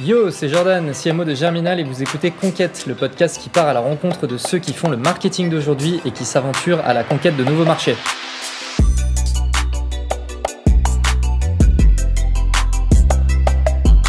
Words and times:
Yo, 0.00 0.30
c'est 0.30 0.48
Jordan, 0.48 0.92
CMO 0.92 1.24
de 1.24 1.34
Germinal 1.34 1.80
et 1.80 1.82
vous 1.82 2.04
écoutez 2.04 2.30
Conquête, 2.30 2.84
le 2.86 2.94
podcast 2.94 3.36
qui 3.42 3.48
part 3.48 3.66
à 3.66 3.72
la 3.72 3.80
rencontre 3.80 4.28
de 4.28 4.36
ceux 4.36 4.60
qui 4.60 4.72
font 4.72 4.88
le 4.88 4.96
marketing 4.96 5.50
d'aujourd'hui 5.50 6.00
et 6.04 6.12
qui 6.12 6.24
s'aventurent 6.24 6.78
à 6.84 6.94
la 6.94 7.02
conquête 7.02 7.36
de 7.36 7.42
nouveaux 7.42 7.64
marchés. 7.64 7.96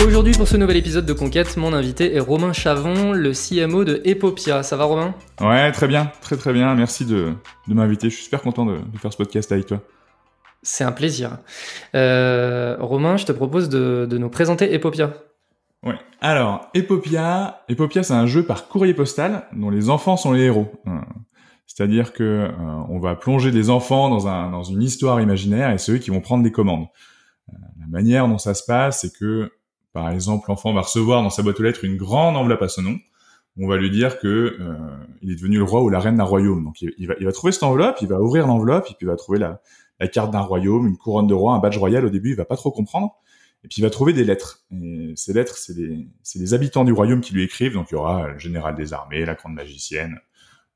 Aujourd'hui, 0.05 0.33
pour 0.33 0.47
ce 0.47 0.57
nouvel 0.57 0.77
épisode 0.77 1.07
de 1.07 1.13
Conquête, 1.13 1.57
mon 1.57 1.73
invité 1.73 2.13
est 2.13 2.19
Romain 2.19 2.53
Chavon, 2.53 3.11
le 3.11 3.31
CMO 3.31 3.83
de 3.83 3.99
Epopia. 4.05 4.61
Ça 4.61 4.77
va, 4.77 4.83
Romain? 4.83 5.15
Ouais, 5.41 5.71
très 5.71 5.87
bien, 5.87 6.11
très 6.21 6.37
très 6.37 6.53
bien. 6.53 6.75
Merci 6.75 7.03
de, 7.05 7.33
m'inviter. 7.67 8.11
Je 8.11 8.15
suis 8.15 8.25
super 8.25 8.43
content 8.43 8.67
de, 8.67 8.77
faire 9.01 9.11
ce 9.11 9.17
podcast 9.17 9.51
avec 9.51 9.65
toi. 9.65 9.81
C'est 10.61 10.83
un 10.83 10.91
plaisir. 10.91 11.39
Euh, 11.95 12.77
Romain, 12.79 13.17
je 13.17 13.25
te 13.25 13.31
propose 13.31 13.69
de, 13.69 14.05
de 14.07 14.17
nous 14.19 14.29
présenter 14.29 14.71
Epopia. 14.71 15.13
Ouais. 15.83 15.96
Alors, 16.19 16.69
Epopia, 16.74 17.64
Epopia, 17.69 18.04
c'est 18.04 18.14
un 18.14 18.25
jeu 18.25 18.43
par 18.43 18.68
courrier 18.68 18.93
postal 18.93 19.47
dont 19.54 19.70
les 19.70 19.89
enfants 19.89 20.18
sont 20.18 20.33
les 20.33 20.43
héros. 20.43 20.70
Euh, 20.87 21.00
c'est-à-dire 21.68 22.11
que 22.11 22.24
euh, 22.24 22.51
on 22.89 23.00
va 23.00 23.15
plonger 23.15 23.51
des 23.51 23.70
enfants 23.70 24.10
dans, 24.10 24.28
un, 24.28 24.50
dans 24.50 24.64
une 24.64 24.82
histoire 24.82 25.21
imaginaire 25.21 25.71
et 25.71 25.78
c'est 25.78 25.93
eux 25.93 25.97
qui 25.97 26.10
vont 26.10 26.20
prendre 26.20 26.43
des 26.43 26.51
commandes. 26.51 26.87
Euh, 27.50 27.57
la 27.79 27.87
manière 27.87 28.28
dont 28.28 28.37
ça 28.37 28.54
se 28.54 28.64
passe, 28.65 29.01
c'est 29.01 29.14
que, 29.18 29.51
par 29.93 30.10
exemple, 30.10 30.50
l'enfant 30.50 30.73
va 30.73 30.82
recevoir 30.82 31.23
dans 31.23 31.29
sa 31.29 31.43
boîte 31.43 31.60
aux 31.60 31.64
lettres 31.64 31.86
une 31.86 31.96
grande 31.96 32.36
enveloppe 32.36 32.61
à 32.61 32.67
son 32.67 32.81
nom. 32.81 32.98
On 33.58 33.67
va 33.67 33.78
lui 33.78 33.89
dire 33.89 34.20
que 34.20 34.58
il 35.22 35.31
est 35.31 35.36
devenu 35.36 35.58
le 35.58 35.64
roi 35.64 35.81
ou 35.81 35.89
la 35.89 36.00
reine 36.00 36.16
d'un 36.16 36.23
royaume. 36.23 36.64
Donc, 36.64 36.81
il, 36.81 37.08
va, 37.08 37.16
il 37.20 37.25
va 37.25 37.31
trouver 37.34 37.52
cette 37.52 37.64
enveloppe, 37.64 37.98
il 38.02 38.08
va 38.08 38.22
ouvrir 38.22 38.48
l'enveloppe, 38.48 38.86
et 38.86 38.94
puis 38.94 39.00
il 39.02 39.08
va 39.08 39.17
trouver 39.17 39.38
la, 39.38 39.59
la 40.00 40.08
carte 40.08 40.31
d'un 40.31 40.39
royaume, 40.39 40.88
une 40.88 40.95
couronne 40.95 41.28
de 41.28 41.34
roi, 41.34 41.56
un 41.56 41.59
badge 41.59 41.78
royal. 41.78 42.06
Au 42.06 42.09
début, 42.09 42.30
il 42.30 42.36
va 42.36 42.45
pas 42.45 42.56
trop 42.56 42.72
comprendre. 42.72 43.16
Et 43.63 43.67
puis 43.67 43.80
il 43.80 43.81
va 43.81 43.89
trouver 43.89 44.13
des 44.13 44.23
lettres. 44.23 44.63
Et 44.72 45.13
ces 45.16 45.33
lettres, 45.33 45.58
c'est 45.58 45.73
les, 45.75 46.53
habitants 46.53 46.86
du 46.86 46.94
royaume 46.94 47.22
qui 47.22 47.34
lui 47.34 47.44
écrivent. 47.44 47.73
Donc 47.73 47.88
il 47.92 47.95
y 47.95 47.97
aura 47.97 48.30
le 48.30 48.39
général 48.39 48.75
des 48.75 48.94
armées, 48.94 49.25
la 49.25 49.36
grande 49.36 49.53
magicienne, 49.53 50.20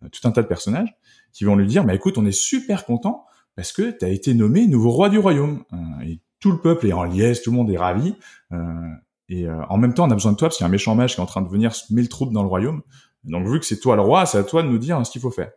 euh, 0.04 0.10
tout 0.10 0.28
un 0.28 0.32
tas 0.32 0.42
de 0.42 0.48
personnages 0.48 0.94
qui 1.32 1.46
vont 1.46 1.56
lui 1.56 1.66
dire, 1.66 1.84
bah 1.84 1.94
écoute, 1.96 2.18
on 2.18 2.26
est 2.26 2.32
super 2.32 2.86
content 2.86 3.26
parce 3.56 3.72
que 3.72 3.92
tu 3.92 4.06
as 4.06 4.10
été 4.10 4.34
nommé 4.34 4.68
nouveau 4.68 4.92
roi 4.92 5.10
du 5.10 5.18
royaume. 5.18 5.64
Euh, 5.72 6.06
et 6.06 6.20
tout 6.40 6.52
le 6.52 6.60
peuple 6.60 6.88
est 6.88 6.94
en 6.94 7.04
liesse, 7.04 7.42
tout 7.42 7.52
le 7.52 7.58
monde 7.58 7.72
est 7.72 7.78
ravi. 7.78 8.16
Euh, 8.52 8.88
et 9.30 9.50
en 9.50 9.78
même 9.78 9.94
temps, 9.94 10.06
on 10.06 10.12
a 10.12 10.14
besoin 10.14 10.34
de 10.34 10.38
toi 10.38 10.50
parce 10.50 10.58
qu'il 10.58 10.66
y 10.66 10.68
a 10.68 10.68
un 10.68 10.72
méchant 10.72 10.94
mage 10.94 11.16
qui 11.16 11.22
est 11.22 11.24
en 11.24 11.26
train 11.26 11.42
de 11.42 11.48
venir 11.48 11.74
se 11.74 11.92
mettre 11.94 12.08
le 12.08 12.10
trouble 12.10 12.34
dans 12.34 12.44
le 12.44 12.50
royaume. 12.50 12.82
Donc 13.24 13.48
vu 13.48 13.60
que 13.60 13.66
c'est 13.66 13.80
toi 13.80 13.96
le 13.96 14.02
roi, 14.02 14.26
c'est 14.26 14.38
à 14.38 14.44
toi 14.44 14.62
de 14.62 14.68
nous 14.68 14.78
dire 14.78 15.04
ce 15.06 15.12
qu'il 15.12 15.22
faut 15.22 15.32
faire. 15.32 15.52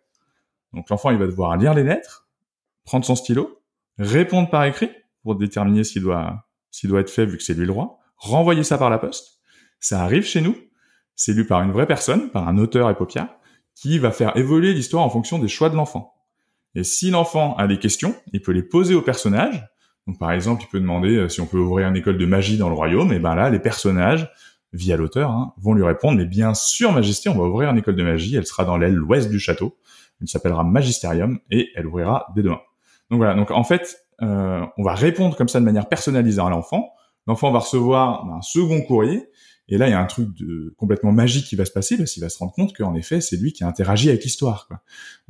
Donc 0.72 0.88
l'enfant, 0.88 1.10
il 1.10 1.18
va 1.18 1.26
devoir 1.26 1.56
lire 1.56 1.74
les 1.74 1.82
lettres, 1.82 2.28
prendre 2.84 3.04
son 3.04 3.16
stylo, 3.16 3.60
répondre 3.98 4.48
par 4.48 4.64
écrit 4.64 4.90
pour 5.22 5.34
déterminer 5.34 5.82
s'il 5.82 6.02
doit 6.02 6.45
s'il 6.76 6.90
doit 6.90 7.00
être 7.00 7.10
fait 7.10 7.24
vu 7.24 7.38
que 7.38 7.42
c'est 7.42 7.54
lui 7.54 7.64
le 7.64 7.72
roi, 7.72 8.00
renvoyer 8.18 8.62
ça 8.62 8.76
par 8.76 8.90
la 8.90 8.98
poste. 8.98 9.40
Ça 9.80 10.02
arrive 10.02 10.24
chez 10.24 10.42
nous, 10.42 10.54
c'est 11.14 11.32
lu 11.32 11.46
par 11.46 11.62
une 11.62 11.72
vraie 11.72 11.86
personne, 11.86 12.28
par 12.28 12.46
un 12.48 12.58
auteur 12.58 12.90
épopia, 12.90 13.38
qui 13.74 13.98
va 13.98 14.10
faire 14.10 14.36
évoluer 14.36 14.74
l'histoire 14.74 15.02
en 15.02 15.08
fonction 15.08 15.38
des 15.38 15.48
choix 15.48 15.70
de 15.70 15.74
l'enfant. 15.74 16.12
Et 16.74 16.84
si 16.84 17.10
l'enfant 17.10 17.56
a 17.56 17.66
des 17.66 17.78
questions, 17.78 18.14
il 18.34 18.42
peut 18.42 18.52
les 18.52 18.62
poser 18.62 18.94
au 18.94 19.00
personnage. 19.00 19.66
Donc 20.06 20.18
par 20.18 20.32
exemple, 20.32 20.64
il 20.64 20.68
peut 20.68 20.78
demander 20.78 21.16
euh, 21.16 21.28
si 21.30 21.40
on 21.40 21.46
peut 21.46 21.56
ouvrir 21.56 21.88
une 21.88 21.96
école 21.96 22.18
de 22.18 22.26
magie 22.26 22.58
dans 22.58 22.68
le 22.68 22.74
royaume. 22.74 23.10
Et 23.14 23.18
ben 23.20 23.34
là, 23.34 23.48
les 23.48 23.58
personnages, 23.58 24.30
via 24.74 24.98
l'auteur, 24.98 25.30
hein, 25.30 25.54
vont 25.56 25.72
lui 25.72 25.82
répondre. 25.82 26.18
Mais 26.18 26.26
bien 26.26 26.52
sûr, 26.52 26.92
Majesté, 26.92 27.30
on 27.30 27.38
va 27.38 27.44
ouvrir 27.44 27.70
une 27.70 27.78
école 27.78 27.96
de 27.96 28.04
magie. 28.04 28.36
Elle 28.36 28.46
sera 28.46 28.66
dans 28.66 28.76
l'aile 28.76 29.00
ouest 29.00 29.30
du 29.30 29.40
château. 29.40 29.78
Elle 30.20 30.28
s'appellera 30.28 30.62
Magisterium 30.62 31.38
et 31.50 31.70
elle 31.74 31.86
ouvrira 31.86 32.26
dès 32.36 32.42
demain. 32.42 32.60
Donc 33.10 33.16
voilà. 33.16 33.34
Donc 33.34 33.50
en 33.50 33.64
fait, 33.64 34.05
euh, 34.22 34.64
on 34.78 34.82
va 34.82 34.94
répondre 34.94 35.36
comme 35.36 35.48
ça 35.48 35.60
de 35.60 35.64
manière 35.64 35.88
personnalisée 35.88 36.40
à 36.40 36.48
l'enfant. 36.48 36.90
L'enfant 37.26 37.50
va 37.50 37.60
recevoir 37.60 38.24
un 38.32 38.42
second 38.42 38.80
courrier. 38.82 39.28
Et 39.68 39.78
là, 39.78 39.88
il 39.88 39.90
y 39.90 39.94
a 39.94 40.00
un 40.00 40.06
truc 40.06 40.32
de, 40.34 40.72
complètement 40.76 41.10
magique 41.10 41.46
qui 41.46 41.56
va 41.56 41.64
se 41.64 41.72
passer 41.72 41.96
parce 41.96 42.12
qu'il 42.12 42.22
va 42.22 42.28
se 42.28 42.38
rendre 42.38 42.52
compte 42.52 42.76
qu'en 42.76 42.94
effet, 42.94 43.20
c'est 43.20 43.36
lui 43.36 43.52
qui 43.52 43.64
a 43.64 43.66
interagi 43.66 44.08
avec 44.08 44.22
l'histoire. 44.22 44.68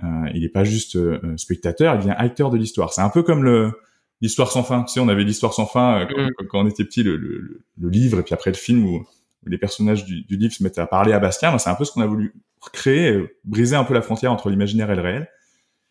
Euh, 0.05 0.06
il 0.34 0.43
n'est 0.43 0.50
pas 0.50 0.65
juste 0.65 0.97
euh, 0.97 1.34
spectateur, 1.38 1.94
il 1.94 1.99
devient 2.00 2.15
acteur 2.16 2.50
de 2.50 2.59
l'histoire. 2.59 2.93
C'est 2.93 3.00
un 3.00 3.09
peu 3.09 3.22
comme 3.22 3.44
le 3.44 3.72
l'histoire 4.21 4.50
sans 4.50 4.62
fin. 4.62 4.83
Tu 4.83 4.94
sais, 4.94 5.00
on 5.00 5.09
avait 5.09 5.25
l'histoire 5.25 5.55
sans 5.55 5.66
fin 5.66 6.00
euh, 6.00 6.06
quand, 6.06 6.22
mm. 6.22 6.47
quand, 6.49 6.61
on 6.61 6.66
était 6.66 6.84
petit, 6.84 7.03
le, 7.03 7.16
le, 7.16 7.62
le, 7.78 7.88
livre 7.88 8.19
et 8.19 8.22
puis 8.22 8.34
après 8.34 8.50
le 8.50 8.56
film 8.56 8.84
où, 8.87 9.06
les 9.49 9.59
personnages 9.59 10.05
du, 10.05 10.22
du, 10.22 10.37
livre 10.37 10.53
se 10.53 10.62
mettaient 10.65 10.81
à 10.81 10.88
parler 10.88 11.12
à 11.12 11.21
Bastien. 11.21 11.56
c'est 11.59 11.71
un 11.71 11.77
peu 11.77 11.84
ce 11.84 11.93
qu'on 11.93 12.00
a 12.00 12.06
voulu 12.06 12.34
créer, 12.72 13.22
briser 13.44 13.77
un 13.77 13.84
peu 13.84 13.94
la 13.94 14.03
frontière 14.03 14.32
entre 14.32 14.50
l'imaginaire 14.50 14.91
et 14.91 14.97
le 14.97 15.03
réel. 15.03 15.28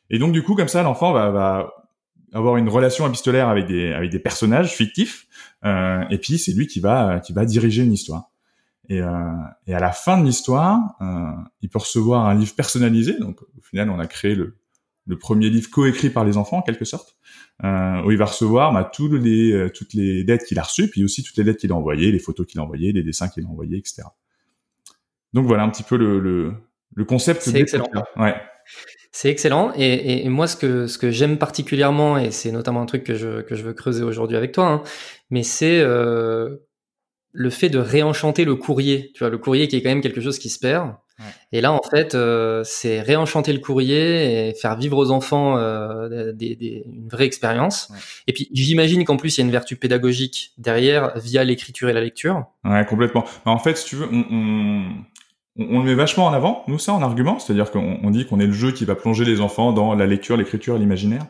Et 0.09 0.19
donc 0.19 0.33
du 0.33 0.43
coup, 0.43 0.55
comme 0.55 0.67
ça, 0.67 0.83
l'enfant 0.83 1.13
va, 1.13 1.31
va 1.31 1.84
avoir 2.35 2.57
une 2.57 2.69
relation 2.69 3.07
épistolaire 3.07 3.49
avec 3.49 3.65
des 3.65 3.93
avec 3.93 4.11
des 4.11 4.19
personnages 4.19 4.73
fictifs 4.73 5.27
euh, 5.63 6.03
et 6.09 6.17
puis 6.17 6.37
c'est 6.37 6.51
lui 6.51 6.67
qui 6.67 6.79
va 6.79 7.19
qui 7.19 7.33
va 7.33 7.45
diriger 7.45 7.83
une 7.83 7.93
histoire. 7.93 8.31
Et, 8.87 9.01
euh, 9.01 9.31
et 9.65 9.73
à 9.73 9.79
la 9.79 9.91
fin 9.91 10.19
de 10.19 10.25
l'histoire 10.25 10.95
euh, 11.01 11.31
il 11.61 11.69
peut 11.69 11.79
recevoir 11.79 12.27
un 12.27 12.35
livre 12.35 12.53
personnalisé. 12.53 13.17
Donc 13.19 13.41
au 13.41 13.61
final 13.61 13.89
on 13.89 13.99
a 13.99 14.07
créé 14.07 14.35
le 14.35 14.55
le 15.07 15.17
premier 15.17 15.49
livre 15.49 15.69
coécrit 15.69 16.09
par 16.09 16.25
les 16.25 16.35
enfants 16.35 16.57
en 16.57 16.61
quelque 16.61 16.85
sorte 16.85 17.15
euh, 17.63 18.01
où 18.03 18.11
il 18.11 18.17
va 18.17 18.25
recevoir 18.25 18.73
bah, 18.73 18.83
tous 18.83 19.11
les 19.13 19.51
euh, 19.51 19.69
toutes 19.69 19.93
les 19.93 20.23
lettres 20.23 20.45
qu'il 20.45 20.59
a 20.59 20.63
reçues 20.63 20.89
puis 20.89 21.03
aussi 21.03 21.23
toutes 21.23 21.37
les 21.37 21.43
lettres 21.43 21.59
qu'il 21.59 21.71
a 21.71 21.75
envoyées 21.75 22.11
les 22.11 22.19
photos 22.19 22.45
qu'il 22.45 22.59
a 22.59 22.63
envoyées 22.63 22.91
les 22.91 23.03
dessins 23.03 23.27
qu'il 23.27 23.45
a 23.45 23.47
envoyés 23.47 23.77
etc 23.77 24.03
donc 25.33 25.45
voilà 25.45 25.63
un 25.63 25.69
petit 25.69 25.83
peu 25.83 25.97
le 25.97 26.19
le, 26.19 26.53
le 26.95 27.05
concept 27.05 27.43
c'est 27.43 27.55
excellent. 27.55 27.87
ouais 28.17 28.35
c'est 29.11 29.29
excellent. 29.29 29.71
Et, 29.77 30.27
moi, 30.27 30.45
ce 30.47 30.57
que, 30.57 30.87
ce 30.87 30.97
que 30.97 31.09
j'aime 31.09 31.37
particulièrement, 31.37 32.17
et 32.17 32.31
c'est 32.31 32.51
notamment 32.51 32.81
un 32.81 32.85
truc 32.85 33.03
que 33.03 33.15
je, 33.15 33.41
que 33.41 33.55
je 33.55 33.63
veux 33.63 33.73
creuser 33.73 34.03
aujourd'hui 34.03 34.35
avec 34.35 34.51
toi, 34.51 34.67
hein, 34.67 34.83
mais 35.29 35.43
c'est 35.43 35.79
euh, 35.79 36.57
le 37.31 37.49
fait 37.49 37.69
de 37.69 37.79
réenchanter 37.79 38.43
le 38.43 38.55
courrier. 38.55 39.11
Tu 39.13 39.19
vois, 39.19 39.29
le 39.29 39.37
courrier 39.37 39.67
qui 39.67 39.77
est 39.77 39.81
quand 39.81 39.89
même 39.89 40.01
quelque 40.01 40.21
chose 40.21 40.37
qui 40.37 40.49
se 40.49 40.59
perd. 40.59 40.95
Et 41.53 41.61
là, 41.61 41.71
en 41.71 41.81
fait, 41.81 42.13
euh, 42.13 42.61
c'est 42.65 42.99
réenchanter 42.99 43.53
le 43.53 43.59
courrier 43.59 44.49
et 44.49 44.53
faire 44.53 44.75
vivre 44.75 44.97
aux 44.97 45.11
enfants 45.11 45.57
euh, 45.57 46.33
des, 46.33 46.83
une 46.85 47.07
vraie 47.07 47.25
expérience. 47.25 47.89
Et 48.27 48.33
puis, 48.33 48.49
j'imagine 48.51 49.05
qu'en 49.05 49.15
plus, 49.15 49.37
il 49.37 49.39
y 49.39 49.43
a 49.43 49.45
une 49.45 49.51
vertu 49.51 49.77
pédagogique 49.77 50.51
derrière 50.57 51.17
via 51.17 51.45
l'écriture 51.45 51.87
et 51.87 51.93
la 51.93 52.01
lecture. 52.01 52.45
Ouais, 52.65 52.85
complètement. 52.85 53.23
en 53.45 53.59
fait, 53.59 53.77
si 53.77 53.85
tu 53.85 53.95
veux, 53.95 54.09
on 54.11 54.25
on, 54.29 54.83
le 55.57 55.83
met 55.83 55.95
vachement 55.95 56.25
en 56.25 56.33
avant, 56.33 56.63
nous, 56.67 56.79
ça, 56.79 56.93
en 56.93 57.01
argument. 57.01 57.39
C'est-à-dire 57.39 57.71
qu'on 57.71 58.09
dit 58.11 58.25
qu'on 58.25 58.39
est 58.39 58.47
le 58.47 58.53
jeu 58.53 58.71
qui 58.71 58.85
va 58.85 58.95
plonger 58.95 59.25
les 59.25 59.41
enfants 59.41 59.71
dans 59.71 59.93
la 59.93 60.05
lecture, 60.05 60.37
l'écriture, 60.37 60.77
l'imaginaire. 60.77 61.25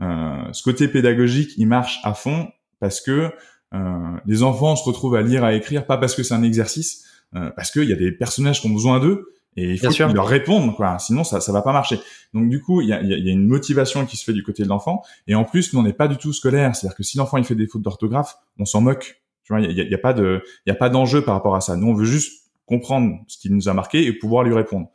Euh, 0.00 0.42
ce 0.52 0.62
côté 0.62 0.88
pédagogique, 0.88 1.52
il 1.56 1.66
marche 1.66 2.00
à 2.02 2.14
fond 2.14 2.48
parce 2.80 3.00
que 3.00 3.30
euh, 3.74 4.16
les 4.26 4.42
enfants 4.42 4.76
se 4.76 4.84
retrouvent 4.84 5.14
à 5.14 5.22
lire, 5.22 5.44
à 5.44 5.54
écrire, 5.54 5.86
pas 5.86 5.96
parce 5.96 6.14
que 6.14 6.22
c'est 6.22 6.34
un 6.34 6.42
exercice, 6.42 7.04
euh, 7.34 7.50
parce 7.56 7.70
qu'il 7.70 7.88
y 7.88 7.92
a 7.92 7.96
des 7.96 8.12
personnages 8.12 8.60
qui 8.60 8.66
ont 8.66 8.72
besoin 8.72 9.00
d'eux 9.00 9.32
et 9.56 9.72
il 9.72 9.78
faut 9.78 9.88
qu'ils 9.88 10.06
leur 10.06 10.26
répondent, 10.26 10.74
quoi. 10.74 10.98
Sinon, 10.98 11.24
ça, 11.24 11.40
ça 11.40 11.52
va 11.52 11.60
pas 11.60 11.72
marcher. 11.72 11.98
Donc, 12.32 12.48
du 12.48 12.60
coup, 12.62 12.80
il 12.80 12.88
y 12.88 12.92
a, 12.92 13.02
y 13.02 13.28
a, 13.28 13.32
une 13.32 13.46
motivation 13.46 14.06
qui 14.06 14.16
se 14.16 14.24
fait 14.24 14.32
du 14.32 14.42
côté 14.42 14.62
de 14.62 14.68
l'enfant. 14.68 15.02
Et 15.26 15.34
en 15.34 15.44
plus, 15.44 15.72
nous, 15.72 15.80
on 15.80 15.82
n'est 15.82 15.92
pas 15.92 16.08
du 16.08 16.16
tout 16.16 16.32
scolaire. 16.32 16.74
C'est-à-dire 16.74 16.96
que 16.96 17.02
si 17.02 17.18
l'enfant 17.18 17.36
il 17.36 17.44
fait 17.44 17.54
des 17.54 17.66
fautes 17.66 17.82
d'orthographe, 17.82 18.36
on 18.58 18.64
s'en 18.64 18.80
moque. 18.80 19.22
Tu 19.44 19.52
vois, 19.52 19.60
il 19.60 19.70
y 19.76 19.80
a, 19.80 19.84
y 19.84 19.94
a, 19.94 19.98
pas 19.98 20.14
de, 20.14 20.42
il 20.64 20.70
y 20.70 20.72
a 20.72 20.74
pas 20.74 20.88
d'enjeu 20.88 21.22
par 21.22 21.34
rapport 21.34 21.54
à 21.54 21.60
ça. 21.60 21.76
Nous, 21.76 21.86
on 21.86 21.94
veut 21.94 22.06
juste 22.06 22.41
comprendre 22.66 23.16
ce 23.28 23.38
qui 23.38 23.50
nous 23.50 23.68
a 23.68 23.74
marqué 23.74 24.06
et 24.06 24.12
pouvoir 24.12 24.44
lui 24.44 24.54
répondre. 24.54 24.90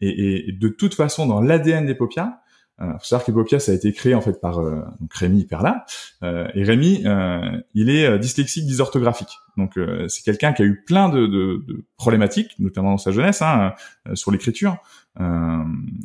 Et, 0.00 0.48
et 0.48 0.52
de 0.52 0.68
toute 0.68 0.94
façon, 0.94 1.26
dans 1.26 1.40
l'ADN 1.40 1.86
d'Epopia, 1.86 2.40
euh, 2.80 2.92
faut 2.92 3.04
savoir 3.04 3.24
qu'Epopia, 3.24 3.58
ça 3.58 3.72
a 3.72 3.74
été 3.74 3.92
créé 3.92 4.14
en 4.14 4.20
fait 4.20 4.40
par 4.40 4.60
euh, 4.60 4.82
donc 5.00 5.12
Rémi 5.12 5.44
Perla. 5.44 5.84
Euh, 6.22 6.46
et 6.54 6.62
Rémi, 6.62 7.02
euh, 7.06 7.40
il 7.74 7.90
est 7.90 8.06
euh, 8.06 8.18
dyslexique 8.18 8.66
dysorthographique. 8.66 9.36
Donc 9.56 9.76
c'est 10.06 10.22
quelqu'un 10.22 10.52
qui 10.52 10.62
a 10.62 10.64
eu 10.64 10.84
plein 10.84 11.08
de, 11.08 11.26
de, 11.26 11.64
de, 11.66 11.84
problématiques, 11.96 12.54
notamment 12.60 12.92
dans 12.92 12.98
sa 12.98 13.10
jeunesse, 13.10 13.42
hein, 13.42 13.74
sur 14.14 14.30
l'écriture. 14.30 14.76
il 15.18 15.24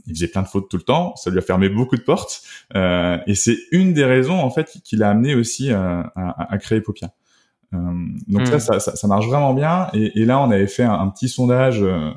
faisait 0.09 0.27
plein 0.27 0.41
de 0.41 0.47
fautes 0.47 0.71
tout 0.71 0.77
le 0.77 0.81
temps, 0.81 1.15
ça 1.17 1.29
lui 1.29 1.37
a 1.37 1.41
fermé 1.43 1.69
beaucoup 1.69 1.95
de 1.95 2.01
portes. 2.01 2.41
et 2.73 3.35
c'est 3.35 3.59
une 3.71 3.93
des 3.93 4.05
raisons 4.05 4.39
en 4.39 4.49
fait 4.49 4.71
qui 4.83 4.95
l'a 4.95 5.11
amené 5.11 5.35
aussi 5.35 5.71
à, 5.71 6.11
à, 6.15 6.57
créer 6.57 6.79
Epopia. 6.79 7.13
Euh, 7.73 7.77
donc 8.27 8.47
ça, 8.47 8.57
hmm. 8.57 8.79
ça, 8.79 8.95
ça, 8.95 9.07
marche 9.07 9.27
vraiment 9.27 9.53
bien. 9.53 9.89
Et, 9.93 10.21
et 10.21 10.25
là, 10.25 10.39
on 10.39 10.51
avait 10.51 10.67
fait 10.67 10.83
un, 10.83 11.07
petit 11.09 11.29
sondage 11.29 11.81
euh, 11.81 12.11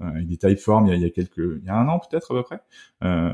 euh, 0.00 0.08
avec 0.08 0.26
des 0.26 0.36
typeforms 0.36 0.86
il 0.86 0.90
y 0.90 0.92
a, 0.92 0.96
il 0.96 1.02
y 1.02 1.04
a 1.04 1.10
quelques, 1.10 1.36
il 1.38 1.64
y 1.64 1.68
a 1.68 1.76
un 1.76 1.86
an 1.88 1.98
peut-être 1.98 2.32
à 2.32 2.38
peu 2.38 2.42
près, 2.42 2.60
euh, 3.04 3.30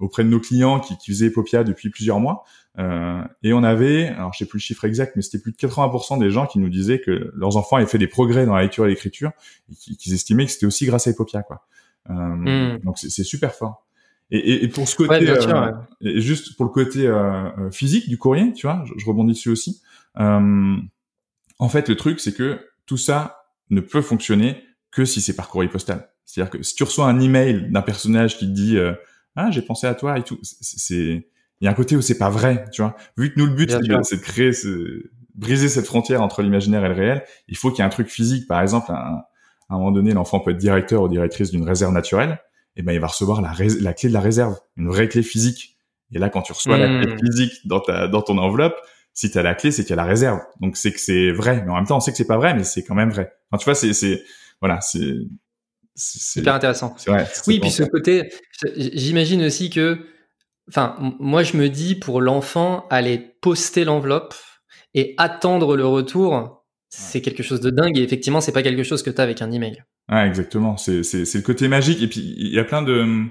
auprès 0.00 0.24
de 0.24 0.28
nos 0.28 0.40
clients 0.40 0.80
qui, 0.80 0.96
qui 0.96 1.12
faisaient 1.12 1.26
Epopia 1.26 1.64
depuis 1.64 1.90
plusieurs 1.90 2.18
mois. 2.18 2.44
Euh, 2.78 3.22
et 3.42 3.52
on 3.52 3.62
avait, 3.62 4.08
alors 4.08 4.32
je 4.32 4.38
sais 4.38 4.46
plus 4.46 4.58
le 4.58 4.62
chiffre 4.62 4.84
exact, 4.84 5.14
mais 5.16 5.22
c'était 5.22 5.38
plus 5.38 5.52
de 5.52 5.56
80% 5.56 6.18
des 6.18 6.30
gens 6.30 6.46
qui 6.46 6.58
nous 6.58 6.70
disaient 6.70 7.00
que 7.00 7.32
leurs 7.36 7.56
enfants 7.56 7.76
avaient 7.76 7.86
fait 7.86 7.98
des 7.98 8.08
progrès 8.08 8.46
dans 8.46 8.54
la 8.54 8.62
lecture 8.62 8.84
et 8.86 8.88
l'écriture 8.88 9.30
et 9.70 9.96
qu'ils 9.96 10.14
estimaient 10.14 10.46
que 10.46 10.52
c'était 10.52 10.66
aussi 10.66 10.86
grâce 10.86 11.06
à 11.06 11.10
Epopia, 11.10 11.42
quoi. 11.42 11.66
Euh, 12.10 12.14
hmm. 12.14 12.80
Donc 12.84 12.98
c'est 12.98 13.22
super 13.22 13.54
fort. 13.54 13.86
Et, 14.32 14.64
et, 14.64 14.68
pour 14.68 14.88
ce 14.88 14.96
côté, 14.96 15.26
et 16.00 16.20
juste 16.22 16.56
pour 16.56 16.64
le 16.64 16.70
côté 16.70 17.06
physique 17.70 18.08
du 18.08 18.16
courrier, 18.16 18.54
tu 18.54 18.66
vois, 18.66 18.82
je, 18.86 18.94
je 18.96 19.06
rebondis 19.06 19.34
dessus 19.34 19.50
aussi. 19.50 19.82
Euh, 20.18 20.76
en 21.62 21.68
fait, 21.68 21.88
le 21.88 21.94
truc, 21.94 22.18
c'est 22.18 22.34
que 22.34 22.58
tout 22.86 22.96
ça 22.96 23.44
ne 23.70 23.80
peut 23.80 24.02
fonctionner 24.02 24.64
que 24.90 25.04
si 25.04 25.20
c'est 25.20 25.36
par 25.36 25.48
courrier 25.48 25.70
postal. 25.70 26.10
C'est-à-dire 26.24 26.50
que 26.50 26.60
si 26.64 26.74
tu 26.74 26.82
reçois 26.82 27.06
un 27.06 27.20
email 27.20 27.70
d'un 27.70 27.82
personnage 27.82 28.36
qui 28.36 28.46
te 28.46 28.50
dit 28.50 28.76
euh, 28.76 28.94
ah 29.36 29.48
j'ai 29.52 29.62
pensé 29.62 29.86
à 29.86 29.94
toi 29.94 30.18
et 30.18 30.24
tout, 30.24 30.40
c'est 30.42 31.28
il 31.60 31.64
y 31.64 31.68
a 31.68 31.70
un 31.70 31.74
côté 31.74 31.94
où 31.94 32.02
c'est 32.02 32.18
pas 32.18 32.30
vrai, 32.30 32.64
tu 32.72 32.82
vois. 32.82 32.96
Vu 33.16 33.32
que 33.32 33.38
nous 33.38 33.46
le 33.46 33.54
but 33.54 33.70
c'est 33.70 34.16
de 34.16 34.22
créer 34.22 34.52
ce, 34.52 35.04
briser 35.36 35.68
cette 35.68 35.86
frontière 35.86 36.20
entre 36.20 36.42
l'imaginaire 36.42 36.84
et 36.84 36.88
le 36.88 36.94
réel, 36.94 37.24
il 37.46 37.56
faut 37.56 37.70
qu'il 37.70 37.78
y 37.78 37.82
ait 37.82 37.86
un 37.86 37.90
truc 37.90 38.08
physique. 38.08 38.48
Par 38.48 38.60
exemple, 38.60 38.90
à 38.90 39.24
un 39.68 39.76
moment 39.76 39.92
donné, 39.92 40.14
l'enfant 40.14 40.40
peut 40.40 40.50
être 40.50 40.58
directeur 40.58 41.02
ou 41.02 41.08
directrice 41.08 41.52
d'une 41.52 41.64
réserve 41.64 41.92
naturelle. 41.92 42.40
Et 42.74 42.82
ben, 42.82 42.92
il 42.92 42.98
va 42.98 43.06
recevoir 43.06 43.40
la, 43.40 43.52
la 43.80 43.92
clé 43.92 44.08
de 44.08 44.14
la 44.14 44.20
réserve, 44.20 44.58
une 44.76 44.88
vraie 44.88 45.06
clé 45.06 45.22
physique. 45.22 45.76
Et 46.10 46.18
là, 46.18 46.28
quand 46.28 46.42
tu 46.42 46.52
reçois 46.52 46.76
la 46.76 46.88
clé 46.88 47.14
hmm. 47.14 47.18
physique 47.20 47.52
dans 47.66 47.78
ta, 47.78 48.08
dans 48.08 48.22
ton 48.22 48.36
enveloppe, 48.38 48.74
si 49.14 49.30
tu 49.30 49.38
as 49.38 49.42
la 49.42 49.54
clé, 49.54 49.70
c'est 49.70 49.82
qu'il 49.82 49.90
y 49.90 49.92
a 49.94 49.96
la 49.96 50.04
réserve. 50.04 50.40
Donc 50.60 50.76
c'est 50.76 50.92
que 50.92 51.00
c'est 51.00 51.32
vrai, 51.32 51.62
mais 51.64 51.70
en 51.70 51.76
même 51.76 51.86
temps 51.86 51.96
on 51.96 52.00
sait 52.00 52.10
que 52.10 52.16
c'est 52.16 52.26
pas 52.26 52.38
vrai, 52.38 52.54
mais 52.54 52.64
c'est 52.64 52.82
quand 52.82 52.94
même 52.94 53.10
vrai. 53.10 53.32
Enfin, 53.50 53.58
tu 53.58 53.64
vois, 53.64 53.74
c'est 53.74 53.92
c'est 53.92 54.22
voilà, 54.60 54.80
c'est 54.80 55.16
c'est 55.94 56.40
hyper 56.40 56.54
intéressant. 56.54 56.94
Vrai, 57.06 57.28
oui, 57.46 57.60
puis 57.60 57.70
ce 57.70 57.82
côté, 57.82 58.32
j'imagine 58.76 59.42
aussi 59.44 59.68
que, 59.68 59.98
enfin, 60.68 60.96
moi 61.20 61.42
je 61.42 61.56
me 61.56 61.68
dis 61.68 61.94
pour 61.94 62.20
l'enfant 62.20 62.86
aller 62.88 63.18
poster 63.40 63.84
l'enveloppe 63.84 64.34
et 64.94 65.14
attendre 65.18 65.76
le 65.76 65.86
retour, 65.86 66.64
c'est 66.88 67.20
quelque 67.20 67.42
chose 67.42 67.60
de 67.60 67.70
dingue 67.70 67.98
et 67.98 68.02
effectivement 68.02 68.40
c'est 68.40 68.52
pas 68.52 68.62
quelque 68.62 68.82
chose 68.82 69.02
que 69.02 69.10
tu 69.10 69.20
as 69.20 69.24
avec 69.24 69.42
un 69.42 69.50
email. 69.50 69.84
Ouais, 70.10 70.26
exactement. 70.26 70.76
C'est 70.76 71.02
c'est 71.02 71.24
c'est 71.26 71.38
le 71.38 71.44
côté 71.44 71.68
magique 71.68 72.02
et 72.02 72.08
puis 72.08 72.34
il 72.38 72.54
y 72.54 72.58
a 72.58 72.64
plein 72.64 72.82
de 72.82 73.26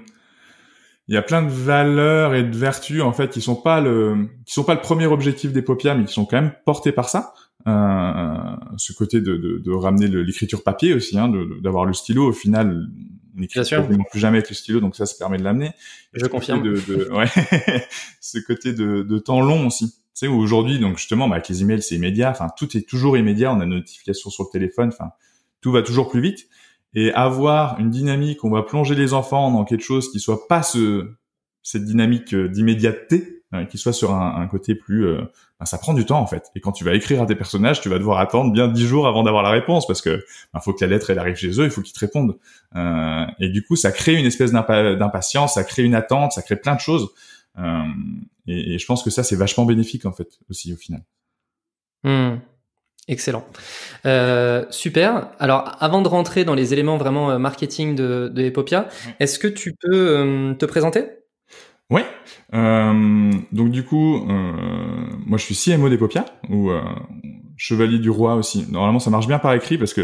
il 1.12 1.14
y 1.14 1.18
a 1.18 1.22
plein 1.22 1.42
de 1.42 1.50
valeurs 1.50 2.34
et 2.34 2.42
de 2.42 2.56
vertus 2.56 3.02
en 3.02 3.12
fait 3.12 3.28
qui 3.28 3.42
sont 3.42 3.54
pas 3.54 3.82
le 3.82 4.30
qui 4.46 4.54
sont 4.54 4.64
pas 4.64 4.72
le 4.72 4.80
premier 4.80 5.04
objectif 5.04 5.52
des 5.52 5.60
paupières 5.60 5.94
mais 5.94 6.06
qui 6.06 6.12
sont 6.14 6.24
quand 6.24 6.40
même 6.40 6.54
portés 6.64 6.90
par 6.90 7.10
ça. 7.10 7.34
Euh, 7.68 8.56
ce 8.78 8.94
côté 8.94 9.20
de, 9.20 9.36
de, 9.36 9.58
de 9.58 9.70
ramener 9.72 10.08
l'écriture 10.08 10.64
papier 10.64 10.94
aussi 10.94 11.18
hein, 11.18 11.30
d'avoir 11.62 11.84
le 11.84 11.92
stylo. 11.92 12.30
Au 12.30 12.32
final 12.32 12.88
on 13.36 13.40
n'écrit 13.40 13.60
plus 14.10 14.20
jamais 14.20 14.38
avec 14.38 14.48
le 14.48 14.54
stylo 14.54 14.80
donc 14.80 14.96
ça 14.96 15.04
ça 15.04 15.14
permet 15.18 15.36
de 15.36 15.44
l'amener. 15.44 15.72
Je 16.14 16.24
confirme. 16.24 16.62
de, 16.62 16.80
de 16.88 17.10
ouais, 17.12 17.26
ce 18.22 18.38
côté 18.38 18.72
de, 18.72 19.02
de 19.02 19.18
temps 19.18 19.42
long 19.42 19.66
aussi. 19.66 19.90
Tu 19.90 19.98
sais 20.14 20.28
aujourd'hui 20.28 20.78
donc 20.78 20.96
justement 20.96 21.28
bah, 21.28 21.34
avec 21.36 21.50
les 21.50 21.60
emails 21.60 21.82
c'est 21.82 21.96
immédiat. 21.96 22.30
Enfin 22.30 22.48
tout 22.56 22.74
est 22.74 22.88
toujours 22.88 23.18
immédiat. 23.18 23.52
On 23.52 23.60
a 23.60 23.64
une 23.64 23.74
notification 23.74 24.30
sur 24.30 24.44
le 24.44 24.50
téléphone. 24.50 24.88
Enfin 24.88 25.10
tout 25.60 25.72
va 25.72 25.82
toujours 25.82 26.08
plus 26.08 26.22
vite 26.22 26.48
et 26.94 27.12
avoir 27.12 27.78
une 27.78 27.90
dynamique, 27.90 28.44
on 28.44 28.50
va 28.50 28.62
plonger 28.62 28.94
les 28.94 29.14
enfants 29.14 29.50
dans 29.50 29.64
quelque 29.64 29.84
chose 29.84 30.10
qui 30.10 30.20
soit 30.20 30.46
pas 30.48 30.62
ce 30.62 31.10
cette 31.62 31.84
dynamique 31.84 32.34
euh, 32.34 32.48
d'immédiateté, 32.48 33.44
euh, 33.54 33.64
qui 33.64 33.78
soit 33.78 33.92
sur 33.92 34.12
un, 34.12 34.34
un 34.40 34.46
côté 34.48 34.74
plus, 34.74 35.06
euh, 35.06 35.22
ben, 35.60 35.66
ça 35.66 35.78
prend 35.78 35.94
du 35.94 36.04
temps 36.04 36.18
en 36.18 36.26
fait. 36.26 36.50
Et 36.56 36.60
quand 36.60 36.72
tu 36.72 36.84
vas 36.84 36.94
écrire 36.94 37.22
à 37.22 37.26
tes 37.26 37.36
personnages, 37.36 37.80
tu 37.80 37.88
vas 37.88 37.98
devoir 37.98 38.18
attendre 38.18 38.52
bien 38.52 38.66
dix 38.66 38.86
jours 38.86 39.06
avant 39.06 39.22
d'avoir 39.22 39.42
la 39.42 39.50
réponse 39.50 39.86
parce 39.86 40.02
que 40.02 40.24
ben, 40.52 40.60
faut 40.60 40.72
que 40.72 40.84
la 40.84 40.90
lettre 40.90 41.10
elle 41.10 41.18
arrive 41.18 41.36
chez 41.36 41.60
eux, 41.60 41.64
il 41.64 41.70
faut 41.70 41.82
qu'ils 41.82 41.92
te 41.92 42.00
répondent. 42.00 42.36
Euh, 42.74 43.26
et 43.38 43.48
du 43.48 43.62
coup, 43.62 43.76
ça 43.76 43.92
crée 43.92 44.14
une 44.14 44.26
espèce 44.26 44.52
d'impatience, 44.52 45.54
ça 45.54 45.64
crée 45.64 45.84
une 45.84 45.94
attente, 45.94 46.32
ça 46.32 46.42
crée 46.42 46.56
plein 46.56 46.74
de 46.74 46.80
choses. 46.80 47.10
Euh, 47.58 47.82
et, 48.46 48.74
et, 48.74 48.78
je 48.78 48.86
pense 48.86 49.02
que 49.02 49.10
ça 49.10 49.22
c'est 49.22 49.36
vachement 49.36 49.66
bénéfique 49.66 50.06
en 50.06 50.12
fait 50.12 50.28
aussi 50.48 50.72
au 50.72 50.76
final. 50.76 51.02
Mmh. 52.04 52.38
Excellent. 53.08 53.44
Euh, 54.06 54.64
super. 54.70 55.30
Alors, 55.40 55.76
avant 55.80 56.02
de 56.02 56.08
rentrer 56.08 56.44
dans 56.44 56.54
les 56.54 56.72
éléments 56.72 56.98
vraiment 56.98 57.32
euh, 57.32 57.38
marketing 57.38 57.96
de, 57.96 58.30
de 58.32 58.42
Epopia, 58.42 58.88
est-ce 59.18 59.40
que 59.40 59.48
tu 59.48 59.74
peux 59.74 59.90
euh, 59.92 60.54
te 60.54 60.66
présenter? 60.66 61.06
Ouais. 61.90 62.04
Euh, 62.54 63.32
donc 63.50 63.70
du 63.70 63.84
coup, 63.84 64.16
euh, 64.16 64.52
moi 65.26 65.36
je 65.36 65.52
suis 65.52 65.56
CMO 65.56 65.88
d'Epopia 65.88 66.24
ou 66.48 66.70
chevalier 67.56 67.98
du 67.98 68.08
roi 68.08 68.36
aussi. 68.36 68.66
Normalement, 68.70 69.00
ça 69.00 69.10
marche 69.10 69.26
bien 69.26 69.38
par 69.38 69.52
écrit 69.54 69.78
parce 69.78 69.94
que 69.94 70.02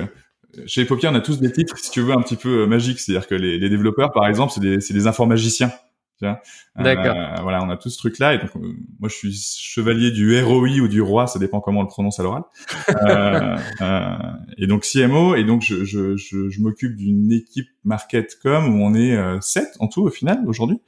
chez 0.67 0.81
Epopia, 0.83 1.13
on 1.13 1.15
a 1.15 1.21
tous 1.21 1.39
des 1.39 1.53
titres, 1.53 1.79
si 1.79 1.91
tu 1.91 2.01
veux, 2.01 2.13
un 2.13 2.21
petit 2.21 2.37
peu 2.37 2.67
magiques. 2.67 2.99
C'est-à-dire 2.99 3.29
que 3.29 3.35
les, 3.35 3.59
les, 3.59 3.69
développeurs, 3.69 4.11
par 4.13 4.27
exemple, 4.27 4.53
c'est 4.53 4.61
des, 4.61 4.79
des 4.79 5.07
informagiciens. 5.07 5.71
D'accord. 6.21 7.17
Euh, 7.17 7.41
voilà, 7.43 7.63
on 7.63 7.71
a 7.71 7.77
tout 7.77 7.91
ce 7.91 7.99
truc-là. 7.99 8.35
Et 8.35 8.39
donc, 8.39 8.51
euh, 8.57 8.75
moi, 8.99 9.09
je 9.09 9.15
suis 9.15 9.33
chevalier 9.33 10.11
du 10.11 10.41
ROI 10.41 10.81
ou 10.81 10.89
du 10.89 11.01
roi, 11.01 11.27
ça 11.27 11.39
dépend 11.39 11.61
comment 11.61 11.81
on 11.81 11.83
le 11.83 11.89
prononce 11.89 12.19
à 12.19 12.23
l'oral. 12.23 12.43
euh, 12.91 13.57
euh, 13.81 14.17
et 14.57 14.67
donc, 14.67 14.83
CMO. 14.85 15.35
Et 15.37 15.45
donc, 15.45 15.63
je, 15.63 15.85
je, 15.85 16.17
je, 16.17 16.49
je 16.49 16.61
m'occupe 16.61 16.97
d'une 16.97 17.33
équipe 17.33 17.69
market 17.85 18.39
com 18.43 18.69
où 18.69 18.85
on 18.85 18.95
est 18.95 19.17
euh, 19.17 19.41
sept 19.41 19.77
en 19.81 19.89
tout 19.89 20.03
au 20.03 20.11
final 20.11 20.43
aujourd'hui. 20.47 20.81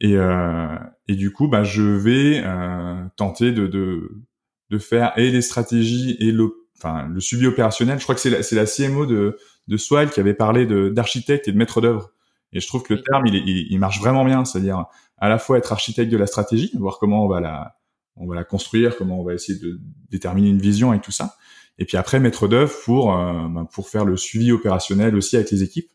et, 0.00 0.14
et 1.08 1.14
du 1.14 1.32
coup, 1.32 1.48
bah, 1.48 1.64
je 1.64 1.82
vais 1.82 2.42
tenter 3.16 3.52
de, 3.52 3.66
de, 3.66 4.10
de 4.70 4.78
faire 4.78 5.12
et 5.16 5.30
les 5.30 5.42
stratégies 5.42 6.16
et 6.18 6.32
le, 6.32 6.50
enfin, 6.76 7.08
le 7.08 7.20
suivi 7.20 7.46
opérationnel. 7.46 7.98
Je 7.98 8.02
crois 8.02 8.14
que 8.14 8.20
c'est 8.20 8.30
la, 8.30 8.62
la 8.62 8.66
CMO 8.66 9.06
de, 9.06 9.38
de 9.68 9.76
Swile 9.76 10.10
qui 10.10 10.20
avait 10.20 10.34
parlé 10.34 10.66
d'architecte 10.90 11.46
et 11.48 11.52
de 11.52 11.56
maître 11.58 11.80
d'œuvre. 11.80 12.10
Et 12.52 12.60
je 12.60 12.66
trouve 12.66 12.82
que 12.82 12.94
le 12.94 13.02
terme, 13.02 13.26
il, 13.26 13.34
il, 13.34 13.66
il 13.70 13.78
marche 13.78 14.00
vraiment 14.00 14.24
bien, 14.24 14.44
c'est-à-dire 14.44 14.86
à 15.18 15.28
la 15.28 15.38
fois 15.38 15.58
être 15.58 15.72
architecte 15.72 16.10
de 16.10 16.16
la 16.16 16.26
stratégie, 16.26 16.70
voir 16.74 16.98
comment 16.98 17.24
on 17.24 17.28
va 17.28 17.40
la, 17.40 17.76
on 18.16 18.26
va 18.26 18.34
la 18.34 18.44
construire, 18.44 18.96
comment 18.96 19.20
on 19.20 19.24
va 19.24 19.34
essayer 19.34 19.58
de 19.58 19.80
déterminer 20.10 20.48
une 20.48 20.60
vision 20.60 20.92
et 20.92 21.00
tout 21.00 21.12
ça. 21.12 21.36
Et 21.78 21.84
puis 21.84 21.96
après, 21.96 22.20
maître 22.20 22.48
d'œuvre 22.48 22.74
pour 22.84 23.16
euh, 23.16 23.48
ben, 23.48 23.64
pour 23.64 23.88
faire 23.88 24.04
le 24.04 24.16
suivi 24.16 24.52
opérationnel 24.52 25.16
aussi 25.16 25.36
avec 25.36 25.50
les 25.50 25.62
équipes. 25.62 25.90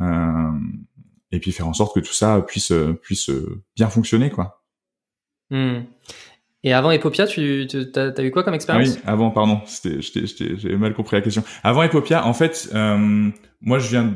Euh, 0.00 0.50
et 1.30 1.40
puis 1.40 1.52
faire 1.52 1.66
en 1.66 1.72
sorte 1.72 1.94
que 1.94 2.00
tout 2.00 2.12
ça 2.12 2.40
puisse 2.46 2.72
puisse 3.02 3.30
bien 3.76 3.88
fonctionner, 3.88 4.30
quoi. 4.30 4.62
Hmm. 5.50 5.82
Et 6.64 6.72
avant 6.72 6.90
Epopia, 6.90 7.26
tu, 7.26 7.66
tu 7.68 7.86
as, 7.94 8.24
eu 8.24 8.30
quoi 8.30 8.42
comme 8.42 8.54
expérience 8.54 8.94
Oui, 8.94 9.00
avant, 9.04 9.30
pardon, 9.30 9.60
j'ai 9.84 10.76
mal 10.76 10.94
compris 10.94 11.16
la 11.16 11.20
question. 11.20 11.44
Avant 11.62 11.82
Epopia, 11.82 12.26
en 12.26 12.32
fait, 12.32 12.70
euh, 12.74 13.30
moi 13.60 13.78
je 13.78 13.88
viens 13.90 14.14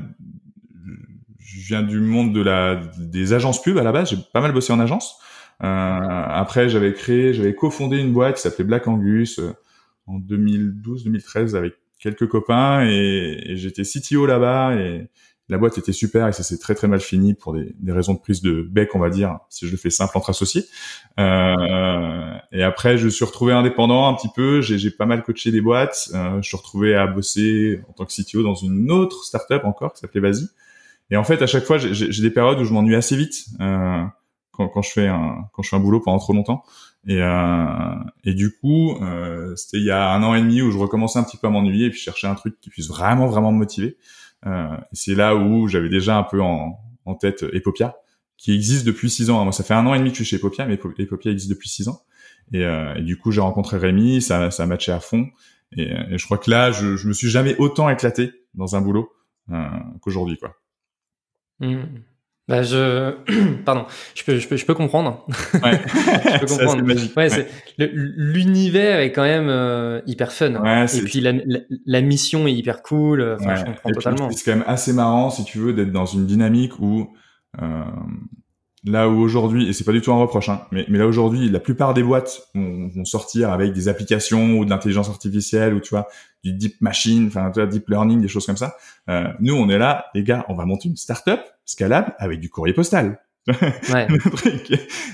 je 1.49 1.67
viens 1.67 1.83
du 1.83 2.01
monde 2.01 2.35
de 2.35 2.43
la 2.43 2.81
des 2.99 3.33
agences 3.33 3.63
pub 3.63 3.79
à 3.79 3.83
la 3.83 3.93
base. 3.93 4.11
J'ai 4.11 4.19
pas 4.33 4.41
mal 4.41 4.53
bossé 4.53 4.73
en 4.73 4.81
agence. 4.81 5.19
Euh, 5.63 5.67
après, 5.67 6.69
j'avais 6.69 6.93
créé, 6.93 7.33
j'avais 7.33 7.55
cofondé 7.55 7.99
une 7.99 8.13
boîte 8.13 8.37
qui 8.37 8.43
s'appelait 8.43 8.65
Black 8.65 8.87
Angus 8.87 9.39
euh, 9.39 9.55
en 10.07 10.19
2012-2013 10.19 11.57
avec 11.57 11.75
quelques 11.99 12.29
copains 12.29 12.85
et, 12.87 13.57
j'étais 13.57 13.83
CTO 13.83 14.27
là-bas 14.27 14.75
et 14.77 15.09
la 15.49 15.57
boîte 15.57 15.79
était 15.79 15.93
super 15.93 16.29
et 16.29 16.33
ça 16.33 16.43
s'est 16.43 16.59
très 16.59 16.75
très 16.75 16.87
mal 16.87 17.01
fini 17.01 17.33
pour 17.33 17.55
des, 17.55 17.75
des, 17.81 17.93
raisons 17.93 18.13
de 18.13 18.19
prise 18.19 18.43
de 18.43 18.63
bec, 18.63 18.95
on 18.95 18.99
va 18.99 19.09
dire, 19.09 19.39
si 19.49 19.67
je 19.67 19.71
le 19.71 19.79
fais 19.79 19.91
simple 19.91 20.17
entre 20.17 20.31
associés. 20.31 20.65
Euh, 21.19 22.35
et 22.53 22.63
après, 22.63 22.99
je 22.99 23.09
suis 23.09 23.25
retrouvé 23.25 23.55
indépendant 23.55 24.07
un 24.07 24.15
petit 24.15 24.29
peu. 24.35 24.61
J'ai 24.61 24.91
pas 24.91 25.07
mal 25.07 25.23
coaché 25.23 25.51
des 25.51 25.63
boîtes. 25.63 26.11
Euh, 26.15 26.41
je 26.43 26.47
suis 26.47 26.57
retrouvé 26.57 26.95
à 26.95 27.07
bosser 27.07 27.81
en 27.89 27.93
tant 27.95 28.05
que 28.05 28.13
CTO 28.13 28.43
dans 28.43 28.55
une 28.55 28.93
autre 28.93 29.25
startup 29.25 29.65
encore 29.65 29.95
qui 29.95 30.01
s'appelait 30.01 30.21
Vasi. 30.21 30.51
Et 31.11 31.17
en 31.17 31.25
fait, 31.25 31.41
à 31.43 31.47
chaque 31.47 31.65
fois, 31.65 31.79
j'ai 31.79 32.23
des 32.23 32.31
périodes 32.31 32.61
où 32.61 32.65
je 32.65 32.73
m'ennuie 32.73 32.95
assez 32.95 33.17
vite 33.17 33.47
euh, 33.61 34.05
quand, 34.53 34.69
quand, 34.69 34.83
je 34.83 34.91
fais 34.91 35.07
un 35.07 35.49
quand 35.53 35.63
je 35.63 35.71
fais 35.71 35.77
un 35.77 35.81
boulot 35.81 36.01
pendant 36.01 36.19
trop 36.19 36.33
longtemps. 36.35 36.63
Et, 37.07 37.23
euh, 37.23 37.95
et 38.25 38.35
du 38.35 38.55
coup, 38.59 38.97
euh, 39.03 39.55
c'était 39.57 39.79
il 39.79 39.85
y 39.85 39.91
a 39.91 40.11
un 40.13 40.23
an 40.23 40.35
et 40.35 40.41
demi 40.41 40.61
où 40.61 40.71
je 40.71 40.79
recommençais 40.79 41.19
un 41.19 41.23
petit 41.23 41.39
peu 41.39 41.47
à 41.47 41.51
m'ennuyer 41.51 41.87
et 41.87 41.91
puis 41.91 42.01
chercher 42.01 42.27
un 42.27 42.35
truc 42.35 42.61
qui 42.61 42.69
puisse 42.69 42.89
vraiment 42.89 43.27
vraiment 43.27 43.53
me 43.53 43.59
motiver. 43.59 43.97
Euh, 44.47 44.77
c'est 44.93 45.15
là 45.15 45.35
où 45.35 45.69
j'avais 45.69 45.89
déjà 45.89 46.17
un 46.19 46.23
peu 46.25 46.43
en, 46.43 46.79
en 47.07 47.15
tête 47.15 47.45
Epopia, 47.53 47.97
qui 48.37 48.53
existe 48.53 48.87
depuis 48.87 49.11
six 49.11 49.31
ans. 49.31 49.43
Moi, 49.45 49.53
ça 49.53 49.65
fait 49.65 49.75
un 49.75 49.87
an 49.87 49.95
et 49.95 49.99
demi 49.99 50.11
que 50.11 50.19
je 50.19 50.25
suis 50.25 50.31
chez 50.31 50.37
Epopia, 50.37 50.67
mais 50.67 50.75
Epopia 50.75 51.33
existe 51.33 51.51
depuis 51.51 51.69
six 51.69 51.89
ans. 51.89 52.03
Et, 52.53 52.65
euh, 52.65 52.95
et, 52.97 53.03
du 53.03 53.19
coup, 53.19 53.31
j'ai 53.31 53.41
rencontré 53.41 53.79
Rémi, 53.79 54.23
ça, 54.23 54.51
ça 54.51 54.63
a 54.63 54.67
matché 54.67 54.93
à 54.93 55.01
fond. 55.01 55.27
Et, 55.77 55.91
et 55.91 56.19
je 56.19 56.25
crois 56.25 56.39
que 56.39 56.51
là, 56.51 56.71
je, 56.71 56.97
je 56.97 57.09
me 57.09 57.13
suis 57.13 57.29
jamais 57.29 57.57
autant 57.59 57.89
éclaté 57.91 58.33
dans 58.55 58.77
un 58.77 58.81
boulot 58.81 59.11
euh, 59.51 59.67
qu'aujourd'hui, 60.01 60.39
quoi. 60.39 60.55
Mmh. 61.61 61.83
Bah 62.49 62.63
je, 62.63 63.15
pardon, 63.67 63.85
je 64.15 64.25
peux, 64.25 64.39
je 64.39 64.49
peux, 64.49 64.57
je 64.57 64.65
peux 64.65 64.75
comprendre. 64.75 65.27
Ouais. 65.63 65.81
je 65.87 66.39
peux 66.41 66.47
comprendre. 66.47 66.83
ouais, 67.17 67.47
L'univers 67.77 69.01
est 69.01 69.13
quand 69.13 69.23
même 69.23 69.51
euh, 69.51 70.01
hyper 70.07 70.33
fun. 70.33 70.55
Ouais, 70.55 70.87
et 70.97 71.03
puis 71.03 71.21
la, 71.21 71.33
la, 71.85 72.01
mission 72.01 72.47
est 72.47 72.55
hyper 72.55 72.83
cool. 72.83 73.37
Enfin, 73.39 73.57
je 73.57 73.65
comprends 73.65 73.91
totalement. 73.91 74.31
C'est 74.31 74.51
quand 74.51 74.57
même 74.57 74.67
assez 74.67 74.95
marrant, 74.95 75.29
si 75.29 75.45
tu 75.45 75.59
veux, 75.59 75.75
d'être 75.75 75.93
dans 75.93 76.07
une 76.07 76.25
dynamique 76.25 76.79
où 76.81 77.15
euh, 77.61 77.85
là 78.85 79.09
où 79.09 79.21
aujourd'hui, 79.21 79.69
et 79.69 79.73
c'est 79.73 79.85
pas 79.85 79.93
du 79.93 80.01
tout 80.01 80.13
un 80.13 80.19
reproche, 80.19 80.49
hein, 80.49 80.63
mais, 80.71 80.85
mais 80.89 80.99
là 80.99 81.07
aujourd'hui, 81.07 81.49
la 81.49 81.61
plupart 81.61 81.95
des 81.95 82.03
boîtes 82.03 82.49
vont, 82.55 82.89
vont, 82.89 83.05
sortir 83.05 83.51
avec 83.51 83.73
des 83.73 83.89
applications 83.89 84.59
ou 84.59 84.65
de 84.65 84.71
l'intelligence 84.71 85.09
artificielle 85.09 85.75
ou 85.75 85.81
tu 85.81 85.91
vois 85.91 86.09
du 86.45 86.53
deep 86.53 86.81
machine, 86.81 87.27
enfin 87.27 87.51
tu 87.51 87.61
vois, 87.61 87.69
deep 87.69 87.89
learning, 87.89 88.21
des 88.21 88.29
choses 88.29 88.47
comme 88.47 88.57
ça. 88.57 88.77
Euh, 89.09 89.29
nous, 89.41 89.55
on 89.55 89.69
est 89.69 89.79
là, 89.79 90.07
les 90.15 90.23
gars, 90.23 90.45
on 90.49 90.55
va 90.55 90.65
monter 90.65 90.89
une 90.89 90.97
startup 90.97 91.41
scalable 91.65 92.15
avec 92.19 92.41
du 92.41 92.51
courrier 92.51 92.75
postal. 92.75 93.21
Ouais. 93.91 94.07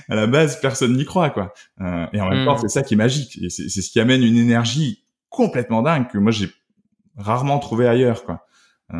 à 0.09 0.16
la 0.16 0.26
base, 0.26 0.61
personne 0.61 0.97
n'y 0.97 1.04
croit, 1.04 1.30
quoi. 1.30 1.54
Euh, 1.80 2.06
et 2.12 2.21
en 2.21 2.28
même 2.28 2.44
temps, 2.44 2.56
hmm. 2.56 2.62
c'est 2.62 2.68
ça 2.68 2.83
qui 2.83 2.94
est 2.94 2.97
magique, 2.97 3.38
et 3.40 3.49
c'est 3.49 3.68
ce 3.68 3.90
qui 3.90 4.00
amène 4.00 4.25
une 4.25 4.37
énergie 4.37 5.04
complètement 5.28 5.83
dingue 5.83 6.09
que 6.09 6.18
moi 6.18 6.33
j'ai 6.33 6.49
rarement 7.16 7.61
trouvé 7.61 7.87
ailleurs, 7.87 8.25
quoi. 8.25 8.44
Euh, 8.92 8.97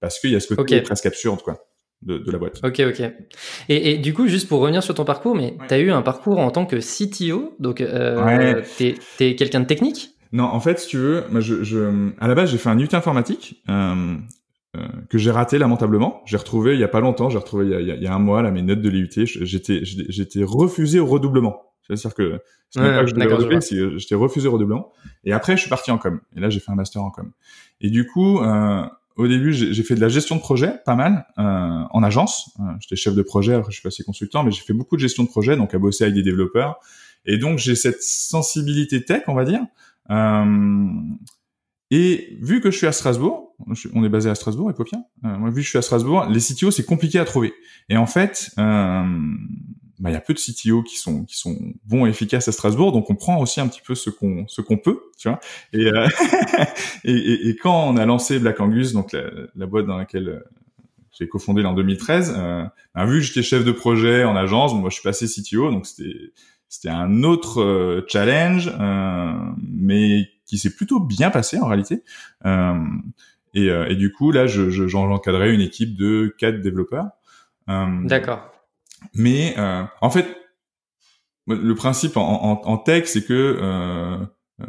parce 0.00 0.18
qu'il 0.18 0.30
y 0.30 0.36
a 0.36 0.40
ce 0.40 0.54
côté 0.54 0.80
presque 0.80 1.04
absurde, 1.04 1.42
quoi 1.42 1.69
de, 2.02 2.30
la 2.30 2.38
boîte. 2.38 2.60
Ok, 2.64 2.80
ok. 2.80 3.00
Et, 3.68 3.92
et, 3.92 3.98
du 3.98 4.14
coup, 4.14 4.26
juste 4.26 4.48
pour 4.48 4.60
revenir 4.60 4.82
sur 4.82 4.94
ton 4.94 5.04
parcours, 5.04 5.34
mais 5.34 5.56
tu 5.68 5.74
as 5.74 5.78
eu 5.78 5.90
un 5.90 6.02
parcours 6.02 6.38
en 6.38 6.50
tant 6.50 6.66
que 6.66 6.76
CTO, 6.76 7.54
donc 7.58 7.80
euh, 7.80 8.62
tu 8.76 8.94
es, 9.20 9.36
quelqu'un 9.36 9.60
de 9.60 9.66
technique? 9.66 10.14
Non, 10.32 10.44
en 10.44 10.60
fait, 10.60 10.78
si 10.78 10.88
tu 10.88 10.96
veux, 10.96 11.24
moi, 11.30 11.40
je, 11.40 11.62
je, 11.62 12.10
à 12.18 12.28
la 12.28 12.34
base, 12.34 12.50
j'ai 12.50 12.58
fait 12.58 12.68
un 12.68 12.78
UT 12.78 12.88
informatique 12.92 13.62
euh, 13.68 14.16
euh, 14.76 14.80
que 15.08 15.18
j'ai 15.18 15.30
raté 15.30 15.58
lamentablement. 15.58 16.22
J'ai 16.24 16.36
retrouvé 16.36 16.74
il 16.74 16.80
y 16.80 16.84
a 16.84 16.88
pas 16.88 17.00
longtemps, 17.00 17.28
j'ai 17.28 17.38
retrouvé 17.38 17.66
il 17.66 17.70
y 17.72 17.74
a, 17.74 17.80
il 17.80 18.02
y 18.02 18.06
a, 18.06 18.14
un 18.14 18.18
mois 18.18 18.40
là 18.40 18.50
mes 18.50 18.62
notes 18.62 18.80
de 18.80 18.88
l'IUT. 18.88 19.10
J'étais 19.16 19.80
j'étais 19.82 20.44
refusé 20.44 21.00
au 21.00 21.06
redoublement. 21.06 21.70
C'est-à-dire 21.82 22.14
que 22.14 22.40
c'est 22.70 22.80
pas 22.80 23.00
que 23.00 23.08
je 23.08 23.14
devais 23.14 23.32
redoubler, 23.32 23.60
c'est 23.60 23.74
que 23.74 23.98
j'étais 23.98 24.14
refusé 24.14 24.46
redoublant. 24.46 24.92
Et 25.24 25.32
après, 25.32 25.56
je 25.56 25.62
suis 25.62 25.70
parti 25.70 25.90
en 25.90 25.98
com. 25.98 26.20
Et 26.36 26.40
là, 26.40 26.50
j'ai 26.50 26.60
fait 26.60 26.70
un 26.70 26.76
master 26.76 27.02
en 27.02 27.10
com. 27.10 27.32
Et 27.80 27.90
du 27.90 28.06
coup, 28.06 28.38
euh, 28.38 28.84
au 29.16 29.28
début, 29.28 29.52
j'ai 29.52 29.82
fait 29.82 29.94
de 29.94 30.00
la 30.00 30.08
gestion 30.08 30.36
de 30.36 30.40
projet, 30.40 30.74
pas 30.84 30.94
mal, 30.94 31.26
euh, 31.38 31.42
en 31.42 32.02
agence. 32.02 32.50
Euh, 32.60 32.62
j'étais 32.80 32.96
chef 32.96 33.14
de 33.14 33.22
projet, 33.22 33.54
après 33.54 33.70
je 33.70 33.76
suis 33.76 33.82
passé 33.82 34.02
consultant, 34.02 34.44
mais 34.44 34.50
j'ai 34.50 34.62
fait 34.62 34.72
beaucoup 34.72 34.96
de 34.96 35.00
gestion 35.00 35.24
de 35.24 35.28
projet, 35.28 35.56
donc 35.56 35.74
à 35.74 35.78
bosser 35.78 36.04
avec 36.04 36.14
des 36.14 36.22
développeurs. 36.22 36.78
Et 37.26 37.36
donc 37.36 37.58
j'ai 37.58 37.74
cette 37.74 38.02
sensibilité 38.02 39.04
tech, 39.04 39.24
on 39.26 39.34
va 39.34 39.44
dire. 39.44 39.60
Euh, 40.10 40.86
et 41.90 42.38
vu 42.40 42.60
que 42.60 42.70
je 42.70 42.76
suis 42.76 42.86
à 42.86 42.92
Strasbourg, 42.92 43.56
on 43.94 44.04
est 44.04 44.08
basé 44.08 44.30
à 44.30 44.34
Strasbourg, 44.34 44.70
Epopia. 44.70 44.98
Euh, 45.24 45.36
moi, 45.36 45.50
vu 45.50 45.56
que 45.56 45.62
je 45.62 45.68
suis 45.68 45.78
à 45.78 45.82
Strasbourg, 45.82 46.26
les 46.26 46.40
CTO 46.40 46.70
c'est 46.70 46.84
compliqué 46.84 47.18
à 47.18 47.24
trouver. 47.24 47.52
Et 47.88 47.96
en 47.96 48.06
fait, 48.06 48.52
euh, 48.58 49.04
bah, 50.00 50.08
il 50.10 50.14
y 50.14 50.16
a 50.16 50.20
peu 50.20 50.32
de 50.32 50.38
CTO 50.38 50.82
qui 50.82 50.96
sont 50.96 51.24
qui 51.24 51.36
sont 51.36 51.56
bons 51.84 52.06
et 52.06 52.08
efficaces 52.08 52.48
à 52.48 52.52
Strasbourg, 52.52 52.92
donc 52.92 53.10
on 53.10 53.14
prend 53.14 53.38
aussi 53.38 53.60
un 53.60 53.68
petit 53.68 53.82
peu 53.86 53.94
ce 53.94 54.08
qu'on 54.08 54.48
ce 54.48 54.62
qu'on 54.62 54.78
peut, 54.78 54.98
tu 55.18 55.28
vois. 55.28 55.40
Et, 55.74 55.86
euh, 55.86 56.08
et, 57.04 57.12
et, 57.12 57.48
et, 57.48 57.56
quand 57.56 57.88
on 57.88 57.96
a 57.98 58.06
lancé 58.06 58.38
Black 58.38 58.60
Angus, 58.60 58.94
donc 58.94 59.12
la, 59.12 59.24
la 59.54 59.66
boîte 59.66 59.86
dans 59.86 59.98
laquelle 59.98 60.28
euh, 60.28 60.40
j'ai 61.12 61.28
cofondé 61.28 61.62
en 61.64 61.74
2013, 61.74 62.34
euh, 62.34 62.64
bah, 62.94 63.04
vu 63.04 63.18
que 63.18 63.26
j'étais 63.26 63.42
chef 63.42 63.62
de 63.62 63.72
projet 63.72 64.24
en 64.24 64.34
agence, 64.36 64.72
bon, 64.72 64.80
moi 64.80 64.88
je 64.88 64.94
suis 64.94 65.02
passé 65.02 65.26
CTO, 65.26 65.70
donc 65.70 65.86
c'était 65.86 66.32
c'était 66.70 66.88
un 66.88 67.22
autre 67.22 67.60
euh, 67.60 68.06
challenge, 68.08 68.72
euh, 68.80 69.32
mais 69.62 70.30
qui 70.46 70.56
s'est 70.56 70.74
plutôt 70.74 70.98
bien 70.98 71.30
passé 71.30 71.58
en 71.58 71.66
réalité. 71.66 72.04
et, 73.54 73.66
et 73.66 73.96
du 73.96 74.12
coup 74.12 74.32
là, 74.32 74.46
je, 74.46 74.70
je, 74.70 74.86
j'encadrais 74.86 75.52
une 75.52 75.60
équipe 75.60 75.94
de 75.96 76.34
quatre 76.38 76.60
développeurs. 76.62 77.08
D'accord. 77.68 78.50
Mais 79.14 79.54
euh, 79.58 79.82
en 80.00 80.10
fait, 80.10 80.26
le 81.46 81.74
principe 81.74 82.16
en, 82.16 82.22
en, 82.22 82.60
en 82.64 82.78
tech, 82.78 83.06
c'est 83.06 83.24
que 83.24 83.58
euh, 83.60 84.18
euh, 84.60 84.66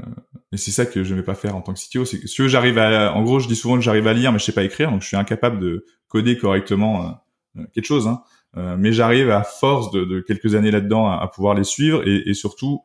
et 0.51 0.57
c'est 0.57 0.71
ça 0.71 0.85
que 0.85 1.03
je 1.03 1.13
ne 1.13 1.19
vais 1.19 1.25
pas 1.25 1.35
faire 1.35 1.55
en 1.55 1.61
tant 1.61 1.73
que 1.73 1.79
CTO, 1.79 2.05
c'est 2.05 2.19
que 2.19 2.27
si 2.27 2.49
j'arrive 2.49 2.77
à, 2.77 3.13
en 3.13 3.23
gros, 3.23 3.39
je 3.39 3.47
dis 3.47 3.55
souvent 3.55 3.75
que 3.75 3.81
j'arrive 3.81 4.07
à 4.07 4.13
lire, 4.13 4.31
mais 4.31 4.39
je 4.39 4.43
sais 4.43 4.51
pas 4.51 4.63
écrire, 4.63 4.91
donc 4.91 5.01
je 5.01 5.07
suis 5.07 5.17
incapable 5.17 5.59
de 5.59 5.85
coder 6.07 6.37
correctement 6.37 7.21
euh, 7.57 7.63
quelque 7.73 7.85
chose. 7.85 8.07
Hein. 8.07 8.23
Euh, 8.57 8.75
mais 8.77 8.91
j'arrive 8.91 9.29
à 9.29 9.43
force 9.43 9.91
de, 9.91 10.03
de 10.03 10.19
quelques 10.19 10.55
années 10.55 10.71
là-dedans 10.71 11.07
à, 11.07 11.15
à, 11.15 11.27
pouvoir 11.27 11.55
les 11.55 11.63
suivre 11.63 12.05
et, 12.05 12.29
et 12.29 12.33
surtout, 12.33 12.81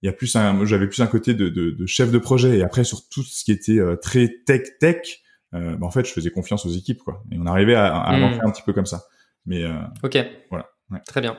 il 0.00 0.06
y 0.06 0.08
a 0.08 0.12
plus 0.12 0.34
un, 0.36 0.64
j'avais 0.64 0.86
plus 0.86 1.00
un 1.00 1.06
côté 1.06 1.34
de, 1.34 1.48
de, 1.48 1.70
de, 1.70 1.86
chef 1.86 2.12
de 2.12 2.18
projet 2.18 2.58
et 2.58 2.62
après 2.62 2.84
sur 2.84 3.08
tout 3.08 3.22
ce 3.22 3.44
qui 3.44 3.52
était 3.52 3.80
très 4.00 4.28
tech 4.46 4.62
tech, 4.80 5.20
bah, 5.52 5.76
en 5.82 5.90
fait, 5.90 6.06
je 6.06 6.12
faisais 6.12 6.30
confiance 6.30 6.66
aux 6.66 6.70
équipes 6.70 7.02
quoi. 7.02 7.22
Et 7.32 7.36
on 7.38 7.46
arrivait 7.46 7.74
à, 7.74 7.96
à 7.96 8.16
mmh. 8.16 8.40
un 8.44 8.50
petit 8.50 8.62
peu 8.62 8.72
comme 8.72 8.86
ça. 8.86 9.04
Mais 9.44 9.64
ok. 10.02 10.18
Voilà. 10.50 10.71
Très 11.06 11.20
bien. 11.20 11.38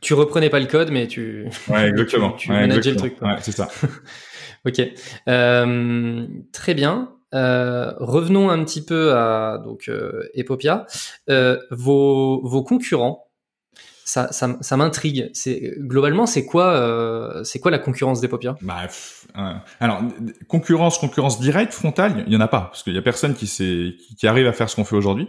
Tu 0.00 0.14
reprenais 0.14 0.48
pas 0.48 0.60
le 0.60 0.66
code, 0.66 0.90
mais 0.90 1.06
tu. 1.06 1.46
Ouais, 1.68 1.88
exactement. 1.88 2.32
tu, 2.32 2.50
manageais 2.50 2.92
le 2.92 2.96
truc. 2.96 3.20
Ouais, 3.20 3.36
c'est 3.40 3.52
ça. 3.52 3.68
ok. 4.66 4.80
Euh, 5.28 6.26
très 6.52 6.74
bien. 6.74 7.12
Euh, 7.32 7.92
revenons 7.98 8.50
un 8.50 8.64
petit 8.64 8.84
peu 8.84 9.12
à 9.12 9.60
donc 9.62 9.88
euh, 9.88 10.28
Epopia. 10.34 10.86
Euh, 11.28 11.58
vos, 11.70 12.40
vos 12.42 12.62
concurrents, 12.62 13.29
ça, 14.10 14.32
ça, 14.32 14.56
ça 14.60 14.76
m'intrigue. 14.76 15.30
C'est 15.34 15.74
globalement, 15.78 16.26
c'est 16.26 16.44
quoi, 16.44 16.72
euh, 16.72 17.44
c'est 17.44 17.60
quoi 17.60 17.70
la 17.70 17.78
concurrence 17.78 18.20
d'Epopia 18.20 18.56
bah, 18.60 18.88
euh, 19.38 19.54
alors 19.78 20.02
concurrence, 20.48 20.98
concurrence 20.98 21.38
directe, 21.38 21.72
frontale, 21.72 22.24
il 22.26 22.32
y 22.32 22.36
en 22.36 22.40
a 22.40 22.48
pas 22.48 22.62
parce 22.62 22.82
qu'il 22.82 22.92
y 22.92 22.98
a 22.98 23.02
personne 23.02 23.34
qui, 23.34 23.46
sait, 23.46 23.94
qui, 24.00 24.16
qui, 24.16 24.26
arrive 24.26 24.48
à 24.48 24.52
faire 24.52 24.68
ce 24.68 24.74
qu'on 24.74 24.84
fait 24.84 24.96
aujourd'hui. 24.96 25.28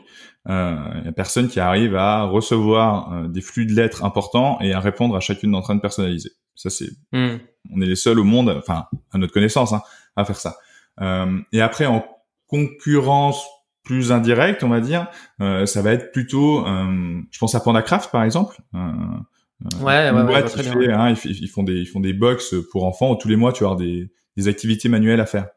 Euh, 0.50 0.76
il 0.98 1.06
y 1.06 1.08
a 1.08 1.12
personne 1.12 1.48
qui 1.48 1.60
arrive 1.60 1.96
à 1.96 2.24
recevoir 2.24 3.14
euh, 3.14 3.28
des 3.28 3.42
flux 3.42 3.68
de 3.68 3.74
lettres 3.74 4.04
importants 4.04 4.60
et 4.62 4.74
à 4.74 4.80
répondre 4.80 5.16
à 5.16 5.20
chacune 5.20 5.52
d'entre 5.52 5.70
elles 5.70 5.80
personnalisées. 5.80 6.32
Ça 6.56 6.72
c'est, 6.72 6.90
hmm. 7.12 7.38
on 7.72 7.82
est 7.82 7.86
les 7.86 7.96
seuls 7.96 8.18
au 8.18 8.24
monde, 8.24 8.50
enfin 8.58 8.86
à 9.14 9.20
notre 9.20 9.32
connaissance, 9.32 9.74
hein, 9.74 9.84
à 10.16 10.26
faire 10.26 10.38
ça. 10.38 10.56
Euh, 11.02 11.38
et 11.52 11.62
après 11.62 11.86
en 11.86 12.04
concurrence 12.48 13.46
plus 13.84 14.12
indirect, 14.12 14.64
on 14.64 14.70
va 14.70 14.80
dire, 14.80 15.08
euh, 15.42 15.66
ça 15.66 15.82
va 15.82 15.92
être 15.94 16.12
plutôt, 16.12 16.66
euh, 16.68 17.22
je 17.32 17.40
pense 17.40 17.56
à 17.56 17.60
PandaCraft 17.60 18.12
par 18.12 18.24
exemple. 18.24 18.58
Euh, 18.76 18.80
ouais, 19.82 20.12
ouais, 20.12 20.22
ouais 20.22 20.48
fait, 20.48 20.92
hein, 20.92 21.14
ils, 21.26 21.48
font 21.48 21.64
des, 21.64 21.74
ils 21.74 21.88
font 21.88 22.00
des 22.00 22.14
box 22.14 22.56
pour 22.72 22.86
enfants 22.86 23.12
où 23.12 23.16
tous 23.16 23.28
les 23.28 23.36
mois 23.36 23.54
tu 23.54 23.64
vas 23.64 23.72
avoir 23.72 23.80
des, 23.80 24.12
des 24.38 24.48
activités 24.48 24.90
manuelles 24.90 25.20
à 25.20 25.26
faire. 25.26 25.48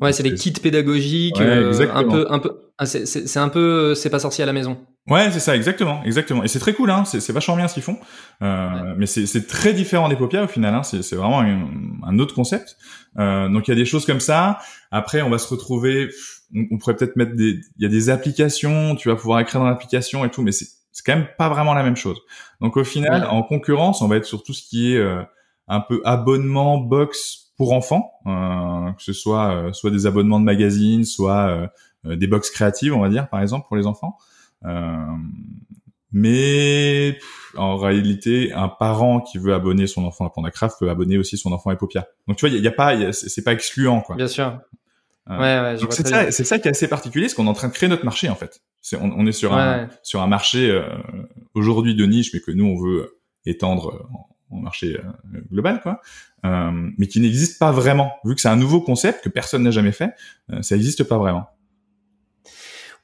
Ouais, 0.00 0.12
c'est 0.12 0.22
des 0.22 0.34
kits 0.34 0.52
pédagogiques, 0.52 1.40
euh, 1.40 1.88
un 1.92 2.04
peu, 2.04 2.26
un 2.30 2.38
peu, 2.38 2.70
ah, 2.78 2.86
c'est 2.86 3.38
un 3.38 3.48
peu, 3.48 3.94
c'est 3.94 4.10
pas 4.10 4.20
sorcier 4.20 4.44
à 4.44 4.46
la 4.46 4.52
maison. 4.52 4.78
Ouais, 5.06 5.30
c'est 5.30 5.40
ça, 5.40 5.54
exactement, 5.54 6.02
exactement. 6.04 6.44
Et 6.44 6.48
c'est 6.48 6.58
très 6.58 6.72
cool, 6.72 6.90
hein. 6.90 7.04
C'est 7.04 7.30
vachement 7.32 7.56
bien 7.56 7.68
ce 7.68 7.74
qu'ils 7.74 7.82
font. 7.82 7.98
Euh, 8.42 8.94
Mais 8.96 9.06
c'est 9.06 9.46
très 9.46 9.74
différent 9.74 10.08
d'Epopia 10.08 10.44
au 10.44 10.48
final. 10.48 10.74
Hein. 10.74 10.82
C'est 10.82 11.14
vraiment 11.14 11.40
un, 11.40 11.68
un, 12.02 12.18
autre 12.18 12.34
concept. 12.34 12.76
Euh, 13.18 13.48
donc 13.48 13.68
il 13.68 13.70
y 13.70 13.74
a 13.74 13.76
des 13.76 13.84
choses 13.84 14.06
comme 14.06 14.20
ça. 14.20 14.58
Après, 14.90 15.20
on 15.20 15.28
va 15.28 15.38
se 15.38 15.48
retrouver. 15.48 16.08
On, 16.54 16.78
pourrait 16.78 16.96
peut-être 16.96 17.16
mettre 17.16 17.34
des. 17.36 17.60
Il 17.78 17.82
y 17.82 17.86
a 17.86 17.90
des 17.90 18.08
applications. 18.08 18.96
Tu 18.96 19.08
vas 19.08 19.16
pouvoir 19.16 19.40
écrire 19.40 19.60
dans 19.60 19.66
l'application 19.66 20.24
et 20.24 20.30
tout, 20.30 20.42
mais 20.42 20.52
c'est 20.52 20.68
c'est 20.94 21.04
quand 21.04 21.16
même 21.16 21.26
pas 21.36 21.48
vraiment 21.48 21.74
la 21.74 21.82
même 21.82 21.96
chose. 21.96 22.20
Donc 22.60 22.76
au 22.76 22.84
final, 22.84 23.26
en 23.28 23.42
concurrence, 23.42 24.00
on 24.00 24.06
va 24.06 24.16
être 24.16 24.24
sur 24.24 24.44
tout 24.44 24.52
ce 24.54 24.62
qui 24.62 24.94
est 24.94 24.96
euh, 24.96 25.22
un 25.66 25.80
peu 25.80 26.00
abonnement 26.04 26.78
box 26.78 27.52
pour 27.56 27.72
enfants, 27.72 28.12
euh, 28.26 28.92
que 28.92 29.02
ce 29.02 29.12
soit 29.12 29.54
euh, 29.54 29.72
soit 29.72 29.90
des 29.90 30.06
abonnements 30.06 30.40
de 30.40 30.44
magazines, 30.44 31.04
soit 31.04 31.68
euh, 32.06 32.16
des 32.16 32.26
box 32.26 32.50
créatives, 32.50 32.94
on 32.94 33.00
va 33.00 33.08
dire 33.08 33.28
par 33.28 33.40
exemple 33.40 33.66
pour 33.66 33.76
les 33.76 33.86
enfants. 33.86 34.16
Mais 36.12 37.18
en 37.56 37.76
réalité, 37.76 38.52
un 38.52 38.68
parent 38.68 39.20
qui 39.20 39.38
veut 39.38 39.54
abonner 39.54 39.86
son 39.86 40.04
enfant 40.04 40.26
à 40.26 40.30
PandaCraft 40.30 40.78
peut 40.78 40.90
abonner 40.90 41.18
aussi 41.18 41.36
son 41.36 41.52
enfant 41.52 41.70
à 41.70 41.74
Epopia. 41.74 42.06
Donc 42.28 42.36
tu 42.36 42.46
vois, 42.46 42.56
il 42.56 42.62
y, 42.62 42.68
a, 42.68 42.72
pas, 42.72 43.12
c'est 43.12 43.44
pas 43.44 43.52
excluant 43.52 44.00
quoi. 44.00 44.16
Bien 44.16 44.28
sûr. 44.28 44.60
ouais, 45.28 45.36
ouais, 45.38 45.76
c'est 45.90 46.06
ça, 46.06 46.30
c'est 46.30 46.44
ça 46.44 46.58
qui 46.58 46.68
est 46.68 46.70
assez 46.70 46.88
particulier, 46.88 47.28
c'est 47.28 47.34
qu'on 47.34 47.46
est 47.46 47.50
en 47.50 47.54
train 47.54 47.68
de 47.68 47.72
créer 47.72 47.88
notre 47.88 48.04
marché 48.04 48.28
en 48.28 48.34
fait. 48.34 48.60
On, 48.94 49.10
on, 49.10 49.26
est 49.26 49.32
sur 49.32 49.54
un 49.54 49.88
sur 50.02 50.22
un 50.22 50.26
marché 50.26 50.70
euh, 50.70 50.84
aujourd'hui 51.54 51.94
de 51.94 52.04
niche, 52.04 52.32
mais 52.34 52.40
que 52.40 52.50
nous 52.50 52.66
on 52.66 52.76
veut 52.76 53.18
étendre 53.46 54.08
au 54.50 54.56
marché 54.56 54.98
global 55.50 55.80
quoi. 55.80 56.00
Euh, 56.44 56.90
mais 56.98 57.06
qui 57.06 57.20
n'existe 57.20 57.58
pas 57.58 57.72
vraiment. 57.72 58.12
Vu 58.24 58.34
que 58.34 58.40
c'est 58.40 58.48
un 58.48 58.56
nouveau 58.56 58.80
concept 58.80 59.24
que 59.24 59.28
personne 59.30 59.62
n'a 59.62 59.70
jamais 59.70 59.92
fait, 59.92 60.10
euh, 60.52 60.60
ça 60.60 60.74
n'existe 60.74 61.04
pas 61.04 61.16
vraiment. 61.16 61.48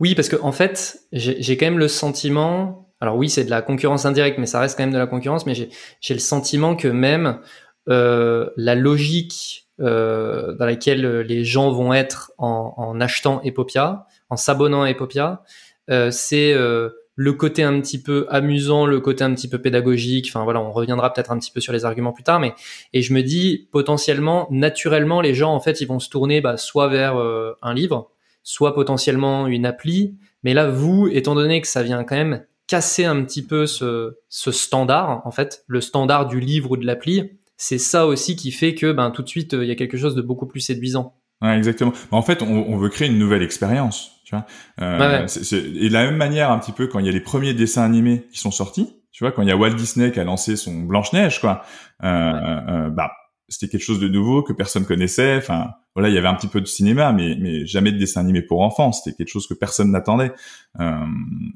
Oui, 0.00 0.14
parce 0.14 0.28
que 0.28 0.36
en 0.42 0.52
fait, 0.52 1.00
j'ai 1.12 1.56
quand 1.56 1.66
même 1.66 1.78
le 1.78 1.88
sentiment. 1.88 2.88
Alors 3.00 3.16
oui, 3.16 3.30
c'est 3.30 3.44
de 3.44 3.50
la 3.50 3.62
concurrence 3.62 4.04
indirecte, 4.04 4.38
mais 4.38 4.46
ça 4.46 4.60
reste 4.60 4.76
quand 4.76 4.82
même 4.82 4.92
de 4.92 4.98
la 4.98 5.06
concurrence. 5.06 5.46
Mais 5.46 5.54
j'ai 5.54 6.14
le 6.14 6.20
sentiment 6.20 6.74
que 6.74 6.88
même 6.88 7.40
euh, 7.88 8.50
la 8.56 8.74
logique 8.74 9.68
euh, 9.80 10.54
dans 10.54 10.66
laquelle 10.66 11.20
les 11.20 11.44
gens 11.44 11.70
vont 11.70 11.92
être 11.92 12.32
en, 12.38 12.74
en 12.76 13.00
achetant 13.00 13.40
Epopia, 13.42 14.06
en 14.28 14.36
s'abonnant 14.36 14.82
à 14.82 14.90
Epopia, 14.90 15.42
euh, 15.90 16.10
c'est 16.10 16.52
euh, 16.52 16.90
le 17.14 17.32
côté 17.32 17.62
un 17.62 17.80
petit 17.80 18.00
peu 18.00 18.26
amusant, 18.30 18.86
le 18.86 19.00
côté 19.00 19.24
un 19.24 19.34
petit 19.34 19.48
peu 19.48 19.58
pédagogique. 19.58 20.26
Enfin 20.30 20.44
voilà, 20.44 20.60
on 20.60 20.72
reviendra 20.72 21.12
peut-être 21.12 21.30
un 21.30 21.38
petit 21.38 21.50
peu 21.50 21.60
sur 21.60 21.72
les 21.72 21.84
arguments 21.84 22.12
plus 22.12 22.24
tard, 22.24 22.40
mais 22.40 22.54
et 22.92 23.02
je 23.02 23.12
me 23.12 23.22
dis 23.22 23.68
potentiellement, 23.72 24.46
naturellement, 24.50 25.20
les 25.20 25.34
gens 25.34 25.52
en 25.52 25.60
fait, 25.60 25.80
ils 25.80 25.86
vont 25.86 25.98
se 25.98 26.08
tourner 26.08 26.40
bah, 26.40 26.56
soit 26.56 26.88
vers 26.88 27.18
euh, 27.18 27.52
un 27.62 27.74
livre, 27.74 28.10
soit 28.42 28.74
potentiellement 28.74 29.46
une 29.46 29.66
appli. 29.66 30.16
Mais 30.42 30.54
là, 30.54 30.68
vous, 30.68 31.08
étant 31.08 31.34
donné 31.34 31.60
que 31.60 31.68
ça 31.68 31.82
vient 31.82 32.04
quand 32.04 32.16
même 32.16 32.44
casser 32.66 33.04
un 33.04 33.22
petit 33.24 33.44
peu 33.44 33.66
ce, 33.66 34.16
ce 34.28 34.52
standard, 34.52 35.22
en 35.24 35.30
fait, 35.30 35.64
le 35.66 35.80
standard 35.80 36.26
du 36.26 36.40
livre 36.40 36.72
ou 36.72 36.76
de 36.76 36.86
l'appli, 36.86 37.32
c'est 37.56 37.78
ça 37.78 38.06
aussi 38.06 38.36
qui 38.36 38.52
fait 38.52 38.74
que 38.74 38.92
ben 38.92 39.10
tout 39.10 39.22
de 39.22 39.28
suite, 39.28 39.52
il 39.52 39.64
y 39.64 39.70
a 39.70 39.74
quelque 39.74 39.98
chose 39.98 40.14
de 40.14 40.22
beaucoup 40.22 40.46
plus 40.46 40.60
séduisant. 40.60 41.16
Ouais, 41.42 41.56
exactement. 41.56 41.92
En 42.10 42.22
fait, 42.22 42.42
on, 42.42 42.66
on 42.68 42.76
veut 42.76 42.88
créer 42.88 43.08
une 43.08 43.18
nouvelle 43.18 43.42
expérience. 43.42 44.20
Tu 44.24 44.36
vois 44.36 44.46
euh, 44.80 45.26
Et 45.52 45.88
de 45.88 45.92
la 45.92 46.04
même 46.04 46.16
manière, 46.16 46.50
un 46.50 46.58
petit 46.58 46.72
peu, 46.72 46.86
quand 46.86 47.00
il 47.00 47.06
y 47.06 47.08
a 47.08 47.12
les 47.12 47.20
premiers 47.20 47.54
dessins 47.54 47.82
animés 47.82 48.26
qui 48.32 48.38
sont 48.38 48.50
sortis, 48.50 48.94
tu 49.10 49.24
vois, 49.24 49.32
quand 49.32 49.42
il 49.42 49.48
y 49.48 49.52
a 49.52 49.56
Walt 49.56 49.74
Disney 49.74 50.12
qui 50.12 50.20
a 50.20 50.24
lancé 50.24 50.56
son 50.56 50.82
Blanche 50.82 51.12
Neige, 51.12 51.40
quoi, 51.40 51.62
euh, 52.04 52.06
euh, 52.06 52.90
bah 52.90 53.10
c'était 53.48 53.68
quelque 53.68 53.82
chose 53.82 53.98
de 53.98 54.06
nouveau 54.06 54.44
que 54.44 54.52
personne 54.52 54.84
connaissait. 54.84 55.36
Enfin, 55.36 55.72
voilà, 55.94 56.08
il 56.08 56.14
y 56.14 56.18
avait 56.18 56.28
un 56.28 56.34
petit 56.34 56.48
peu 56.48 56.60
de 56.60 56.66
cinéma, 56.66 57.12
mais 57.12 57.36
mais 57.38 57.66
jamais 57.66 57.92
de 57.92 57.98
dessin 57.98 58.20
animé 58.20 58.42
pour 58.42 58.62
enfants. 58.62 58.92
C'était 58.92 59.16
quelque 59.16 59.28
chose 59.28 59.46
que 59.46 59.54
personne 59.54 59.90
n'attendait. 59.90 60.32
Euh, 60.78 60.94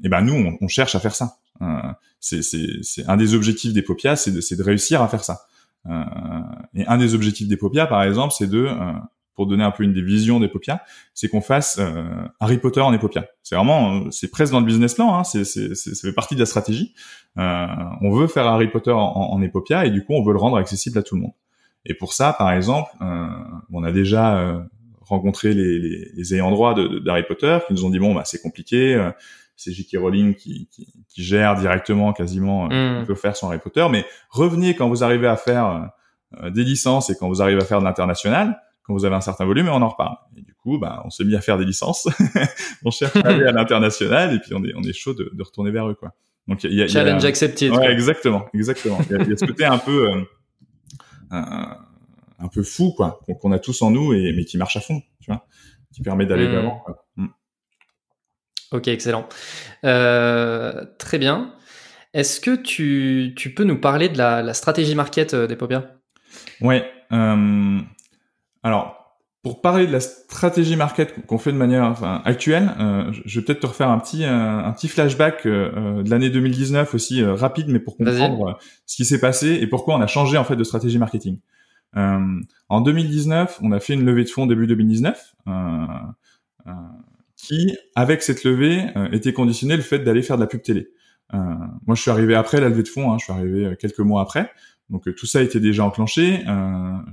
et 0.03 0.09
ben 0.09 0.21
nous, 0.21 0.33
on, 0.33 0.57
on, 0.59 0.67
cherche 0.67 0.95
à 0.95 0.99
faire 0.99 1.15
ça. 1.15 1.37
Euh, 1.61 1.91
c'est 2.19 3.07
un 3.07 3.17
des 3.17 3.33
objectifs 3.33 3.73
des 3.73 3.81
Popias, 3.81 4.17
c'est 4.17 4.31
de 4.31 4.55
de 4.55 4.63
réussir 4.63 5.01
à 5.01 5.07
faire 5.07 5.23
ça. 5.23 5.41
Euh, 5.87 6.03
et 6.73 6.85
un 6.87 6.97
des 6.97 7.13
objectifs 7.13 7.47
des 7.47 7.57
Popias, 7.57 7.87
par 7.87 8.03
exemple, 8.03 8.33
c'est 8.37 8.49
de 8.49 8.67
pour 9.35 9.47
donner 9.47 9.63
un 9.63 9.71
peu 9.71 9.83
une 9.83 9.93
des 9.93 10.01
visions 10.01 10.39
d'Epopia, 10.39 10.81
c'est 11.13 11.27
qu'on 11.27 11.41
fasse 11.41 11.77
euh, 11.79 12.03
Harry 12.39 12.57
Potter 12.57 12.81
en 12.81 12.93
Epopia. 12.93 13.27
C'est 13.43 13.55
vraiment, 13.55 13.95
euh, 13.95 14.11
c'est 14.11 14.31
presque 14.31 14.53
dans 14.53 14.61
le 14.61 14.65
business 14.65 14.93
plan, 14.95 15.15
hein, 15.15 15.23
c'est, 15.23 15.43
ça 15.43 15.91
fait 16.01 16.13
partie 16.13 16.35
de 16.35 16.39
la 16.39 16.45
stratégie. 16.45 16.93
Euh, 17.37 17.67
on 18.01 18.11
veut 18.11 18.27
faire 18.27 18.47
Harry 18.47 18.69
Potter 18.69 18.91
en, 18.91 18.97
en, 18.97 19.41
Epopia 19.41 19.85
et 19.85 19.91
du 19.91 20.03
coup, 20.03 20.13
on 20.13 20.23
veut 20.23 20.33
le 20.33 20.39
rendre 20.39 20.57
accessible 20.57 20.97
à 20.97 21.03
tout 21.03 21.15
le 21.15 21.21
monde. 21.21 21.33
Et 21.85 21.93
pour 21.93 22.13
ça, 22.13 22.33
par 22.33 22.51
exemple, 22.51 22.89
euh, 23.01 23.27
on 23.71 23.83
a 23.83 23.91
déjà 23.91 24.65
rencontré 25.01 25.53
les, 25.53 25.79
les, 25.79 26.09
les 26.15 26.33
ayants 26.33 26.51
droit 26.51 26.73
d'Harry 26.73 27.23
Potter 27.23 27.59
qui 27.67 27.73
nous 27.73 27.85
ont 27.85 27.89
dit 27.89 27.99
bon, 27.99 28.15
bah 28.15 28.23
c'est 28.25 28.41
compliqué, 28.41 28.97
c'est 29.55 29.71
J.K. 29.71 29.97
Rowling 29.99 30.35
qui, 30.35 30.67
qui, 30.71 30.87
qui, 31.07 31.23
gère 31.23 31.55
directement 31.55 32.13
quasiment 32.13 32.69
euh, 32.71 33.01
mm. 33.01 33.05
peut 33.05 33.15
faire 33.15 33.35
son 33.35 33.47
Harry 33.47 33.59
Potter. 33.59 33.85
Mais 33.89 34.05
revenez 34.29 34.75
quand 34.75 34.89
vous 34.89 35.03
arrivez 35.03 35.27
à 35.27 35.37
faire 35.37 35.91
euh, 36.41 36.49
des 36.49 36.63
licences 36.63 37.09
et 37.09 37.15
quand 37.17 37.27
vous 37.27 37.41
arrivez 37.41 37.61
à 37.61 37.65
faire 37.65 37.79
de 37.79 37.85
l'international, 37.85 38.59
quand 38.83 38.93
vous 38.93 39.05
avez 39.05 39.15
un 39.15 39.21
certain 39.21 39.45
volume, 39.45 39.67
et 39.67 39.71
on 39.71 39.81
en 39.81 39.89
reparle. 39.89 40.15
Et 40.37 40.41
du 40.41 40.53
coup, 40.53 40.77
bah, 40.77 41.01
on 41.05 41.09
s'est 41.09 41.23
mis 41.23 41.35
à 41.35 41.41
faire 41.41 41.57
des 41.57 41.65
licences, 41.65 42.07
on 42.85 42.91
cherche 42.91 43.15
à 43.15 43.29
aller 43.29 43.45
à 43.45 43.51
l'international 43.51 44.33
et 44.33 44.39
puis 44.39 44.53
on 44.53 44.63
est, 44.63 44.73
on 44.75 44.83
est 44.83 44.93
chaud 44.93 45.13
de, 45.13 45.31
de 45.33 45.43
retourner 45.43 45.71
vers 45.71 45.89
eux, 45.89 45.95
quoi. 45.95 46.13
Donc 46.47 46.63
il 46.63 46.75
y 46.75 46.83
a, 46.83 46.87
challenge 46.87 47.23
y 47.23 47.25
a, 47.25 47.29
accepted. 47.29 47.71
Ouais, 47.71 47.91
exactement, 47.91 48.45
exactement. 48.53 48.99
Il 49.09 49.29
y, 49.29 49.33
a, 49.33 49.37
ce 49.37 49.45
côté 49.45 49.65
un 49.65 49.79
peu, 49.79 50.11
euh, 50.11 50.21
un, 51.31 51.77
un, 52.39 52.47
peu 52.47 52.63
fou, 52.63 52.93
quoi, 52.95 53.19
qu'on 53.39 53.51
a 53.51 53.59
tous 53.59 53.81
en 53.81 53.91
nous 53.91 54.13
et 54.13 54.33
mais 54.35 54.45
qui 54.45 54.57
marche 54.57 54.77
à 54.77 54.81
fond, 54.81 55.01
tu 55.21 55.31
vois, 55.31 55.45
qui 55.93 56.01
permet 56.01 56.25
d'aller 56.25 56.47
mmh. 56.47 56.71
Quoi. 56.83 57.05
Mm. 57.15 57.27
Ok, 58.71 58.87
excellent. 58.87 59.27
Euh, 59.83 60.85
très 60.97 61.17
bien. 61.17 61.53
Est-ce 62.13 62.39
que 62.39 62.55
tu, 62.55 63.33
tu, 63.35 63.53
peux 63.53 63.63
nous 63.63 63.79
parler 63.79 64.09
de 64.09 64.17
la, 64.17 64.41
la 64.41 64.53
stratégie 64.53 64.95
market 64.95 65.33
euh, 65.33 65.47
d'Epopia 65.47 65.95
Ouais. 66.61 66.89
Euh, 67.11 67.79
alors, 68.63 69.04
pour 69.45 69.61
parler 69.61 69.85
de 69.85 69.91
la 69.91 69.99
stratégie 69.99 70.75
market 70.75 71.25
qu'on 71.27 71.37
fait 71.37 71.51
de 71.51 71.57
manière 71.57 71.83
enfin, 71.83 72.21
actuelle, 72.25 72.73
euh, 72.79 73.11
je 73.25 73.39
vais 73.39 73.45
peut-être 73.45 73.61
te 73.61 73.67
refaire 73.67 73.89
un 73.89 73.99
petit 73.99 74.25
un, 74.25 74.71
petit 74.71 74.87
flashback 74.87 75.45
euh, 75.45 76.01
de 76.01 76.09
l'année 76.09 76.31
2019 76.31 76.95
aussi 76.95 77.23
rapide, 77.23 77.67
mais 77.69 77.79
pour 77.79 77.95
comprendre 77.95 78.57
ce 78.85 78.95
qui 78.95 79.05
s'est 79.05 79.19
passé 79.19 79.59
et 79.61 79.67
pourquoi 79.67 79.95
on 79.95 80.01
a 80.01 80.07
changé 80.07 80.37
en 80.37 80.43
fait 80.43 80.55
de 80.55 80.63
stratégie 80.63 80.97
marketing. 80.97 81.39
en 81.93 82.81
2019, 82.81 83.59
on 83.61 83.71
a 83.71 83.79
fait 83.79 83.93
une 83.93 84.03
levée 84.03 84.23
de 84.23 84.29
fonds 84.29 84.47
début 84.47 84.67
2019 84.67 85.35
qui, 87.45 87.77
avec 87.95 88.23
cette 88.23 88.43
levée, 88.43 88.85
euh, 88.95 89.09
était 89.11 89.33
conditionné 89.33 89.75
le 89.75 89.81
fait 89.81 89.99
d'aller 89.99 90.21
faire 90.21 90.37
de 90.37 90.41
la 90.41 90.47
pub 90.47 90.61
télé. 90.61 90.89
Euh, 91.33 91.37
moi, 91.85 91.95
je 91.95 92.01
suis 92.01 92.11
arrivé 92.11 92.35
après 92.35 92.59
la 92.59 92.69
levée 92.69 92.83
de 92.83 92.87
fonds, 92.87 93.11
hein, 93.11 93.17
je 93.19 93.25
suis 93.25 93.33
arrivé 93.33 93.65
euh, 93.65 93.75
quelques 93.75 93.99
mois 93.99 94.21
après. 94.21 94.51
Donc 94.89 95.13
tout 95.15 95.25
ça 95.25 95.41
était 95.41 95.59
déjà 95.59 95.83
enclenché. 95.83 96.43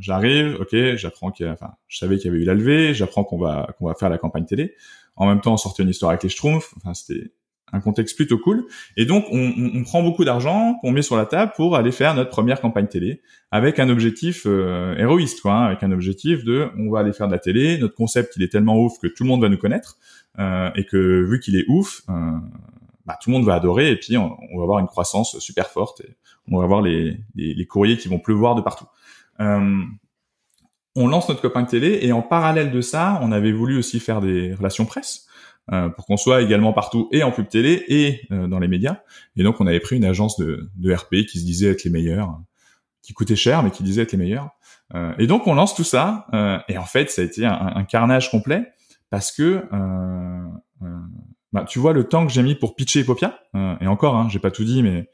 J'arrive, 0.01 0.59
ok, 0.61 0.97
j'apprends 0.97 1.31
qu'il, 1.31 1.49
enfin, 1.49 1.71
je 1.89 1.99
savais 1.99 2.19
qu'il 2.19 2.27
y 2.27 2.35
avait 2.35 2.43
eu 2.43 2.47
la 2.47 2.55
levée, 2.55 2.93
j'apprends 2.93 3.25
qu'on 3.25 3.39
va 3.39 3.75
qu'on 3.79 3.87
va 3.87 3.95
faire 3.95 4.11
la 4.11 4.19
campagne 4.19 4.45
télé. 4.45 4.75
En 5.17 5.27
même 5.27 5.41
temps, 5.41 5.55
on 5.55 5.57
sortait 5.57 5.83
une 5.83 5.89
histoire 5.89 6.11
avec 6.11 6.23
les 6.23 6.29
Schtroumpfs. 6.29 6.75
Enfin, 6.77 6.95
c'était 6.95 7.33
un 7.73 7.81
contexte 7.81 8.17
plutôt 8.17 8.39
cool. 8.39 8.67
Et 8.97 9.07
donc, 9.07 9.25
on, 9.33 9.53
on, 9.75 9.83
prend 9.83 10.03
beaucoup 10.03 10.25
d'argent 10.25 10.75
qu'on 10.81 10.93
met 10.93 11.03
sur 11.03 11.17
la 11.17 11.25
table 11.25 11.53
pour 11.57 11.75
aller 11.75 11.91
faire 11.91 12.15
notre 12.15 12.31
première 12.31 12.61
campagne 12.61 12.87
télé 12.87 13.23
avec 13.51 13.79
un 13.79 13.89
objectif 13.89 14.43
euh, 14.47 14.95
héroïste, 14.99 15.41
quoi, 15.41 15.55
hein, 15.55 15.65
avec 15.67 15.83
un 15.83 15.91
objectif 15.91 16.45
de, 16.45 16.69
on 16.79 16.91
va 16.91 17.01
aller 17.01 17.13
faire 17.13 17.29
de 17.29 17.33
la 17.33 17.39
télé. 17.39 17.79
Notre 17.79 17.95
concept, 17.95 18.35
il 18.37 18.43
est 18.43 18.49
tellement 18.53 18.79
ouf 18.79 18.99
que 19.01 19.07
tout 19.07 19.25
le 19.25 19.29
monde 19.29 19.41
va 19.41 19.49
nous 19.49 19.59
connaître 19.59 19.99
euh, 20.39 20.71
et 20.75 20.85
que 20.85 21.23
vu 21.23 21.41
qu'il 21.41 21.57
est 21.57 21.65
ouf, 21.69 22.03
euh, 22.11 22.13
bah, 23.07 23.19
tout 23.21 23.31
le 23.31 23.37
monde 23.37 23.45
va 23.45 23.55
adorer 23.55 23.91
et 23.91 23.97
puis 23.97 24.17
on, 24.17 24.29
va 24.29 24.63
avoir 24.63 24.79
une 24.79 24.87
croissance 24.87 25.39
super 25.39 25.69
forte 25.69 26.01
et 26.03 26.17
on 26.51 26.59
va 26.59 26.65
avoir 26.65 26.83
les, 26.83 27.67
courriers 27.69 27.97
qui 27.97 28.09
vont 28.09 28.19
pleuvoir 28.19 28.55
de 28.55 28.61
partout. 28.61 28.87
Euh, 29.41 29.83
on 30.95 31.09
lance 31.09 31.29
notre 31.29 31.41
campagne 31.41 31.67
télé 31.67 32.01
et 32.03 32.13
en 32.13 32.23
parallèle 32.23 32.71
de 32.71 32.81
ça, 32.81 33.19
on 33.23 33.33
avait 33.33 33.53
voulu 33.53 33.79
aussi 33.79 33.99
faire 33.99 34.21
des 34.21 34.55
relations 34.55 34.85
presse. 34.85 35.27
Euh, 35.71 35.89
pour 35.89 36.07
qu'on 36.07 36.17
soit 36.17 36.43
également 36.43 36.73
partout 36.73 37.09
et 37.13 37.23
en 37.23 37.31
pub 37.31 37.49
télé 37.49 37.85
et 37.87 38.23
euh, 38.33 38.49
dans 38.49 38.59
les 38.59 38.67
médias. 38.67 38.97
Et 39.37 39.45
donc 39.45 39.61
on 39.61 39.67
avait 39.69 39.79
pris 39.79 39.97
une 39.97 40.05
agence 40.05 40.37
de, 40.37 40.69
de, 40.75 40.93
RP 40.93 41.25
qui 41.25 41.39
se 41.39 41.45
disait 41.45 41.71
être 41.71 41.85
les 41.85 41.91
meilleurs, 41.91 42.37
qui 43.01 43.13
coûtait 43.13 43.37
cher 43.37 43.63
mais 43.63 43.71
qui 43.71 43.85
disait 43.85 44.03
être 44.03 44.11
les 44.11 44.19
meilleurs. 44.19 44.51
Euh, 44.97 45.13
et 45.21 45.29
donc 45.29 45.47
on 45.47 45.55
lance 45.55 45.77
tout 45.77 45.85
ça 45.85 46.27
et 46.67 46.77
en 46.79 46.85
fait 46.85 47.11
ça 47.13 47.23
a 47.23 47.25
été 47.25 47.47
un, 47.47 47.73
un 47.77 47.85
carnage 47.85 48.33
complet 48.33 48.73
parce 49.09 49.31
que 49.31 49.63
bah, 51.53 51.65
tu 51.69 51.79
vois 51.79 51.93
le 51.93 52.05
temps 52.05 52.27
que 52.27 52.33
j'ai 52.33 52.43
mis 52.43 52.55
pour 52.55 52.75
pitcher 52.75 53.01
Epopia 53.01 53.39
et 53.81 53.87
encore 53.87 54.17
hein, 54.17 54.29
j'ai 54.31 54.39
pas 54.39 54.51
tout 54.51 54.65
dit 54.65 54.83
mais 54.83 55.09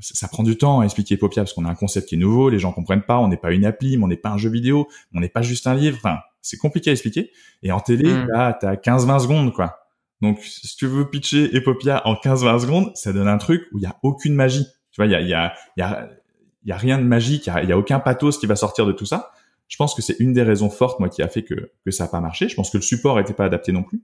ça, 0.00 0.14
ça, 0.14 0.28
prend 0.28 0.42
du 0.42 0.56
temps 0.56 0.80
à 0.80 0.84
expliquer 0.84 1.14
Epopia 1.14 1.42
parce 1.42 1.52
qu'on 1.52 1.64
a 1.64 1.70
un 1.70 1.74
concept 1.74 2.08
qui 2.08 2.14
est 2.14 2.18
nouveau, 2.18 2.50
les 2.50 2.58
gens 2.58 2.72
comprennent 2.72 3.02
pas, 3.02 3.18
on 3.18 3.28
n'est 3.28 3.36
pas 3.36 3.52
une 3.52 3.64
appli, 3.64 3.96
mais 3.96 4.04
on 4.04 4.08
n'est 4.08 4.16
pas 4.16 4.30
un 4.30 4.38
jeu 4.38 4.50
vidéo, 4.50 4.88
on 5.14 5.20
n'est 5.20 5.28
pas 5.28 5.42
juste 5.42 5.66
un 5.66 5.74
livre. 5.74 5.96
Enfin, 5.96 6.18
c'est 6.40 6.56
compliqué 6.56 6.90
à 6.90 6.92
expliquer. 6.92 7.30
Et 7.62 7.72
en 7.72 7.80
télé, 7.80 8.12
mm. 8.12 8.28
là, 8.28 8.52
t'as 8.52 8.74
15-20 8.74 9.20
secondes, 9.20 9.52
quoi. 9.52 9.78
Donc, 10.20 10.38
si 10.40 10.76
tu 10.76 10.86
veux 10.86 11.08
pitcher 11.08 11.54
Epopia 11.56 12.06
en 12.06 12.14
15-20 12.14 12.60
secondes, 12.60 12.92
ça 12.94 13.12
donne 13.12 13.28
un 13.28 13.38
truc 13.38 13.66
où 13.72 13.78
il 13.78 13.82
y 13.82 13.86
a 13.86 13.96
aucune 14.02 14.34
magie. 14.34 14.66
Tu 14.92 15.00
vois, 15.00 15.06
il 15.06 15.12
y 15.12 15.16
a, 15.16 15.20
y 15.20 15.34
a, 15.34 15.54
y 15.76 15.82
a, 15.82 16.08
y 16.64 16.72
a 16.72 16.76
rien 16.76 16.98
de 16.98 17.04
magique, 17.04 17.50
il 17.62 17.68
y, 17.68 17.72
a, 17.72 17.78
aucun 17.78 17.98
pathos 17.98 18.38
qui 18.38 18.46
va 18.46 18.54
sortir 18.54 18.86
de 18.86 18.92
tout 18.92 19.06
ça. 19.06 19.32
Je 19.72 19.78
pense 19.78 19.94
que 19.94 20.02
c'est 20.02 20.16
une 20.20 20.34
des 20.34 20.42
raisons 20.42 20.68
fortes, 20.68 21.00
moi, 21.00 21.08
qui 21.08 21.22
a 21.22 21.28
fait 21.28 21.44
que, 21.44 21.54
que 21.82 21.90
ça 21.90 22.04
n'a 22.04 22.10
pas 22.10 22.20
marché. 22.20 22.46
Je 22.46 22.54
pense 22.54 22.68
que 22.68 22.76
le 22.76 22.82
support 22.82 23.16
n'était 23.16 23.32
pas 23.32 23.46
adapté 23.46 23.72
non 23.72 23.82
plus. 23.82 24.02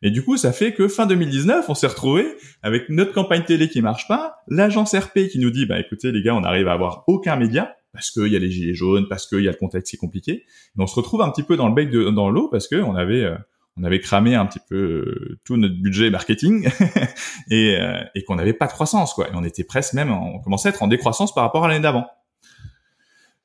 Et 0.00 0.10
du 0.10 0.24
coup, 0.24 0.38
ça 0.38 0.50
fait 0.50 0.72
que 0.72 0.88
fin 0.88 1.04
2019, 1.04 1.66
on 1.68 1.74
s'est 1.74 1.88
retrouvé 1.88 2.26
avec 2.62 2.88
notre 2.88 3.12
campagne 3.12 3.44
télé 3.44 3.68
qui 3.68 3.82
marche 3.82 4.08
pas, 4.08 4.36
l'agence 4.48 4.94
RP 4.94 5.28
qui 5.30 5.38
nous 5.38 5.50
dit, 5.50 5.66
bah 5.66 5.78
écoutez 5.78 6.10
les 6.10 6.22
gars, 6.22 6.34
on 6.34 6.40
n'arrive 6.40 6.68
à 6.68 6.72
avoir 6.72 7.04
aucun 7.06 7.36
média 7.36 7.76
parce 7.92 8.10
qu'il 8.10 8.28
y 8.28 8.36
a 8.36 8.38
les 8.38 8.50
gilets 8.50 8.72
jaunes, 8.72 9.08
parce 9.10 9.26
qu'il 9.26 9.42
y 9.42 9.48
a 9.48 9.50
le 9.50 9.58
contexte 9.58 9.90
qui 9.90 9.96
est 9.96 9.98
compliqué. 9.98 10.32
Et 10.32 10.78
on 10.78 10.86
se 10.86 10.94
retrouve 10.94 11.20
un 11.20 11.28
petit 11.28 11.42
peu 11.42 11.58
dans 11.58 11.68
le 11.68 11.74
bec 11.74 11.90
de, 11.90 12.08
dans 12.08 12.30
l'eau 12.30 12.48
parce 12.48 12.66
que 12.66 12.76
on 12.76 12.94
avait 12.94 13.22
euh, 13.22 13.36
on 13.76 13.84
avait 13.84 14.00
cramé 14.00 14.34
un 14.34 14.46
petit 14.46 14.60
peu 14.70 14.74
euh, 14.74 15.38
tout 15.44 15.58
notre 15.58 15.74
budget 15.74 16.08
marketing 16.08 16.66
et, 17.50 17.76
euh, 17.78 18.00
et 18.14 18.24
qu'on 18.24 18.36
n'avait 18.36 18.54
pas 18.54 18.68
de 18.68 18.72
croissance 18.72 19.12
quoi. 19.12 19.28
Et 19.28 19.32
on 19.34 19.44
était 19.44 19.64
presque 19.64 19.92
même, 19.92 20.12
on 20.12 20.38
commençait 20.38 20.68
à 20.68 20.70
être 20.70 20.82
en 20.82 20.88
décroissance 20.88 21.34
par 21.34 21.44
rapport 21.44 21.66
à 21.66 21.68
l'année 21.68 21.82
d'avant. 21.82 22.06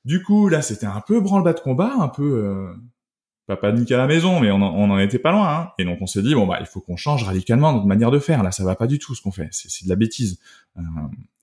Du 0.06 0.24
coup 0.24 0.48
là 0.48 0.62
c'était 0.62 0.86
un 0.86 1.02
peu 1.02 1.20
branle-bas 1.20 1.54
de 1.54 1.60
combat, 1.60 1.94
un 2.00 2.08
peu 2.08 2.24
euh, 2.24 2.74
pas 3.48 3.58
panique 3.58 3.92
à 3.92 3.98
la 3.98 4.08
maison, 4.08 4.40
mais 4.40 4.52
on 4.52 4.62
en, 4.62 5.00
était 5.00 5.20
pas 5.20 5.32
loin. 5.32 5.50
Hein. 5.50 5.72
Et 5.78 5.86
donc 5.86 5.98
on 6.02 6.08
s'est 6.08 6.22
dit 6.22 6.34
bon 6.34 6.48
bah 6.48 6.58
il 6.60 6.66
faut 6.66 6.80
qu'on 6.80 6.96
change 6.96 7.24
radicalement 7.24 7.74
notre 7.74 7.88
manière 7.88 8.12
de 8.12 8.20
faire. 8.20 8.44
Là 8.44 8.52
ça 8.52 8.64
va 8.64 8.76
pas 8.76 8.88
du 8.88 9.00
tout 9.00 9.16
ce 9.16 9.22
qu'on 9.22 9.32
fait, 9.32 9.50
c'est 9.52 9.84
de 9.84 9.90
la 9.90 9.96
bêtise. 9.96 10.40
Euh, 10.78 10.82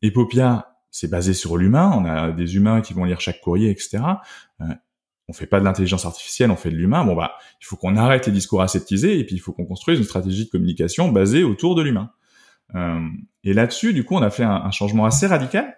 Epopia 0.01 0.69
c'est 0.91 1.09
basé 1.09 1.33
sur 1.33 1.57
l'humain, 1.57 1.91
on 1.95 2.05
a 2.05 2.33
des 2.33 2.57
humains 2.57 2.83
qui 2.83 2.93
vont 2.93 3.05
lire 3.05 3.21
chaque 3.21 3.41
courrier, 3.41 3.71
etc 3.71 4.03
on 5.29 5.33
fait 5.33 5.47
pas 5.47 5.61
de 5.61 5.65
l'intelligence 5.65 6.05
artificielle, 6.05 6.51
on 6.51 6.57
fait 6.57 6.71
de 6.71 6.77
l'humain. 6.77 7.05
Bon 7.05 7.15
bah, 7.15 7.37
il 7.61 7.65
faut 7.65 7.77
qu'on 7.77 7.97
arrête 7.97 8.27
les 8.27 8.33
discours 8.33 8.61
aseptisés 8.61 9.19
et 9.19 9.25
puis 9.25 9.35
il 9.35 9.39
faut 9.39 9.53
qu'on 9.53 9.65
construise 9.65 9.99
une 9.99 10.05
stratégie 10.05 10.45
de 10.45 10.51
communication 10.51 11.11
basée 11.11 11.43
autour 11.43 11.75
de 11.75 11.83
l'humain. 11.83 12.11
Euh, 12.75 13.09
et 13.45 13.53
là-dessus, 13.53 13.93
du 13.93 14.05
coup, 14.05 14.15
on 14.15 14.23
a 14.23 14.31
fait 14.31 14.45
un, 14.45 14.71
changement 14.71 15.05
assez 15.05 15.27
radical 15.27 15.77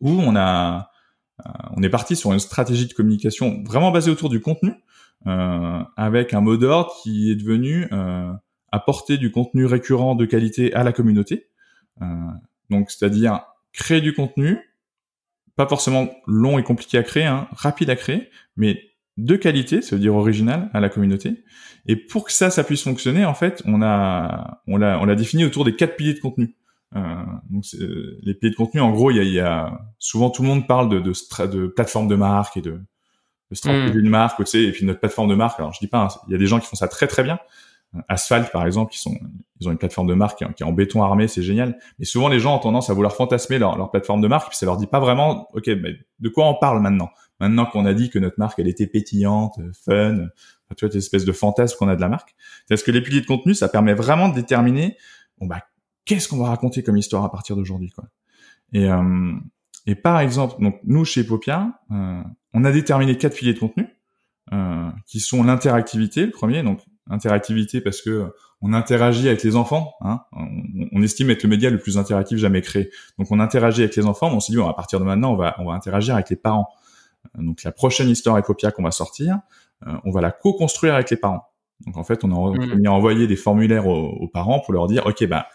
où 0.00 0.10
on 0.10 0.36
a, 0.36 0.76
euh, 0.76 0.80
on 1.76 1.82
est 1.82 1.88
parti 1.88 2.16
sur 2.16 2.32
une 2.32 2.38
stratégie 2.38 2.86
de 2.86 2.92
communication 2.92 3.62
vraiment 3.64 3.90
basée 3.90 4.10
autour 4.10 4.28
du 4.28 4.40
contenu, 4.40 4.72
euh, 5.26 5.82
avec 5.96 6.34
un 6.34 6.40
mot 6.40 6.56
d'ordre 6.56 6.94
qui 7.02 7.30
est 7.30 7.36
devenu 7.36 7.88
apporter 8.70 9.18
du 9.18 9.30
contenu 9.30 9.66
récurrent 9.66 10.14
de 10.14 10.24
qualité 10.24 10.72
à 10.74 10.82
la 10.82 10.92
communauté. 10.92 11.48
donc, 12.70 12.90
c'est-à-dire 12.90 13.40
créer 13.72 14.00
du 14.00 14.14
contenu 14.14 14.58
pas 15.56 15.66
forcément 15.66 16.10
long 16.26 16.58
et 16.58 16.62
compliqué 16.62 16.98
à 16.98 17.02
créer, 17.02 17.24
hein, 17.24 17.48
rapide 17.52 17.90
à 17.90 17.96
créer, 17.96 18.30
mais 18.56 18.80
de 19.18 19.36
qualité, 19.36 19.82
ça 19.82 19.96
veut 19.96 20.00
dire 20.00 20.14
original 20.14 20.70
à 20.72 20.80
la 20.80 20.88
communauté. 20.88 21.44
Et 21.86 21.96
pour 21.96 22.24
que 22.24 22.32
ça, 22.32 22.50
ça 22.50 22.64
puisse 22.64 22.82
fonctionner, 22.82 23.24
en 23.24 23.34
fait, 23.34 23.62
on 23.66 23.82
a, 23.82 24.62
on 24.66 24.78
l'a, 24.78 24.98
on 25.00 25.04
l'a 25.04 25.14
défini 25.14 25.44
autour 25.44 25.64
des 25.64 25.76
quatre 25.76 25.96
piliers 25.96 26.14
de 26.14 26.20
contenu. 26.20 26.54
Euh, 26.94 27.24
donc 27.50 27.64
les 27.72 28.34
piliers 28.34 28.50
de 28.50 28.56
contenu, 28.56 28.80
en 28.80 28.90
gros, 28.90 29.10
il 29.10 29.16
y 29.16 29.20
a, 29.20 29.22
y 29.22 29.40
a, 29.40 29.80
souvent 29.98 30.30
tout 30.30 30.42
le 30.42 30.48
monde 30.48 30.66
parle 30.66 30.88
de, 30.88 31.00
de, 31.00 31.46
de 31.46 31.66
plateforme 31.66 32.08
de 32.08 32.16
marque 32.16 32.56
et 32.56 32.62
de, 32.62 32.80
de 33.50 33.54
stratégie 33.54 33.98
mm. 33.98 34.02
de 34.02 34.08
marque, 34.08 34.38
tu 34.38 34.46
sais, 34.46 34.62
et 34.62 34.72
puis 34.72 34.84
notre 34.84 35.00
plateforme 35.00 35.28
de 35.28 35.34
marque. 35.34 35.58
Alors 35.60 35.72
je 35.72 35.78
dis 35.78 35.86
pas, 35.86 36.04
hein, 36.04 36.08
il 36.28 36.32
y 36.32 36.34
a 36.34 36.38
des 36.38 36.46
gens 36.46 36.60
qui 36.60 36.66
font 36.66 36.76
ça 36.76 36.88
très 36.88 37.06
très 37.06 37.22
bien, 37.22 37.38
Asphalt, 38.08 38.50
par 38.50 38.66
exemple, 38.66 38.92
qui 38.92 38.98
sont, 38.98 39.14
ils 39.60 39.68
ont 39.68 39.72
une 39.72 39.78
plateforme 39.78 40.06
de 40.06 40.14
marque 40.14 40.38
qui 40.38 40.62
est 40.62 40.66
en 40.66 40.72
béton 40.72 41.02
armé, 41.02 41.28
c'est 41.28 41.42
génial. 41.42 41.78
Mais 41.98 42.06
souvent, 42.06 42.28
les 42.28 42.40
gens 42.40 42.56
ont 42.56 42.58
tendance 42.58 42.88
à 42.88 42.94
vouloir 42.94 43.14
fantasmer 43.14 43.58
leur, 43.58 43.76
leur 43.76 43.90
plateforme 43.90 44.22
de 44.22 44.28
marque, 44.28 44.48
puis 44.48 44.56
ça 44.56 44.64
leur 44.64 44.78
dit 44.78 44.86
pas 44.86 45.00
vraiment, 45.00 45.48
ok, 45.52 45.66
mais 45.66 45.96
de 46.18 46.28
quoi 46.30 46.48
on 46.48 46.54
parle 46.54 46.80
maintenant? 46.80 47.10
Maintenant 47.38 47.66
qu'on 47.66 47.84
a 47.84 47.92
dit 47.92 48.08
que 48.08 48.18
notre 48.18 48.38
marque, 48.38 48.58
elle 48.58 48.68
était 48.68 48.86
pétillante, 48.86 49.58
fun, 49.84 50.28
tu 50.76 50.86
vois, 50.86 50.90
cette 50.90 50.94
espèce 50.94 51.26
de 51.26 51.32
fantasme 51.32 51.76
qu'on 51.78 51.88
a 51.88 51.96
de 51.96 52.00
la 52.00 52.08
marque. 52.08 52.34
Parce 52.68 52.82
que 52.82 52.90
les 52.90 53.02
piliers 53.02 53.20
de 53.20 53.26
contenu, 53.26 53.54
ça 53.54 53.68
permet 53.68 53.92
vraiment 53.92 54.30
de 54.30 54.34
déterminer, 54.34 54.96
bon 55.38 55.46
bah, 55.46 55.60
qu'est-ce 56.04 56.28
qu'on 56.28 56.38
va 56.38 56.48
raconter 56.48 56.82
comme 56.82 56.96
histoire 56.96 57.24
à 57.24 57.30
partir 57.30 57.56
d'aujourd'hui, 57.56 57.90
quoi. 57.90 58.04
Et, 58.72 58.90
euh, 58.90 59.32
et 59.86 59.94
par 59.94 60.20
exemple, 60.20 60.62
donc 60.62 60.80
nous 60.84 61.04
chez 61.04 61.24
Popia, 61.24 61.80
euh, 61.90 62.22
on 62.54 62.64
a 62.64 62.72
déterminé 62.72 63.16
quatre 63.16 63.36
piliers 63.36 63.54
de 63.54 63.58
contenu, 63.58 63.86
euh, 64.52 64.90
qui 65.06 65.20
sont 65.20 65.42
l'interactivité, 65.42 66.26
le 66.26 66.30
premier, 66.30 66.62
donc 66.62 66.80
interactivité 67.10 67.80
parce 67.80 68.00
que 68.00 68.32
on 68.60 68.72
interagit 68.72 69.28
avec 69.28 69.42
les 69.42 69.56
enfants. 69.56 69.94
Hein. 70.02 70.20
On, 70.92 71.02
estime 71.02 71.30
être 71.30 71.42
le 71.42 71.48
média 71.48 71.68
le 71.68 71.78
plus 71.78 71.98
interactif 71.98 72.38
jamais 72.38 72.60
créé. 72.60 72.90
Donc 73.18 73.28
on 73.32 73.40
interagit 73.40 73.82
avec 73.82 73.96
les 73.96 74.06
enfants, 74.06 74.30
mais 74.30 74.36
on 74.36 74.40
s'est 74.40 74.52
dit 74.52 74.58
bon, 74.58 74.68
à 74.68 74.74
partir 74.74 75.00
de 75.00 75.04
maintenant, 75.04 75.32
on 75.32 75.36
va 75.36 75.56
on 75.58 75.64
va 75.64 75.72
interagir 75.72 76.14
avec 76.14 76.30
les 76.30 76.36
parents. 76.36 76.68
Donc 77.34 77.64
la 77.64 77.72
prochaine 77.72 78.08
histoire 78.08 78.38
Epopia 78.38 78.70
qu'on 78.70 78.84
va 78.84 78.92
sortir, 78.92 79.40
euh, 79.86 79.92
on 80.04 80.12
va 80.12 80.20
la 80.20 80.30
co-construire 80.30 80.94
avec 80.94 81.10
les 81.10 81.16
parents. 81.16 81.48
Donc 81.86 81.96
en 81.96 82.04
fait, 82.04 82.22
on 82.22 82.30
a, 82.30 82.56
mmh. 82.56 82.86
envoyé 82.86 83.26
des 83.26 83.34
formulaires 83.34 83.88
aux, 83.88 84.28
parents 84.28 84.60
pour 84.60 84.72
leur 84.72 84.86
dire 84.86 85.06
ok 85.06 85.26
bah 85.26 85.48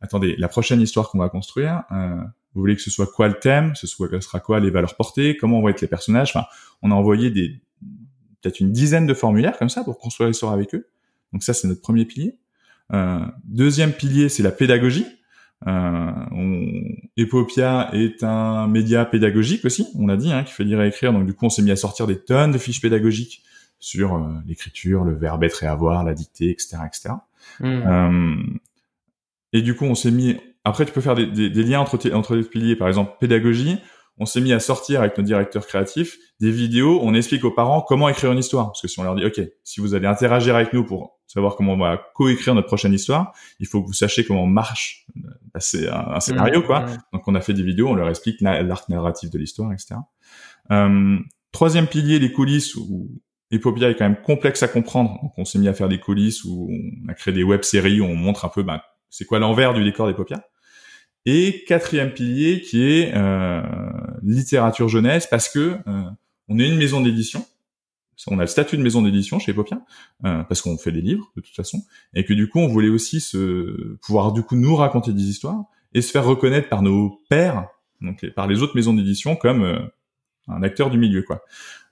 attendez, 0.00 0.36
la 0.38 0.48
prochaine 0.48 0.80
histoire 0.80 1.10
qu'on 1.10 1.18
va 1.18 1.28
construire, 1.28 1.82
euh, 1.92 2.16
vous 2.54 2.60
voulez 2.60 2.76
que 2.76 2.82
ce 2.82 2.90
soit 2.90 3.06
quoi 3.06 3.28
le 3.28 3.38
thème, 3.38 3.74
ce 3.74 3.86
soit 3.86 4.08
ce 4.10 4.20
sera 4.20 4.40
quoi 4.40 4.60
les 4.60 4.70
valeurs 4.70 4.96
portées, 4.96 5.36
comment 5.36 5.60
vont 5.60 5.68
être 5.68 5.80
les 5.80 5.88
personnages. 5.88 6.30
Enfin, 6.34 6.46
on 6.82 6.90
a 6.90 6.94
envoyé 6.94 7.30
des 7.30 7.60
peut-être 8.42 8.60
une 8.60 8.72
dizaine 8.72 9.06
de 9.06 9.14
formulaires 9.14 9.58
comme 9.58 9.68
ça 9.68 9.84
pour 9.84 9.98
construire 9.98 10.28
l'histoire 10.28 10.52
avec 10.52 10.74
eux. 10.74 10.88
Donc 11.32 11.42
ça, 11.42 11.52
c'est 11.52 11.68
notre 11.68 11.82
premier 11.82 12.06
pilier. 12.06 12.38
deuxième 13.44 13.92
pilier, 13.92 14.28
c'est 14.28 14.42
la 14.42 14.50
pédagogie. 14.50 15.06
Euh, 15.66 16.10
Epopia 17.16 17.90
est 17.92 18.22
un 18.22 18.66
média 18.66 19.04
pédagogique 19.04 19.64
aussi, 19.64 19.88
on 19.98 20.08
a 20.08 20.16
dit, 20.16 20.32
hein, 20.32 20.44
qui 20.44 20.52
fait 20.52 20.64
lire 20.64 20.80
et 20.82 20.88
écrire. 20.88 21.12
Donc 21.12 21.26
du 21.26 21.34
coup, 21.34 21.46
on 21.46 21.50
s'est 21.50 21.62
mis 21.62 21.70
à 21.70 21.76
sortir 21.76 22.06
des 22.06 22.18
tonnes 22.18 22.52
de 22.52 22.58
fiches 22.58 22.80
pédagogiques 22.80 23.42
sur 23.78 24.14
euh, 24.14 24.28
l'écriture, 24.46 25.04
le 25.04 25.14
verbe 25.14 25.44
être 25.44 25.62
et 25.62 25.66
avoir, 25.66 26.04
la 26.04 26.14
dictée, 26.14 26.50
etc., 26.50 26.78
etc. 26.86 27.14
Euh, 29.54 29.58
et 29.58 29.62
du 29.62 29.74
coup, 29.74 29.84
on 29.84 29.94
s'est 29.94 30.10
mis. 30.10 30.36
Après, 30.64 30.84
tu 30.84 30.92
peux 30.92 31.00
faire 31.00 31.14
des, 31.14 31.26
des, 31.26 31.50
des 31.50 31.62
liens 31.62 31.80
entre, 31.80 31.98
entre 32.12 32.36
les 32.36 32.42
piliers. 32.42 32.76
Par 32.76 32.88
exemple, 32.88 33.12
pédagogie. 33.20 33.78
On 34.22 34.26
s'est 34.26 34.42
mis 34.42 34.52
à 34.52 34.60
sortir 34.60 35.00
avec 35.00 35.16
nos 35.16 35.24
directeurs 35.24 35.66
créatifs 35.66 36.18
des 36.40 36.50
vidéos. 36.50 37.00
On 37.02 37.14
explique 37.14 37.42
aux 37.44 37.50
parents 37.50 37.80
comment 37.80 38.06
écrire 38.08 38.30
une 38.32 38.38
histoire. 38.38 38.66
Parce 38.66 38.82
que 38.82 38.88
si 38.88 39.00
on 39.00 39.02
leur 39.02 39.14
dit, 39.14 39.24
ok, 39.24 39.40
si 39.64 39.80
vous 39.80 39.94
allez 39.94 40.06
interagir 40.06 40.56
avec 40.56 40.74
nous 40.74 40.84
pour 40.84 41.18
savoir 41.26 41.56
comment 41.56 41.72
on 41.72 41.78
va 41.78 41.98
coécrire 42.14 42.54
notre 42.54 42.66
prochaine 42.66 42.92
histoire, 42.92 43.32
il 43.60 43.66
faut 43.66 43.80
que 43.80 43.86
vous 43.86 43.94
sachiez 43.94 44.24
comment 44.24 44.46
marche 44.46 45.06
bah, 45.14 45.60
c'est 45.60 45.88
un, 45.88 46.20
scénario, 46.20 46.62
quoi. 46.62 46.84
Donc, 47.14 47.26
on 47.28 47.34
a 47.34 47.40
fait 47.40 47.54
des 47.54 47.62
vidéos, 47.62 47.88
on 47.88 47.94
leur 47.94 48.10
explique 48.10 48.42
l'arc 48.42 48.90
narratif 48.90 49.30
de 49.30 49.38
l'histoire, 49.38 49.72
etc. 49.72 49.94
Euh, 50.70 51.18
troisième 51.52 51.86
pilier, 51.86 52.18
les 52.18 52.30
coulisses, 52.30 52.76
où 52.76 53.08
Epopia 53.50 53.88
est 53.88 53.94
quand 53.94 54.04
même 54.04 54.20
complexe 54.20 54.62
à 54.62 54.68
comprendre. 54.68 55.18
Donc, 55.22 55.32
on 55.38 55.46
s'est 55.46 55.58
mis 55.58 55.68
à 55.68 55.72
faire 55.72 55.88
des 55.88 55.98
coulisses 55.98 56.44
où 56.44 56.68
on 56.70 57.08
a 57.08 57.14
créé 57.14 57.32
des 57.32 57.42
web-séries 57.42 58.02
où 58.02 58.04
on 58.04 58.16
montre 58.16 58.44
un 58.44 58.48
peu 58.48 58.62
bah, 58.62 58.84
c'est 59.10 59.24
quoi 59.24 59.38
l'envers 59.38 59.74
du 59.74 59.84
décor 59.84 60.06
d'Epopia. 60.06 60.46
Et 61.26 61.64
quatrième 61.66 62.12
pilier 62.12 62.62
qui 62.62 62.82
est 62.82 63.12
euh, 63.14 63.62
littérature 64.22 64.88
jeunesse, 64.88 65.26
parce 65.26 65.48
que 65.48 65.76
euh, 65.86 66.02
on 66.48 66.58
est 66.58 66.66
une 66.66 66.78
maison 66.78 67.00
d'édition, 67.02 67.44
on 68.26 68.38
a 68.38 68.42
le 68.42 68.48
statut 68.48 68.76
de 68.76 68.82
maison 68.82 69.02
d'édition 69.02 69.38
chez 69.38 69.52
Epopia 69.52 69.80
euh, 70.24 70.42
parce 70.44 70.60
qu'on 70.62 70.76
fait 70.76 70.92
des 70.92 71.00
livres 71.00 71.30
de 71.36 71.40
toute 71.40 71.54
façon. 71.54 71.82
Et 72.14 72.24
que 72.24 72.32
du 72.32 72.48
coup 72.48 72.58
on 72.58 72.68
voulait 72.68 72.88
aussi 72.88 73.20
se 73.20 73.96
pouvoir 74.02 74.32
du 74.32 74.42
coup 74.42 74.56
nous 74.56 74.76
raconter 74.76 75.12
des 75.12 75.22
histoires 75.22 75.64
et 75.94 76.02
se 76.02 76.10
faire 76.10 76.24
reconnaître 76.24 76.68
par 76.68 76.82
nos 76.82 77.22
pairs 77.28 77.68
donc 78.00 78.28
par 78.34 78.46
les 78.46 78.62
autres 78.62 78.74
maisons 78.74 78.94
d'édition 78.94 79.36
comme 79.36 79.62
euh, 79.62 79.78
un 80.48 80.62
acteur 80.62 80.90
du 80.90 80.98
milieu 80.98 81.22
quoi 81.22 81.44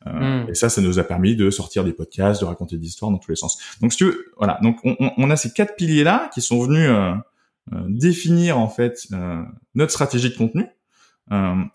euh, 0.07 0.45
hmm. 0.45 0.51
et 0.51 0.55
ça 0.55 0.69
ça 0.69 0.81
nous 0.81 0.99
a 0.99 1.05
permis 1.05 1.35
de 1.35 1.51
sortir 1.51 1.85
des 1.85 1.93
podcasts 1.93 2.41
de 2.41 2.47
raconter 2.47 2.77
des 2.77 2.87
histoires 2.87 3.11
dans 3.11 3.19
tous 3.19 3.31
les 3.31 3.37
sens 3.37 3.59
donc 3.81 3.93
si 3.93 3.99
tu 3.99 4.05
veux 4.05 4.33
voilà 4.37 4.59
donc 4.63 4.79
on, 4.85 4.97
on 5.17 5.31
a 5.31 5.37
ces 5.37 5.53
quatre 5.53 5.75
piliers 5.75 6.05
là 6.05 6.31
qui 6.33 6.41
sont 6.41 6.61
venus 6.63 6.91
définir 7.89 8.59
en 8.59 8.69
fait 8.69 9.09
notre 9.75 9.91
stratégie 9.91 10.31
de 10.31 10.37
contenu 10.37 10.67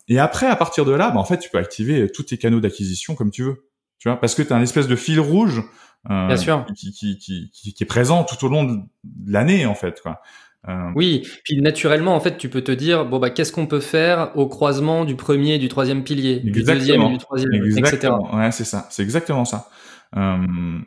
et 0.08 0.18
après 0.18 0.46
à 0.46 0.56
partir 0.56 0.84
de 0.86 0.92
là 0.92 1.10
bah, 1.10 1.20
en 1.20 1.24
fait 1.24 1.38
tu 1.38 1.50
peux 1.50 1.58
activer 1.58 2.10
tous 2.10 2.22
tes 2.22 2.38
canaux 2.38 2.60
d'acquisition 2.60 3.14
comme 3.14 3.30
tu 3.30 3.42
veux 3.42 3.68
tu 4.04 4.10
vois, 4.10 4.20
parce 4.20 4.34
que 4.34 4.42
tu 4.42 4.52
as 4.52 4.56
un 4.56 4.60
espèce 4.60 4.86
de 4.86 4.96
fil 4.96 5.18
rouge 5.18 5.62
euh, 6.10 6.28
Qui, 6.76 6.92
qui, 6.92 7.16
qui, 7.16 7.50
qui, 7.50 7.74
est 7.82 7.86
présent 7.86 8.22
tout 8.24 8.44
au 8.44 8.50
long 8.50 8.64
de 8.64 8.82
l'année 9.26 9.64
en 9.64 9.74
fait. 9.74 10.02
Quoi. 10.02 10.20
Euh... 10.68 10.90
Oui, 10.94 11.26
puis 11.44 11.60
naturellement 11.60 12.14
en 12.14 12.20
fait 12.20 12.38
tu 12.38 12.48
peux 12.48 12.62
te 12.62 12.72
dire 12.72 13.04
bon 13.04 13.18
bah 13.18 13.30
qu'est-ce 13.30 13.52
qu'on 13.52 13.66
peut 13.66 13.80
faire 13.80 14.32
au 14.34 14.46
croisement 14.48 15.04
du 15.04 15.14
premier 15.14 15.56
et 15.56 15.58
du 15.58 15.68
troisième 15.68 16.04
pilier, 16.04 16.40
du 16.40 16.50
deuxième 16.50 17.02
et 17.02 17.10
du 17.10 17.18
troisième, 17.18 17.52
etc. 17.54 18.12
Ouais, 18.32 18.50
c'est 18.50 18.64
ça, 18.64 18.86
c'est 18.90 19.02
exactement 19.02 19.44
ça. 19.44 19.68
Euh, 20.16 20.38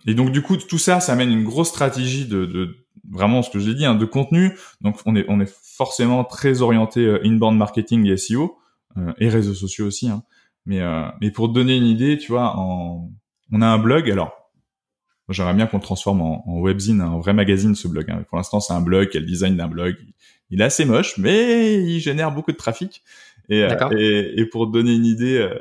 et 0.08 0.14
donc 0.16 0.32
du 0.32 0.42
coup 0.42 0.58
tout 0.58 0.80
ça, 0.80 1.00
ça 1.00 1.14
amène 1.14 1.32
une 1.32 1.44
grosse 1.44 1.70
stratégie 1.70 2.26
de, 2.26 2.46
de 2.46 2.78
vraiment 3.12 3.42
ce 3.44 3.50
que 3.50 3.60
je 3.60 3.70
l'ai 3.70 3.76
dit, 3.76 3.86
hein, 3.86 3.96
de 3.96 4.06
contenu. 4.06 4.58
Donc 4.82 4.98
on 5.06 5.16
est 5.16 5.26
on 5.28 5.40
est 5.40 5.54
forcément 5.62 6.24
très 6.24 6.62
orienté 6.62 7.06
euh, 7.06 7.20
inbound 7.24 7.58
marketing 7.58 8.08
et 8.08 8.18
SEO 8.18 8.58
et 9.20 9.30
réseaux 9.30 9.54
sociaux 9.54 9.86
aussi. 9.86 10.10
Hein. 10.10 10.24
Mais, 10.68 10.82
euh, 10.82 11.08
mais 11.22 11.32
pour 11.32 11.48
te 11.48 11.54
donner 11.54 11.78
une 11.78 11.88
idée, 11.88 12.18
tu 12.18 12.34
vois, 12.34 12.54
en... 12.58 13.10
on 13.52 13.62
a 13.62 13.66
un 13.66 13.78
blog. 13.78 14.12
Alors, 14.12 14.47
j'aimerais 15.30 15.54
bien 15.54 15.68
qu'on 15.68 15.78
le 15.78 15.84
transforme 15.84 16.22
en, 16.22 16.48
en, 16.48 16.60
webzine, 16.60 17.02
un 17.02 17.18
vrai 17.18 17.34
magazine, 17.34 17.76
ce 17.76 17.88
blog. 17.88 18.10
Hein. 18.10 18.24
Pour 18.28 18.38
l'instant, 18.38 18.60
c'est 18.60 18.74
un 18.74 18.82
blog, 18.82 19.10
qui 19.10 19.18
a 19.18 19.20
le 19.20 19.26
design 19.26 19.58
d'un 19.58 19.68
blog. 19.68 19.96
Il 20.50 20.62
est 20.62 20.66
assez 20.66 20.86
moche, 20.86 21.18
mais 21.18 21.84
il 21.84 22.00
génère 22.00 22.32
beaucoup 22.32 22.52
de 22.52 22.58
trafic. 22.58 23.04
Et, 23.50 23.64
euh, 23.64 23.90
et, 23.98 24.42
et, 24.42 24.46
pour 24.46 24.68
donner 24.68 24.94
une 24.94 25.06
idée 25.06 25.38
euh, 25.38 25.58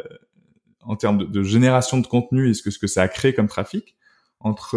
en 0.83 0.97
termes 0.97 1.19
de, 1.19 1.25
de, 1.25 1.43
génération 1.43 1.99
de 1.99 2.07
contenu 2.07 2.49
et 2.49 2.55
ce 2.55 2.63
que, 2.63 2.71
ce 2.71 2.79
que 2.79 2.87
ça 2.87 3.03
a 3.03 3.09
créé 3.09 3.33
comme 3.33 3.49
trafic, 3.49 3.97
entre, 4.41 4.77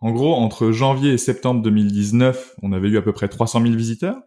en 0.00 0.10
gros, 0.12 0.34
entre 0.34 0.70
janvier 0.70 1.12
et 1.12 1.18
septembre 1.18 1.62
2019, 1.62 2.56
on 2.62 2.72
avait 2.72 2.88
eu 2.88 2.98
à 2.98 3.02
peu 3.02 3.12
près 3.12 3.28
300 3.28 3.62
000 3.62 3.74
visiteurs. 3.74 4.18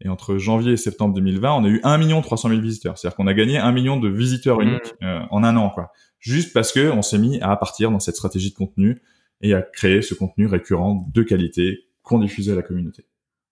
Et 0.00 0.08
entre 0.08 0.38
janvier 0.38 0.72
et 0.72 0.76
septembre 0.76 1.14
2020, 1.14 1.52
on 1.54 1.64
a 1.64 1.68
eu 1.68 1.80
1 1.82 1.98
million 1.98 2.22
300 2.22 2.50
000 2.50 2.60
visiteurs. 2.60 2.96
C'est-à-dire 2.96 3.16
qu'on 3.16 3.26
a 3.26 3.34
gagné 3.34 3.58
1 3.58 3.72
million 3.72 3.98
de 3.98 4.08
visiteurs 4.08 4.58
mmh. 4.58 4.62
uniques 4.62 4.94
euh, 5.02 5.20
en 5.30 5.42
un 5.42 5.56
an, 5.56 5.70
quoi. 5.70 5.92
Juste 6.20 6.52
parce 6.52 6.72
que 6.72 6.90
on 6.90 7.02
s'est 7.02 7.18
mis 7.18 7.40
à 7.40 7.56
partir 7.56 7.90
dans 7.90 8.00
cette 8.00 8.16
stratégie 8.16 8.50
de 8.50 8.54
contenu 8.54 9.02
et 9.40 9.54
à 9.54 9.62
créer 9.62 10.02
ce 10.02 10.14
contenu 10.14 10.46
récurrent 10.46 11.08
de 11.12 11.22
qualité 11.22 11.84
qu'on 12.02 12.18
diffusait 12.18 12.52
à 12.52 12.56
la 12.56 12.62
communauté. 12.62 13.04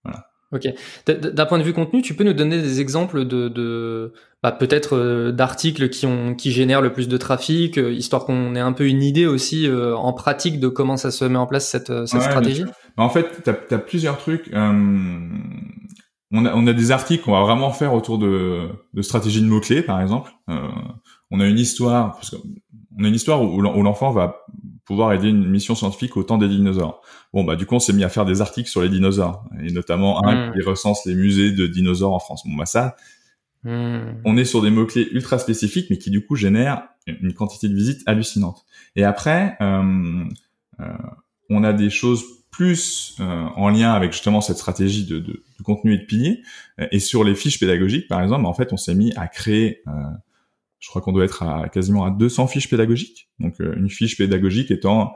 Voilà. 0.04 0.26
Ok. 0.52 0.68
D'un 1.06 1.46
point 1.46 1.58
de 1.58 1.64
vue 1.64 1.72
contenu, 1.72 2.02
tu 2.02 2.14
peux 2.14 2.24
nous 2.24 2.32
donner 2.32 2.60
des 2.60 2.80
exemples 2.80 3.24
de, 3.24 3.48
de 3.48 4.12
bah, 4.42 4.52
peut-être 4.52 4.96
euh, 4.96 5.32
d'articles 5.32 5.88
qui 5.88 6.06
ont 6.06 6.34
qui 6.34 6.52
génèrent 6.52 6.82
le 6.82 6.92
plus 6.92 7.08
de 7.08 7.16
trafic, 7.16 7.78
euh, 7.78 7.92
histoire 7.92 8.24
qu'on 8.24 8.54
ait 8.54 8.60
un 8.60 8.72
peu 8.72 8.86
une 8.86 9.02
idée 9.02 9.26
aussi 9.26 9.68
en 9.70 10.12
pratique 10.12 10.60
de 10.60 10.68
comment 10.68 10.96
ça 10.96 11.10
se 11.10 11.24
met 11.24 11.38
en 11.38 11.46
place 11.46 11.68
cette, 11.68 12.06
cette 12.06 12.22
stratégie? 12.22 12.64
Bah, 12.96 13.02
en 13.02 13.10
fait, 13.10 13.42
tu 13.44 13.50
as, 13.50 13.78
plusieurs 13.78 14.18
trucs 14.18 14.50
on 16.32 16.44
a, 16.44 16.54
on 16.54 16.66
a 16.66 16.72
des 16.72 16.90
articles 16.90 17.24
qu'on 17.24 17.32
va 17.32 17.42
vraiment 17.42 17.70
faire 17.70 17.94
autour 17.94 18.18
de, 18.18 18.68
de 18.94 19.02
stratégie 19.02 19.40
de 19.40 19.46
mots-clés, 19.46 19.82
par 19.82 20.00
exemple. 20.00 20.32
Euh, 20.50 20.68
on 21.30 21.40
a 21.40 21.46
une 21.46 21.58
histoire, 21.58 22.14
parce 22.14 22.34
on 22.98 23.04
a 23.04 23.08
une 23.08 23.14
histoire 23.14 23.42
où, 23.42 23.60
l'enfant 23.60 24.10
va 24.10 24.46
pouvoir 24.84 25.12
aider 25.12 25.28
une 25.28 25.48
mission 25.48 25.74
scientifique 25.74 26.16
au 26.16 26.22
temps 26.22 26.38
des 26.38 26.48
dinosaures. 26.48 27.02
Bon, 27.34 27.44
bah, 27.44 27.56
du 27.56 27.66
coup, 27.66 27.74
on 27.74 27.80
s'est 27.80 27.92
mis 27.92 28.04
à 28.04 28.08
faire 28.08 28.24
des 28.24 28.40
articles 28.40 28.70
sur 28.70 28.82
les 28.82 28.88
dinosaures, 28.88 29.44
et 29.60 29.72
notamment 29.72 30.24
un 30.24 30.50
hmm. 30.50 30.52
qui 30.52 30.62
recense 30.62 31.04
les 31.06 31.14
musées 31.14 31.52
de 31.52 31.66
dinosaures 31.66 32.14
en 32.14 32.20
France. 32.20 32.42
Bon, 32.46 32.54
bah, 32.54 32.66
ça, 32.66 32.96
hmm. 33.64 34.20
on 34.24 34.36
est 34.36 34.44
sur 34.44 34.62
des 34.62 34.70
mots-clés 34.70 35.08
ultra 35.12 35.38
spécifiques, 35.38 35.88
mais 35.90 35.98
qui, 35.98 36.10
du 36.10 36.24
coup, 36.24 36.36
génèrent 36.36 36.84
une 37.06 37.34
quantité 37.34 37.68
de 37.68 37.74
visites 37.74 38.02
hallucinante. 38.06 38.64
Et 38.94 39.04
après, 39.04 39.56
euh, 39.60 40.24
euh, 40.80 40.84
on 41.50 41.64
a 41.64 41.72
des 41.72 41.90
choses 41.90 42.24
plus 42.50 43.14
euh, 43.20 43.24
en 43.56 43.68
lien 43.68 43.92
avec 43.92 44.12
justement 44.12 44.40
cette 44.40 44.56
stratégie 44.56 45.04
de, 45.04 45.18
de, 45.18 45.42
de 45.58 45.62
contenu 45.62 45.92
et 45.92 45.98
de 45.98 46.04
pilier. 46.04 46.42
Euh, 46.80 46.86
et 46.90 47.00
sur 47.00 47.22
les 47.22 47.34
fiches 47.34 47.60
pédagogiques, 47.60 48.08
par 48.08 48.22
exemple, 48.22 48.46
en 48.46 48.54
fait, 48.54 48.72
on 48.72 48.78
s'est 48.78 48.94
mis 48.94 49.12
à 49.16 49.28
créer, 49.28 49.82
je 50.78 50.88
crois 50.88 51.02
qu'on 51.02 51.12
doit 51.12 51.24
être 51.24 51.42
à 51.42 51.68
quasiment 51.68 52.04
à 52.04 52.10
200 52.10 52.46
fiches 52.48 52.68
pédagogiques. 52.68 53.28
Donc, 53.38 53.58
une 53.58 53.88
fiche 53.88 54.16
pédagogique 54.16 54.70
étant 54.70 55.14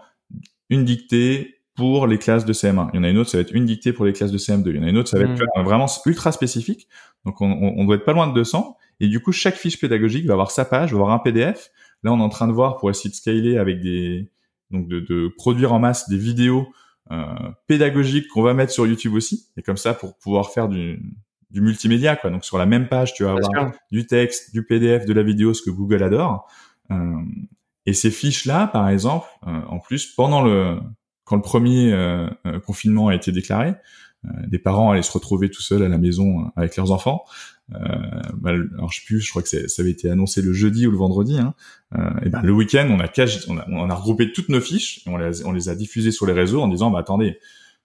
une 0.68 0.84
dictée 0.84 1.56
pour 1.74 2.06
les 2.06 2.18
classes 2.18 2.44
de 2.44 2.52
CM1. 2.52 2.90
Il 2.92 2.96
y 2.96 3.00
en 3.00 3.04
a 3.04 3.10
une 3.10 3.18
autre, 3.18 3.30
ça 3.30 3.38
va 3.38 3.42
être 3.42 3.54
une 3.54 3.64
dictée 3.64 3.92
pour 3.92 4.04
les 4.04 4.12
classes 4.12 4.32
de 4.32 4.38
CM2. 4.38 4.68
Il 4.70 4.76
y 4.76 4.78
en 4.78 4.82
a 4.82 4.88
une 4.88 4.98
autre, 4.98 5.08
ça 5.08 5.18
va 5.18 5.24
être 5.24 5.32
mmh. 5.32 5.62
vraiment 5.62 5.86
ultra 6.06 6.32
spécifique. 6.32 6.88
Donc, 7.24 7.40
on, 7.40 7.50
on, 7.50 7.84
doit 7.84 7.96
être 7.96 8.04
pas 8.04 8.12
loin 8.12 8.26
de 8.26 8.34
200. 8.34 8.76
Et 9.00 9.08
du 9.08 9.20
coup, 9.20 9.32
chaque 9.32 9.56
fiche 9.56 9.78
pédagogique 9.80 10.26
va 10.26 10.34
avoir 10.34 10.50
sa 10.50 10.64
page, 10.64 10.92
va 10.92 10.98
avoir 10.98 11.12
un 11.12 11.18
PDF. 11.18 11.70
Là, 12.02 12.12
on 12.12 12.18
est 12.18 12.22
en 12.22 12.28
train 12.28 12.48
de 12.48 12.52
voir 12.52 12.76
pour 12.76 12.90
essayer 12.90 13.10
de 13.10 13.14
scaler 13.14 13.58
avec 13.58 13.80
des, 13.80 14.30
donc 14.70 14.88
de, 14.88 15.00
de 15.00 15.28
produire 15.36 15.72
en 15.72 15.78
masse 15.78 16.08
des 16.08 16.16
vidéos 16.16 16.68
euh, 17.10 17.24
pédagogique 17.66 18.28
qu'on 18.28 18.42
va 18.42 18.54
mettre 18.54 18.72
sur 18.72 18.86
YouTube 18.86 19.14
aussi, 19.14 19.48
et 19.56 19.62
comme 19.62 19.76
ça 19.76 19.94
pour 19.94 20.16
pouvoir 20.18 20.50
faire 20.52 20.68
du, 20.68 21.02
du 21.50 21.60
multimédia, 21.60 22.16
quoi. 22.16 22.30
Donc 22.30 22.44
sur 22.44 22.58
la 22.58 22.66
même 22.66 22.88
page, 22.88 23.14
tu 23.14 23.24
vas 23.24 23.30
avoir 23.30 23.72
du 23.90 24.06
texte, 24.06 24.52
du 24.52 24.64
PDF, 24.64 25.06
de 25.06 25.12
la 25.12 25.22
vidéo, 25.22 25.54
ce 25.54 25.62
que 25.62 25.70
Google 25.70 26.02
adore. 26.02 26.48
Euh, 26.90 27.14
et 27.86 27.92
ces 27.92 28.10
fiches-là, 28.10 28.66
par 28.66 28.88
exemple, 28.88 29.26
euh, 29.46 29.60
en 29.68 29.78
plus, 29.78 30.06
pendant 30.06 30.42
le 30.42 30.78
quand 31.24 31.36
le 31.36 31.42
premier 31.42 31.92
euh, 31.92 32.28
confinement 32.66 33.08
a 33.08 33.14
été 33.14 33.30
déclaré, 33.30 33.74
des 34.46 34.58
parents 34.58 34.90
allaient 34.90 35.00
se 35.00 35.12
retrouver 35.12 35.48
tout 35.48 35.62
seuls 35.62 35.82
à 35.82 35.88
la 35.88 35.96
maison 35.96 36.50
avec 36.56 36.76
leurs 36.76 36.90
enfants. 36.90 37.24
Euh, 37.74 37.78
bah, 38.34 38.50
alors 38.50 38.90
je 38.90 39.00
sais 39.00 39.06
plus, 39.06 39.20
je 39.20 39.30
crois 39.30 39.42
que 39.42 39.48
ça 39.48 39.82
avait 39.82 39.90
été 39.90 40.10
annoncé 40.10 40.42
le 40.42 40.52
jeudi 40.52 40.86
ou 40.86 40.90
le 40.90 40.96
vendredi. 40.96 41.38
Hein. 41.38 41.54
Euh, 41.96 42.10
et 42.24 42.28
ben 42.28 42.42
le 42.42 42.52
week-end, 42.52 42.88
on 42.90 43.00
a, 43.00 43.06
on 43.48 43.58
a, 43.58 43.66
on 43.68 43.90
a 43.90 43.94
regroupé 43.94 44.32
toutes 44.32 44.48
nos 44.48 44.60
fiches, 44.60 45.06
et 45.06 45.10
on 45.10 45.16
les, 45.16 45.44
on 45.44 45.52
les 45.52 45.68
a 45.68 45.74
diffusées 45.74 46.10
sur 46.10 46.26
les 46.26 46.32
réseaux 46.32 46.60
en 46.62 46.68
disant, 46.68 46.90
bah 46.90 46.98
attendez, 47.00 47.38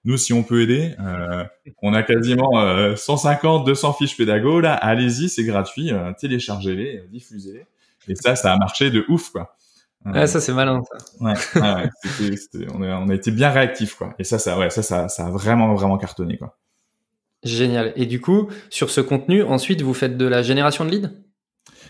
nous 0.06 0.18
si 0.18 0.34
on 0.34 0.44
peut 0.44 0.62
aider, 0.62 0.96
euh, 1.00 1.44
on 1.82 1.94
a 1.94 2.04
quasiment 2.04 2.60
euh, 2.60 2.96
150, 2.96 3.66
200 3.66 3.94
fiches 3.94 4.16
pédago 4.16 4.60
là, 4.60 4.74
allez-y, 4.74 5.30
c'est 5.30 5.44
gratuit, 5.44 5.92
euh, 5.92 6.14
téléchargez-les, 6.20 7.04
diffusez-les. 7.12 7.66
Et 8.08 8.16
ça, 8.16 8.36
ça 8.36 8.54
a 8.54 8.58
marché 8.58 8.92
de 8.92 9.04
ouf 9.10 9.32
quoi. 9.32 9.58
Ouais, 10.06 10.28
ça 10.28 10.40
c'est 10.40 10.54
malin. 10.54 10.84
Ça. 10.84 11.20
Ouais, 11.20 11.34
ouais 11.62 12.38
on, 12.74 12.84
a, 12.84 12.96
on 12.98 13.10
a 13.10 13.16
été 13.16 13.32
bien 13.32 13.50
réactifs 13.50 13.96
quoi. 13.96 14.14
Et 14.20 14.24
ça, 14.24 14.38
ça, 14.38 14.58
ouais, 14.58 14.70
ça, 14.70 14.84
ça, 14.84 15.08
ça 15.10 15.26
a 15.26 15.30
vraiment, 15.32 15.74
vraiment 15.74 15.98
cartonné 15.98 16.38
quoi. 16.38 16.56
Génial. 17.44 17.94
Et 17.96 18.06
du 18.06 18.22
coup, 18.22 18.50
sur 18.70 18.90
ce 18.90 19.02
contenu, 19.02 19.44
ensuite, 19.44 19.82
vous 19.82 19.94
faites 19.94 20.18
de 20.18 20.26
la 20.26 20.42
génération 20.42 20.84
de 20.84 20.90
leads? 20.90 21.12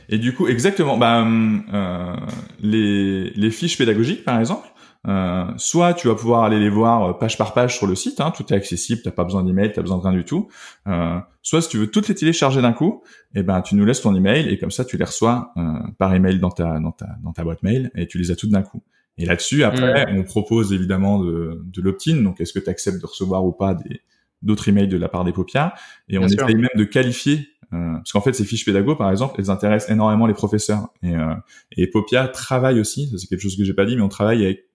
Et 0.09 0.17
du 0.17 0.33
coup, 0.33 0.47
exactement. 0.47 0.97
Bah, 0.97 1.25
euh, 1.25 2.15
les, 2.59 3.31
les 3.31 3.51
fiches 3.51 3.77
pédagogiques, 3.77 4.23
par 4.23 4.39
exemple, 4.39 4.67
euh, 5.07 5.45
soit 5.57 5.93
tu 5.93 6.07
vas 6.07 6.15
pouvoir 6.15 6.43
aller 6.43 6.59
les 6.59 6.69
voir 6.69 7.03
euh, 7.03 7.13
page 7.13 7.37
par 7.37 7.53
page 7.53 7.77
sur 7.77 7.87
le 7.87 7.95
site, 7.95 8.19
hein, 8.21 8.31
tout 8.31 8.45
est 8.51 8.55
accessible, 8.55 9.01
t'as 9.03 9.11
pas 9.11 9.23
besoin 9.23 9.43
d'email, 9.43 9.71
t'as 9.71 9.81
besoin 9.81 9.97
de 9.97 10.03
rien 10.03 10.13
du 10.13 10.25
tout. 10.25 10.47
Euh, 10.87 11.19
soit 11.41 11.61
si 11.61 11.69
tu 11.69 11.77
veux 11.77 11.87
toutes 11.87 12.07
les 12.07 12.15
télécharger 12.15 12.61
d'un 12.61 12.73
coup, 12.73 13.03
et 13.33 13.39
eh 13.39 13.43
ben 13.43 13.61
tu 13.61 13.75
nous 13.75 13.85
laisses 13.85 14.01
ton 14.01 14.15
email 14.15 14.49
et 14.49 14.57
comme 14.57 14.71
ça 14.71 14.85
tu 14.85 14.97
les 14.97 15.05
reçois 15.05 15.51
euh, 15.57 15.61
par 15.97 16.13
email 16.13 16.39
dans 16.39 16.49
ta 16.49 16.79
dans 16.79 16.91
ta 16.91 17.07
dans 17.23 17.33
ta 17.33 17.43
boîte 17.43 17.63
mail 17.63 17.91
et 17.95 18.07
tu 18.07 18.17
les 18.17 18.31
as 18.31 18.35
toutes 18.35 18.51
d'un 18.51 18.63
coup. 18.63 18.83
Et 19.17 19.25
là-dessus, 19.25 19.63
après, 19.63 20.07
on 20.11 20.23
propose 20.23 20.73
évidemment 20.73 21.19
de, 21.23 21.63
de 21.63 21.81
l'opt-in. 21.81 22.21
Donc, 22.21 22.41
est-ce 22.41 22.51
que 22.51 22.59
tu 22.59 22.69
acceptes 22.69 22.99
de 22.99 23.05
recevoir 23.05 23.45
ou 23.45 23.53
pas 23.53 23.73
des 23.73 24.01
d'autres 24.41 24.67
emails 24.67 24.89
de 24.89 24.97
la 24.97 25.07
part 25.07 25.23
des 25.23 25.31
Popia? 25.31 25.73
Et 26.09 26.17
on 26.17 26.23
essaye 26.23 26.55
même 26.55 26.67
de 26.75 26.83
qualifier 26.83 27.47
euh, 27.73 27.93
parce 27.93 28.11
qu'en 28.11 28.21
fait, 28.21 28.33
ces 28.33 28.45
fiches 28.45 28.65
pédago, 28.65 28.95
par 28.95 29.09
exemple, 29.11 29.35
elles 29.37 29.49
intéressent 29.49 29.91
énormément 29.91 30.27
les 30.27 30.33
professeurs. 30.33 30.89
Et, 31.01 31.15
euh, 31.15 31.33
et 31.75 31.87
Popia 31.87 32.27
travaille 32.27 32.79
aussi, 32.79 33.11
c'est 33.17 33.27
quelque 33.27 33.41
chose 33.41 33.57
que 33.57 33.63
j'ai 33.63 33.73
pas 33.73 33.85
dit, 33.85 33.95
mais 33.95 34.01
on 34.01 34.09
travaille 34.09 34.43
avec 34.43 34.65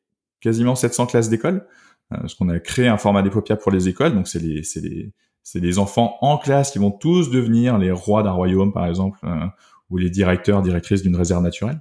quasiment 0.41 0.75
700 0.75 1.07
classes 1.07 1.29
d'école, 1.29 1.67
euh, 2.13 2.19
parce 2.19 2.35
qu'on 2.35 2.49
a 2.49 2.59
créé 2.59 2.89
un 2.89 2.97
format 2.97 3.23
des 3.23 3.31
Popia 3.31 3.57
pour 3.57 3.73
les 3.73 3.89
écoles. 3.89 4.15
Donc 4.15 4.29
c'est 4.29 4.41
les, 4.41 4.63
c'est 4.63 4.81
les, 4.81 5.13
c'est 5.43 5.61
des 5.61 5.79
enfants 5.79 6.17
en 6.21 6.39
classe 6.39 6.71
qui 6.71 6.79
vont 6.79 6.91
tous 6.91 7.31
devenir 7.31 7.79
les 7.79 7.91
rois 7.91 8.23
d'un 8.23 8.33
royaume, 8.33 8.73
par 8.73 8.87
exemple, 8.87 9.19
euh, 9.25 9.47
ou 9.91 9.99
les 9.99 10.11
directeurs, 10.11 10.63
directrices 10.63 11.03
d'une 11.03 11.17
réserve 11.17 11.43
naturelle. 11.43 11.81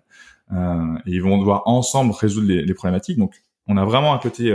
Euh, 0.51 0.95
et 1.05 1.11
ils 1.11 1.21
vont 1.21 1.37
devoir 1.37 1.63
ensemble 1.65 2.11
résoudre 2.11 2.47
les, 2.47 2.63
les, 2.63 2.73
problématiques. 2.73 3.17
Donc 3.17 3.35
on 3.67 3.77
a 3.77 3.85
vraiment 3.85 4.13
un 4.13 4.17
côté 4.17 4.51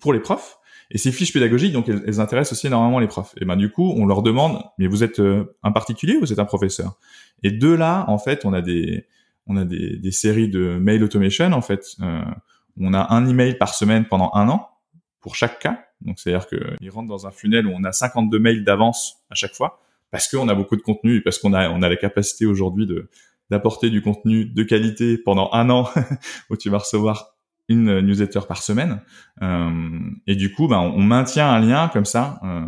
pour 0.00 0.12
les 0.12 0.20
profs, 0.20 0.58
et 0.90 0.96
ces 0.96 1.12
fiches 1.12 1.32
pédagogiques, 1.32 1.72
donc 1.72 1.88
elles, 1.88 2.20
intéressent 2.20 2.52
aussi 2.52 2.66
énormément 2.66 2.98
les 2.98 3.08
profs. 3.08 3.34
Et 3.40 3.44
ben 3.44 3.56
du 3.56 3.70
coup, 3.70 3.92
on 3.96 4.06
leur 4.06 4.22
demande, 4.22 4.62
mais 4.78 4.86
vous 4.86 5.04
êtes 5.04 5.20
euh, 5.20 5.56
un 5.62 5.72
particulier 5.72 6.16
ou 6.16 6.20
vous 6.20 6.32
êtes 6.32 6.38
un 6.38 6.46
professeur? 6.46 6.98
Et 7.42 7.50
de 7.50 7.68
là, 7.68 8.06
en 8.08 8.18
fait, 8.18 8.44
on 8.44 8.52
a 8.52 8.62
des 8.62 9.06
on 9.46 9.56
a 9.56 9.64
des, 9.64 9.96
des 9.96 10.10
séries 10.12 10.48
de 10.48 10.78
mail 10.78 11.02
automation. 11.04 11.52
En 11.52 11.60
fait, 11.60 11.84
euh, 12.00 12.22
on 12.80 12.94
a 12.94 13.14
un 13.14 13.26
email 13.26 13.56
par 13.56 13.74
semaine 13.74 14.06
pendant 14.06 14.30
un 14.34 14.48
an 14.48 14.68
pour 15.20 15.34
chaque 15.34 15.58
cas. 15.58 15.84
Donc 16.00 16.18
c'est-à-dire 16.18 16.46
qu'ils 16.46 16.90
rentrent 16.90 17.08
dans 17.08 17.26
un 17.26 17.30
funnel 17.30 17.66
où 17.66 17.72
on 17.74 17.84
a 17.84 17.92
52 17.92 18.38
mails 18.38 18.64
d'avance 18.64 19.24
à 19.30 19.34
chaque 19.34 19.54
fois 19.54 19.80
parce 20.10 20.28
qu'on 20.28 20.48
a 20.48 20.54
beaucoup 20.54 20.76
de 20.76 20.82
contenu 20.82 21.16
et 21.16 21.20
parce 21.20 21.38
qu'on 21.38 21.52
a 21.52 21.68
on 21.70 21.82
a 21.82 21.88
la 21.88 21.96
capacité 21.96 22.46
aujourd'hui 22.46 22.86
de 22.86 23.10
d'apporter 23.50 23.90
du 23.90 24.02
contenu 24.02 24.44
de 24.44 24.62
qualité 24.62 25.18
pendant 25.18 25.50
un 25.52 25.70
an 25.70 25.88
où 26.50 26.56
tu 26.56 26.70
vas 26.70 26.78
recevoir 26.78 27.34
une 27.68 28.00
newsletter 28.00 28.40
par 28.48 28.62
semaine. 28.62 29.02
Euh, 29.42 29.98
et 30.26 30.36
du 30.36 30.52
coup, 30.52 30.68
ben, 30.68 30.78
on 30.78 31.02
maintient 31.02 31.48
un 31.48 31.60
lien 31.60 31.88
comme 31.88 32.04
ça, 32.04 32.40
euh, 32.42 32.66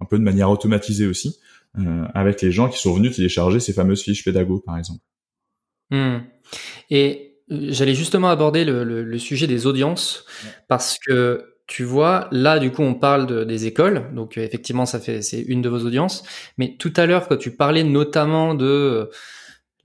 un 0.00 0.04
peu 0.04 0.18
de 0.18 0.22
manière 0.22 0.50
automatisée 0.50 1.06
aussi, 1.06 1.38
euh, 1.78 2.06
avec 2.14 2.42
les 2.42 2.52
gens 2.52 2.68
qui 2.68 2.78
sont 2.78 2.94
venus 2.94 3.16
télécharger 3.16 3.60
ces 3.60 3.72
fameuses 3.72 4.02
fiches 4.02 4.24
pédago, 4.24 4.60
par 4.60 4.78
exemple. 4.78 5.00
Hmm. 5.90 6.18
Et 6.90 7.33
j'allais 7.48 7.94
justement 7.94 8.28
aborder 8.28 8.64
le, 8.64 8.84
le, 8.84 9.18
sujet 9.18 9.46
des 9.46 9.66
audiences, 9.66 10.24
parce 10.68 10.98
que 10.98 11.54
tu 11.66 11.84
vois, 11.84 12.28
là, 12.30 12.58
du 12.58 12.70
coup, 12.70 12.82
on 12.82 12.94
parle 12.94 13.26
de, 13.26 13.44
des 13.44 13.66
écoles, 13.66 14.14
donc 14.14 14.36
effectivement, 14.36 14.84
ça 14.86 15.00
fait 15.00 15.22
c'est 15.22 15.40
une 15.40 15.62
de 15.62 15.68
vos 15.68 15.86
audiences. 15.86 16.22
Mais 16.58 16.76
tout 16.78 16.92
à 16.96 17.06
l'heure, 17.06 17.26
quand 17.26 17.38
tu 17.38 17.56
parlais 17.56 17.84
notamment 17.84 18.54
de 18.54 19.10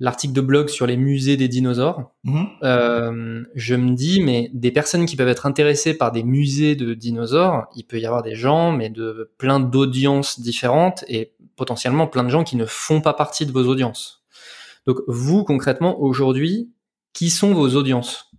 l'article 0.01 0.33
de 0.33 0.41
blog 0.41 0.69
sur 0.69 0.87
les 0.87 0.97
musées 0.97 1.37
des 1.37 1.47
dinosaures, 1.47 2.11
mhm. 2.23 2.47
euh, 2.63 3.43
je 3.55 3.75
me 3.75 3.93
dis, 3.93 4.21
mais 4.21 4.49
des 4.53 4.71
personnes 4.71 5.05
qui 5.05 5.15
peuvent 5.15 5.27
être 5.27 5.45
intéressées 5.45 5.93
par 5.97 6.11
des 6.11 6.23
musées 6.23 6.75
de 6.75 6.93
dinosaures, 6.93 7.67
il 7.75 7.83
peut 7.83 7.99
y 7.99 8.05
avoir 8.05 8.23
des 8.23 8.35
gens, 8.35 8.71
mais 8.71 8.89
de 8.89 9.31
plein 9.37 9.59
d'audiences 9.59 10.39
différentes 10.39 11.03
et 11.07 11.33
potentiellement 11.55 12.07
plein 12.07 12.23
de 12.23 12.29
gens 12.29 12.43
qui 12.43 12.55
ne 12.55 12.65
font 12.65 13.01
pas 13.01 13.13
partie 13.13 13.45
de 13.45 13.51
vos 13.51 13.65
audiences. 13.65 14.23
Donc 14.85 14.99
vous, 15.07 15.43
concrètement, 15.43 16.01
aujourd'hui, 16.01 16.69
qui 17.13 17.29
sont 17.29 17.53
vos 17.53 17.75
audiences 17.75 18.31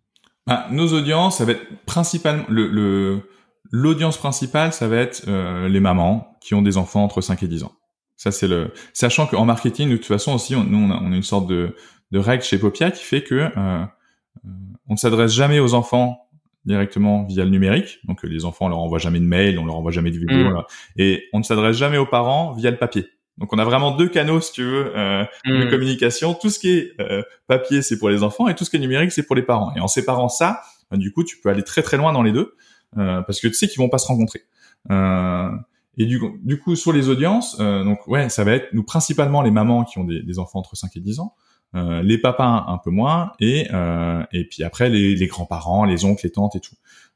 ah, 0.47 0.67
Nos 0.71 0.93
audiences, 0.93 1.39
ça 1.39 1.45
va 1.45 1.53
être 1.53 1.67
principalement 1.85 2.45
le 2.49 3.23
l'audience 3.71 4.19
principale, 4.19 4.73
ça 4.73 4.89
va 4.89 4.97
être 4.97 5.25
euh, 5.29 5.69
les 5.69 5.81
mamans 5.81 6.37
qui 6.41 6.55
ont 6.55 6.63
des 6.63 6.77
enfants 6.77 7.05
entre 7.05 7.21
5 7.21 7.43
et 7.43 7.49
10 7.49 7.65
ans. 7.65 7.73
Ça, 8.17 8.31
c'est 8.31 8.49
le. 8.49 8.73
Sachant 8.93 9.27
qu'en 9.27 9.45
marketing, 9.45 9.91
de 9.91 9.97
toute 9.97 10.07
façon 10.07 10.35
aussi, 10.35 10.55
on, 10.55 10.65
nous, 10.65 10.79
on 10.79 10.91
a, 10.91 11.17
une 11.17 11.23
sorte 11.23 11.47
de, 11.47 11.75
de 12.11 12.19
règle 12.19 12.43
chez 12.43 12.59
Popia 12.59 12.91
qui 12.91 13.05
fait 13.05 13.23
que 13.23 13.35
euh, 13.35 13.49
euh, 13.57 14.51
on 14.89 14.95
ne 14.95 14.99
s'adresse 14.99 15.33
jamais 15.33 15.61
aux 15.61 15.75
enfants 15.75 16.27
directement 16.67 17.25
via 17.25 17.45
le 17.45 17.51
numérique. 17.51 18.01
Donc 18.05 18.23
les 18.23 18.45
enfants, 18.45 18.67
on 18.67 18.69
leur 18.69 18.79
envoie 18.79 18.99
jamais 18.99 19.21
de 19.21 19.25
mail, 19.25 19.59
on 19.59 19.65
leur 19.65 19.77
envoie 19.77 19.93
jamais 19.93 20.11
de 20.11 20.19
vidéo, 20.19 20.51
mm. 20.51 20.63
et 20.99 21.25
on 21.33 21.39
ne 21.39 21.45
s'adresse 21.45 21.77
jamais 21.77 21.97
aux 21.97 22.07
parents 22.07 22.53
via 22.53 22.71
le 22.71 22.77
papier. 22.77 23.07
Donc 23.39 23.53
on 23.53 23.59
a 23.59 23.65
vraiment 23.65 23.93
deux 23.93 24.09
canaux, 24.09 24.41
si 24.41 24.53
tu 24.53 24.63
veux, 24.63 24.97
euh, 24.97 25.25
de 25.47 25.67
mm. 25.67 25.71
communication. 25.71 26.35
Tout 26.35 26.51
ce 26.51 26.59
qui 26.59 26.71
est 26.71 26.93
euh, 27.01 27.23
papier, 27.47 27.83
c'est 27.83 27.99
pour 27.99 28.11
les 28.11 28.23
enfants, 28.23 28.49
et 28.49 28.55
tout 28.55 28.65
ce 28.65 28.71
qui 28.71 28.77
est 28.77 28.81
numérique, 28.81 29.13
c'est 29.13 29.23
pour 29.23 29.37
les 29.37 29.43
parents. 29.43 29.73
Et 29.77 29.81
en 29.81 29.89
séparant 29.89 30.29
ça, 30.29 30.63
ben, 30.91 30.99
du 30.99 31.13
coup, 31.13 31.25
tu 31.25 31.39
peux 31.41 31.49
aller 31.49 31.63
très 31.63 31.83
très 31.83 31.97
loin 31.97 32.13
dans 32.13 32.23
les 32.23 32.33
deux, 32.33 32.55
euh, 32.99 33.23
parce 33.23 33.41
que 33.41 33.49
tu 33.49 33.55
sais 33.55 33.69
qu'ils 33.69 33.79
vont 33.79 33.89
pas 33.89 33.99
se 33.99 34.07
rencontrer. 34.07 34.43
Euh, 34.91 35.51
et 35.97 36.07
du, 36.07 36.21
du 36.43 36.59
coup, 36.59 36.77
sur 36.77 36.93
les 36.93 37.09
audiences, 37.09 37.57
euh, 37.61 37.85
donc 37.85 38.07
ouais, 38.07 38.29
ça 38.29 38.45
va 38.45 38.53
être 38.53 38.73
nous 38.73 38.83
principalement 38.83 39.43
les 39.43 39.51
mamans 39.51 39.85
qui 39.85 39.99
ont 39.99 40.05
des, 40.05 40.23
des 40.23 40.39
enfants 40.39 40.61
entre 40.61 40.77
5 40.77 40.97
et 40.97 41.01
10 41.01 41.21
ans, 41.21 41.35
euh, 41.75 42.03
les 42.03 42.19
papas 42.19 42.65
un 42.67 42.79
peu 42.79 42.91
moins, 42.91 43.33
et 43.39 43.69
euh, 43.73 44.23
et 44.33 44.45
puis 44.45 44.65
après 44.65 44.89
les, 44.89 45.15
les 45.15 45.27
grands-parents, 45.27 45.85
les 45.85 46.05
oncles, 46.05 46.27
les 46.27 46.33
tantes 46.33 46.57
et 46.57 46.61
tout. 46.61 46.75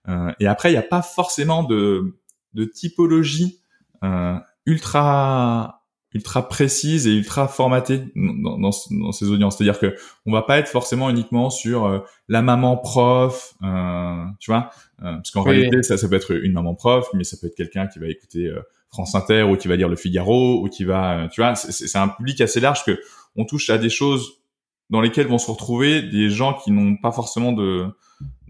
Euh, 0.09 0.33
et 0.39 0.47
après, 0.47 0.71
il 0.71 0.73
n'y 0.73 0.79
a 0.79 0.83
pas 0.83 1.03
forcément 1.03 1.63
de, 1.63 2.19
de 2.53 2.65
typologie 2.65 3.61
euh, 4.03 4.39
ultra 4.67 5.84
ultra 6.15 6.49
précise 6.49 7.07
et 7.07 7.11
ultra 7.15 7.49
formatée 7.49 8.05
dans, 8.15 8.59
dans, 8.59 8.71
dans 8.91 9.13
ces 9.13 9.29
audiences. 9.29 9.57
C'est-à-dire 9.57 9.79
que 9.79 9.95
on 10.27 10.33
va 10.33 10.43
pas 10.43 10.59
être 10.59 10.69
forcément 10.69 11.11
uniquement 11.11 11.51
sur 11.51 11.85
euh, 11.85 11.99
la 12.29 12.41
maman 12.41 12.77
prof, 12.77 13.55
euh, 13.63 14.25
tu 14.39 14.51
vois, 14.51 14.71
euh, 15.03 15.15
parce 15.17 15.33
qu'en 15.33 15.43
réalité 15.43 15.83
ça, 15.83 15.99
ça 15.99 16.09
peut 16.09 16.15
être 16.15 16.31
une 16.31 16.53
maman 16.53 16.75
prof, 16.75 17.09
mais 17.15 17.25
ça 17.25 17.37
peut 17.41 17.49
être 17.49 17.57
quelqu'un 17.57 17.89
qui 17.89 17.99
va 17.99 18.07
écouter 18.07 18.47
euh, 18.47 18.61
France 18.91 19.15
Inter 19.17 19.43
ou 19.43 19.57
qui 19.57 19.67
va 19.67 19.75
lire 19.77 19.89
Le 19.89 19.97
Figaro 19.97 20.63
ou 20.65 20.69
qui 20.69 20.85
va, 20.85 21.29
tu 21.33 21.41
vois, 21.41 21.57
c'est 21.57 21.99
un 21.99 22.09
public 22.09 22.41
assez 22.41 22.61
large 22.61 22.85
que 22.85 23.01
on 23.35 23.45
touche 23.45 23.69
à 23.69 23.77
des 23.77 23.91
choses 23.91 24.41
dans 24.89 25.01
lesquelles 25.01 25.27
vont 25.27 25.39
se 25.39 25.51
retrouver 25.51 26.03
des 26.03 26.31
gens 26.31 26.55
qui 26.55 26.71
n'ont 26.71 26.97
pas 26.97 27.11
forcément 27.11 27.51
de, 27.51 27.87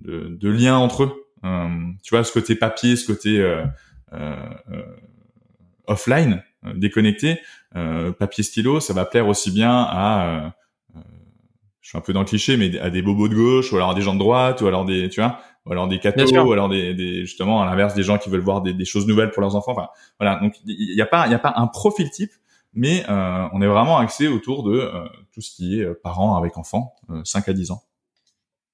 de, 0.02 0.36
de 0.38 0.48
lien 0.50 0.76
entre 0.76 1.04
eux. 1.04 1.12
tu 2.02 2.14
vois, 2.14 2.24
ce 2.24 2.32
côté 2.32 2.56
papier, 2.56 2.96
ce 2.96 3.06
côté 3.06 3.42
offline 5.86 6.32
euh, 6.34 6.38
déconnecté, 6.74 7.40
euh, 7.76 8.12
papier 8.12 8.44
stylo, 8.44 8.80
ça 8.80 8.92
va 8.92 9.04
plaire 9.04 9.28
aussi 9.28 9.50
bien 9.50 9.72
à 9.72 10.52
euh, 10.96 11.00
je 11.84 11.90
suis 11.90 11.98
un 11.98 12.00
peu 12.00 12.14
dans 12.14 12.20
le 12.20 12.26
cliché, 12.26 12.56
mais 12.56 12.78
à 12.78 12.88
des 12.88 13.02
bobos 13.02 13.28
de 13.28 13.34
gauche, 13.34 13.70
ou 13.70 13.76
alors 13.76 13.90
à 13.90 13.94
des 13.94 14.00
gens 14.00 14.14
de 14.14 14.18
droite, 14.18 14.62
ou 14.62 14.66
alors 14.66 14.86
des, 14.86 15.10
tu 15.10 15.20
vois, 15.20 15.38
ou 15.66 15.72
alors 15.72 15.86
des 15.86 15.98
cathos, 15.98 16.32
ou 16.32 16.52
alors 16.52 16.70
des, 16.70 16.94
des, 16.94 17.20
justement 17.26 17.60
à 17.60 17.66
l'inverse 17.66 17.92
des 17.92 18.02
gens 18.02 18.16
qui 18.16 18.30
veulent 18.30 18.40
voir 18.40 18.62
des, 18.62 18.72
des, 18.72 18.86
choses 18.86 19.06
nouvelles 19.06 19.30
pour 19.30 19.42
leurs 19.42 19.54
enfants. 19.54 19.72
Enfin, 19.72 19.88
voilà. 20.18 20.36
Donc 20.36 20.54
il 20.64 20.94
n'y 20.94 21.02
a 21.02 21.06
pas, 21.06 21.26
il 21.26 21.32
y 21.32 21.34
a 21.34 21.38
pas 21.38 21.52
un 21.56 21.66
profil 21.66 22.08
type, 22.08 22.32
mais 22.72 23.04
euh, 23.10 23.48
on 23.52 23.60
est 23.60 23.66
vraiment 23.66 23.98
axé 23.98 24.28
autour 24.28 24.62
de 24.62 24.72
euh, 24.72 25.04
tout 25.34 25.42
ce 25.42 25.54
qui 25.54 25.78
est 25.78 25.94
parents 26.02 26.36
avec 26.36 26.56
enfants, 26.56 26.94
5 27.22 27.50
à 27.50 27.52
10 27.52 27.70
ans. 27.72 27.82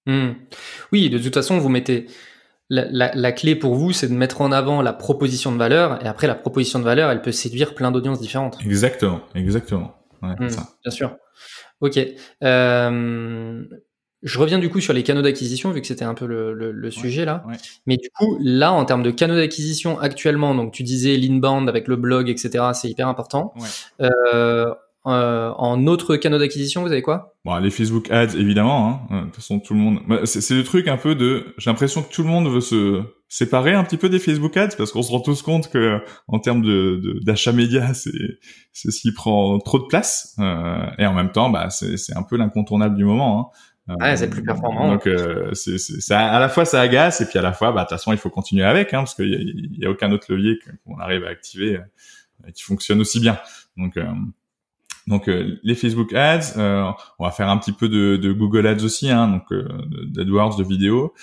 Mmh. 0.06 0.30
Oui, 0.92 1.10
de 1.10 1.18
toute 1.18 1.34
façon, 1.34 1.58
vous 1.58 1.68
mettez 1.68 2.06
la, 2.70 3.32
clé 3.32 3.56
pour 3.56 3.74
vous, 3.74 3.92
c'est 3.92 4.08
de 4.08 4.14
mettre 4.14 4.40
en 4.40 4.52
avant 4.52 4.80
la 4.80 4.92
proposition 4.92 5.52
de 5.52 5.58
valeur, 5.58 6.02
et 6.04 6.08
après 6.08 6.26
la 6.26 6.34
proposition 6.34 6.78
de 6.78 6.84
valeur, 6.84 7.10
elle 7.10 7.22
peut 7.22 7.32
séduire 7.32 7.74
plein 7.74 7.90
d'audiences 7.90 8.20
différentes. 8.20 8.58
Exactement, 8.64 9.20
exactement. 9.34 9.96
Ouais, 10.22 10.34
mmh, 10.38 10.50
ça. 10.50 10.68
Bien 10.84 10.90
sûr. 10.90 11.16
Ok. 11.80 11.98
Euh, 12.44 13.64
je 14.22 14.38
reviens 14.38 14.58
du 14.58 14.68
coup 14.68 14.80
sur 14.80 14.92
les 14.92 15.02
canaux 15.02 15.22
d'acquisition, 15.22 15.70
vu 15.70 15.80
que 15.80 15.86
c'était 15.86 16.04
un 16.04 16.14
peu 16.14 16.26
le, 16.26 16.90
sujet 16.90 17.24
là. 17.24 17.44
Mais 17.86 17.96
du 17.96 18.10
coup, 18.10 18.38
là, 18.40 18.72
en 18.72 18.84
termes 18.84 19.02
de 19.02 19.10
canaux 19.10 19.36
d'acquisition 19.36 19.98
actuellement, 19.98 20.54
donc 20.54 20.72
tu 20.72 20.82
disais 20.82 21.16
l'inbound 21.16 21.68
avec 21.68 21.88
le 21.88 21.96
blog, 21.96 22.28
etc., 22.28 22.64
c'est 22.74 22.88
hyper 22.88 23.08
important. 23.08 23.54
Euh, 24.00 24.74
euh, 25.06 25.50
en 25.56 25.86
autre 25.86 26.16
canaux 26.16 26.38
d'acquisition, 26.38 26.82
vous 26.82 26.92
avez 26.92 27.02
quoi? 27.02 27.34
Bon, 27.44 27.56
les 27.56 27.70
Facebook 27.70 28.10
Ads, 28.10 28.36
évidemment. 28.36 29.06
Hein. 29.10 29.20
De 29.20 29.24
toute 29.26 29.36
façon, 29.36 29.58
tout 29.58 29.72
le 29.72 29.80
monde. 29.80 30.00
Bah, 30.06 30.20
c'est 30.24 30.54
le 30.54 30.64
truc 30.64 30.88
un 30.88 30.98
peu 30.98 31.14
de. 31.14 31.54
J'ai 31.56 31.70
l'impression 31.70 32.02
que 32.02 32.12
tout 32.12 32.22
le 32.22 32.28
monde 32.28 32.48
veut 32.48 32.60
se 32.60 33.02
séparer 33.28 33.72
un 33.72 33.84
petit 33.84 33.96
peu 33.96 34.08
des 34.08 34.18
Facebook 34.18 34.56
Ads 34.56 34.76
parce 34.76 34.92
qu'on 34.92 35.02
se 35.02 35.10
rend 35.10 35.20
tous 35.20 35.40
compte 35.42 35.70
que 35.70 36.00
en 36.28 36.38
termes 36.38 36.62
de 36.62 37.18
d'achat 37.24 37.52
média, 37.52 37.94
c'est 37.94 38.10
c'est 38.72 38.90
ce 38.90 39.00
qui 39.00 39.12
prend 39.12 39.58
trop 39.58 39.78
de 39.78 39.86
place. 39.86 40.36
Euh, 40.38 40.84
et 40.98 41.06
en 41.06 41.14
même 41.14 41.32
temps, 41.32 41.48
bah 41.48 41.70
c'est 41.70 42.16
un 42.16 42.22
peu 42.22 42.36
l'incontournable 42.36 42.96
du 42.96 43.04
moment. 43.04 43.40
Hein. 43.40 43.56
Ouais, 43.98 44.16
c'est 44.16 44.30
plus 44.30 44.42
performant. 44.42 44.88
Donc, 44.88 45.06
euh, 45.06 45.52
c'est 45.54 46.14
à 46.14 46.38
la 46.38 46.48
fois 46.48 46.64
ça 46.64 46.80
agace 46.80 47.20
et 47.20 47.26
puis 47.26 47.38
à 47.38 47.42
la 47.42 47.52
fois, 47.52 47.72
bah 47.72 47.80
de 47.80 47.88
toute 47.88 47.96
façon, 47.96 48.12
il 48.12 48.18
faut 48.18 48.30
continuer 48.30 48.64
avec, 48.64 48.94
hein, 48.94 48.98
parce 48.98 49.14
qu'il 49.14 49.26
y, 49.26 49.80
y, 49.80 49.86
a 49.86 49.90
aucun 49.90 50.12
autre 50.12 50.26
levier 50.32 50.58
qu'on 50.84 50.98
arrive 50.98 51.24
à 51.24 51.28
activer 51.28 51.80
euh, 52.46 52.50
qui 52.52 52.62
fonctionne 52.62 53.00
aussi 53.00 53.20
bien. 53.20 53.38
Donc, 53.76 53.96
euh, 53.96 54.04
donc 55.06 55.28
euh, 55.28 55.58
les 55.62 55.74
Facebook 55.74 56.12
Ads, 56.12 56.56
euh, 56.56 56.90
on 57.18 57.24
va 57.24 57.30
faire 57.30 57.48
un 57.48 57.56
petit 57.58 57.72
peu 57.72 57.88
de, 57.88 58.16
de 58.16 58.32
Google 58.32 58.66
Ads 58.66 58.84
aussi, 58.84 59.10
hein, 59.10 59.28
donc 59.28 59.52
euh, 59.52 59.66
d'AdWords 60.06 60.56
de 60.56 60.64
vidéo. 60.64 61.14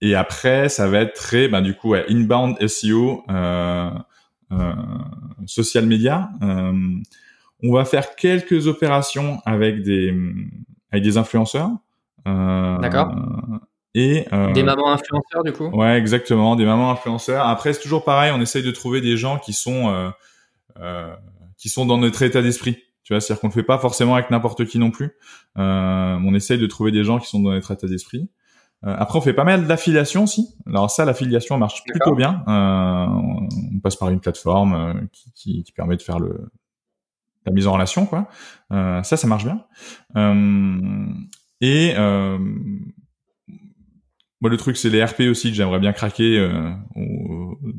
et 0.00 0.14
après, 0.14 0.68
ça 0.68 0.88
va 0.88 1.00
être 1.00 1.14
très, 1.14 1.48
ben, 1.48 1.62
du 1.62 1.74
coup, 1.74 1.90
ouais, 1.90 2.04
inbound 2.08 2.56
SEO, 2.66 3.24
social 5.46 5.86
media. 5.86 6.30
on 6.40 7.72
va 7.72 7.84
faire 7.84 8.14
quelques 8.16 8.66
opérations 8.66 9.40
avec 9.44 9.82
des 9.82 10.14
avec 10.92 11.02
des 11.02 11.16
influenceurs. 11.16 11.70
D'accord. 12.24 13.14
Et 13.94 14.26
des 14.54 14.62
mamans 14.64 14.92
influenceurs 14.92 15.44
du 15.44 15.52
coup? 15.52 15.68
Ouais, 15.68 15.96
exactement, 15.96 16.56
des 16.56 16.64
mamans 16.64 16.90
influenceurs. 16.90 17.46
Après, 17.46 17.72
c'est 17.72 17.80
toujours 17.80 18.04
pareil, 18.04 18.32
on 18.34 18.40
essaye 18.40 18.64
de 18.64 18.72
trouver 18.72 19.00
des 19.00 19.16
gens 19.16 19.38
qui 19.38 19.52
sont 19.52 19.88
euh, 19.88 20.10
qui 21.56 21.68
sont 21.68 21.86
dans 21.86 21.98
notre 21.98 22.22
état 22.22 22.42
d'esprit. 22.42 22.78
Tu 23.04 23.12
vois, 23.12 23.20
c'est-à-dire 23.20 23.40
qu'on 23.40 23.48
le 23.48 23.52
fait 23.52 23.62
pas 23.62 23.78
forcément 23.78 24.14
avec 24.14 24.30
n'importe 24.30 24.64
qui 24.64 24.78
non 24.78 24.90
plus. 24.90 25.12
Euh, 25.58 26.18
on 26.24 26.34
essaye 26.34 26.58
de 26.58 26.66
trouver 26.66 26.90
des 26.90 27.04
gens 27.04 27.18
qui 27.18 27.28
sont 27.28 27.40
dans 27.40 27.52
notre 27.52 27.70
état 27.70 27.86
d'esprit. 27.86 28.30
Euh, 28.86 28.94
après, 28.98 29.18
on 29.18 29.22
fait 29.22 29.34
pas 29.34 29.44
mal 29.44 29.66
d'affiliation 29.66 30.24
aussi. 30.24 30.56
Alors 30.66 30.90
ça, 30.90 31.04
l'affiliation 31.04 31.58
marche 31.58 31.84
plutôt 31.84 32.14
bien. 32.14 32.42
Euh, 32.48 33.06
on 33.74 33.80
passe 33.80 33.96
par 33.96 34.08
une 34.08 34.20
plateforme 34.20 34.74
euh, 34.74 34.94
qui, 35.12 35.32
qui, 35.34 35.62
qui, 35.64 35.72
permet 35.72 35.96
de 35.96 36.02
faire 36.02 36.18
le 36.18 36.50
la 37.46 37.52
mise 37.52 37.66
en 37.66 37.72
relation, 37.72 38.06
quoi. 38.06 38.26
Euh, 38.72 39.02
ça, 39.02 39.18
ça 39.18 39.26
marche 39.26 39.44
bien. 39.44 39.66
et 41.60 41.94
moi, 44.44 44.50
le 44.50 44.58
truc, 44.58 44.76
c'est 44.76 44.90
les 44.90 45.02
RP 45.02 45.20
aussi 45.30 45.48
que 45.48 45.56
j'aimerais 45.56 45.78
bien 45.78 45.94
craquer, 45.94 46.38
euh, 46.38 46.70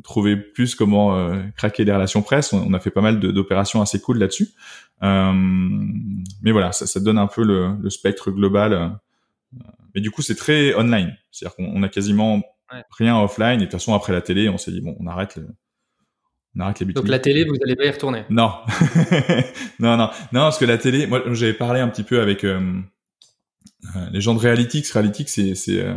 trouver 0.04 0.36
plus 0.36 0.74
comment 0.74 1.16
euh, 1.16 1.44
craquer 1.56 1.86
les 1.86 1.94
relations 1.94 2.24
presse. 2.24 2.54
On, 2.54 2.74
a 2.74 2.80
fait 2.80 2.90
pas 2.90 3.02
mal 3.02 3.20
d'opérations 3.20 3.84
assez 3.84 4.02
cool 4.02 4.18
là-dessus. 4.18 4.48
Euh, 5.04 5.32
mais 6.42 6.52
voilà, 6.52 6.72
ça, 6.72 6.88
ça, 6.88 7.00
donne 7.00 7.20
un 7.20 7.28
peu 7.28 7.44
le, 7.44 7.76
le 7.80 7.90
spectre 7.92 8.32
global. 8.32 8.74
Euh, 8.74 8.88
mais 9.94 10.02
du 10.02 10.10
coup, 10.10 10.24
c'est 10.24 10.34
très 10.34 10.74
online. 10.74 11.16
C'est-à-dire 11.30 11.56
qu'on 11.56 11.84
a 11.84 11.88
quasiment 11.88 12.42
rien 12.98 13.16
offline. 13.22 13.58
Et 13.58 13.58
de 13.58 13.64
toute 13.66 13.74
façon, 13.74 13.94
après 13.94 14.12
la 14.12 14.22
télé, 14.22 14.50
on 14.50 14.58
s'est 14.58 14.72
dit 14.72 14.82
bon, 14.82 14.98
on 15.00 15.06
arrête. 15.06 15.36
Le, 15.36 15.46
on 16.56 16.62
arrête 16.62 16.80
les 16.80 16.94
Donc 16.94 17.08
la 17.08 17.20
télé, 17.20 17.46
vous 17.46 17.58
allez 17.64 17.76
pas 17.76 17.86
y 17.86 17.92
retourner 17.92 18.24
Non, 18.32 18.54
non, 19.80 19.98
non, 19.98 20.10
non, 20.32 20.42
parce 20.42 20.58
que 20.58 20.66
la 20.66 20.80
télé, 20.80 21.06
moi, 21.06 21.22
j'avais 21.34 21.54
parlé 21.54 21.80
un 21.80 21.90
petit 21.90 22.02
peu 22.02 22.22
avec 22.22 22.44
les 24.12 24.22
gens 24.22 24.34
de 24.34 24.40
Realytics. 24.40 24.88
Realytics, 24.88 25.30
c'est 25.30 25.54
euh, 25.70 25.94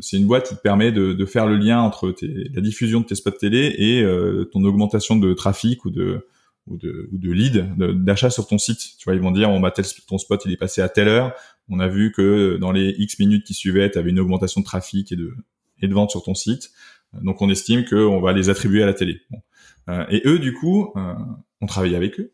c'est 0.00 0.18
une 0.18 0.26
boîte 0.26 0.48
qui 0.48 0.54
te 0.54 0.60
permet 0.60 0.92
de, 0.92 1.12
de 1.12 1.24
faire 1.24 1.46
le 1.46 1.56
lien 1.56 1.80
entre 1.80 2.10
tes, 2.10 2.48
la 2.52 2.60
diffusion 2.60 3.00
de 3.00 3.06
tes 3.06 3.14
spots 3.14 3.30
télé 3.30 3.74
et 3.78 4.02
euh, 4.02 4.44
ton 4.44 4.62
augmentation 4.64 5.16
de 5.16 5.32
trafic 5.32 5.84
ou 5.84 5.90
de 5.90 6.26
ou 6.68 6.76
de, 6.76 7.08
ou 7.10 7.18
de 7.18 7.32
lead 7.32 7.74
d'achat 8.04 8.30
sur 8.30 8.46
ton 8.46 8.56
site. 8.56 8.96
Tu 8.98 9.04
vois, 9.04 9.14
ils 9.14 9.20
vont 9.20 9.32
dire 9.32 9.50
on 9.50 9.60
va 9.60 9.70
tel, 9.70 9.84
ton 10.06 10.18
spot 10.18 10.42
il 10.44 10.52
est 10.52 10.56
passé 10.56 10.80
à 10.80 10.88
telle 10.88 11.08
heure. 11.08 11.32
On 11.68 11.80
a 11.80 11.88
vu 11.88 12.12
que 12.12 12.56
dans 12.60 12.70
les 12.70 12.94
X 12.98 13.18
minutes 13.18 13.44
qui 13.44 13.54
suivaient, 13.54 13.90
tu 13.90 13.98
avais 13.98 14.10
une 14.10 14.20
augmentation 14.20 14.60
de 14.60 14.66
trafic 14.66 15.10
et 15.10 15.16
de 15.16 15.34
et 15.80 15.88
de 15.88 15.94
vente 15.94 16.10
sur 16.10 16.22
ton 16.22 16.34
site. 16.34 16.70
Donc 17.20 17.42
on 17.42 17.50
estime 17.50 17.84
qu'on 17.84 18.20
va 18.20 18.32
les 18.32 18.48
attribuer 18.48 18.82
à 18.82 18.86
la 18.86 18.94
télé. 18.94 19.20
Euh, 19.88 20.04
et 20.10 20.22
eux, 20.26 20.38
du 20.38 20.54
coup, 20.54 20.92
euh, 20.96 21.14
on 21.60 21.66
travaillait 21.66 21.96
avec 21.96 22.20
eux. 22.20 22.32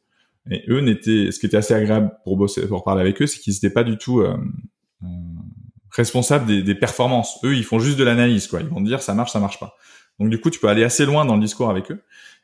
Et 0.50 0.64
eux 0.68 0.80
n'étaient, 0.80 1.30
ce 1.30 1.38
qui 1.38 1.46
était 1.46 1.56
assez 1.56 1.74
agréable 1.74 2.10
pour 2.24 2.36
bosser, 2.36 2.66
pour 2.66 2.84
parler 2.84 3.00
avec 3.00 3.20
eux, 3.20 3.26
c'est 3.26 3.38
qu'ils 3.38 3.52
n'étaient 3.54 3.70
pas 3.70 3.84
du 3.84 3.98
tout 3.98 4.20
euh, 4.20 4.36
responsable 5.90 6.46
des, 6.46 6.62
des, 6.62 6.74
performances. 6.74 7.38
Eux, 7.44 7.56
ils 7.56 7.64
font 7.64 7.78
juste 7.78 7.98
de 7.98 8.04
l'analyse, 8.04 8.46
quoi. 8.46 8.60
Ils 8.60 8.68
vont 8.68 8.80
dire 8.80 9.02
ça 9.02 9.14
marche, 9.14 9.32
ça 9.32 9.40
marche 9.40 9.58
pas. 9.58 9.74
Donc 10.18 10.30
du 10.30 10.40
coup, 10.40 10.50
tu 10.50 10.58
peux 10.58 10.68
aller 10.68 10.84
assez 10.84 11.06
loin 11.06 11.24
dans 11.24 11.36
le 11.36 11.40
discours 11.40 11.70
avec 11.70 11.90
eux. 11.90 12.02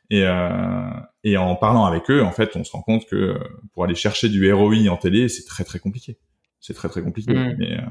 Et, 0.09 0.23
euh, 0.23 0.89
et 1.23 1.37
en 1.37 1.55
parlant 1.55 1.85
avec 1.85 2.09
eux, 2.11 2.23
en 2.23 2.31
fait, 2.31 2.55
on 2.55 2.63
se 2.63 2.71
rend 2.71 2.81
compte 2.81 3.05
que 3.05 3.15
euh, 3.15 3.39
pour 3.73 3.83
aller 3.83 3.95
chercher 3.95 4.29
du 4.29 4.51
ROI 4.53 4.87
en 4.89 4.97
télé, 4.97 5.29
c'est 5.29 5.45
très 5.45 5.63
très 5.63 5.79
compliqué. 5.79 6.17
C'est 6.65 6.73
très 6.73 6.89
très 6.89 7.03
compliqué. 7.03 7.33
Mm. 7.33 7.55
Mais, 7.59 7.73
euh, 7.73 7.81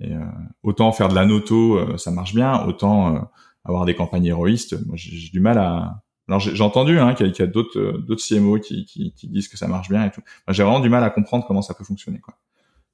et, 0.00 0.12
euh, 0.12 0.24
autant 0.62 0.90
faire 0.92 1.08
de 1.08 1.14
la 1.14 1.24
noto, 1.24 1.76
euh, 1.76 1.96
ça 1.96 2.10
marche 2.10 2.34
bien. 2.34 2.64
Autant 2.66 3.30
avoir 3.64 3.84
des 3.84 3.94
campagnes 3.94 4.26
héroïstes, 4.26 4.84
moi 4.86 4.96
j'ai 4.96 5.30
du 5.30 5.40
mal 5.40 5.58
à. 5.58 6.02
Alors 6.28 6.40
j'ai 6.40 6.62
entendu 6.62 6.98
hein, 6.98 7.14
qu'il 7.14 7.32
y 7.32 7.42
a, 7.42 7.46
d'autres 7.46 7.98
d'autres 7.98 8.22
CMO 8.26 8.58
qui, 8.58 8.84
qui, 8.84 9.12
qui, 9.12 9.28
disent 9.28 9.46
que 9.46 9.56
ça 9.56 9.68
marche 9.68 9.88
bien 9.88 10.04
et 10.04 10.10
tout. 10.10 10.22
J'ai 10.48 10.64
vraiment 10.64 10.80
du 10.80 10.88
mal 10.88 11.04
à 11.04 11.10
comprendre 11.10 11.46
comment 11.46 11.62
ça 11.62 11.72
peut 11.72 11.84
fonctionner, 11.84 12.18
quoi. 12.18 12.34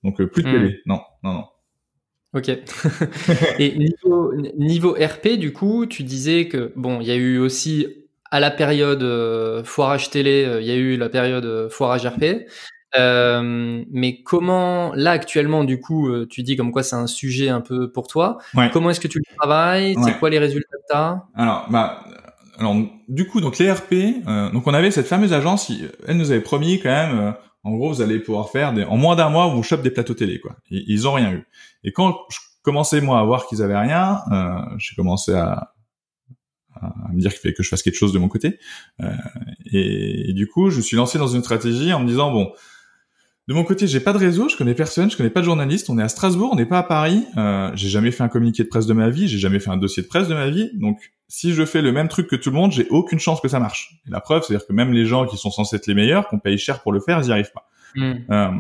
Donc 0.05 0.23
plus 0.23 0.43
de 0.43 0.49
mm. 0.49 0.53
télé, 0.53 0.81
non, 0.85 1.01
non, 1.23 1.33
non. 1.33 1.45
Ok. 2.35 2.49
et 3.59 3.79
niveau, 3.79 4.33
niveau 4.57 4.93
RP, 4.93 5.39
du 5.39 5.53
coup, 5.53 5.87
tu 5.87 6.03
disais 6.03 6.49
que 6.49 6.73
bon, 6.77 7.01
il 7.01 7.07
y 7.07 7.11
a 7.11 7.15
eu 7.15 7.39
aussi 7.39 7.87
à 8.31 8.41
la 8.41 8.51
période 8.51 9.03
euh, 9.03 9.63
foirage 9.63 10.09
télé, 10.09 10.45
euh, 10.47 10.63
il 10.63 10.67
y 10.67 10.71
a 10.71 10.75
eu 10.75 10.97
la 10.97 11.11
période 11.11 11.45
euh, 11.45 11.69
foirage 11.69 12.07
RP. 12.07 12.47
Euh, 12.99 13.85
mais 13.91 14.23
comment, 14.23 14.93
là 14.95 15.11
actuellement, 15.13 15.65
du 15.65 15.81
coup, 15.81 16.09
euh, 16.09 16.27
tu 16.29 16.43
dis 16.43 16.57
comme 16.57 16.73
quoi 16.73 16.83
c'est 16.83 16.97
un 16.97 17.07
sujet 17.07 17.51
un 17.51 17.61
peu 17.61 17.91
pour 17.91 18.07
toi. 18.07 18.39
Comment 18.73 18.91
est-ce 18.91 19.01
que 19.01 19.09
tu 19.09 19.19
le 19.19 19.37
travailles? 19.37 19.97
C'est 20.03 20.19
quoi 20.19 20.31
les 20.31 20.39
résultats 20.39 20.77
que 20.89 21.41
Alors, 21.41 21.67
bah, 21.71 22.05
alors, 22.59 22.77
du 23.09 23.27
coup, 23.27 23.41
donc 23.43 23.59
les 23.59 23.71
RP, 23.71 24.25
donc 24.53 24.67
on 24.67 24.75
avait 24.75 24.91
cette 24.91 25.07
fameuse 25.07 25.33
agence, 25.33 25.71
elle 26.07 26.17
nous 26.17 26.31
avait 26.31 26.41
promis 26.41 26.81
quand 26.81 26.91
même 26.91 27.35
en 27.65 27.73
gros, 27.73 27.89
vous 27.89 28.03
allez 28.03 28.19
pouvoir 28.19 28.51
faire 28.51 28.73
des... 28.73 28.85
en 28.85 28.97
moins 28.97 29.17
d'un 29.17 29.29
mois, 29.29 29.47
vous 29.47 29.63
chopez 29.63 29.83
des 29.83 29.91
plateaux 29.91 30.15
télé, 30.15 30.41
quoi. 30.41 30.57
ils 30.71 31.07
ont 31.07 31.13
rien 31.13 31.33
eu. 31.33 31.47
Et 31.85 31.93
quand 31.93 32.17
je 32.29 32.39
commençais 32.63 33.01
moi 33.01 33.21
à 33.21 33.25
voir 33.25 33.47
qu'ils 33.47 33.63
avaient 33.63 33.79
rien, 33.79 34.21
euh, 34.33 34.77
j'ai 34.79 34.95
commencé 34.97 35.33
à, 35.33 35.75
à, 36.75 37.13
me 37.13 37.21
dire 37.21 37.33
fallait 37.33 37.55
que 37.55 37.63
je 37.63 37.69
fasse 37.69 37.83
quelque 37.83 37.97
chose 37.97 38.13
de 38.13 38.19
mon 38.19 38.29
côté. 38.29 38.59
Euh, 39.01 39.13
et, 39.67 40.31
et, 40.31 40.33
du 40.33 40.49
coup, 40.49 40.71
je 40.71 40.81
suis 40.81 40.97
lancé 40.97 41.19
dans 41.19 41.29
une 41.29 41.43
stratégie 41.43 41.93
en 41.93 42.01
me 42.01 42.07
disant 42.07 42.33
bon, 42.33 42.53
de 43.53 43.57
mon 43.57 43.65
côté, 43.65 43.87
j'ai 43.87 44.01
pas 44.01 44.15
de 44.15 44.19
réseau, 44.19 44.49
je 44.49 44.57
connais 44.57 44.75
personne, 44.75 45.11
je 45.11 45.17
connais 45.17 45.31
pas 45.31 45.41
de 45.41 45.45
journaliste. 45.45 45.91
On 45.91 45.99
est 45.99 46.03
à 46.03 46.09
Strasbourg, 46.09 46.51
on 46.53 46.57
n'est 46.57 46.65
pas 46.65 46.79
à 46.79 46.83
Paris. 46.83 47.27
Euh, 47.37 47.71
j'ai 47.75 47.91
jamais 47.91 48.11
fait 48.11 48.23
un 48.23 48.29
communiqué 48.29 48.63
de 48.63 48.69
presse 48.69 48.87
de 48.87 48.95
ma 48.95 49.11
vie, 49.11 49.29
j'ai 49.29 49.37
jamais 49.37 49.61
fait 49.61 49.69
un 49.69 49.77
dossier 49.77 50.03
de 50.03 50.09
presse 50.09 50.27
de 50.27 50.35
ma 50.35 50.49
vie. 50.49 50.71
Donc, 50.73 51.13
si 51.29 51.53
je 51.53 51.65
fais 51.67 51.83
le 51.83 51.93
même 51.93 52.09
truc 52.09 52.29
que 52.29 52.37
tout 52.37 52.49
le 52.49 52.57
monde, 52.57 52.73
j'ai 52.73 52.87
aucune 52.89 53.19
chance 53.19 53.43
que 53.43 53.49
ça 53.49 53.61
marche. 53.61 54.01
Et 54.07 54.11
la 54.11 54.21
preuve, 54.21 54.43
c'est-à-dire 54.43 54.67
que 54.67 54.73
même 54.73 54.93
les 54.93 55.05
gens 55.05 55.27
qui 55.27 55.37
sont 55.37 55.51
censés 55.51 55.77
être 55.77 55.87
les 55.87 55.93
meilleurs, 55.95 56.29
qu'on 56.29 56.39
paye 56.39 56.57
cher 56.57 56.81
pour 56.81 56.93
le 56.93 57.01
faire, 57.01 57.21
ils 57.23 57.29
y 57.29 57.33
arrivent 57.33 57.53
pas. 57.53 57.69
Hmm. 57.95 58.13
Euh, 58.31 58.51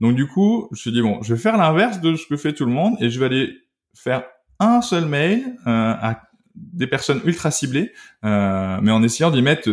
donc 0.00 0.14
du 0.14 0.28
coup, 0.28 0.68
je 0.70 0.76
me 0.76 0.78
suis 0.78 0.92
dit 0.92 1.02
bon, 1.02 1.20
je 1.22 1.34
vais 1.34 1.40
faire 1.40 1.56
l'inverse 1.56 2.00
de 2.00 2.14
ce 2.14 2.24
que 2.26 2.36
fait 2.36 2.52
tout 2.52 2.64
le 2.64 2.70
monde 2.70 2.94
et 3.00 3.10
je 3.10 3.18
vais 3.18 3.26
aller 3.26 3.58
faire 3.92 4.22
un 4.60 4.82
seul 4.82 5.06
mail 5.06 5.42
euh, 5.66 5.94
à 6.00 6.22
des 6.54 6.86
personnes 6.86 7.20
ultra 7.24 7.50
ciblées, 7.50 7.92
euh, 8.24 8.78
mais 8.82 8.92
en 8.92 9.02
essayant 9.02 9.32
d'y 9.32 9.42
mettre 9.42 9.68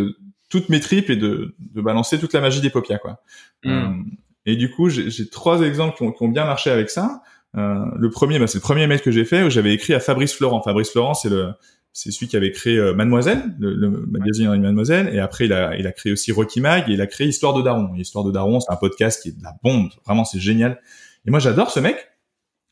toutes 0.50 0.70
mes 0.70 0.80
tripes 0.80 1.12
et 1.12 1.16
de, 1.16 1.56
de 1.60 1.82
balancer 1.82 2.20
toute 2.20 2.34
la 2.34 2.42
magie 2.42 2.62
des 2.62 2.72
popias 2.72 2.98
quoi. 2.98 3.22
Hmm. 3.64 4.04
Et 4.46 4.56
du 4.56 4.70
coup, 4.70 4.90
j'ai 4.90 5.30
trois 5.30 5.62
exemples 5.62 5.98
qui 5.98 6.04
ont, 6.04 6.12
qui 6.12 6.24
ont, 6.24 6.28
bien 6.28 6.46
marché 6.46 6.70
avec 6.70 6.90
ça. 6.90 7.22
Euh, 7.58 7.86
le 7.98 8.10
premier, 8.10 8.38
bah, 8.38 8.48
c'est 8.48 8.58
le 8.58 8.62
premier 8.62 8.86
mail 8.86 9.02
que 9.02 9.12
j'ai 9.12 9.26
fait 9.26 9.44
où 9.44 9.50
j'avais 9.50 9.74
écrit 9.74 9.94
à 9.94 10.00
Fabrice 10.00 10.34
Florent. 10.34 10.62
Fabrice 10.62 10.92
Florent, 10.92 11.14
c'est 11.14 11.30
le 11.30 11.54
c'est 11.96 12.12
celui 12.12 12.28
qui 12.28 12.36
avait 12.36 12.52
créé 12.52 12.78
euh, 12.78 12.94
Mademoiselle, 12.94 13.56
le, 13.58 13.74
le 13.74 13.90
magazine 13.90 14.50
Mademoiselle, 14.50 15.10
et 15.16 15.20
après 15.20 15.46
il 15.46 15.54
a, 15.54 15.78
il 15.78 15.88
a 15.88 15.94
créé 15.94 16.12
aussi 16.12 16.34
Rocky 16.34 16.60
Mag 16.60 16.90
et 16.90 16.94
il 16.94 17.00
a 17.00 17.08
créé 17.08 17.26
Histoire 17.26 17.54
de 17.54 17.62
Daron. 17.62 17.96
Histoire 17.96 18.26
de 18.26 18.34
Daron, 18.34 18.60
c'est 18.60 18.70
un 18.70 18.76
podcast 18.76 19.24
qui 19.24 19.30
est 19.30 19.32
de 19.32 19.42
la 19.42 19.56
bombe, 19.64 19.90
vraiment 20.06 20.26
c'est 20.26 20.40
génial. 20.40 20.82
Et 21.26 21.32
moi 21.32 21.40
j'adore 21.40 21.72
ce 21.72 21.80
mec, 21.80 21.96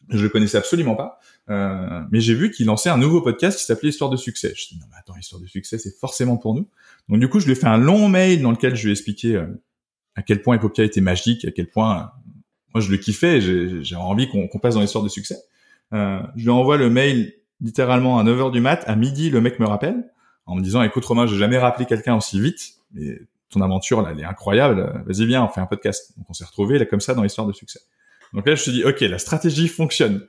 je 0.10 0.22
le 0.22 0.28
connaissais 0.28 0.58
absolument 0.58 0.96
pas, 0.96 1.20
euh, 1.50 2.02
mais 2.12 2.20
j'ai 2.20 2.34
vu 2.34 2.52
qu'il 2.52 2.66
lançait 2.66 2.90
un 2.90 2.98
nouveau 2.98 3.22
podcast 3.22 3.58
qui 3.58 3.64
s'appelait 3.64 3.92
Histoire 3.92 4.10
de 4.10 4.18
succès. 4.18 4.50
Je 4.50 4.52
me 4.52 4.58
suis 4.58 4.76
dit 4.76 4.82
non 4.82 4.88
mais 4.92 4.98
attends, 5.00 5.16
Histoire 5.18 5.42
de 5.42 5.48
succès 5.48 5.78
c'est 5.78 5.98
forcément 5.98 6.36
pour 6.36 6.54
nous. 6.54 6.68
Donc 7.08 7.22
du 7.22 7.30
coup 7.30 7.40
je 7.40 7.46
lui 7.46 7.54
ai 7.54 7.56
fait 7.56 7.68
un 7.68 7.78
long 7.78 8.10
mail 8.10 8.42
dans 8.42 8.52
lequel 8.52 8.76
je 8.76 8.84
lui 8.84 8.90
ai 8.90 8.92
expliqué 8.92 9.38
euh, 9.38 9.48
à 10.16 10.22
quel 10.22 10.42
point 10.42 10.56
Epopia 10.56 10.84
était 10.84 11.02
magique, 11.02 11.46
à 11.46 11.52
quel 11.52 11.70
point 11.70 12.12
moi 12.74 12.82
je 12.82 12.92
le 12.92 12.98
kiffais, 12.98 13.40
j'ai 13.42 13.96
envie 13.96 14.28
qu'on 14.30 14.60
passe 14.60 14.76
dans 14.76 14.82
l'histoire 14.82 15.04
de 15.04 15.10
succès. 15.10 15.38
Euh, 15.94 16.20
je 16.36 16.44
lui 16.44 16.50
envoie 16.50 16.78
le 16.78 16.90
mail 16.90 17.34
littéralement 17.62 18.18
à 18.20 18.24
9h 18.24 18.52
du 18.52 18.62
mat, 18.62 18.84
à 18.88 18.96
midi, 18.96 19.30
le 19.30 19.42
mec 19.42 19.60
me 19.60 19.68
rappelle 19.68 20.12
en 20.46 20.56
me 20.56 20.62
disant 20.62 20.82
écoute 20.82 21.06
Romain, 21.06 21.28
j'ai 21.28 21.38
jamais 21.38 21.58
rappelé 21.58 21.86
quelqu'un 21.86 22.16
aussi 22.16 22.40
vite, 22.42 22.76
mais 22.94 23.22
ton 23.50 23.62
aventure 23.62 24.02
là, 24.02 24.10
elle 24.12 24.20
est 24.20 24.26
incroyable, 24.26 25.04
vas-y 25.06 25.26
viens, 25.26 25.44
on 25.44 25.48
fait 25.48 25.62
un 25.62 25.68
podcast. 25.68 26.14
Donc 26.18 26.26
on 26.30 26.34
s'est 26.34 26.46
retrouvé 26.46 26.80
là 26.80 26.86
comme 26.86 27.00
ça 27.00 27.14
dans 27.14 27.24
l'histoire 27.24 27.48
de 27.48 27.54
succès. 27.54 27.80
Donc 28.34 28.48
là 28.48 28.56
je 28.56 28.62
suis 28.62 28.72
dit 28.72 28.84
ok, 28.84 29.02
la 29.02 29.20
stratégie 29.20 29.68
fonctionne. 29.68 30.26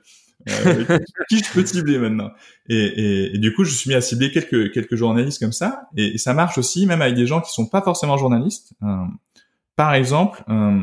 Euh, 0.49 0.85
qui 1.29 1.39
je 1.39 1.51
peux 1.51 1.65
cibler 1.65 1.97
maintenant? 1.97 2.29
Et, 2.69 2.75
et, 2.75 3.35
et, 3.35 3.37
du 3.39 3.53
coup, 3.53 3.63
je 3.63 3.73
suis 3.73 3.89
mis 3.89 3.95
à 3.95 4.01
cibler 4.01 4.31
quelques 4.31 4.71
quelques 4.73 4.95
journalistes 4.95 5.39
comme 5.39 5.53
ça, 5.53 5.87
et, 5.95 6.15
et, 6.15 6.17
ça 6.17 6.33
marche 6.33 6.57
aussi, 6.57 6.85
même 6.85 7.01
avec 7.01 7.15
des 7.15 7.25
gens 7.25 7.41
qui 7.41 7.51
sont 7.51 7.65
pas 7.65 7.81
forcément 7.81 8.17
journalistes. 8.17 8.73
Euh, 8.83 9.05
par 9.75 9.93
exemple, 9.93 10.43
euh, 10.49 10.79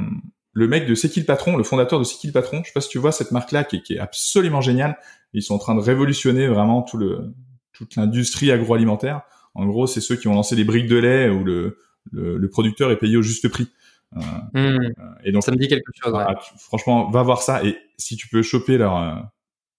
le 0.53 0.69
mec 0.69 0.87
de 0.87 0.95
C'est 0.95 1.09
qui 1.09 1.21
le 1.21 1.27
patron, 1.27 1.57
le 1.57 1.65
fondateur 1.65 1.99
de 1.99 2.05
C'est 2.05 2.19
qui 2.19 2.27
le 2.27 2.33
patron, 2.33 2.61
je 2.63 2.69
sais 2.69 2.73
pas 2.73 2.81
si 2.81 2.89
tu 2.89 2.99
vois 2.99 3.13
cette 3.13 3.31
marque-là 3.31 3.65
qui, 3.65 3.83
qui, 3.83 3.95
est 3.95 3.99
absolument 3.99 4.61
géniale. 4.61 4.97
Ils 5.33 5.43
sont 5.43 5.55
en 5.55 5.59
train 5.59 5.75
de 5.75 5.81
révolutionner 5.81 6.47
vraiment 6.47 6.83
tout 6.83 6.99
le 6.99 7.35
toute 7.73 7.97
l'industrie 7.97 8.53
agroalimentaire. 8.53 9.23
En 9.55 9.67
gros, 9.67 9.87
c'est 9.87 10.01
ceux 10.01 10.17
qui 10.17 10.29
ont 10.29 10.35
lancé 10.35 10.57
les 10.57 10.65
briques 10.65 10.89
de 10.89 10.97
lait 10.97 11.31
où 11.31 11.43
le, 11.43 11.79
le, 12.11 12.37
le 12.37 12.49
producteur 12.51 12.91
est 12.91 12.99
payé 12.99 13.17
au 13.17 13.23
juste 13.23 13.49
prix. 13.49 13.69
Euh, 14.17 14.21
mmh. 14.53 14.93
Et 15.25 15.33
donc, 15.33 15.43
ça 15.43 15.53
me 15.53 15.57
dit 15.57 15.69
quelque 15.69 15.91
chose. 15.95 16.13
Ouais. 16.13 16.25
franchement, 16.59 17.11
va 17.11 17.23
voir 17.23 17.43
ça 17.43 17.65
et 17.65 17.79
si 17.97 18.17
tu 18.17 18.29
peux 18.29 18.43
choper 18.43 18.77
leur 18.77 18.97
euh, 18.97 19.15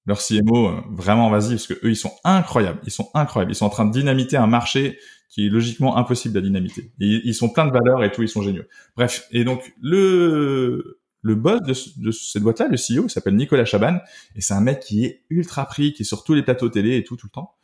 leur 0.06 0.20
CMO, 0.20 0.68
euh, 0.68 0.82
vraiment 0.90 1.30
vas-y 1.30 1.52
parce 1.52 1.68
que 1.68 1.74
eux 1.86 1.90
ils 1.90 1.96
sont 1.96 2.14
incroyables, 2.24 2.80
ils 2.86 2.92
sont 2.92 3.10
incroyables, 3.14 3.52
ils 3.52 3.56
sont 3.56 3.66
en 3.66 3.70
train 3.70 3.86
de 3.86 3.92
dynamiter 3.92 4.38
un 4.38 4.48
marché 4.48 5.00
qui 5.34 5.48
est 5.48 5.50
logiquement 5.50 5.98
impossible 5.98 6.38
à 6.38 6.42
dynamiter. 6.42 6.92
Ils 7.00 7.34
sont 7.34 7.50
plein 7.50 7.66
de 7.66 7.72
valeurs 7.72 8.04
et 8.04 8.12
tout, 8.12 8.22
ils 8.22 8.30
sont 8.30 8.44
géniaux. 8.44 8.66
Bref, 8.96 9.28
et 9.32 9.44
donc 9.44 9.74
le 9.82 11.00
le 11.26 11.36
boss 11.36 11.62
de, 11.62 12.04
de 12.04 12.12
cette 12.12 12.44
boîte-là, 12.44 12.68
le 12.68 12.76
CEO, 12.76 13.06
il 13.06 13.10
s'appelle 13.10 13.36
Nicolas 13.36 13.66
Chaban, 13.66 13.98
et 14.36 14.42
c'est 14.42 14.54
un 14.54 14.62
mec 14.62 14.82
qui 14.82 15.06
est 15.06 15.24
ultra 15.30 15.66
pris, 15.66 15.94
qui 15.94 16.04
est 16.04 16.06
sur 16.06 16.24
tous 16.24 16.36
les 16.36 16.44
plateaux 16.44 16.70
télé 16.70 16.98
et 16.98 17.04
tout 17.04 17.16
tout 17.16 17.28
le 17.28 17.32
temps. 17.32 17.56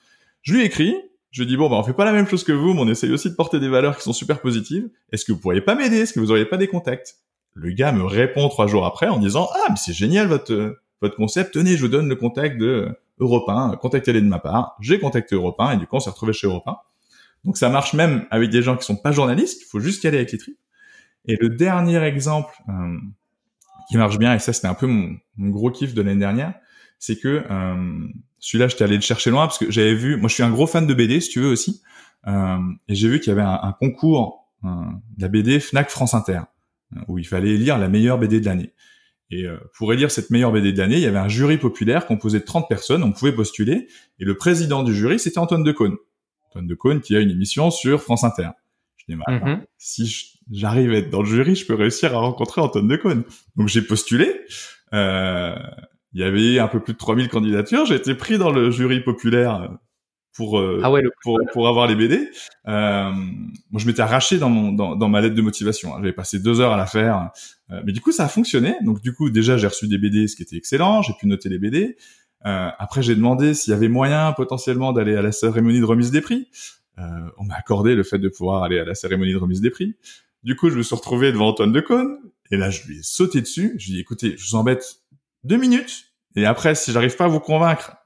Je 0.42 0.54
lui 0.54 0.64
écris, 0.64 0.96
je 1.30 1.44
lui 1.44 1.48
dis 1.48 1.58
bon 1.58 1.70
bah 1.70 1.76
on 1.76 1.84
fait 1.84 1.94
pas 1.94 2.06
la 2.06 2.12
même 2.12 2.28
chose 2.28 2.44
que 2.44 2.54
vous, 2.54 2.74
mais 2.74 2.82
on 2.82 2.88
essaye 2.88 3.12
aussi 3.12 3.30
de 3.30 3.36
porter 3.36 3.60
des 3.60 3.70
valeurs 3.70 3.98
qui 3.98 4.02
sont 4.04 4.14
super 4.14 4.42
positives. 4.42 4.90
Est-ce 5.12 5.24
que 5.24 5.32
vous 5.32 5.40
pourriez 5.40 5.62
pas 5.62 5.76
m'aider? 5.76 5.98
Est-ce 5.98 6.14
que 6.14 6.20
vous 6.20 6.32
auriez 6.32 6.46
pas 6.46 6.58
des 6.58 6.68
contacts? 6.68 7.18
Le 7.54 7.72
gars 7.72 7.92
me 7.92 8.04
répond 8.04 8.50
trois 8.50 8.66
jours 8.66 8.88
après 8.88 9.10
en 9.10 9.20
disant 9.20 9.48
ah 9.54 9.68
mais 9.70 9.76
c'est 9.78 9.94
génial 9.94 10.28
votre 10.28 10.80
votre 11.02 11.16
concept, 11.16 11.54
tenez, 11.54 11.78
je 11.78 11.82
vous 11.82 11.88
donne 11.88 12.10
le 12.10 12.16
contact 12.16 12.58
de 12.60 12.90
Europe 13.20 13.48
1, 13.48 13.78
contactez-les 13.78 14.22
de 14.22 14.28
ma 14.28 14.40
part. 14.40 14.76
J'ai 14.80 15.00
contacté 15.00 15.36
Europe 15.36 15.60
1 15.60 15.74
et 15.74 15.78
du 15.78 15.86
coup, 15.86 15.98
on 15.98 16.00
s'est 16.00 16.10
retrouvé 16.10 16.34
chez 16.34 16.48
Europe 16.48 16.68
1. 16.68 16.78
Donc 17.46 17.58
ça 17.58 17.70
marche 17.70 17.94
même 17.94 18.26
avec 18.32 18.50
des 18.50 18.62
gens 18.62 18.76
qui 18.76 18.86
sont 18.86 18.98
pas 18.98 19.12
journalistes, 19.12 19.62
il 19.62 19.66
faut 19.66 19.80
juste 19.80 20.04
y 20.04 20.08
aller 20.08 20.18
avec 20.18 20.32
les 20.32 20.38
tripes. 20.38 20.60
Et 21.28 21.38
le 21.40 21.50
dernier 21.50 22.02
exemple 22.04 22.54
euh, 22.70 22.98
qui 23.90 23.98
marche 23.98 24.18
bien, 24.18 24.34
et 24.34 24.40
ça 24.40 24.54
c'était 24.54 24.68
un 24.68 24.74
peu 24.74 24.88
mon, 24.88 25.18
gros 25.38 25.72
kiff 25.72 25.94
de 25.94 26.02
l'année 26.02 26.20
dernière, 26.20 26.54
c'est 26.98 27.18
que 27.18 27.46
euh, 27.50 28.08
celui-là, 28.40 28.68
j'étais 28.68 28.84
allé 28.84 28.96
le 28.96 29.02
chercher 29.02 29.30
loin 29.30 29.46
parce 29.46 29.58
que 29.58 29.70
j'avais 29.70 29.96
vu, 29.96 30.18
moi 30.18 30.30
je 30.30 30.34
suis 30.34 30.44
un 30.44 30.52
gros 30.52 30.68
fan 30.68 30.88
de 30.88 30.94
BD, 30.94 31.20
si 31.22 31.30
tu 31.30 31.40
veux 31.40 31.50
aussi, 31.50 31.82
euh, 32.28 32.58
et 32.88 32.96
j'ai 32.96 33.10
vu 33.10 33.20
qu'il 33.20 33.30
y 33.30 33.32
avait 33.32 33.42
un, 33.42 33.74
concours 33.80 34.50
de 34.64 35.22
la 35.22 35.28
BD 35.30 35.60
Fnac 35.60 35.90
France 35.90 36.14
Inter, 36.14 36.42
où 37.08 37.18
il 37.18 37.26
fallait 37.26 37.56
lire 37.56 37.78
la 37.78 37.88
meilleure 37.88 38.18
BD 38.18 38.42
de 38.42 38.46
l'année. 38.46 38.74
Et 39.32 39.46
pour 39.78 39.94
élire 39.94 40.12
cette 40.12 40.32
meilleure 40.32 40.52
BD 40.52 40.74
de 40.74 40.80
l'année, 40.80 40.98
il 40.98 41.04
y 41.04 41.06
avait 41.06 41.20
un 41.20 41.30
jury 41.30 41.58
populaire 41.58 42.08
composé 42.08 42.40
de 42.40 42.46
30 42.46 42.68
personnes, 42.68 43.04
on 43.04 43.12
pouvait 43.14 43.32
postuler, 43.32 43.88
et 44.20 44.26
le 44.26 44.36
président 44.36 44.84
du 44.84 44.94
jury, 44.94 45.20
c'était 45.20 45.38
Antoine 45.38 45.64
Decaune. 45.64 45.96
Antoine 46.50 46.68
Decaune 46.68 47.02
qui 47.02 47.16
a 47.16 47.20
une 47.20 47.32
émission 47.32 47.72
sur 47.72 48.02
France 48.02 48.24
Inter. 48.24 48.50
Je 48.98 49.06
dis, 49.10 49.16
bah, 49.16 49.32
mm 49.32 49.62
si 49.78 50.36
j'arrive 50.52 50.92
à 50.92 50.96
être 50.96 51.10
dans 51.10 51.22
le 51.22 51.28
jury, 51.28 51.56
je 51.56 51.66
peux 51.66 51.76
réussir 51.76 52.16
à 52.16 52.20
rencontrer 52.20 52.60
Antoine 52.62 52.88
Decaune. 52.88 53.24
Donc 53.56 53.68
j'ai 53.68 53.82
postulé, 53.82 54.42
euh, 54.94 55.56
il 56.14 56.22
y 56.22 56.24
avait 56.24 56.60
un 56.60 56.68
peu 56.68 56.80
plus 56.80 56.94
de 56.94 56.98
3000 56.98 57.30
candidatures, 57.30 57.86
j'ai 57.86 57.96
été 57.96 58.16
pris 58.16 58.38
dans 58.38 58.52
le 58.52 58.72
jury 58.72 59.02
populaire 59.02 59.70
pour 60.40 60.60
euh, 60.60 60.80
ah 60.84 60.92
ouais, 60.92 61.02
pour 61.22 61.40
pour 61.52 61.68
avoir 61.68 61.86
les 61.88 61.96
BD. 61.96 62.30
Euh, 62.68 63.12
moi, 63.12 63.82
je 63.82 63.86
m'étais 63.86 64.02
arraché 64.02 64.38
dans 64.38 64.50
mon 64.50 64.72
dans, 64.72 64.96
dans 64.96 65.10
ma 65.10 65.22
lettre 65.22 65.36
de 65.36 65.42
motivation. 65.42 65.92
J'avais 65.98 66.14
passé 66.14 66.40
deux 66.40 66.62
heures 66.62 66.72
à 66.72 66.78
la 66.78 66.86
faire, 66.86 67.32
euh, 67.72 67.82
mais 67.86 67.92
du 67.92 68.00
coup, 68.00 68.12
ça 68.12 68.26
a 68.26 68.28
fonctionné. 68.30 68.76
Donc, 68.84 69.02
du 69.02 69.14
coup, 69.14 69.30
déjà, 69.30 69.58
j'ai 69.58 69.68
reçu 69.68 69.88
des 69.88 69.98
BD, 69.98 70.28
ce 70.28 70.36
qui 70.36 70.44
était 70.44 70.56
excellent. 70.56 71.02
J'ai 71.02 71.14
pu 71.20 71.28
noter 71.28 71.50
les 71.50 71.60
BD. 71.60 71.98
Euh, 72.46 72.70
après, 72.78 73.02
j'ai 73.02 73.16
demandé 73.16 73.54
s'il 73.54 73.72
y 73.72 73.74
avait 73.74 73.90
moyen 73.90 74.32
potentiellement 74.34 74.94
d'aller 74.94 75.16
à 75.16 75.22
la 75.22 75.32
cérémonie 75.32 75.80
de 75.80 75.86
remise 75.86 76.12
des 76.12 76.22
prix. 76.22 76.48
Euh, 76.98 77.04
on 77.38 77.46
m'a 77.46 77.56
accordé 77.56 77.96
le 77.96 78.04
fait 78.04 78.20
de 78.20 78.30
pouvoir 78.30 78.64
aller 78.64 78.80
à 78.80 78.86
la 78.86 78.96
cérémonie 78.96 79.34
de 79.34 79.38
remise 79.38 79.62
des 79.62 79.70
prix. 79.70 79.96
Du 80.44 80.56
coup, 80.56 80.70
je 80.70 80.78
me 80.78 80.84
suis 80.84 80.96
retrouvé 80.96 81.32
devant 81.32 81.50
Antoine 81.50 81.72
Decaune, 81.72 82.18
et 82.52 82.58
là, 82.58 82.70
je 82.70 82.88
lui 82.88 83.00
ai 83.00 83.04
sauté 83.04 83.42
dessus. 83.42 83.76
Je 83.78 83.88
lui 83.88 83.94
ai 83.94 83.96
dit, 83.96 84.02
écoutez, 84.02 84.36
je 84.38 84.50
vous 84.50 84.56
embête 84.56 85.02
deux 85.44 85.58
minutes, 85.58 86.14
et 86.36 86.46
après, 86.46 86.76
si 86.76 86.92
j'arrive 86.92 87.16
pas 87.16 87.26
à 87.26 87.28
vous 87.28 87.40
convaincre, 87.40 87.98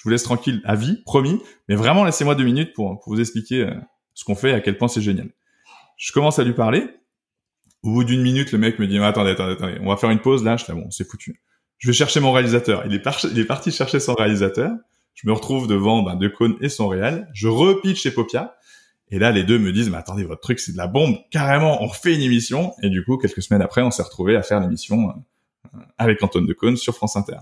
je 0.00 0.04
vous 0.04 0.10
laisse 0.10 0.22
tranquille 0.22 0.62
à 0.64 0.76
vie, 0.76 0.96
promis. 1.04 1.42
Mais 1.68 1.74
vraiment, 1.74 2.04
laissez-moi 2.04 2.34
deux 2.34 2.44
minutes 2.44 2.72
pour, 2.72 3.02
vous 3.06 3.20
expliquer 3.20 3.64
euh, 3.64 3.74
ce 4.14 4.24
qu'on 4.24 4.34
fait 4.34 4.48
et 4.48 4.54
à 4.54 4.60
quel 4.60 4.78
point 4.78 4.88
c'est 4.88 5.02
génial. 5.02 5.28
Je 5.98 6.10
commence 6.12 6.38
à 6.38 6.44
lui 6.44 6.54
parler. 6.54 6.88
Au 7.82 7.92
bout 7.92 8.04
d'une 8.04 8.22
minute, 8.22 8.50
le 8.52 8.58
mec 8.58 8.78
me 8.78 8.86
dit 8.86 8.98
attendez, 8.98 9.32
attendez, 9.32 9.52
attendez, 9.52 9.76
on 9.82 9.90
va 9.90 9.98
faire 9.98 10.08
une 10.08 10.20
pause 10.20 10.42
là. 10.42 10.56
Je 10.56 10.64
dis 10.64 10.72
bon, 10.72 10.90
c'est 10.90 11.06
foutu. 11.06 11.42
Je 11.80 11.88
vais 11.88 11.94
chercher 11.94 12.20
mon 12.20 12.30
réalisateur. 12.30 12.84
Il 12.86 12.94
est, 12.94 13.02
il 13.32 13.38
est 13.38 13.44
parti 13.44 13.72
chercher 13.72 14.00
son 14.00 14.14
réalisateur. 14.14 14.70
Je 15.14 15.26
me 15.26 15.32
retrouve 15.32 15.66
devant 15.66 16.02
ben, 16.02 16.14
Decaunes 16.14 16.56
et 16.60 16.68
son 16.68 16.88
réal. 16.88 17.28
Je 17.34 17.48
repitch 17.48 18.02
chez 18.02 18.10
Popia. 18.10 18.54
Et 19.10 19.18
là, 19.18 19.32
les 19.32 19.42
deux 19.42 19.58
me 19.58 19.72
disent, 19.72 19.90
mais 19.90 19.96
attendez, 19.96 20.24
votre 20.24 20.42
truc, 20.42 20.60
c'est 20.60 20.72
de 20.72 20.76
la 20.76 20.86
bombe. 20.86 21.16
Carrément, 21.30 21.82
on 21.82 21.86
refait 21.86 22.14
une 22.14 22.20
émission. 22.20 22.74
Et 22.82 22.90
du 22.90 23.02
coup, 23.02 23.16
quelques 23.16 23.42
semaines 23.42 23.62
après, 23.62 23.82
on 23.82 23.90
s'est 23.90 24.02
retrouvé 24.02 24.36
à 24.36 24.42
faire 24.42 24.60
l'émission 24.60 25.08
euh, 25.08 25.78
avec 25.98 26.22
Antoine 26.22 26.46
Decaune 26.46 26.76
sur 26.76 26.94
France 26.94 27.16
Inter. 27.16 27.38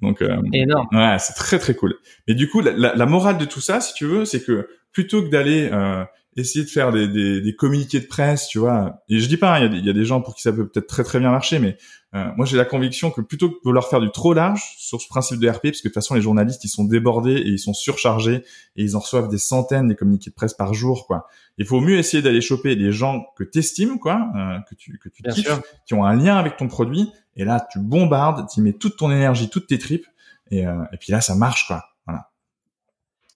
Donc, 0.00 0.22
euh, 0.22 0.40
énorme. 0.52 0.86
Ouais, 0.92 1.16
c'est 1.18 1.34
très 1.34 1.58
très 1.58 1.74
cool. 1.74 1.94
Mais 2.28 2.34
du 2.34 2.48
coup, 2.48 2.60
la, 2.60 2.70
la, 2.72 2.94
la, 2.94 3.06
morale 3.06 3.36
de 3.36 3.44
tout 3.44 3.60
ça, 3.60 3.80
si 3.80 3.94
tu 3.94 4.06
veux, 4.06 4.24
c'est 4.24 4.42
que 4.42 4.68
plutôt 4.92 5.22
que 5.22 5.28
d'aller 5.28 5.68
euh, 5.72 6.04
essayer 6.36 6.64
de 6.64 6.70
faire 6.70 6.92
des, 6.92 7.08
des, 7.08 7.40
des, 7.40 7.54
communiqués 7.54 8.00
de 8.00 8.06
presse, 8.06 8.48
tu 8.48 8.58
vois, 8.58 9.02
et 9.08 9.18
je 9.20 9.28
dis 9.28 9.36
pas, 9.36 9.60
il 9.60 9.74
y, 9.74 9.86
y, 9.86 9.90
a 9.90 9.92
des 9.92 10.04
gens 10.04 10.20
pour 10.20 10.34
qui 10.34 10.42
ça 10.42 10.52
peut 10.52 10.66
peut-être 10.66 10.86
très 10.86 11.04
très 11.04 11.20
bien 11.20 11.30
marcher, 11.30 11.58
mais 11.58 11.76
euh, 12.14 12.26
moi 12.36 12.44
j'ai 12.44 12.56
la 12.56 12.64
conviction 12.64 13.10
que 13.10 13.20
plutôt 13.20 13.48
que 13.48 13.54
de 13.54 13.60
vouloir 13.64 13.88
faire 13.88 14.00
du 14.00 14.10
trop 14.10 14.34
large 14.34 14.74
sur 14.76 15.00
ce 15.00 15.08
principe 15.08 15.40
de 15.40 15.48
RP, 15.48 15.62
parce 15.62 15.78
que 15.80 15.88
de 15.88 15.88
toute 15.88 15.94
façon 15.94 16.14
les 16.14 16.20
journalistes 16.20 16.62
ils 16.64 16.68
sont 16.68 16.84
débordés 16.84 17.36
et 17.36 17.48
ils 17.48 17.58
sont 17.58 17.74
surchargés 17.74 18.44
et 18.76 18.82
ils 18.82 18.96
en 18.96 19.00
reçoivent 19.00 19.28
des 19.28 19.38
centaines 19.38 19.88
des 19.88 19.96
communiqués 19.96 20.30
de 20.30 20.34
presse 20.34 20.54
par 20.54 20.74
jour, 20.74 21.06
quoi. 21.06 21.26
Il 21.58 21.66
faut 21.66 21.80
mieux 21.80 21.98
essayer 21.98 22.22
d'aller 22.22 22.40
choper 22.40 22.76
des 22.76 22.92
gens 22.92 23.24
que 23.36 23.44
t'estimes, 23.44 23.98
quoi, 23.98 24.30
euh, 24.36 24.58
que 24.68 24.74
tu 24.74 24.98
que 24.98 25.08
tu 25.08 25.22
kiffes, 25.22 25.60
qui 25.86 25.94
ont 25.94 26.04
un 26.04 26.14
lien 26.14 26.36
avec 26.36 26.56
ton 26.56 26.68
produit 26.68 27.10
et 27.36 27.44
là, 27.44 27.66
tu 27.70 27.78
bombardes, 27.78 28.46
tu 28.48 28.60
mets 28.60 28.72
toute 28.72 28.96
ton 28.96 29.10
énergie, 29.10 29.48
toutes 29.48 29.66
tes 29.66 29.78
tripes, 29.78 30.06
et, 30.50 30.66
euh, 30.66 30.84
et 30.92 30.96
puis 30.98 31.12
là, 31.12 31.20
ça 31.20 31.34
marche, 31.34 31.66
quoi. 31.66 31.84
Voilà. 32.06 32.28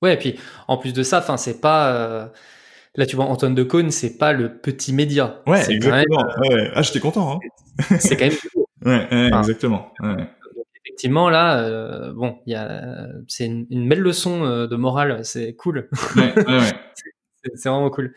Ouais, 0.02 0.14
et 0.14 0.18
puis 0.18 0.38
en 0.68 0.76
plus 0.76 0.92
de 0.92 1.02
ça, 1.02 1.18
enfin, 1.18 1.36
c'est 1.36 1.60
pas. 1.60 1.92
Euh... 1.94 2.26
Là, 2.94 3.04
tu 3.04 3.16
vois, 3.16 3.26
Antoine 3.26 3.54
Decaune, 3.54 3.90
c'est 3.90 4.16
pas 4.16 4.32
le 4.32 4.56
petit 4.56 4.94
média. 4.94 5.42
Ouais, 5.46 5.60
exactement. 5.70 5.96
Même... 5.96 6.50
Ouais, 6.50 6.70
Ah, 6.74 6.80
j'étais 6.80 7.00
content. 7.00 7.32
Hein. 7.32 7.38
c'est 8.00 8.16
quand 8.16 8.26
même. 8.26 8.34
Ouais, 8.86 9.08
ouais 9.10 9.28
enfin, 9.32 9.40
exactement. 9.40 9.92
Ouais. 10.00 10.28
Effectivement, 10.86 11.28
là, 11.28 11.58
euh, 11.58 12.12
bon, 12.12 12.38
il 12.46 12.52
y 12.52 12.54
a, 12.54 13.08
c'est 13.26 13.46
une, 13.46 13.66
une, 13.70 13.88
belle 13.88 14.00
leçon 14.00 14.44
euh, 14.44 14.66
de 14.68 14.76
morale. 14.76 15.24
C'est 15.24 15.54
cool. 15.54 15.88
Ouais, 16.14 16.32
ouais, 16.36 16.46
ouais. 16.46 16.72
c'est 17.54 17.68
vraiment 17.68 17.90
cool. 17.90 18.14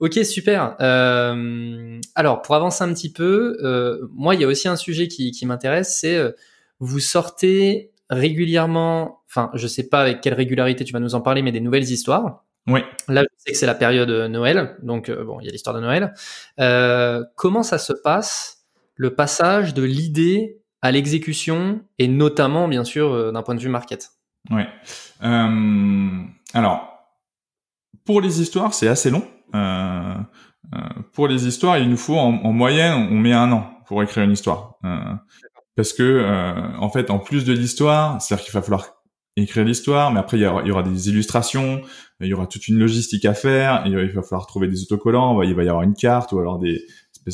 Ok, 0.00 0.14
super. 0.24 0.76
Euh, 0.80 2.00
alors, 2.14 2.42
pour 2.42 2.54
avancer 2.54 2.82
un 2.84 2.92
petit 2.92 3.12
peu, 3.12 3.58
euh, 3.62 4.08
moi, 4.12 4.34
il 4.34 4.40
y 4.40 4.44
a 4.44 4.46
aussi 4.46 4.66
un 4.66 4.76
sujet 4.76 5.08
qui, 5.08 5.30
qui 5.30 5.44
m'intéresse, 5.44 5.98
c'est 6.00 6.18
vous 6.80 7.00
sortez 7.00 7.92
régulièrement, 8.08 9.22
enfin, 9.28 9.50
je 9.54 9.66
sais 9.66 9.88
pas 9.88 10.00
avec 10.00 10.20
quelle 10.20 10.34
régularité 10.34 10.84
tu 10.84 10.92
vas 10.92 11.00
nous 11.00 11.14
en 11.14 11.20
parler, 11.20 11.42
mais 11.42 11.52
des 11.52 11.60
nouvelles 11.60 11.84
histoires. 11.90 12.44
Oui. 12.66 12.80
Là, 13.08 13.22
je 13.22 13.28
sais 13.36 13.52
que 13.52 13.58
c'est 13.58 13.66
la 13.66 13.74
période 13.74 14.10
Noël, 14.10 14.76
donc 14.82 15.10
bon, 15.10 15.38
il 15.40 15.46
y 15.46 15.48
a 15.48 15.52
l'histoire 15.52 15.76
de 15.76 15.80
Noël. 15.80 16.14
Comment 17.36 17.62
ça 17.62 17.78
se 17.78 17.92
passe 17.92 18.55
le 18.96 19.14
passage 19.14 19.74
de 19.74 19.82
l'idée 19.82 20.62
à 20.82 20.90
l'exécution 20.90 21.80
et 21.98 22.08
notamment, 22.08 22.68
bien 22.68 22.84
sûr, 22.84 23.12
euh, 23.12 23.32
d'un 23.32 23.42
point 23.42 23.54
de 23.54 23.60
vue 23.60 23.68
market 23.68 24.10
Oui. 24.50 24.62
alors, 25.20 26.96
pour 28.04 28.20
les 28.20 28.40
histoires, 28.40 28.74
c'est 28.74 28.88
assez 28.88 29.10
long. 29.10 29.26
Euh, 29.54 30.14
euh, 30.74 30.78
pour 31.12 31.28
les 31.28 31.46
histoires, 31.46 31.78
il 31.78 31.88
nous 31.88 31.96
faut 31.96 32.16
en, 32.16 32.34
en, 32.44 32.52
moyenne, 32.52 33.08
on 33.10 33.16
met 33.16 33.32
un 33.32 33.52
an 33.52 33.70
pour 33.86 34.02
écrire 34.02 34.24
une 34.24 34.32
histoire. 34.32 34.74
Euh, 34.84 35.14
parce 35.76 35.92
que, 35.92 36.02
euh, 36.02 36.76
en 36.78 36.90
fait, 36.90 37.10
en 37.10 37.18
plus 37.18 37.44
de 37.44 37.52
l'histoire, 37.52 38.20
c'est-à-dire 38.20 38.44
qu'il 38.44 38.54
va 38.54 38.62
falloir 38.62 38.96
écrire 39.36 39.64
l'histoire, 39.64 40.10
mais 40.10 40.18
après 40.18 40.38
il 40.38 40.42
y, 40.42 40.46
aura, 40.46 40.62
il 40.62 40.68
y, 40.68 40.70
aura, 40.70 40.82
des 40.82 41.10
illustrations, 41.10 41.82
il 42.20 42.28
y 42.28 42.32
aura 42.32 42.46
toute 42.46 42.68
une 42.68 42.78
logistique 42.78 43.26
à 43.26 43.34
faire, 43.34 43.82
il 43.84 43.94
va 43.94 44.22
falloir 44.22 44.46
trouver 44.46 44.66
des 44.66 44.82
autocollants, 44.82 45.42
il 45.42 45.54
va 45.54 45.62
y 45.62 45.68
avoir 45.68 45.82
une 45.82 45.92
carte 45.92 46.32
ou 46.32 46.38
alors 46.38 46.58
des 46.58 46.86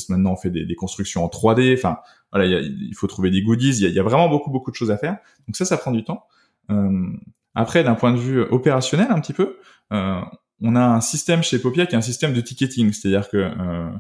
maintenant 0.08 0.32
on 0.32 0.36
fait 0.36 0.50
des, 0.50 0.74
constructions 0.74 1.24
en 1.24 1.28
3D, 1.28 1.74
enfin 1.76 1.98
voilà, 2.32 2.46
il, 2.46 2.94
faut 2.94 3.06
trouver 3.06 3.30
des 3.30 3.42
goodies, 3.42 3.76
il 3.76 3.82
y, 3.82 3.86
a, 3.86 3.88
y, 3.90 3.98
a, 3.98 4.02
vraiment 4.02 4.28
beaucoup 4.28 4.50
beaucoup 4.50 4.70
de 4.70 4.76
choses 4.76 4.90
à 4.90 4.96
faire. 4.96 5.18
Donc 5.46 5.56
ça, 5.56 5.64
ça 5.64 5.76
prend 5.76 5.92
du 5.92 6.04
temps. 6.04 6.24
Euh, 6.70 7.08
après, 7.54 7.84
d'un 7.84 7.94
point 7.94 8.12
de 8.12 8.18
vue 8.18 8.40
opérationnel, 8.40 9.08
un 9.10 9.20
petit 9.20 9.32
peu, 9.32 9.58
euh, 9.92 10.20
on 10.62 10.76
a 10.76 10.84
un 10.84 11.00
système 11.00 11.42
chez 11.42 11.58
Popia 11.58 11.86
qui 11.86 11.94
est 11.94 11.98
un 11.98 12.02
système 12.02 12.32
de 12.32 12.40
ticketing, 12.40 12.92
c'est-à-dire 12.92 13.28
que 13.28 13.36
euh, 13.36 13.90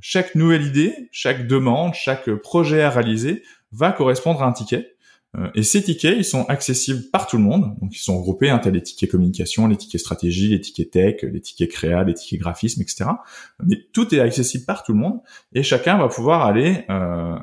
chaque 0.00 0.34
nouvelle 0.34 0.62
idée, 0.62 1.08
chaque 1.10 1.46
demande, 1.46 1.94
chaque 1.94 2.30
projet 2.36 2.82
à 2.82 2.90
réaliser 2.90 3.42
va 3.72 3.92
correspondre 3.92 4.42
à 4.42 4.46
un 4.46 4.52
ticket. 4.52 4.96
Euh, 5.36 5.48
et 5.54 5.62
ces 5.62 5.82
tickets, 5.82 6.16
ils 6.16 6.24
sont 6.24 6.44
accessibles 6.46 7.04
par 7.12 7.26
tout 7.28 7.36
le 7.36 7.44
monde. 7.44 7.76
Donc, 7.80 7.94
ils 7.94 8.00
sont 8.00 8.18
regroupés. 8.18 8.50
Hein, 8.50 8.58
tu 8.58 8.70
les 8.70 8.82
tickets 8.82 9.10
communication, 9.10 9.68
les 9.68 9.76
tickets 9.76 10.00
stratégie, 10.00 10.48
les 10.48 10.60
tickets 10.60 10.90
tech, 10.90 11.22
les 11.22 11.40
tickets 11.40 11.70
créa, 11.70 12.02
les 12.02 12.14
tickets 12.14 12.40
graphisme, 12.40 12.82
etc. 12.82 13.10
Mais 13.64 13.76
tout 13.92 14.12
est 14.14 14.20
accessible 14.20 14.64
par 14.64 14.82
tout 14.82 14.92
le 14.92 14.98
monde. 14.98 15.20
Et 15.52 15.62
chacun 15.62 15.98
va 15.98 16.08
pouvoir 16.08 16.44
aller 16.44 16.84
euh, 16.90 17.34
euh, 17.36 17.38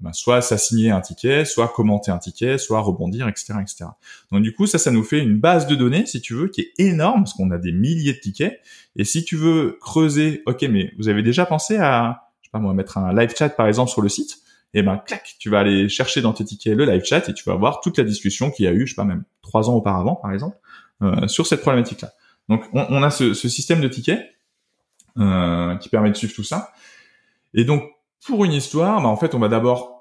bah, 0.00 0.12
soit 0.12 0.42
s'assigner 0.42 0.90
un 0.90 1.00
ticket, 1.00 1.44
soit 1.44 1.68
commenter 1.68 2.10
un 2.10 2.18
ticket, 2.18 2.58
soit 2.58 2.80
rebondir, 2.80 3.28
etc., 3.28 3.54
etc. 3.60 3.84
Donc, 4.32 4.42
du 4.42 4.52
coup, 4.52 4.66
ça, 4.66 4.78
ça 4.78 4.90
nous 4.90 5.04
fait 5.04 5.20
une 5.20 5.38
base 5.38 5.68
de 5.68 5.76
données, 5.76 6.06
si 6.06 6.20
tu 6.20 6.34
veux, 6.34 6.48
qui 6.48 6.62
est 6.62 6.72
énorme, 6.78 7.22
parce 7.22 7.34
qu'on 7.34 7.50
a 7.52 7.58
des 7.58 7.72
milliers 7.72 8.14
de 8.14 8.18
tickets. 8.18 8.60
Et 8.96 9.04
si 9.04 9.24
tu 9.24 9.36
veux 9.36 9.78
creuser, 9.80 10.42
ok, 10.46 10.62
mais 10.62 10.92
vous 10.98 11.08
avez 11.08 11.22
déjà 11.22 11.46
pensé 11.46 11.76
à, 11.76 12.28
je 12.42 12.48
sais 12.48 12.50
pas 12.50 12.58
moi, 12.58 12.74
mettre 12.74 12.98
un 12.98 13.14
live 13.14 13.32
chat, 13.36 13.50
par 13.50 13.68
exemple, 13.68 13.90
sur 13.90 14.02
le 14.02 14.08
site? 14.08 14.42
Et 14.74 14.82
ben 14.82 14.96
clac, 14.96 15.36
tu 15.38 15.50
vas 15.50 15.60
aller 15.60 15.88
chercher 15.88 16.22
dans 16.22 16.32
tes 16.32 16.44
tickets 16.44 16.76
le 16.76 16.84
live 16.84 17.04
chat 17.04 17.28
et 17.28 17.34
tu 17.34 17.44
vas 17.44 17.54
voir 17.54 17.80
toute 17.80 17.98
la 17.98 18.04
discussion 18.04 18.50
qu'il 18.50 18.64
y 18.64 18.68
a 18.68 18.72
eu, 18.72 18.86
je 18.86 18.92
sais 18.92 18.96
pas 18.96 19.04
même 19.04 19.24
trois 19.42 19.68
ans 19.68 19.74
auparavant 19.74 20.16
par 20.16 20.32
exemple, 20.32 20.56
euh, 21.02 21.28
sur 21.28 21.46
cette 21.46 21.60
problématique-là. 21.60 22.12
Donc 22.48 22.64
on, 22.72 22.86
on 22.88 23.02
a 23.02 23.10
ce, 23.10 23.34
ce, 23.34 23.48
système 23.48 23.80
de 23.80 23.88
tickets 23.88 24.34
euh, 25.18 25.76
qui 25.76 25.88
permet 25.88 26.10
de 26.10 26.16
suivre 26.16 26.34
tout 26.34 26.44
ça. 26.44 26.72
Et 27.54 27.64
donc 27.64 27.84
pour 28.24 28.44
une 28.44 28.52
histoire, 28.52 29.02
bah, 29.02 29.08
en 29.08 29.16
fait 29.16 29.34
on 29.34 29.38
va 29.38 29.48
d'abord 29.48 29.91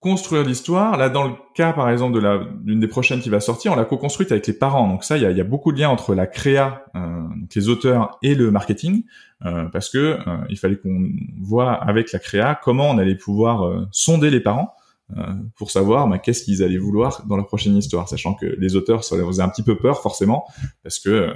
construire 0.00 0.44
l'histoire. 0.44 0.96
Là, 0.96 1.08
dans 1.08 1.24
le 1.24 1.34
cas, 1.54 1.72
par 1.72 1.90
exemple, 1.90 2.14
de 2.14 2.20
la 2.20 2.40
d'une 2.62 2.80
des 2.80 2.88
prochaines 2.88 3.20
qui 3.20 3.30
va 3.30 3.40
sortir, 3.40 3.72
on 3.72 3.76
l'a 3.76 3.84
co-construite 3.84 4.30
avec 4.30 4.46
les 4.46 4.52
parents. 4.52 4.88
Donc 4.88 5.04
ça, 5.04 5.16
il 5.16 5.22
y 5.22 5.26
a, 5.26 5.30
y 5.30 5.40
a, 5.40 5.44
beaucoup 5.44 5.72
de 5.72 5.78
liens 5.78 5.88
entre 5.88 6.14
la 6.14 6.26
créa, 6.26 6.84
euh, 6.94 7.22
donc 7.40 7.54
les 7.54 7.68
auteurs, 7.68 8.18
et 8.22 8.34
le 8.34 8.50
marketing, 8.50 9.04
euh, 9.44 9.64
parce 9.66 9.88
que 9.88 9.98
euh, 9.98 10.36
il 10.48 10.58
fallait 10.58 10.76
qu'on 10.76 11.10
voit 11.40 11.72
avec 11.72 12.12
la 12.12 12.18
créa 12.18 12.58
comment 12.62 12.90
on 12.90 12.98
allait 12.98 13.16
pouvoir 13.16 13.66
euh, 13.66 13.86
sonder 13.90 14.30
les 14.30 14.40
parents 14.40 14.74
euh, 15.16 15.22
pour 15.56 15.70
savoir 15.70 16.08
bah, 16.08 16.18
qu'est-ce 16.18 16.44
qu'ils 16.44 16.62
allaient 16.62 16.78
vouloir 16.78 17.24
dans 17.26 17.36
la 17.36 17.44
prochaine 17.44 17.76
histoire, 17.76 18.08
sachant 18.08 18.34
que 18.34 18.46
les 18.46 18.76
auteurs, 18.76 19.04
ça 19.04 19.16
leur 19.16 19.28
faisait 19.28 19.42
un 19.42 19.48
petit 19.48 19.62
peu 19.62 19.76
peur 19.76 20.02
forcément, 20.02 20.46
parce 20.82 20.98
que 20.98 21.34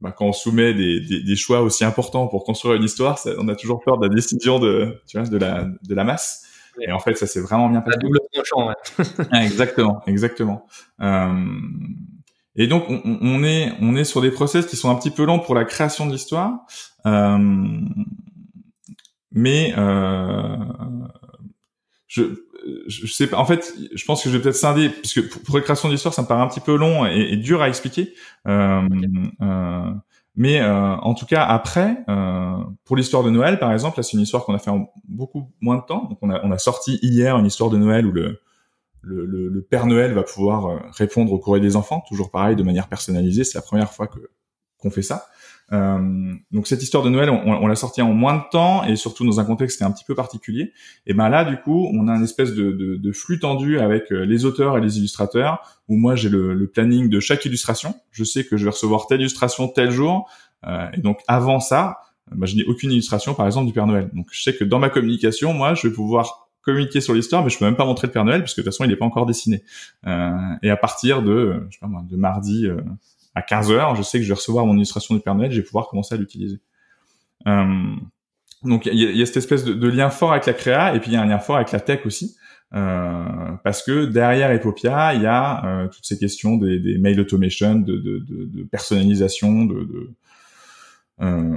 bah, 0.00 0.12
quand 0.12 0.26
on 0.26 0.32
soumet 0.32 0.74
des, 0.74 1.00
des, 1.00 1.22
des, 1.22 1.36
choix 1.36 1.60
aussi 1.60 1.84
importants 1.84 2.26
pour 2.26 2.44
construire 2.44 2.74
une 2.74 2.84
histoire, 2.84 3.18
ça, 3.18 3.32
on 3.38 3.48
a 3.48 3.54
toujours 3.54 3.80
peur 3.80 3.98
de 3.98 4.06
la 4.06 4.14
décision 4.14 4.58
de, 4.58 5.00
tu 5.06 5.18
vois, 5.18 5.28
de 5.28 5.36
la 5.36 5.64
de 5.64 5.94
la 5.94 6.04
masse. 6.04 6.46
Et 6.80 6.92
en 6.92 6.98
fait, 6.98 7.14
ça 7.14 7.26
s'est 7.26 7.40
vraiment 7.40 7.68
bien 7.68 7.80
passé. 7.80 7.96
La 7.96 8.08
double 8.08 8.18
tranchant, 8.32 8.68
ouais. 8.68 8.74
exactement, 9.44 10.02
exactement. 10.06 10.66
Euh, 11.00 11.44
et 12.56 12.66
donc, 12.66 12.84
on, 12.88 13.00
on, 13.04 13.44
est 13.44 13.72
on 13.80 13.96
est 13.96 14.04
sur 14.04 14.20
des 14.20 14.30
process 14.30 14.66
qui 14.66 14.76
sont 14.76 14.90
un 14.90 14.94
petit 14.94 15.10
peu 15.10 15.24
longs 15.24 15.40
pour 15.40 15.54
la 15.54 15.64
création 15.64 16.06
de 16.06 16.12
l'histoire. 16.12 16.66
Euh, 17.06 17.38
mais 19.32 19.72
je 22.06 22.34
je, 22.86 23.06
sais 23.06 23.26
pas. 23.26 23.38
En 23.38 23.44
fait, 23.44 23.74
je 23.94 24.04
pense 24.04 24.22
que 24.22 24.30
je 24.30 24.36
vais 24.36 24.42
peut-être 24.42 24.56
scinder 24.56 24.88
parce 24.88 25.14
que 25.14 25.20
pour, 25.20 25.56
la 25.56 25.62
création 25.62 25.88
d'histoire, 25.88 26.14
ça 26.14 26.22
me 26.22 26.26
paraît 26.26 26.42
un 26.42 26.48
petit 26.48 26.60
peu 26.60 26.76
long 26.76 27.06
et, 27.06 27.36
dur 27.36 27.62
à 27.62 27.68
expliquer. 27.68 28.14
Euh, 28.46 28.82
euh, 29.42 29.90
mais 30.40 30.58
euh, 30.58 30.96
en 30.96 31.12
tout 31.12 31.26
cas, 31.26 31.44
après, 31.44 31.98
euh, 32.08 32.56
pour 32.86 32.96
l'histoire 32.96 33.22
de 33.22 33.28
Noël, 33.28 33.58
par 33.58 33.74
exemple, 33.74 33.98
là, 33.98 34.02
c'est 34.02 34.14
une 34.14 34.22
histoire 34.22 34.46
qu'on 34.46 34.54
a 34.54 34.58
fait 34.58 34.70
en 34.70 34.90
beaucoup 35.06 35.52
moins 35.60 35.76
de 35.76 35.82
temps. 35.82 36.06
Donc, 36.08 36.16
on 36.22 36.30
a, 36.30 36.56
sorti 36.56 36.98
hier 37.02 37.36
une 37.36 37.44
histoire 37.44 37.68
de 37.68 37.76
Noël 37.76 38.06
où 38.06 38.10
le, 38.10 38.40
le, 39.02 39.26
le, 39.26 39.48
le 39.48 39.62
Père 39.62 39.84
Noël 39.84 40.14
va 40.14 40.22
pouvoir 40.22 40.64
euh, 40.64 40.78
répondre 40.92 41.30
au 41.30 41.38
courrier 41.38 41.60
des 41.60 41.76
enfants, 41.76 42.02
toujours 42.08 42.30
pareil, 42.30 42.56
de 42.56 42.62
manière 42.62 42.88
personnalisée. 42.88 43.44
C'est 43.44 43.58
la 43.58 43.60
première 43.60 43.92
fois 43.92 44.06
que 44.06 44.18
qu'on 44.78 44.90
fait 44.90 45.02
ça. 45.02 45.26
Euh, 45.72 46.34
donc 46.50 46.66
cette 46.66 46.82
histoire 46.82 47.04
de 47.04 47.10
Noël, 47.10 47.30
on, 47.30 47.46
on 47.46 47.66
l'a 47.66 47.76
sortie 47.76 48.02
en 48.02 48.12
moins 48.12 48.36
de 48.36 48.42
temps 48.50 48.84
et 48.84 48.96
surtout 48.96 49.24
dans 49.24 49.38
un 49.38 49.44
contexte 49.44 49.78
qui 49.78 49.84
est 49.84 49.86
un 49.86 49.92
petit 49.92 50.04
peu 50.04 50.14
particulier. 50.14 50.72
Et 51.06 51.14
ben 51.14 51.28
là, 51.28 51.44
du 51.44 51.56
coup, 51.58 51.88
on 51.92 52.08
a 52.08 52.16
une 52.16 52.24
espèce 52.24 52.54
de, 52.54 52.72
de, 52.72 52.96
de 52.96 53.12
flux 53.12 53.38
tendu 53.38 53.78
avec 53.78 54.10
euh, 54.10 54.24
les 54.24 54.44
auteurs 54.44 54.76
et 54.76 54.80
les 54.80 54.98
illustrateurs. 54.98 55.60
Où 55.88 55.96
moi, 55.96 56.14
j'ai 56.14 56.28
le, 56.28 56.54
le, 56.54 56.66
planning 56.68 57.08
de 57.08 57.20
chaque 57.20 57.44
illustration. 57.44 57.94
Je 58.10 58.24
sais 58.24 58.44
que 58.44 58.56
je 58.56 58.64
vais 58.64 58.70
recevoir 58.70 59.06
telle 59.06 59.20
illustration 59.20 59.68
tel 59.68 59.90
jour. 59.90 60.28
Euh, 60.66 60.86
et 60.92 61.00
donc 61.00 61.20
avant 61.26 61.60
ça, 61.60 61.98
ben, 62.34 62.46
je 62.46 62.56
n'ai 62.56 62.64
aucune 62.64 62.92
illustration, 62.92 63.34
par 63.34 63.46
exemple, 63.46 63.66
du 63.66 63.72
Père 63.72 63.86
Noël. 63.86 64.10
Donc 64.12 64.26
je 64.32 64.42
sais 64.42 64.54
que 64.54 64.64
dans 64.64 64.78
ma 64.78 64.88
communication, 64.88 65.52
moi, 65.52 65.74
je 65.74 65.88
vais 65.88 65.94
pouvoir 65.94 66.48
communiquer 66.62 67.00
sur 67.00 67.14
l'histoire, 67.14 67.42
mais 67.42 67.50
je 67.50 67.58
peux 67.58 67.64
même 67.64 67.76
pas 67.76 67.86
montrer 67.86 68.06
le 68.06 68.12
Père 68.12 68.24
Noël 68.24 68.42
puisque 68.42 68.58
de 68.58 68.62
toute 68.62 68.72
façon, 68.72 68.84
il 68.84 68.90
n'est 68.90 68.96
pas 68.96 69.06
encore 69.06 69.26
dessiné. 69.26 69.62
Euh, 70.06 70.30
et 70.62 70.70
à 70.70 70.76
partir 70.76 71.22
de, 71.22 71.64
je 71.70 71.74
sais 71.74 71.80
pas 71.80 71.86
moi, 71.86 72.04
de 72.08 72.16
mardi 72.16 72.66
à 73.34 73.42
15 73.42 73.70
heures, 73.70 73.96
je 73.96 74.02
sais 74.02 74.18
que 74.18 74.24
je 74.24 74.28
vais 74.28 74.34
recevoir 74.34 74.66
mon 74.66 74.76
illustration 74.76 75.14
du 75.14 75.20
Père 75.20 75.34
Noël, 75.34 75.50
je 75.50 75.58
vais 75.58 75.66
pouvoir 75.66 75.88
commencer 75.88 76.14
à 76.14 76.18
l'utiliser. 76.18 76.60
Euh, 77.46 77.94
donc 78.64 78.86
il 78.86 78.94
y, 78.94 79.22
a, 79.22 79.26
cette 79.26 79.38
espèce 79.38 79.64
de, 79.64 79.88
lien 79.88 80.10
fort 80.10 80.32
avec 80.32 80.44
la 80.46 80.52
créa 80.52 80.94
et 80.94 81.00
puis 81.00 81.10
il 81.10 81.14
y 81.14 81.16
a 81.16 81.22
un 81.22 81.26
lien 81.26 81.38
fort 81.38 81.56
avec 81.56 81.72
la 81.72 81.80
tech 81.80 82.04
aussi. 82.04 82.36
Euh, 82.72 83.52
parce 83.64 83.82
que 83.82 84.04
derrière 84.04 84.52
Epopia, 84.52 85.14
il 85.14 85.22
y 85.22 85.26
a 85.26 85.64
euh, 85.64 85.88
toutes 85.88 86.04
ces 86.04 86.18
questions 86.18 86.56
des, 86.56 86.78
des 86.78 86.98
mail 86.98 87.18
automation, 87.18 87.76
de, 87.76 87.96
de, 87.96 88.18
de, 88.18 88.44
de 88.44 88.62
personnalisation, 88.64 89.64
de, 89.64 90.14
euh, 91.20 91.56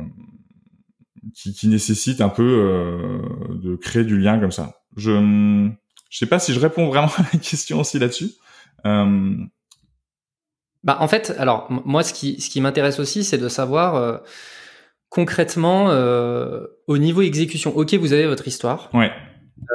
qui, 1.36 1.54
qui 1.54 1.68
nécessitent 1.68 2.22
un 2.22 2.30
peu 2.30 2.44
euh, 2.44 3.22
de 3.62 3.76
créer 3.76 4.04
du 4.04 4.18
lien 4.20 4.40
comme 4.40 4.52
ça. 4.52 4.82
Je 4.98 5.70
je 6.10 6.18
sais 6.20 6.28
pas 6.28 6.38
si 6.38 6.54
je 6.54 6.60
réponds 6.60 6.88
vraiment 6.88 7.08
à 7.18 7.24
la 7.34 7.40
question 7.40 7.80
aussi 7.80 8.00
là-dessus. 8.00 8.32
Euh, 10.84 10.88
bah, 10.88 10.98
en 11.00 11.08
fait, 11.08 11.36
alors 11.38 11.68
moi, 11.70 12.04
ce 12.04 12.14
qui, 12.14 12.40
ce 12.42 12.50
qui 12.50 12.62
m'intéresse 12.62 13.00
aussi, 13.00 13.24
c'est 13.24 13.38
de 13.38 13.50
savoir 13.50 13.96
euh, 13.96 14.18
concrètement 15.10 15.90
euh, 15.90 16.66
au 16.88 16.98
niveau 16.98 17.22
exécution. 17.22 17.76
Ok, 17.76 17.94
vous 17.96 18.14
avez 18.14 18.28
votre 18.28 18.48
histoire. 18.48 18.90
Ouais. 18.94 19.12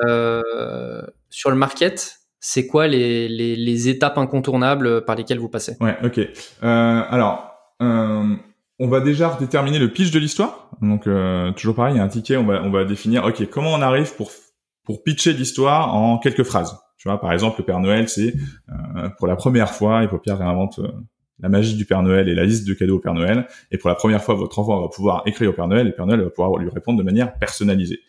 Euh, 0.07 1.03
sur 1.31 1.51
le 1.51 1.57
market, 1.57 2.19
c'est 2.41 2.67
quoi 2.67 2.87
les, 2.87 3.29
les, 3.29 3.57
les, 3.57 3.89
étapes 3.89 4.19
incontournables 4.19 5.05
par 5.05 5.17
lesquelles 5.17 5.39
vous 5.39 5.49
passez? 5.49 5.77
Ouais, 5.81 5.97
ok. 6.05 6.21
alors, 6.63 7.53
on 7.81 8.87
va 8.89 9.01
déjà 9.01 9.37
déterminer 9.41 9.79
le 9.79 9.91
pitch 9.91 10.11
de 10.11 10.19
l'histoire. 10.19 10.71
Donc, 10.83 11.09
toujours 11.57 11.75
pareil, 11.75 11.95
il 11.95 11.99
y 11.99 12.01
a 12.01 12.05
un 12.05 12.09
ticket, 12.09 12.37
on 12.37 12.45
va, 12.45 12.63
on 12.63 12.71
va 12.71 12.85
définir, 12.85 13.25
ok, 13.25 13.49
comment 13.51 13.73
on 13.73 13.83
arrive 13.83 14.15
pour, 14.15 14.31
pour 14.85 15.03
pitcher 15.03 15.33
l'histoire 15.33 15.95
en 15.95 16.19
quelques 16.19 16.45
phrases. 16.45 16.77
Tu 16.99 17.09
vois, 17.09 17.20
par 17.20 17.32
exemple, 17.32 17.61
le 17.61 17.64
Père 17.64 17.80
Noël, 17.80 18.09
c'est 18.09 18.34
euh, 18.68 19.09
pour 19.18 19.26
la 19.26 19.36
première 19.36 19.72
fois, 19.72 20.05
Epopia 20.05 20.34
réinvente 20.34 20.80
euh, 20.80 20.88
la 21.40 21.49
magie 21.49 21.76
du 21.76 21.84
Père 21.84 22.03
Noël 22.03 22.28
et 22.28 22.34
la 22.34 22.44
liste 22.44 22.66
de 22.66 22.74
cadeaux 22.74 22.96
au 22.96 23.01
Père 23.01 23.14
Noël. 23.14 23.46
Et 23.70 23.78
pour 23.78 23.88
la 23.88 23.94
première 23.94 24.22
fois, 24.22 24.34
votre 24.34 24.59
enfant 24.59 24.80
va 24.80 24.88
pouvoir 24.88 25.22
écrire 25.26 25.51
au 25.51 25.53
Père 25.53 25.68
Noël 25.68 25.86
et 25.86 25.90
le 25.90 25.94
Père 25.94 26.07
Noël 26.07 26.20
va 26.20 26.30
pouvoir 26.30 26.59
lui 26.59 26.68
répondre 26.68 26.99
de 26.99 27.05
manière 27.05 27.34
personnalisée. 27.38 28.01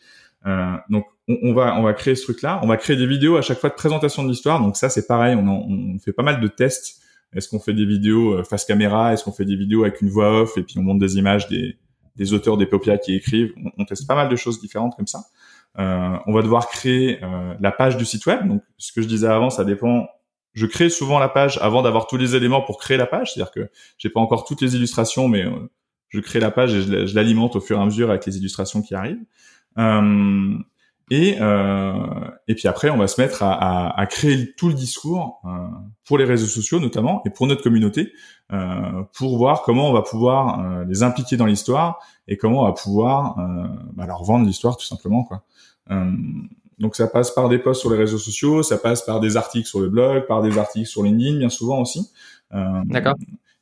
Euh, 0.47 0.73
donc, 0.89 1.05
on, 1.27 1.53
va 1.53 1.77
on 1.77 1.83
va 1.83 1.93
créer 1.93 2.15
ce 2.15 2.23
truc-là. 2.23 2.59
On 2.63 2.67
va 2.67 2.77
créer 2.77 2.95
des 2.95 3.05
vidéos 3.05 3.37
à 3.37 3.41
chaque 3.41 3.59
fois 3.59 3.69
de 3.69 3.75
présentation 3.75 4.23
de 4.23 4.29
l'histoire. 4.29 4.59
Donc 4.59 4.75
ça, 4.75 4.89
c'est 4.89 5.05
pareil. 5.05 5.35
On, 5.35 5.47
on 5.47 5.99
fait 5.99 6.13
pas 6.13 6.23
mal 6.23 6.39
de 6.39 6.47
tests. 6.47 6.99
Est-ce 7.33 7.47
qu'on 7.47 7.59
fait 7.59 7.73
des 7.73 7.85
vidéos 7.85 8.33
euh, 8.33 8.43
face 8.43 8.65
caméra? 8.65 9.13
Est-ce 9.13 9.23
qu'on 9.23 9.31
fait 9.31 9.45
des 9.45 9.55
vidéos 9.55 9.83
avec 9.83 10.01
une 10.01 10.09
voix 10.09 10.41
off 10.41 10.57
et 10.57 10.63
puis 10.63 10.79
on 10.79 10.81
monte 10.81 10.99
des 10.99 11.17
images 11.17 11.47
des, 11.47 11.77
des 12.15 12.33
auteurs 12.33 12.57
d'Epopia 12.57 12.97
qui 12.97 13.13
écrivent? 13.13 13.53
On, 13.77 13.85
teste 13.85 14.07
pas 14.07 14.15
mal 14.15 14.29
de 14.29 14.35
choses 14.35 14.59
différentes 14.59 14.95
comme 14.95 15.07
ça. 15.07 15.25
Euh, 15.80 16.17
on 16.27 16.34
va 16.34 16.41
devoir 16.41 16.67
créer 16.67 17.23
euh, 17.23 17.53
la 17.59 17.71
page 17.71 17.97
du 17.97 18.05
site 18.05 18.25
web. 18.25 18.47
Donc, 18.47 18.61
ce 18.77 18.91
que 18.91 19.01
je 19.01 19.07
disais 19.07 19.27
avant, 19.27 19.49
ça 19.49 19.63
dépend. 19.63 20.07
Je 20.53 20.65
crée 20.65 20.89
souvent 20.89 21.19
la 21.19 21.30
page 21.30 21.57
avant 21.61 21.82
d'avoir 21.82 22.07
tous 22.07 22.17
les 22.17 22.36
éléments 22.36 22.61
pour 22.61 22.80
créer 22.80 22.97
la 22.97 23.05
page. 23.05 23.34
C'est-à-dire 23.34 23.51
que 23.51 23.69
j'ai 23.97 24.09
pas 24.09 24.19
encore 24.19 24.45
toutes 24.45 24.61
les 24.61 24.75
illustrations, 24.75 25.27
mais 25.27 25.45
euh, 25.45 25.51
je 26.09 26.19
crée 26.19 26.39
la 26.39 26.51
page 26.51 26.73
et 26.73 26.82
je, 26.82 27.15
l'alimente 27.15 27.55
au 27.55 27.61
fur 27.61 27.77
et 27.77 27.82
à 27.82 27.86
mesure 27.86 28.09
avec 28.09 28.25
les 28.25 28.38
illustrations 28.38 28.82
qui 28.82 28.95
arrivent. 28.95 29.23
Euh, 29.77 30.57
et, 31.11 31.38
euh, 31.39 31.93
et 32.47 32.55
puis 32.55 32.67
après, 32.67 32.89
on 32.89 32.97
va 32.97 33.07
se 33.07 33.19
mettre 33.19 33.41
à, 33.41 33.53
à, 33.53 33.99
à 33.99 34.05
créer 34.05 34.53
tout 34.55 34.67
le 34.67 34.75
discours 34.75 35.41
euh, 35.45 35.49
pour 36.05 36.17
les 36.17 36.25
réseaux 36.25 36.47
sociaux 36.47 36.80
notamment 36.80 37.23
et 37.25 37.30
pour 37.30 37.47
notre 37.47 37.63
communauté, 37.63 38.11
pour 39.13 39.38
voir 39.38 39.61
comment 39.61 39.89
on 39.89 39.93
va 39.93 40.01
pouvoir 40.01 40.84
les 40.88 41.03
impliquer 41.03 41.38
dans 41.38 41.45
l'histoire 41.45 41.99
et 42.27 42.36
comment 42.36 42.61
on 42.61 42.65
va 42.65 42.73
pouvoir 42.73 43.36
bah, 43.93 44.07
leur 44.07 44.23
vendre 44.23 44.47
l'histoire 44.47 44.75
tout 44.75 44.88
simplement. 44.88 45.23
quoi. 45.23 45.43
Euh, 45.91 46.11
donc 46.79 46.95
ça 46.95 47.07
passe 47.07 47.31
par 47.31 47.49
des 47.49 47.59
posts 47.59 47.81
sur 47.81 47.91
les 47.91 47.97
réseaux 47.97 48.17
sociaux, 48.17 48.63
ça 48.63 48.77
passe 48.77 49.03
par 49.03 49.19
des 49.19 49.37
articles 49.37 49.67
sur 49.67 49.79
le 49.79 49.89
blog, 49.89 50.25
par 50.27 50.41
des 50.41 50.57
articles 50.57 50.87
sur 50.87 51.03
LinkedIn 51.03 51.37
bien 51.39 51.49
souvent 51.49 51.81
aussi. 51.81 52.09
Euh, 52.53 52.81
D'accord. 52.85 53.15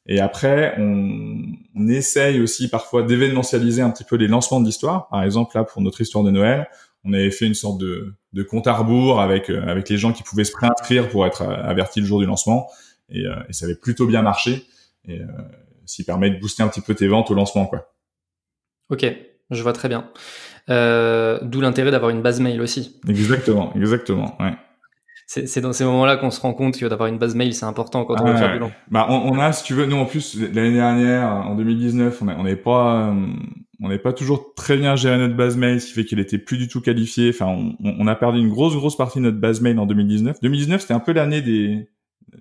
Et 0.05 0.19
après, 0.19 0.75
on, 0.77 1.41
on, 1.75 1.87
essaye 1.89 2.39
aussi 2.39 2.69
parfois 2.69 3.03
d'événementialiser 3.03 3.81
un 3.81 3.89
petit 3.89 4.05
peu 4.05 4.15
les 4.15 4.27
lancements 4.27 4.61
de 4.61 4.65
l'histoire. 4.65 5.09
Par 5.09 5.23
exemple, 5.23 5.57
là, 5.57 5.65
pour 5.65 5.81
notre 5.81 5.99
histoire 5.99 6.23
de 6.23 6.31
Noël, 6.31 6.69
on 7.03 7.11
avait 7.11 7.31
fait 7.31 7.45
une 7.45 7.55
sorte 7.55 7.77
de, 7.77 8.13
de 8.31 8.43
compte 8.43 8.67
à 8.67 8.73
rebours 8.73 9.19
avec 9.19 9.49
euh, 9.49 9.67
avec 9.67 9.89
les 9.89 9.97
gens 9.97 10.13
qui 10.13 10.23
pouvaient 10.23 10.45
se 10.45 10.53
préinscrire 10.53 11.09
pour 11.09 11.25
être 11.25 11.41
avertis 11.41 11.99
le 11.99 12.05
jour 12.05 12.19
du 12.19 12.25
lancement. 12.25 12.67
Et, 13.09 13.23
et 13.23 13.53
ça 13.53 13.65
avait 13.65 13.75
plutôt 13.75 14.05
bien 14.05 14.21
marché. 14.21 14.65
Et 15.07 15.21
euh, 15.21 15.25
ça 15.85 16.03
permet 16.03 16.29
de 16.29 16.39
booster 16.39 16.63
un 16.63 16.67
petit 16.67 16.81
peu 16.81 16.93
tes 16.93 17.07
ventes 17.07 17.31
au 17.31 17.33
lancement, 17.33 17.65
quoi. 17.65 17.93
Ok, 18.89 19.05
je 19.49 19.63
vois 19.63 19.73
très 19.73 19.89
bien. 19.89 20.11
Euh, 20.69 21.39
D'où 21.41 21.61
l'intérêt 21.61 21.91
d'avoir 21.91 22.11
une 22.11 22.21
base 22.21 22.39
mail 22.39 22.61
aussi. 22.61 22.99
Exactement, 23.07 23.73
exactement, 23.75 24.35
ouais. 24.39 24.53
C'est 25.29 25.59
dans 25.59 25.73
ces 25.73 25.83
moments-là 25.83 26.15
qu'on 26.15 26.31
se 26.31 26.39
rend 26.39 26.53
compte 26.53 26.77
que 26.77 26.85
d'avoir 26.85 27.09
une 27.09 27.17
base 27.17 27.35
mail, 27.35 27.53
c'est 27.53 27.65
important 27.65 28.05
quand 28.05 28.15
on 28.21 28.25
veut 28.25 28.37
faire 28.37 28.53
du 28.53 28.59
long. 28.59 28.71
Bah, 28.89 29.07
on, 29.09 29.33
on, 29.33 29.39
a, 29.39 29.51
si 29.51 29.65
tu 29.65 29.73
veux, 29.73 29.85
nous 29.85 29.97
en 29.97 30.05
plus 30.05 30.39
l'année 30.39 30.71
dernière, 30.71 31.27
en 31.27 31.53
2019, 31.55 32.21
on 32.21 32.43
n'est 32.43 32.55
pas, 32.55 33.09
euh, 33.09 33.27
on 33.81 33.89
n'est 33.89 33.97
pas 33.97 34.13
toujours 34.13 34.53
très 34.55 34.77
bien 34.77 34.95
géré 34.95 35.17
notre 35.17 35.35
base 35.35 35.57
mail, 35.57 35.81
ce 35.81 35.87
qui 35.87 35.93
fait 35.93 36.05
qu'elle 36.05 36.19
était 36.19 36.37
plus 36.37 36.57
du 36.57 36.69
tout 36.69 36.79
qualifiée. 36.79 37.31
Enfin, 37.31 37.47
on, 37.47 37.75
on, 37.83 38.07
a 38.07 38.15
perdu 38.15 38.39
une 38.39 38.47
grosse 38.47 38.73
grosse 38.73 38.95
partie 38.95 39.19
de 39.19 39.25
notre 39.25 39.37
base 39.37 39.59
mail 39.59 39.77
en 39.79 39.85
2019. 39.85 40.39
2019, 40.41 40.79
c'était 40.79 40.93
un 40.93 41.01
peu 41.01 41.11
l'année 41.11 41.41
des 41.41 41.89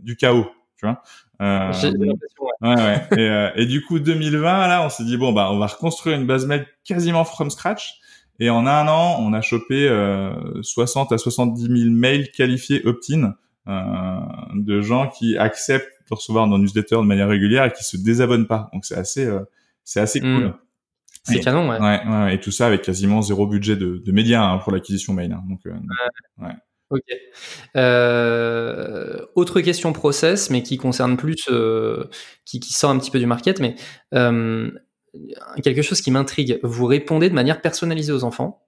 du 0.00 0.16
chaos, 0.16 0.46
tu 0.76 0.86
vois. 0.86 1.02
Euh, 1.42 1.72
ouais. 1.72 2.68
ouais, 2.68 3.08
Et, 3.16 3.20
euh, 3.20 3.50
et, 3.56 3.66
du 3.66 3.82
coup, 3.84 3.98
2020, 3.98 4.68
là, 4.68 4.84
on 4.86 4.90
s'est 4.90 5.04
dit 5.04 5.16
bon 5.16 5.32
bah, 5.32 5.48
on 5.50 5.58
va 5.58 5.66
reconstruire 5.66 6.16
une 6.16 6.26
base 6.26 6.46
mail 6.46 6.66
quasiment 6.84 7.24
from 7.24 7.50
scratch. 7.50 8.00
Et 8.38 8.50
en 8.50 8.66
un 8.66 8.86
an, 8.88 9.18
on 9.20 9.32
a 9.32 9.40
chopé 9.40 9.88
euh, 9.88 10.32
60 10.62 11.12
à 11.12 11.18
70 11.18 11.62
000 11.62 11.90
mails 11.90 12.30
qualifiés 12.30 12.82
opt-in 12.84 13.34
euh, 13.68 13.72
de 14.54 14.80
gens 14.80 15.08
qui 15.08 15.36
acceptent 15.38 15.92
de 16.08 16.14
recevoir 16.14 16.46
nos 16.46 16.58
newsletters 16.58 16.96
de 16.96 17.02
manière 17.02 17.28
régulière 17.28 17.64
et 17.64 17.72
qui 17.72 17.84
se 17.84 17.96
désabonnent 17.96 18.46
pas. 18.46 18.70
Donc 18.72 18.84
c'est 18.84 18.96
assez, 18.96 19.24
euh, 19.24 19.40
c'est 19.84 20.00
assez 20.00 20.20
hmm. 20.20 20.34
cool. 20.34 20.54
C'est 21.24 21.40
canon, 21.40 21.68
ouais. 21.68 21.80
Ouais, 21.80 22.00
ouais. 22.06 22.34
Et 22.34 22.40
tout 22.40 22.52
ça 22.52 22.68
avec 22.68 22.82
quasiment 22.82 23.20
zéro 23.20 23.46
budget 23.48 23.74
de, 23.74 23.98
de 23.98 24.12
médias 24.12 24.44
hein, 24.44 24.58
pour 24.58 24.70
l'acquisition 24.70 25.12
mail. 25.12 25.32
Hein. 25.32 25.42
Donc, 25.48 25.60
euh, 25.66 25.72
ouais. 26.38 26.54
Ok. 26.90 27.02
Euh, 27.76 29.26
autre 29.34 29.60
question 29.60 29.92
process, 29.92 30.50
mais 30.50 30.62
qui 30.62 30.76
concerne 30.76 31.16
plus, 31.16 31.48
euh, 31.50 32.04
qui, 32.44 32.60
qui, 32.60 32.72
sort 32.72 32.90
un 32.90 32.98
petit 32.98 33.10
peu 33.10 33.18
du 33.18 33.26
market, 33.26 33.58
mais 33.58 33.74
euh, 34.14 34.70
quelque 35.62 35.82
chose 35.82 36.00
qui 36.00 36.10
m'intrigue. 36.10 36.58
Vous 36.62 36.86
répondez 36.86 37.28
de 37.28 37.34
manière 37.34 37.60
personnalisée 37.60 38.12
aux 38.12 38.24
enfants. 38.24 38.62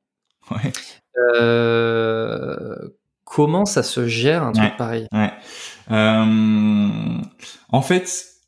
Ouais. 0.51 0.73
Euh, 1.19 2.77
comment 3.25 3.67
ça 3.67 3.83
se 3.83 4.07
gère 4.07 4.43
un 4.43 4.53
truc 4.53 4.77
pareil? 4.77 5.07
ouais. 5.13 5.33
Euh, 5.91 7.19
en 7.71 7.83
fait, 7.83 8.07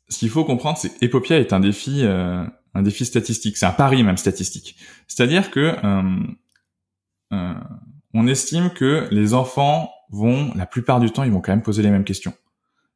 ce 0.09 0.17
qu'il 0.17 0.29
faut 0.29 0.45
comprendre, 0.45 0.77
c'est 0.77 1.01
Epopia 1.01 1.39
est 1.39 1.53
un 1.53 1.59
défi, 1.59 2.01
euh, 2.03 2.43
un 2.73 2.81
défi 2.81 3.05
statistique. 3.05 3.57
C'est 3.57 3.65
un 3.65 3.71
pari 3.71 4.03
même 4.03 4.17
statistique. 4.17 4.77
C'est-à-dire 5.07 5.51
que 5.51 5.75
on 8.13 8.27
estime 8.27 8.71
que 8.71 9.07
les 9.11 9.33
enfants 9.33 9.89
vont, 10.09 10.51
la 10.55 10.65
plupart 10.65 10.99
du 10.99 11.11
temps, 11.11 11.23
ils 11.23 11.31
vont 11.31 11.39
quand 11.39 11.53
même 11.53 11.63
poser 11.63 11.81
les 11.81 11.89
mêmes 11.89 12.03
questions. 12.03 12.33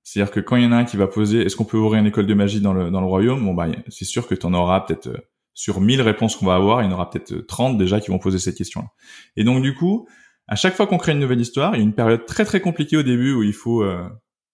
C'est-à-dire 0.06 0.32
que 0.32 0.40
quand 0.40 0.56
il 0.56 0.64
y 0.64 0.68
en 0.68 0.72
a 0.72 0.78
un 0.78 0.86
qui 0.86 0.96
va 0.96 1.08
poser 1.08 1.42
est-ce 1.42 1.56
qu'on 1.56 1.66
peut 1.66 1.78
ouvrir 1.78 2.00
une 2.00 2.06
école 2.06 2.28
de 2.28 2.34
magie 2.34 2.62
dans 2.62 2.74
le, 2.74 2.92
dans 2.92 3.02
le 3.02 3.08
royaume, 3.08 3.44
bon 3.44 3.54
bah 3.54 3.68
c'est 3.90 4.06
sûr 4.06 4.28
que 4.28 4.36
tu 4.36 4.46
en 4.46 4.54
auras 4.54 4.80
peut-être 4.82 5.08
euh, 5.08 5.18
sur 5.56 5.82
1000 5.82 6.02
réponses 6.02 6.36
qu'on 6.36 6.46
va 6.46 6.56
avoir, 6.56 6.84
il 6.84 6.86
y 6.86 6.88
en 6.88 6.92
aura 6.92 7.10
peut-être 7.10 7.34
30 7.48 7.74
euh, 7.74 7.78
déjà 7.78 8.00
qui 8.00 8.12
vont 8.12 8.20
poser 8.20 8.38
cette 8.38 8.56
question-là. 8.56 8.88
Et 9.36 9.44
donc 9.44 9.64
du 9.64 9.74
coup, 9.74 10.08
à 10.48 10.56
chaque 10.56 10.76
fois 10.76 10.86
qu'on 10.86 10.98
crée 10.98 11.14
une 11.14 11.20
nouvelle 11.20 11.42
histoire, 11.42 11.74
il 11.74 11.78
y 11.80 11.82
a 11.82 11.84
une 11.84 11.96
période 11.96 12.26
très 12.26 12.46
très 12.46 12.62
compliquée 12.62 12.98
au 12.98 13.04
début 13.04 13.34
où 13.34 13.42
il 13.42 13.54
faut 13.54 13.82
euh, 13.82 14.08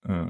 euh, 0.10 0.26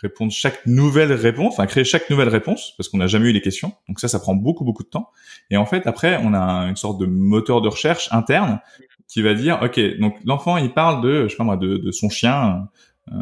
répondre 0.00 0.30
chaque 0.30 0.64
nouvelle 0.66 1.12
réponse, 1.12 1.54
enfin 1.54 1.66
créer 1.66 1.84
chaque 1.84 2.08
nouvelle 2.10 2.28
réponse, 2.28 2.74
parce 2.76 2.88
qu'on 2.88 2.98
n'a 2.98 3.06
jamais 3.06 3.30
eu 3.30 3.32
les 3.32 3.40
questions. 3.40 3.72
Donc 3.88 3.98
ça, 3.98 4.08
ça 4.08 4.20
prend 4.20 4.34
beaucoup 4.34 4.64
beaucoup 4.64 4.84
de 4.84 4.88
temps. 4.88 5.08
Et 5.50 5.56
en 5.56 5.66
fait, 5.66 5.86
après, 5.86 6.20
on 6.22 6.34
a 6.34 6.68
une 6.68 6.76
sorte 6.76 7.00
de 7.00 7.06
moteur 7.06 7.60
de 7.60 7.68
recherche 7.68 8.08
interne 8.12 8.60
qui 9.08 9.22
va 9.22 9.34
dire, 9.34 9.58
ok, 9.62 9.98
donc 9.98 10.16
l'enfant 10.24 10.58
il 10.58 10.72
parle 10.72 11.02
de, 11.02 11.24
je 11.24 11.28
sais 11.28 11.36
pas 11.36 11.44
moi, 11.44 11.56
de, 11.56 11.78
de 11.78 11.90
son 11.90 12.08
chien. 12.08 12.68
Euh, 13.12 13.16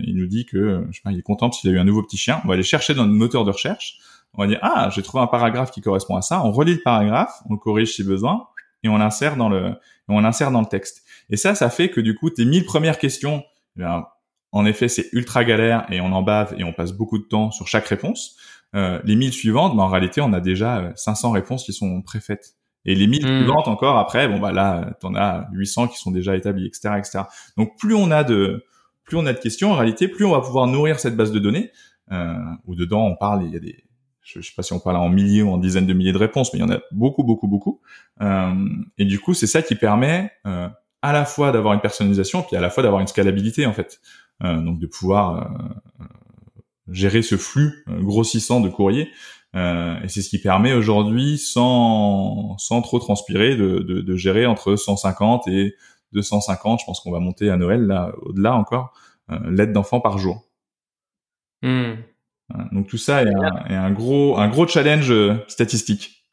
il 0.00 0.16
nous 0.16 0.26
dit 0.26 0.46
que, 0.46 0.86
je 0.90 0.96
sais 0.96 1.02
pas, 1.02 1.12
il 1.12 1.18
est 1.18 1.22
content 1.22 1.50
s'il 1.52 1.70
a 1.70 1.72
eu 1.72 1.78
un 1.78 1.84
nouveau 1.84 2.02
petit 2.02 2.16
chien. 2.16 2.40
On 2.44 2.48
va 2.48 2.54
aller 2.54 2.62
chercher 2.62 2.94
dans 2.94 3.04
le 3.04 3.12
moteur 3.12 3.44
de 3.44 3.50
recherche. 3.50 3.98
On 4.34 4.42
va 4.42 4.48
dire, 4.48 4.58
ah, 4.62 4.90
j'ai 4.94 5.02
trouvé 5.02 5.22
un 5.22 5.26
paragraphe 5.26 5.70
qui 5.70 5.80
correspond 5.80 6.16
à 6.16 6.22
ça. 6.22 6.44
On 6.44 6.52
relit 6.52 6.74
le 6.74 6.82
paragraphe, 6.82 7.32
on 7.48 7.54
le 7.54 7.58
corrige 7.58 7.94
si 7.94 8.04
besoin, 8.04 8.46
et 8.82 8.88
on 8.88 8.98
l'insère 8.98 9.36
dans 9.36 9.48
le, 9.48 9.72
on 10.08 10.20
l'insère 10.20 10.50
dans 10.50 10.60
le 10.60 10.66
texte. 10.66 11.04
Et 11.30 11.36
ça, 11.36 11.54
ça 11.54 11.70
fait 11.70 11.90
que 11.90 12.00
du 12.00 12.14
coup, 12.14 12.30
tes 12.30 12.44
1000 12.44 12.64
premières 12.64 12.98
questions, 12.98 13.42
eh 13.78 13.84
en 14.52 14.64
effet, 14.64 14.88
c'est 14.88 15.08
ultra 15.12 15.44
galère 15.44 15.86
et 15.90 16.00
on 16.00 16.12
en 16.12 16.22
bave 16.22 16.54
et 16.56 16.64
on 16.64 16.72
passe 16.72 16.92
beaucoup 16.92 17.18
de 17.18 17.24
temps 17.24 17.50
sur 17.50 17.68
chaque 17.68 17.86
réponse. 17.86 18.36
Euh, 18.74 19.00
les 19.04 19.16
1000 19.16 19.32
suivantes, 19.32 19.76
bah, 19.76 19.82
en 19.82 19.88
réalité, 19.88 20.20
on 20.20 20.32
a 20.32 20.40
déjà 20.40 20.92
500 20.94 21.28
euh, 21.28 21.32
réponses 21.32 21.64
qui 21.64 21.72
sont 21.72 22.02
préfaites. 22.02 22.54
Et 22.84 22.94
les 22.94 23.06
1000 23.06 23.24
hmm. 23.24 23.38
suivantes 23.38 23.68
encore 23.68 23.98
après, 23.98 24.28
bon 24.28 24.38
bah 24.38 24.52
là, 24.52 24.92
t'en 25.00 25.14
as 25.14 25.48
800 25.52 25.88
qui 25.88 25.98
sont 25.98 26.10
déjà 26.10 26.36
établies, 26.36 26.66
etc., 26.66 26.94
etc. 26.96 27.20
Donc 27.56 27.76
plus 27.78 27.94
on 27.94 28.10
a 28.10 28.24
de 28.24 28.64
plus 29.08 29.16
on 29.16 29.26
a 29.26 29.32
de 29.32 29.38
questions, 29.38 29.72
en 29.72 29.76
réalité, 29.76 30.06
plus 30.06 30.24
on 30.24 30.30
va 30.30 30.40
pouvoir 30.40 30.66
nourrir 30.66 31.00
cette 31.00 31.16
base 31.16 31.32
de 31.32 31.38
données. 31.38 31.72
Euh, 32.10 32.34
où 32.66 32.74
dedans, 32.74 33.04
on 33.04 33.16
parle, 33.16 33.44
il 33.44 33.52
y 33.52 33.56
a 33.56 33.58
des, 33.58 33.84
je, 34.22 34.40
sais 34.40 34.52
pas 34.56 34.62
si 34.62 34.72
on 34.72 34.78
parle 34.78 34.96
en 34.96 35.10
milliers 35.10 35.42
ou 35.42 35.50
en 35.50 35.58
dizaines 35.58 35.86
de 35.86 35.92
milliers 35.92 36.12
de 36.12 36.18
réponses, 36.18 36.52
mais 36.52 36.60
il 36.60 36.62
y 36.62 36.64
en 36.64 36.70
a 36.70 36.80
beaucoup, 36.90 37.22
beaucoup, 37.22 37.48
beaucoup. 37.48 37.80
Euh, 38.22 38.54
et 38.96 39.04
du 39.04 39.18
coup, 39.18 39.34
c'est 39.34 39.46
ça 39.46 39.60
qui 39.60 39.74
permet 39.74 40.30
euh, 40.46 40.68
à 41.02 41.12
la 41.12 41.24
fois 41.24 41.52
d'avoir 41.52 41.74
une 41.74 41.80
personnalisation, 41.80 42.42
puis 42.42 42.56
à 42.56 42.60
la 42.60 42.70
fois 42.70 42.82
d'avoir 42.82 43.00
une 43.00 43.06
scalabilité 43.06 43.66
en 43.66 43.72
fait. 43.72 44.00
Euh, 44.44 44.60
donc 44.60 44.78
de 44.78 44.86
pouvoir 44.86 45.50
euh, 46.00 46.04
gérer 46.92 47.22
ce 47.22 47.36
flux 47.36 47.84
euh, 47.88 48.00
grossissant 48.00 48.60
de 48.60 48.68
courrier. 48.68 49.10
et 49.54 50.08
c'est 50.08 50.22
ce 50.22 50.28
qui 50.28 50.38
permet 50.38 50.72
aujourd'hui, 50.72 51.38
sans, 51.38 52.56
sans 52.58 52.82
trop 52.82 53.00
transpirer, 53.00 53.56
de, 53.56 53.78
de, 53.78 54.00
de, 54.00 54.16
gérer 54.16 54.46
entre 54.46 54.76
150 54.76 55.48
et 55.48 55.74
250. 56.12 56.80
Je 56.80 56.84
pense 56.84 57.00
qu'on 57.00 57.10
va 57.10 57.20
monter 57.20 57.50
à 57.50 57.56
Noël 57.56 57.86
là, 57.86 58.12
au-delà 58.22 58.54
encore, 58.54 58.92
l'aide 59.44 59.72
d'enfants 59.72 60.00
par 60.00 60.18
jour. 60.18 60.44
Hmm. 61.62 61.94
Donc 62.72 62.86
tout 62.86 62.96
ça 62.96 63.22
est 63.22 63.34
un, 63.34 63.66
est 63.68 63.74
un, 63.74 63.90
gros, 63.90 64.38
un 64.38 64.48
gros 64.48 64.66
challenge 64.66 65.12
statistique. 65.48 66.24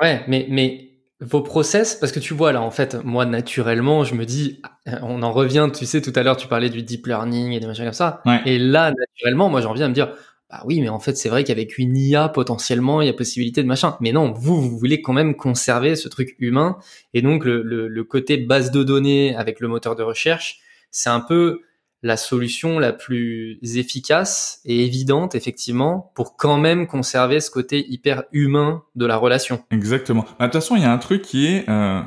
Ouais, 0.00 0.24
mais, 0.26 0.46
mais 0.50 0.90
vos 1.20 1.42
process, 1.42 1.94
parce 1.94 2.12
que 2.12 2.20
tu 2.20 2.32
vois 2.32 2.52
là, 2.52 2.62
en 2.62 2.70
fait, 2.70 2.96
moi 3.04 3.26
naturellement, 3.26 4.04
je 4.04 4.14
me 4.14 4.24
dis, 4.24 4.62
on 5.02 5.22
en 5.22 5.32
revient, 5.32 5.68
tu 5.76 5.84
sais, 5.84 6.00
tout 6.00 6.12
à 6.16 6.22
l'heure, 6.22 6.36
tu 6.36 6.48
parlais 6.48 6.70
du 6.70 6.82
deep 6.82 7.06
learning 7.06 7.52
et 7.52 7.60
des 7.60 7.66
machins 7.66 7.84
comme 7.84 7.92
ça. 7.92 8.22
Et 8.46 8.58
là, 8.58 8.92
naturellement, 8.92 9.50
moi, 9.50 9.60
j'en 9.60 9.74
viens 9.74 9.86
à 9.86 9.88
me 9.88 9.94
dire, 9.94 10.12
bah 10.50 10.62
oui, 10.64 10.80
mais 10.80 10.88
en 10.88 10.98
fait, 10.98 11.16
c'est 11.16 11.28
vrai 11.28 11.44
qu'avec 11.44 11.78
une 11.78 11.96
IA, 11.96 12.28
potentiellement, 12.28 13.00
il 13.02 13.06
y 13.06 13.10
a 13.10 13.12
possibilité 13.12 13.62
de 13.62 13.68
machin. 13.68 13.96
Mais 14.00 14.12
non, 14.12 14.32
vous, 14.32 14.60
vous 14.60 14.76
voulez 14.76 15.00
quand 15.00 15.12
même 15.12 15.36
conserver 15.36 15.94
ce 15.94 16.08
truc 16.08 16.34
humain. 16.40 16.78
Et 17.14 17.22
donc, 17.22 17.44
le, 17.44 17.62
le, 17.62 17.86
le 17.86 18.04
côté 18.04 18.36
base 18.36 18.70
de 18.70 18.82
données 18.82 19.36
avec 19.36 19.60
le 19.60 19.68
moteur 19.68 19.94
de 19.94 20.02
recherche, 20.02 20.58
c'est 20.90 21.10
un 21.10 21.20
peu 21.20 21.60
la 22.02 22.16
solution 22.16 22.78
la 22.78 22.92
plus 22.92 23.58
efficace 23.62 24.60
et 24.64 24.84
évidente, 24.84 25.34
effectivement, 25.34 26.12
pour 26.14 26.36
quand 26.36 26.58
même 26.58 26.86
conserver 26.86 27.40
ce 27.40 27.50
côté 27.50 27.86
hyper 27.88 28.24
humain 28.32 28.82
de 28.96 29.06
la 29.06 29.16
relation. 29.16 29.62
Exactement. 29.70 30.24
Bah, 30.38 30.46
de 30.46 30.52
toute 30.52 30.54
façon, 30.54 30.76
il 30.76 30.82
y 30.82 30.86
a 30.86 30.92
un 30.92 30.98
truc 30.98 31.22
qui 31.22 31.46
est... 31.46 31.68
Euh, 31.68 32.00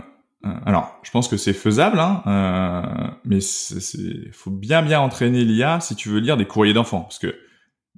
euh, 0.45 0.49
alors, 0.65 0.99
je 1.03 1.11
pense 1.11 1.27
que 1.27 1.37
c'est 1.37 1.53
faisable, 1.53 1.99
hein, 1.99 2.23
euh, 2.27 3.11
mais 3.23 3.37
il 3.37 4.31
faut 4.33 4.51
bien 4.51 4.81
bien 4.81 4.99
entraîner 4.99 5.45
l'IA 5.45 5.79
si 5.79 5.95
tu 5.95 6.09
veux 6.09 6.19
lire 6.19 6.35
des 6.35 6.45
courriers 6.45 6.73
d'enfants. 6.73 7.01
Parce 7.01 7.19
que 7.19 7.33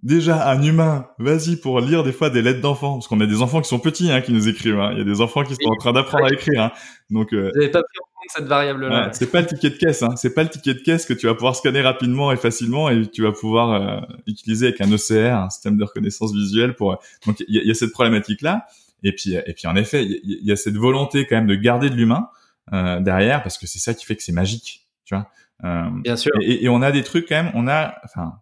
déjà, 0.05 0.49
un 0.49 0.61
humain, 0.61 1.07
vas-y 1.17 1.57
pour 1.57 1.81
lire 1.81 2.03
des 2.03 2.13
fois 2.13 2.29
des 2.29 2.41
lettres 2.41 2.61
d'enfants. 2.61 2.93
Parce 2.93 3.07
qu'on 3.07 3.19
a 3.19 3.25
des 3.25 3.41
enfants 3.41 3.59
qui 3.59 3.67
sont 3.67 3.79
petits 3.79 4.11
hein, 4.11 4.21
qui 4.21 4.31
nous 4.31 4.47
écrivent. 4.47 4.79
Hein. 4.79 4.91
Il 4.93 4.99
y 4.99 5.01
a 5.01 5.03
des 5.03 5.19
enfants 5.19 5.43
qui 5.43 5.55
sont 5.55 5.69
en 5.69 5.75
train 5.75 5.91
d'apprendre 5.91 6.25
à 6.25 6.29
écrire. 6.29 6.63
Hein. 6.63 6.71
Donc, 7.09 7.33
euh, 7.33 7.51
Vous 7.55 7.69
pas 7.69 7.81
pris 7.81 8.27
cette 8.29 8.45
variable-là. 8.45 9.09
c'est 9.13 9.31
pas 9.31 9.41
le 9.41 9.47
ticket 9.47 9.71
de 9.71 9.77
caisse, 9.77 10.03
hein. 10.03 10.15
C'est 10.15 10.33
pas 10.33 10.43
le 10.43 10.49
ticket 10.49 10.75
de 10.75 10.79
caisse 10.79 11.05
que 11.05 11.13
tu 11.13 11.25
vas 11.25 11.33
pouvoir 11.33 11.55
scanner 11.55 11.81
rapidement 11.81 12.31
et 12.31 12.37
facilement 12.37 12.89
et 12.89 13.05
tu 13.07 13.23
vas 13.23 13.31
pouvoir 13.31 13.71
euh, 13.71 14.15
utiliser 14.27 14.67
avec 14.67 14.81
un 14.81 14.91
OCR, 14.91 15.35
un 15.35 15.49
système 15.49 15.77
de 15.77 15.83
reconnaissance 15.83 16.33
visuelle 16.33 16.75
pour. 16.75 16.97
Donc 17.25 17.43
il 17.47 17.67
y, 17.67 17.71
a, 17.71 17.73
cette 17.73 17.91
problématique-là. 17.91 18.65
Et 19.03 19.11
puis 19.11 19.35
et 19.35 19.53
puis 19.53 19.67
en 19.67 19.75
effet, 19.75 20.03
il 20.05 20.39
y, 20.43 20.51
a 20.51 20.55
cette 20.55 20.77
volonté 20.77 21.27
quand 21.27 21.35
même 21.35 21.47
de 21.47 21.55
garder 21.55 21.89
de 21.89 21.95
l'humain 21.95 22.29
euh, 22.73 22.99
derrière 22.99 23.43
parce 23.43 23.59
que 23.59 23.67
c'est 23.67 23.79
ça 23.79 23.93
qui 23.93 24.05
fait 24.05 24.15
que 24.15 24.23
c'est 24.23 24.31
magique, 24.31 24.87
tu 25.03 25.13
vois. 25.13 25.29
Euh, 25.63 25.89
Bien 26.03 26.15
sûr. 26.15 26.31
Et, 26.41 26.65
et, 26.65 26.69
on 26.69 26.81
a 26.81 26.91
des 26.91 27.03
trucs 27.03 27.27
quand 27.29 27.35
même. 27.35 27.51
On 27.53 27.67
a, 27.67 27.95
enfin, 28.03 28.33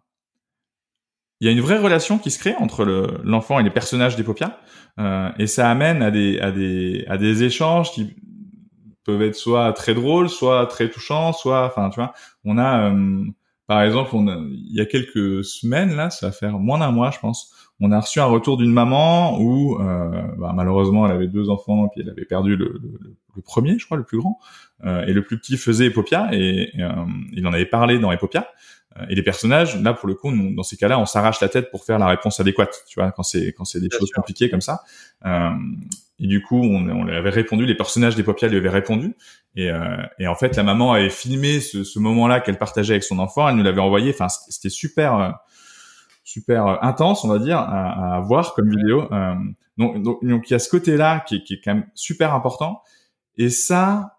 il 1.44 1.46
y 1.46 1.50
a 1.50 1.52
une 1.52 1.60
vraie 1.60 1.78
relation 1.78 2.16
qui 2.16 2.30
se 2.30 2.38
crée 2.38 2.54
entre 2.58 2.86
l'enfant 3.22 3.60
et 3.60 3.62
les 3.62 3.70
personnages 3.70 4.16
d'Epopia, 4.16 4.58
euh, 4.98 5.28
et 5.38 5.46
ça 5.46 5.70
amène 5.70 6.02
à 6.02 6.10
des 6.10 6.38
à 6.40 6.50
des 6.50 7.04
à 7.06 7.18
des 7.18 7.42
échanges 7.42 7.92
qui 7.92 8.14
peuvent 9.04 9.20
être 9.20 9.34
soit 9.34 9.70
très 9.74 9.92
drôles, 9.92 10.30
soit 10.30 10.64
très 10.68 10.88
touchants, 10.88 11.34
soit, 11.34 11.66
enfin, 11.66 11.90
tu 11.90 11.96
vois, 11.96 12.14
on 12.46 12.56
a, 12.56 12.90
euh, 12.90 13.24
par 13.66 13.82
exemple, 13.82 14.16
on 14.16 14.26
il 14.26 14.74
y 14.74 14.80
a 14.80 14.86
quelques 14.86 15.44
semaines 15.44 15.94
là, 15.94 16.08
ça 16.08 16.28
va 16.28 16.32
faire 16.32 16.58
moins 16.58 16.78
d'un 16.78 16.92
mois, 16.92 17.10
je 17.10 17.18
pense, 17.18 17.54
on 17.80 17.90
a 17.92 18.00
reçu 18.00 18.20
un 18.20 18.26
retour 18.26 18.56
d'une 18.56 18.72
maman 18.72 19.38
où, 19.40 19.80
euh, 19.80 20.22
bah, 20.38 20.52
malheureusement, 20.54 21.06
elle 21.06 21.12
avait 21.12 21.26
deux 21.26 21.50
enfants, 21.50 21.88
puis 21.88 22.02
elle 22.02 22.10
avait 22.10 22.24
perdu 22.24 22.56
le, 22.56 22.80
le, 23.34 23.42
premier, 23.42 23.78
je 23.78 23.84
crois, 23.84 23.96
le 23.96 24.04
plus 24.04 24.18
grand, 24.18 24.38
euh, 24.84 25.04
et 25.06 25.12
le 25.12 25.22
plus 25.22 25.38
petit 25.38 25.56
faisait 25.56 25.86
Epopia, 25.86 26.28
et, 26.32 26.70
euh, 26.78 26.92
il 27.32 27.46
en 27.46 27.52
avait 27.52 27.66
parlé 27.66 27.98
dans 27.98 28.12
Epopia. 28.12 28.48
Euh, 28.98 29.06
et 29.08 29.14
les 29.14 29.22
personnages, 29.22 29.80
là 29.80 29.92
pour 29.92 30.08
le 30.08 30.14
coup, 30.14 30.30
dans 30.54 30.62
ces 30.62 30.76
cas-là, 30.76 30.98
on 30.98 31.06
s'arrache 31.06 31.40
la 31.40 31.48
tête 31.48 31.70
pour 31.70 31.84
faire 31.84 31.98
la 31.98 32.06
réponse 32.06 32.40
adéquate, 32.40 32.84
tu 32.88 33.00
vois, 33.00 33.10
quand 33.12 33.22
c'est 33.22 33.52
quand 33.52 33.64
c'est 33.64 33.80
des 33.80 33.90
choses 33.90 34.10
compliquées 34.10 34.50
comme 34.50 34.60
ça. 34.60 34.82
Euh, 35.26 35.50
et 36.20 36.26
du 36.26 36.42
coup, 36.42 36.60
on, 36.62 36.88
on 36.88 37.04
lui 37.04 37.16
avait 37.16 37.30
répondu, 37.30 37.66
les 37.66 37.74
personnages 37.74 38.14
des 38.14 38.22
Popia 38.22 38.48
lui 38.48 38.56
avaient 38.56 38.68
répondu. 38.68 39.16
Et, 39.56 39.70
euh, 39.70 39.96
et 40.18 40.28
en 40.28 40.34
fait, 40.34 40.56
la 40.56 40.62
maman 40.62 40.92
avait 40.92 41.10
filmé 41.10 41.60
ce, 41.60 41.82
ce 41.84 41.98
moment-là 41.98 42.40
qu'elle 42.40 42.58
partageait 42.58 42.94
avec 42.94 43.04
son 43.04 43.18
enfant. 43.18 43.48
Elle 43.48 43.56
nous 43.56 43.64
l'avait 43.64 43.80
envoyé. 43.80 44.10
Enfin, 44.10 44.28
c'était 44.28 44.68
super, 44.68 45.16
euh, 45.16 45.30
super 46.22 46.66
euh, 46.66 46.76
intense, 46.82 47.24
on 47.24 47.28
va 47.28 47.38
dire, 47.38 47.58
à, 47.58 48.16
à 48.16 48.20
voir 48.20 48.54
comme 48.54 48.70
vidéo. 48.70 49.12
Euh, 49.12 49.34
donc, 49.76 50.02
donc, 50.02 50.48
il 50.48 50.52
y 50.52 50.54
a 50.54 50.60
ce 50.60 50.68
côté-là 50.68 51.20
qui, 51.20 51.42
qui, 51.42 51.54
est 51.54 51.60
quand 51.64 51.74
même 51.74 51.86
super 51.94 52.32
important. 52.32 52.82
Et 53.36 53.50
ça, 53.50 54.13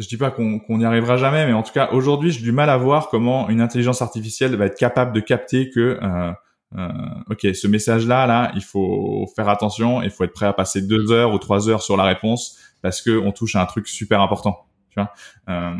je 0.00 0.08
dis 0.08 0.16
pas 0.16 0.30
qu'on 0.30 0.60
n'y 0.70 0.84
arrivera 0.84 1.18
jamais, 1.18 1.46
mais 1.46 1.52
en 1.52 1.62
tout 1.62 1.72
cas, 1.72 1.90
aujourd'hui, 1.92 2.32
j'ai 2.32 2.40
du 2.40 2.52
mal 2.52 2.70
à 2.70 2.76
voir 2.78 3.08
comment 3.10 3.50
une 3.50 3.60
intelligence 3.60 4.00
artificielle 4.00 4.56
va 4.56 4.66
être 4.66 4.78
capable 4.78 5.12
de 5.12 5.20
capter 5.20 5.68
que 5.68 5.98
euh, 6.02 6.32
euh, 6.78 6.88
ok, 7.30 7.54
ce 7.54 7.66
message-là, 7.66 8.26
là, 8.26 8.50
il 8.54 8.62
faut 8.62 9.28
faire 9.36 9.48
attention, 9.48 10.02
il 10.02 10.10
faut 10.10 10.24
être 10.24 10.32
prêt 10.32 10.46
à 10.46 10.54
passer 10.54 10.80
deux 10.80 11.12
heures 11.12 11.32
ou 11.32 11.38
trois 11.38 11.68
heures 11.68 11.82
sur 11.82 11.98
la 11.98 12.04
réponse 12.04 12.58
parce 12.80 13.02
que 13.02 13.10
on 13.10 13.30
touche 13.30 13.56
à 13.56 13.62
un 13.62 13.66
truc 13.66 13.88
super 13.88 14.22
important. 14.22 14.66
Tu 14.88 15.00
vois. 15.00 15.12
Euh, 15.50 15.74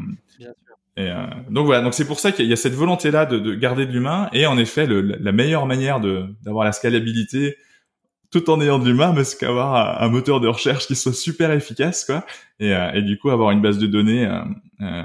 Et 0.96 1.08
euh, 1.08 1.26
donc 1.48 1.66
voilà, 1.66 1.80
donc 1.80 1.94
c'est 1.94 2.04
pour 2.04 2.20
ça 2.20 2.30
qu'il 2.30 2.46
y 2.46 2.52
a 2.52 2.56
cette 2.56 2.74
volonté-là 2.74 3.24
de, 3.24 3.38
de, 3.38 3.54
garder 3.54 3.86
de 3.86 3.92
l'humain 3.92 4.28
et 4.32 4.46
en 4.46 4.58
effet, 4.58 4.86
le, 4.86 5.00
la 5.00 5.32
meilleure 5.32 5.64
manière 5.64 6.00
de 6.00 6.26
d'avoir 6.42 6.64
la 6.64 6.72
scalabilité 6.72 7.56
tout 8.30 8.48
en 8.48 8.60
ayant 8.60 8.78
de 8.78 8.86
l'humain, 8.88 9.12
mais 9.14 9.22
qu'avoir 9.38 10.02
un, 10.02 10.08
moteur 10.08 10.40
de 10.40 10.48
recherche 10.48 10.86
qui 10.86 10.94
soit 10.94 11.12
super 11.12 11.50
efficace, 11.50 12.04
quoi, 12.04 12.24
et, 12.60 12.72
euh, 12.74 12.92
et 12.92 13.02
du 13.02 13.18
coup 13.18 13.30
avoir 13.30 13.50
une 13.50 13.60
base 13.60 13.78
de 13.78 13.86
données 13.86 14.24
euh, 14.24 14.40
euh, 14.82 15.02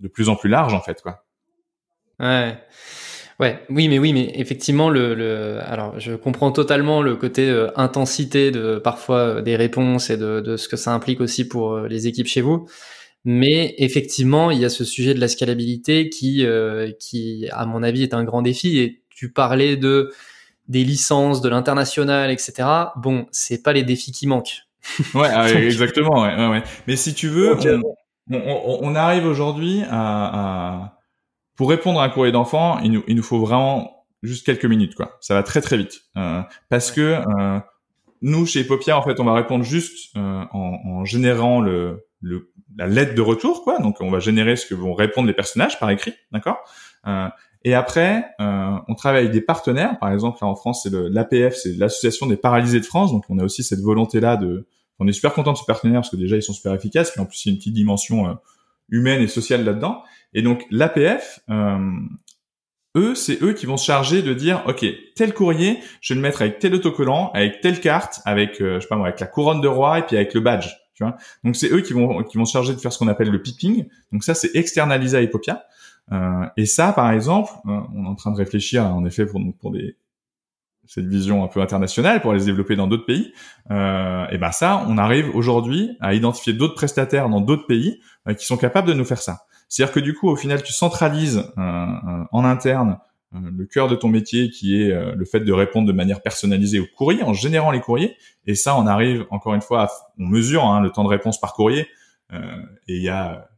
de 0.00 0.08
plus 0.08 0.28
en 0.28 0.36
plus 0.36 0.48
large 0.48 0.72
en 0.72 0.80
fait, 0.80 1.02
quoi. 1.02 1.24
Ouais. 2.18 2.56
Ouais, 3.40 3.64
oui, 3.68 3.88
mais 3.88 3.98
oui, 3.98 4.12
mais 4.12 4.30
effectivement, 4.36 4.88
le, 4.88 5.14
le 5.14 5.58
alors 5.64 5.98
je 5.98 6.14
comprends 6.14 6.52
totalement 6.52 7.02
le 7.02 7.16
côté 7.16 7.50
euh, 7.50 7.68
intensité 7.74 8.52
de 8.52 8.78
parfois 8.78 9.42
des 9.42 9.56
réponses 9.56 10.08
et 10.08 10.16
de, 10.16 10.40
de, 10.40 10.56
ce 10.56 10.68
que 10.68 10.76
ça 10.76 10.94
implique 10.94 11.20
aussi 11.20 11.46
pour 11.48 11.80
les 11.80 12.06
équipes 12.06 12.28
chez 12.28 12.42
vous. 12.42 12.68
Mais 13.24 13.74
effectivement, 13.78 14.52
il 14.52 14.60
y 14.60 14.64
a 14.64 14.68
ce 14.68 14.84
sujet 14.84 15.14
de 15.14 15.20
la 15.20 15.28
scalabilité 15.28 16.10
qui, 16.10 16.46
qui, 17.00 17.48
à 17.50 17.64
mon 17.64 17.82
avis, 17.82 18.02
est 18.02 18.12
un 18.12 18.22
grand 18.22 18.42
défi. 18.42 18.78
Et 18.78 19.02
tu 19.08 19.32
parlais 19.32 19.76
de 19.76 20.10
des 20.68 20.84
licences, 20.84 21.40
de 21.40 21.48
l'international, 21.48 22.30
etc. 22.30 22.68
Bon, 22.96 23.26
c'est 23.30 23.62
pas 23.62 23.72
les 23.72 23.82
défis 23.82 24.12
qui 24.12 24.26
manquent. 24.26 24.62
ouais, 25.14 25.28
ah 25.32 25.50
exactement. 25.54 26.22
Ouais, 26.22 26.34
ouais, 26.34 26.48
ouais, 26.48 26.62
Mais 26.86 26.96
si 26.96 27.14
tu 27.14 27.28
veux, 27.28 27.56
on, 28.30 28.36
on, 28.36 28.78
on, 28.82 28.94
arrive 28.94 29.26
aujourd'hui 29.26 29.82
à, 29.90 30.80
à 30.80 30.98
pour 31.56 31.70
répondre 31.70 32.00
à 32.00 32.04
un 32.04 32.08
courrier 32.08 32.32
d'enfant, 32.32 32.78
il 32.80 32.92
nous, 32.92 33.04
il 33.06 33.16
nous 33.16 33.22
faut 33.22 33.38
vraiment 33.38 34.06
juste 34.22 34.44
quelques 34.46 34.64
minutes, 34.64 34.94
quoi. 34.94 35.18
Ça 35.20 35.34
va 35.34 35.42
très 35.42 35.60
très 35.60 35.76
vite, 35.76 36.02
euh, 36.16 36.42
parce 36.68 36.90
que 36.90 37.00
euh, 37.00 37.60
nous 38.22 38.46
chez 38.46 38.64
Popia, 38.64 38.98
en 38.98 39.02
fait, 39.02 39.20
on 39.20 39.24
va 39.24 39.34
répondre 39.34 39.64
juste 39.64 40.16
euh, 40.16 40.44
en, 40.52 40.78
en, 40.84 41.04
générant 41.04 41.60
le, 41.60 42.06
le, 42.20 42.50
la 42.76 42.86
lettre 42.86 43.14
de 43.14 43.20
retour, 43.20 43.62
quoi. 43.62 43.78
Donc, 43.78 44.00
on 44.00 44.10
va 44.10 44.18
générer 44.18 44.56
ce 44.56 44.66
que 44.66 44.74
vont 44.74 44.94
répondre 44.94 45.28
les 45.28 45.34
personnages 45.34 45.78
par 45.78 45.90
écrit, 45.90 46.14
d'accord? 46.32 46.58
Euh, 47.64 47.70
et 47.70 47.74
après, 47.74 48.24
euh, 48.40 48.76
on 48.88 48.94
travaille 48.94 49.20
avec 49.20 49.32
des 49.32 49.40
partenaires. 49.40 49.98
Par 49.98 50.12
exemple, 50.12 50.38
là 50.42 50.48
en 50.48 50.54
France, 50.54 50.82
c'est 50.82 50.92
l'APF, 50.92 51.54
c'est 51.54 51.74
l'association 51.76 52.26
des 52.26 52.36
paralysés 52.36 52.80
de 52.80 52.84
France. 52.84 53.12
Donc, 53.12 53.24
on 53.28 53.38
a 53.38 53.44
aussi 53.44 53.62
cette 53.62 53.80
volonté-là 53.80 54.36
de. 54.36 54.66
On 55.00 55.08
est 55.08 55.12
super 55.12 55.32
content 55.32 55.52
de 55.52 55.58
ce 55.58 55.64
partenaire 55.64 56.02
parce 56.02 56.10
que 56.10 56.16
déjà 56.16 56.36
ils 56.36 56.42
sont 56.42 56.52
super 56.52 56.72
efficaces, 56.72 57.12
mais 57.16 57.22
en 57.22 57.26
plus 57.26 57.44
il 57.44 57.48
y 57.48 57.50
a 57.50 57.52
une 57.52 57.58
petite 57.58 57.74
dimension 57.74 58.38
humaine 58.88 59.20
et 59.20 59.28
sociale 59.28 59.64
là-dedans. 59.64 60.02
Et 60.32 60.42
donc 60.42 60.64
l'APF, 60.70 61.40
euh, 61.50 61.78
eux, 62.96 63.14
c'est 63.14 63.42
eux 63.42 63.52
qui 63.52 63.66
vont 63.66 63.76
se 63.76 63.84
charger 63.84 64.22
de 64.22 64.34
dire, 64.34 64.62
ok, 64.66 64.84
tel 65.16 65.34
courrier, 65.34 65.80
je 66.00 66.14
vais 66.14 66.18
le 66.18 66.22
mettre 66.22 66.42
avec 66.42 66.58
tel 66.58 66.74
autocollant, 66.74 67.30
avec 67.34 67.60
telle 67.60 67.80
carte, 67.80 68.20
avec, 68.24 68.60
euh, 68.60 68.76
je 68.76 68.80
sais 68.80 68.88
pas 68.88 68.96
moi, 68.96 69.08
avec 69.08 69.20
la 69.20 69.26
couronne 69.26 69.60
de 69.60 69.68
roi 69.68 70.00
et 70.00 70.02
puis 70.02 70.16
avec 70.16 70.34
le 70.34 70.40
badge. 70.40 70.68
Tu 70.94 71.02
vois 71.02 71.16
Donc 71.42 71.56
c'est 71.56 71.72
eux 71.72 71.80
qui 71.80 71.92
vont 71.92 72.22
qui 72.22 72.38
vont 72.38 72.44
se 72.44 72.52
charger 72.52 72.72
de 72.72 72.78
faire 72.78 72.92
ce 72.92 72.98
qu'on 72.98 73.08
appelle 73.08 73.30
le 73.30 73.42
picking. 73.42 73.86
Donc 74.12 74.22
ça, 74.22 74.34
c'est 74.34 74.54
externalisé 74.54 75.16
à 75.16 75.22
Epopia. 75.22 75.64
Euh, 76.12 76.46
et 76.56 76.66
ça, 76.66 76.92
par 76.92 77.10
exemple, 77.10 77.50
euh, 77.66 77.80
on 77.94 78.04
est 78.04 78.08
en 78.08 78.14
train 78.14 78.32
de 78.32 78.36
réfléchir, 78.36 78.84
en 78.84 79.04
effet, 79.04 79.26
pour, 79.26 79.40
pour 79.60 79.70
des, 79.70 79.96
cette 80.86 81.06
vision 81.06 81.44
un 81.44 81.48
peu 81.48 81.60
internationale, 81.60 82.20
pour 82.20 82.32
les 82.32 82.44
développer 82.44 82.76
dans 82.76 82.86
d'autres 82.86 83.06
pays. 83.06 83.32
Euh, 83.70 84.26
et 84.30 84.38
ben 84.38 84.52
ça, 84.52 84.84
on 84.88 84.98
arrive 84.98 85.34
aujourd'hui 85.34 85.96
à 86.00 86.14
identifier 86.14 86.52
d'autres 86.52 86.74
prestataires 86.74 87.28
dans 87.28 87.40
d'autres 87.40 87.66
pays 87.66 88.00
euh, 88.28 88.34
qui 88.34 88.44
sont 88.44 88.56
capables 88.56 88.88
de 88.88 88.94
nous 88.94 89.04
faire 89.04 89.22
ça. 89.22 89.40
C'est-à-dire 89.68 89.94
que 89.94 90.00
du 90.00 90.14
coup, 90.14 90.28
au 90.28 90.36
final, 90.36 90.62
tu 90.62 90.72
centralises 90.72 91.42
en 91.56 92.44
interne 92.44 92.98
le 93.32 93.64
cœur 93.64 93.88
de 93.88 93.96
ton 93.96 94.08
métier 94.08 94.50
qui 94.50 94.80
est 94.80 94.92
le 94.92 95.24
fait 95.24 95.40
de 95.40 95.52
répondre 95.52 95.88
de 95.88 95.92
manière 95.92 96.22
personnalisée 96.22 96.78
aux 96.78 96.86
courriers, 96.96 97.24
en 97.24 97.32
générant 97.32 97.72
les 97.72 97.80
courriers. 97.80 98.14
Et 98.46 98.54
ça, 98.54 98.76
on 98.76 98.86
arrive 98.86 99.24
encore 99.30 99.54
une 99.54 99.62
fois, 99.62 99.90
on 100.18 100.26
mesure 100.26 100.64
hein, 100.64 100.80
le 100.80 100.90
temps 100.90 101.02
de 101.02 101.08
réponse 101.08 101.40
par 101.40 101.54
courrier. 101.54 101.88
et 102.30 102.36
il 102.86 103.02
y 103.02 103.08
a 103.08 103.48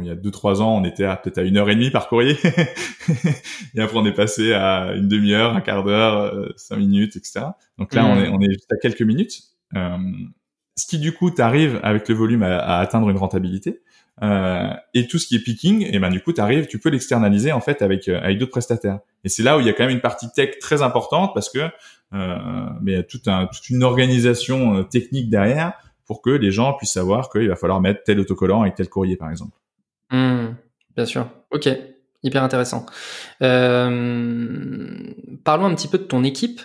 il 0.00 0.06
y 0.06 0.10
a 0.10 0.14
deux 0.14 0.30
trois 0.30 0.62
ans, 0.62 0.76
on 0.76 0.84
était 0.84 1.04
à 1.04 1.16
peut-être 1.16 1.38
à 1.38 1.42
une 1.42 1.56
heure 1.56 1.68
et 1.68 1.74
demie 1.74 1.90
par 1.90 2.08
courrier, 2.08 2.36
et 3.74 3.80
après 3.80 3.98
on 3.98 4.06
est 4.06 4.14
passé 4.14 4.52
à 4.52 4.92
une 4.94 5.08
demi-heure, 5.08 5.54
un 5.54 5.60
quart 5.60 5.84
d'heure, 5.84 6.34
euh, 6.34 6.48
cinq 6.56 6.76
minutes, 6.76 7.16
etc. 7.16 7.46
Donc 7.78 7.94
là, 7.94 8.06
on 8.06 8.16
est 8.16 8.28
on 8.28 8.40
est 8.40 8.50
juste 8.50 8.72
à 8.72 8.76
quelques 8.76 9.02
minutes. 9.02 9.42
Euh, 9.74 9.98
ce 10.76 10.86
qui 10.86 10.98
du 10.98 11.12
coup 11.12 11.30
t'arrive 11.30 11.80
avec 11.82 12.08
le 12.08 12.14
volume 12.14 12.42
à, 12.42 12.78
atteindre 12.78 13.10
une 13.10 13.16
rentabilité. 13.16 13.82
Euh, 14.22 14.72
et 14.92 15.06
tout 15.06 15.18
ce 15.18 15.26
qui 15.26 15.36
est 15.36 15.42
picking, 15.42 15.82
et 15.82 15.90
eh 15.94 15.98
ben 15.98 16.10
du 16.10 16.20
coup 16.20 16.32
t'arrives, 16.32 16.66
tu 16.66 16.78
peux 16.78 16.90
l'externaliser 16.90 17.50
en 17.50 17.60
fait 17.60 17.80
avec 17.80 18.08
euh, 18.08 18.20
avec 18.20 18.38
d'autres 18.38 18.52
prestataires. 18.52 19.00
Et 19.24 19.28
c'est 19.28 19.42
là 19.42 19.56
où 19.56 19.60
il 19.60 19.66
y 19.66 19.70
a 19.70 19.72
quand 19.72 19.84
même 19.84 19.94
une 19.94 20.02
partie 20.02 20.30
tech 20.30 20.58
très 20.60 20.82
importante 20.82 21.32
parce 21.32 21.48
que 21.48 21.60
euh, 22.12 22.38
mais 22.82 22.92
il 22.92 22.94
y 22.94 22.98
a 22.98 23.02
toute, 23.02 23.26
un, 23.26 23.46
toute 23.46 23.70
une 23.70 23.82
organisation 23.82 24.84
technique 24.84 25.30
derrière 25.30 25.72
pour 26.04 26.20
que 26.20 26.28
les 26.28 26.52
gens 26.52 26.74
puissent 26.74 26.92
savoir 26.92 27.30
qu'il 27.30 27.48
va 27.48 27.56
falloir 27.56 27.80
mettre 27.80 28.02
tel 28.04 28.20
autocollant 28.20 28.60
avec 28.60 28.74
tel 28.74 28.88
courrier 28.88 29.16
par 29.16 29.30
exemple. 29.30 29.56
Mmh, 30.12 30.54
bien 30.96 31.06
sûr. 31.06 31.28
Ok, 31.50 31.68
hyper 32.22 32.44
intéressant. 32.44 32.86
Euh, 33.42 34.88
parlons 35.44 35.66
un 35.66 35.74
petit 35.74 35.88
peu 35.88 35.98
de 35.98 36.04
ton 36.04 36.22
équipe. 36.22 36.60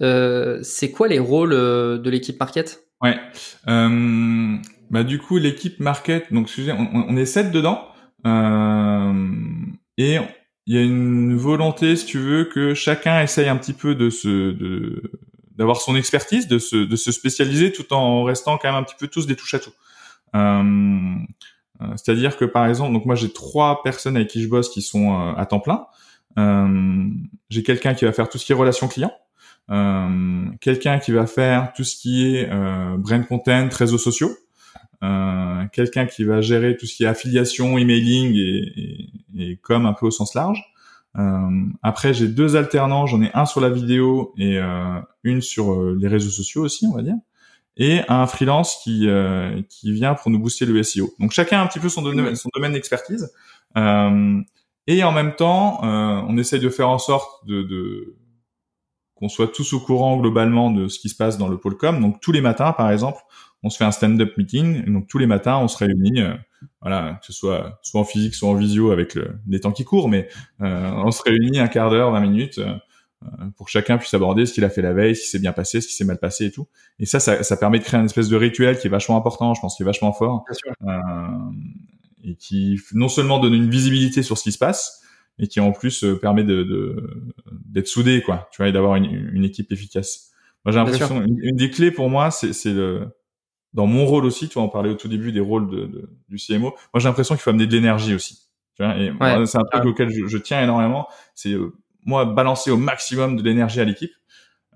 Euh, 0.00 0.60
c'est 0.62 0.90
quoi 0.90 1.08
les 1.08 1.18
rôles 1.18 1.52
euh, 1.52 1.98
de 1.98 2.08
l'équipe 2.08 2.38
market 2.38 2.84
Ouais. 3.02 3.16
bah 3.66 5.04
du 5.04 5.18
coup 5.18 5.38
l'équipe 5.38 5.78
market, 5.80 6.32
donc 6.32 6.50
on, 6.58 7.04
on 7.08 7.16
est 7.16 7.26
sept 7.26 7.52
dedans 7.52 7.84
et 9.98 10.18
il 10.66 10.74
y 10.74 10.78
a 10.78 10.82
une 10.82 11.36
volonté, 11.36 11.96
si 11.96 12.06
tu 12.06 12.18
veux, 12.18 12.44
que 12.44 12.74
chacun 12.74 13.22
essaye 13.22 13.48
un 13.48 13.56
petit 13.56 13.72
peu 13.72 13.94
de 13.94 14.10
se 14.10 14.28
de 14.52 15.12
d'avoir 15.56 15.80
son 15.80 15.96
expertise, 15.96 16.46
de 16.48 16.58
se 16.58 16.76
de 16.76 16.96
se 16.96 17.12
spécialiser, 17.12 17.72
tout 17.72 17.92
en 17.92 18.24
restant 18.24 18.58
quand 18.58 18.68
même 18.68 18.80
un 18.80 18.82
petit 18.82 18.96
peu 18.98 19.08
tous 19.08 19.26
des 19.26 19.36
touches 19.36 19.54
à 19.54 19.58
tout. 19.60 19.72
C'est-à-dire 21.96 22.36
que 22.36 22.44
par 22.44 22.66
exemple, 22.66 22.92
donc 22.92 23.06
moi 23.06 23.14
j'ai 23.14 23.32
trois 23.32 23.82
personnes 23.82 24.16
avec 24.16 24.28
qui 24.28 24.42
je 24.42 24.48
bosse 24.48 24.68
qui 24.68 24.82
sont 24.82 25.12
euh, 25.12 25.34
à 25.36 25.46
temps 25.46 25.60
plein. 25.60 25.86
Euh, 26.38 27.08
j'ai 27.50 27.62
quelqu'un 27.62 27.94
qui 27.94 28.04
va 28.04 28.12
faire 28.12 28.28
tout 28.28 28.38
ce 28.38 28.44
qui 28.44 28.52
est 28.52 28.54
relations 28.54 28.88
clients. 28.88 29.12
Euh, 29.70 30.46
quelqu'un 30.60 30.98
qui 30.98 31.12
va 31.12 31.26
faire 31.26 31.72
tout 31.74 31.84
ce 31.84 31.96
qui 31.96 32.34
est 32.34 32.48
euh, 32.50 32.96
brand 32.96 33.26
content, 33.26 33.68
réseaux 33.70 33.98
sociaux, 33.98 34.30
euh, 35.04 35.64
quelqu'un 35.72 36.06
qui 36.06 36.24
va 36.24 36.40
gérer 36.40 36.76
tout 36.76 36.86
ce 36.86 36.94
qui 36.94 37.04
est 37.04 37.06
affiliation, 37.06 37.76
emailing 37.76 38.34
et, 38.34 39.10
et, 39.36 39.60
un 39.68 39.92
peu 39.92 40.06
au 40.06 40.10
sens 40.10 40.34
large. 40.34 40.64
après, 41.82 42.14
j'ai 42.14 42.28
deux 42.28 42.56
alternants, 42.56 43.06
j'en 43.06 43.20
ai 43.22 43.30
un 43.34 43.44
sur 43.44 43.60
la 43.60 43.68
vidéo 43.68 44.32
et 44.38 44.58
une 45.24 45.42
sur 45.42 45.82
les 45.94 46.08
réseaux 46.08 46.30
sociaux 46.30 46.62
aussi, 46.62 46.86
on 46.86 46.94
va 46.94 47.02
dire 47.02 47.16
et 47.78 48.00
un 48.08 48.26
freelance 48.26 48.80
qui 48.82 49.08
euh, 49.08 49.62
qui 49.70 49.92
vient 49.92 50.14
pour 50.14 50.30
nous 50.30 50.38
booster 50.38 50.66
le 50.66 50.82
SEO. 50.82 51.14
Donc 51.18 51.32
chacun 51.32 51.60
a 51.60 51.62
un 51.62 51.66
petit 51.66 51.80
peu 51.80 51.88
son 51.88 52.02
domaine, 52.02 52.34
son 52.34 52.50
domaine 52.54 52.72
d'expertise. 52.72 53.32
Euh, 53.76 54.40
et 54.86 55.04
en 55.04 55.12
même 55.12 55.34
temps, 55.34 55.84
euh, 55.84 56.22
on 56.28 56.36
essaye 56.36 56.60
de 56.60 56.70
faire 56.70 56.88
en 56.88 56.98
sorte 56.98 57.46
de, 57.46 57.62
de 57.62 58.16
qu'on 59.14 59.28
soit 59.28 59.48
tous 59.48 59.72
au 59.72 59.80
courant 59.80 60.16
globalement 60.16 60.70
de 60.70 60.88
ce 60.88 60.98
qui 60.98 61.08
se 61.08 61.16
passe 61.16 61.38
dans 61.38 61.48
le 61.48 61.58
pôle 61.58 61.76
com. 61.76 62.00
Donc 62.00 62.20
tous 62.20 62.32
les 62.32 62.40
matins, 62.40 62.72
par 62.72 62.90
exemple, 62.90 63.20
on 63.62 63.70
se 63.70 63.76
fait 63.76 63.84
un 63.84 63.90
stand-up 63.90 64.36
meeting. 64.36 64.84
donc 64.92 65.08
tous 65.08 65.18
les 65.18 65.26
matins, 65.26 65.58
on 65.58 65.68
se 65.68 65.76
réunit, 65.78 66.20
euh, 66.20 66.34
voilà, 66.80 67.18
que 67.20 67.26
ce 67.26 67.32
soit 67.32 67.78
soit 67.82 68.00
en 68.00 68.04
physique, 68.04 68.34
soit 68.34 68.48
en 68.48 68.54
visio 68.54 68.90
avec 68.90 69.14
le, 69.14 69.38
les 69.48 69.60
temps 69.60 69.72
qui 69.72 69.84
courent, 69.84 70.08
mais 70.08 70.28
euh, 70.60 70.90
on 71.04 71.10
se 71.10 71.22
réunit 71.22 71.58
un 71.58 71.68
quart 71.68 71.90
d'heure, 71.90 72.10
20 72.12 72.20
minutes 72.20 72.58
euh, 72.58 72.74
pour 73.56 73.66
que 73.66 73.72
chacun 73.72 73.98
puisse 73.98 74.14
aborder 74.14 74.46
ce 74.46 74.52
qu'il 74.52 74.64
a 74.64 74.70
fait 74.70 74.82
la 74.82 74.92
veille, 74.92 75.16
ce 75.16 75.22
qui 75.22 75.28
s'est 75.28 75.38
bien 75.38 75.52
passé, 75.52 75.80
ce 75.80 75.88
qui 75.88 75.94
s'est 75.94 76.04
mal 76.04 76.18
passé 76.18 76.46
et 76.46 76.50
tout. 76.50 76.68
Et 76.98 77.06
ça, 77.06 77.20
ça, 77.20 77.42
ça, 77.42 77.56
permet 77.56 77.78
de 77.78 77.84
créer 77.84 77.98
une 77.98 78.06
espèce 78.06 78.28
de 78.28 78.36
rituel 78.36 78.78
qui 78.78 78.86
est 78.86 78.90
vachement 78.90 79.16
important, 79.16 79.54
je 79.54 79.60
pense, 79.60 79.76
qui 79.76 79.82
est 79.82 79.86
vachement 79.86 80.12
fort, 80.12 80.44
euh, 80.86 80.92
et 82.24 82.36
qui 82.36 82.80
non 82.92 83.08
seulement 83.08 83.38
donne 83.38 83.54
une 83.54 83.70
visibilité 83.70 84.22
sur 84.22 84.38
ce 84.38 84.44
qui 84.44 84.52
se 84.52 84.58
passe, 84.58 85.02
mais 85.38 85.48
qui 85.48 85.60
en 85.60 85.72
plus 85.72 86.04
euh, 86.04 86.18
permet 86.18 86.44
de 86.44 86.96
d'être 87.66 87.88
soudé, 87.88 88.22
quoi. 88.22 88.48
Tu 88.52 88.58
vois, 88.58 88.68
et 88.68 88.72
d'avoir 88.72 88.96
une, 88.96 89.04
une, 89.04 89.44
équipe 89.44 89.72
efficace. 89.72 90.30
Moi, 90.64 90.72
j'ai 90.72 90.78
l'impression 90.78 91.22
une, 91.22 91.56
des 91.56 91.70
clés 91.70 91.90
pour 91.90 92.08
moi, 92.08 92.30
c'est 92.30 92.72
le 92.72 93.08
dans 93.74 93.86
mon 93.86 94.06
rôle 94.06 94.24
aussi. 94.24 94.48
Tu 94.48 94.54
vois, 94.54 94.62
on 94.62 94.68
parlait 94.68 94.90
au 94.90 94.94
tout 94.94 95.08
début 95.08 95.32
des 95.32 95.40
rôles 95.40 95.68
de, 95.70 95.86
de, 95.86 96.10
du 96.28 96.36
CMO. 96.36 96.70
Moi, 96.70 97.00
j'ai 97.00 97.08
l'impression 97.08 97.34
qu'il 97.34 97.42
faut 97.42 97.50
amener 97.50 97.66
de 97.66 97.72
l'énergie 97.72 98.14
aussi. 98.14 98.48
Tu 98.76 98.84
vois, 98.84 98.96
et 98.96 99.12
c'est 99.46 99.58
un 99.58 99.64
truc 99.64 99.84
auquel 99.86 100.08
je, 100.08 100.26
je 100.26 100.38
tiens 100.38 100.62
énormément. 100.62 101.08
C'est 101.34 101.54
moi 102.04 102.24
balancer 102.24 102.70
au 102.70 102.76
maximum 102.76 103.36
de 103.36 103.42
l'énergie 103.42 103.80
à 103.80 103.84
l'équipe 103.84 104.12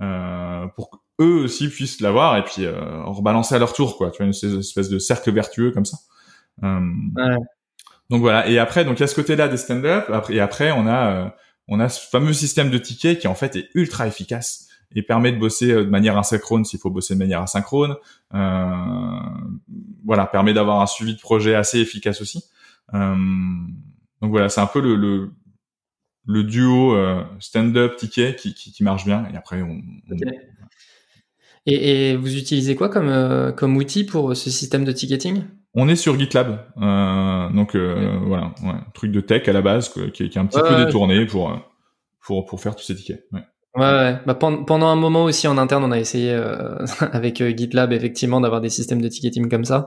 euh, 0.00 0.66
pour 0.76 0.90
qu'eux 0.90 1.44
aussi 1.44 1.68
puissent 1.68 2.00
l'avoir 2.00 2.36
et 2.36 2.44
puis 2.44 2.64
euh, 2.64 3.04
rebalancer 3.04 3.54
à 3.54 3.58
leur 3.58 3.72
tour 3.72 3.96
quoi. 3.96 4.10
Tu 4.10 4.18
vois 4.18 4.26
une 4.26 4.58
espèce 4.58 4.88
de 4.88 4.98
cercle 4.98 5.30
vertueux 5.32 5.70
comme 5.70 5.84
ça. 5.84 5.98
Euh, 6.64 6.80
ouais. 7.16 7.36
donc 8.10 8.20
voilà. 8.20 8.48
Et 8.48 8.58
après 8.58 8.84
donc 8.84 8.98
il 8.98 9.00
y 9.00 9.04
a 9.04 9.06
ce 9.06 9.14
côté 9.14 9.36
là 9.36 9.48
des 9.48 9.56
stand-up. 9.56 10.06
Après 10.10 10.34
et 10.34 10.40
après 10.40 10.72
on 10.72 10.86
a 10.86 11.10
euh, 11.10 11.28
on 11.68 11.80
a 11.80 11.88
ce 11.88 12.06
fameux 12.08 12.32
système 12.32 12.70
de 12.70 12.78
tickets 12.78 13.20
qui 13.20 13.28
en 13.28 13.34
fait 13.34 13.56
est 13.56 13.68
ultra 13.74 14.06
efficace 14.06 14.68
et 14.94 15.02
permet 15.02 15.32
de 15.32 15.38
bosser 15.38 15.70
euh, 15.70 15.84
de 15.84 15.90
manière 15.90 16.18
asynchrone 16.18 16.64
s'il 16.64 16.80
faut 16.80 16.90
bosser 16.90 17.14
de 17.14 17.18
manière 17.18 17.42
asynchrone. 17.42 17.96
Euh, 18.34 18.68
voilà 20.04 20.26
permet 20.26 20.52
d'avoir 20.54 20.80
un 20.80 20.86
suivi 20.86 21.14
de 21.14 21.20
projet 21.20 21.54
assez 21.54 21.78
efficace 21.78 22.20
aussi. 22.20 22.44
Donc 22.92 24.30
voilà 24.30 24.48
c'est 24.48 24.60
un 24.60 24.66
peu 24.66 24.80
le, 24.80 24.96
le 24.96 25.32
le 26.26 26.44
duo 26.44 26.94
euh, 26.94 27.22
stand-up 27.40 27.96
ticket 27.96 28.36
qui, 28.36 28.54
qui, 28.54 28.72
qui, 28.72 28.84
marche 28.84 29.04
bien 29.04 29.26
et 29.32 29.36
après 29.36 29.62
on, 29.62 29.80
Et, 31.66 32.10
et, 32.10 32.16
vous 32.16 32.36
utilisez 32.36 32.76
quoi 32.76 32.88
comme 32.88 33.08
euh, 33.08 33.52
comme 33.52 33.76
outil 33.76 34.04
pour 34.04 34.36
ce 34.36 34.50
système 34.50 34.84
de 34.84 34.92
ticketing? 34.92 35.44
On 35.74 35.88
est 35.88 35.96
sur 35.96 36.18
GitLab, 36.18 36.66
euh, 36.82 37.48
donc 37.50 37.74
euh, 37.74 38.18
voilà, 38.26 38.52
ouais, 38.62 38.80
truc 38.94 39.10
de 39.10 39.20
tech 39.20 39.48
à 39.48 39.52
la 39.52 39.62
base 39.62 39.88
qui, 39.88 40.10
qui, 40.12 40.22
est 40.24 40.36
un 40.38 40.46
petit 40.46 40.60
peu 40.60 40.84
détourné 40.84 41.24
pour 41.26 41.58
pour 42.20 42.44
pour 42.46 42.60
faire 42.60 42.76
tous 42.76 42.84
ces 42.84 42.94
tickets. 42.94 43.26
Ouais. 43.32 43.42
Ouais, 43.74 43.84
ouais. 43.84 44.18
Bah, 44.26 44.34
pendant 44.34 44.88
un 44.88 44.96
moment 44.96 45.24
aussi 45.24 45.48
en 45.48 45.56
interne, 45.56 45.82
on 45.82 45.92
a 45.92 45.98
essayé 45.98 46.30
euh, 46.34 46.76
avec 47.12 47.40
euh, 47.40 47.48
GitLab 47.56 47.90
effectivement 47.94 48.38
d'avoir 48.38 48.60
des 48.60 48.68
systèmes 48.68 49.00
de 49.00 49.08
ticketing 49.08 49.48
comme 49.48 49.64
ça. 49.64 49.86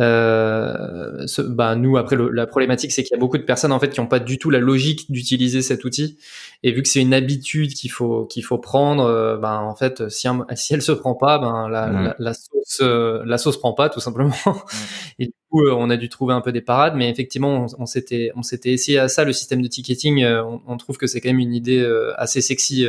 Euh, 0.00 1.24
ce, 1.28 1.40
bah, 1.40 1.76
nous, 1.76 1.96
après, 1.96 2.16
la 2.32 2.48
problématique, 2.48 2.90
c'est 2.90 3.04
qu'il 3.04 3.12
y 3.14 3.16
a 3.16 3.20
beaucoup 3.20 3.38
de 3.38 3.44
personnes 3.44 3.70
en 3.70 3.78
fait 3.78 3.90
qui 3.90 4.00
n'ont 4.00 4.08
pas 4.08 4.18
du 4.18 4.38
tout 4.38 4.50
la 4.50 4.58
logique 4.58 5.12
d'utiliser 5.12 5.62
cet 5.62 5.84
outil. 5.84 6.18
Et 6.64 6.72
vu 6.72 6.82
que 6.82 6.88
c'est 6.88 7.00
une 7.00 7.14
habitude 7.14 7.72
qu'il 7.74 7.92
faut 7.92 8.26
qu'il 8.26 8.42
faut 8.44 8.58
prendre, 8.58 9.04
euh, 9.04 9.36
ben 9.36 9.60
en 9.60 9.76
fait, 9.76 10.08
si, 10.08 10.26
si 10.54 10.74
elle 10.74 10.82
se 10.82 10.90
prend 10.92 11.14
pas, 11.14 11.38
ben 11.38 11.68
la, 11.68 11.86
la, 11.88 12.16
la, 12.18 12.34
sauce 12.34 12.80
la 12.80 13.38
sauce 13.38 13.58
prend 13.58 13.74
pas 13.74 13.88
tout 13.90 14.00
simplement. 14.00 14.34
Et 15.20 15.32
euh, 15.58 15.74
on 15.74 15.90
a 15.90 15.96
dû 15.96 16.08
trouver 16.08 16.34
un 16.34 16.40
peu 16.40 16.52
des 16.52 16.60
parades, 16.60 16.94
mais 16.94 17.10
effectivement, 17.10 17.66
on, 17.78 17.86
s'était, 17.86 18.30
on 18.36 18.42
s'était 18.42 18.72
essayé 18.72 18.98
à 18.98 19.08
ça, 19.08 19.24
le 19.24 19.32
système 19.32 19.62
de 19.62 19.68
ticketing. 19.68 20.22
Euh, 20.22 20.42
on, 20.66 20.76
trouve 20.76 20.96
que 20.96 21.06
c'est 21.06 21.20
quand 21.20 21.28
même 21.28 21.40
une 21.40 21.54
idée 21.54 21.80
euh, 21.80 22.12
assez 22.16 22.40
sexy. 22.40 22.86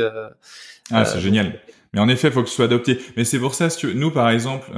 ah, 0.90 1.04
c'est 1.04 1.20
génial. 1.20 1.58
Mais 1.92 2.00
en 2.00 2.08
effet, 2.08 2.28
il 2.28 2.34
faut 2.34 2.42
que 2.42 2.48
ce 2.48 2.54
soit 2.54 2.66
adopté. 2.66 2.98
Mais 3.16 3.24
c'est 3.24 3.38
pour 3.38 3.54
ça, 3.54 3.68
que 3.68 3.86
nous, 3.86 4.10
par 4.10 4.30
exemple, 4.30 4.70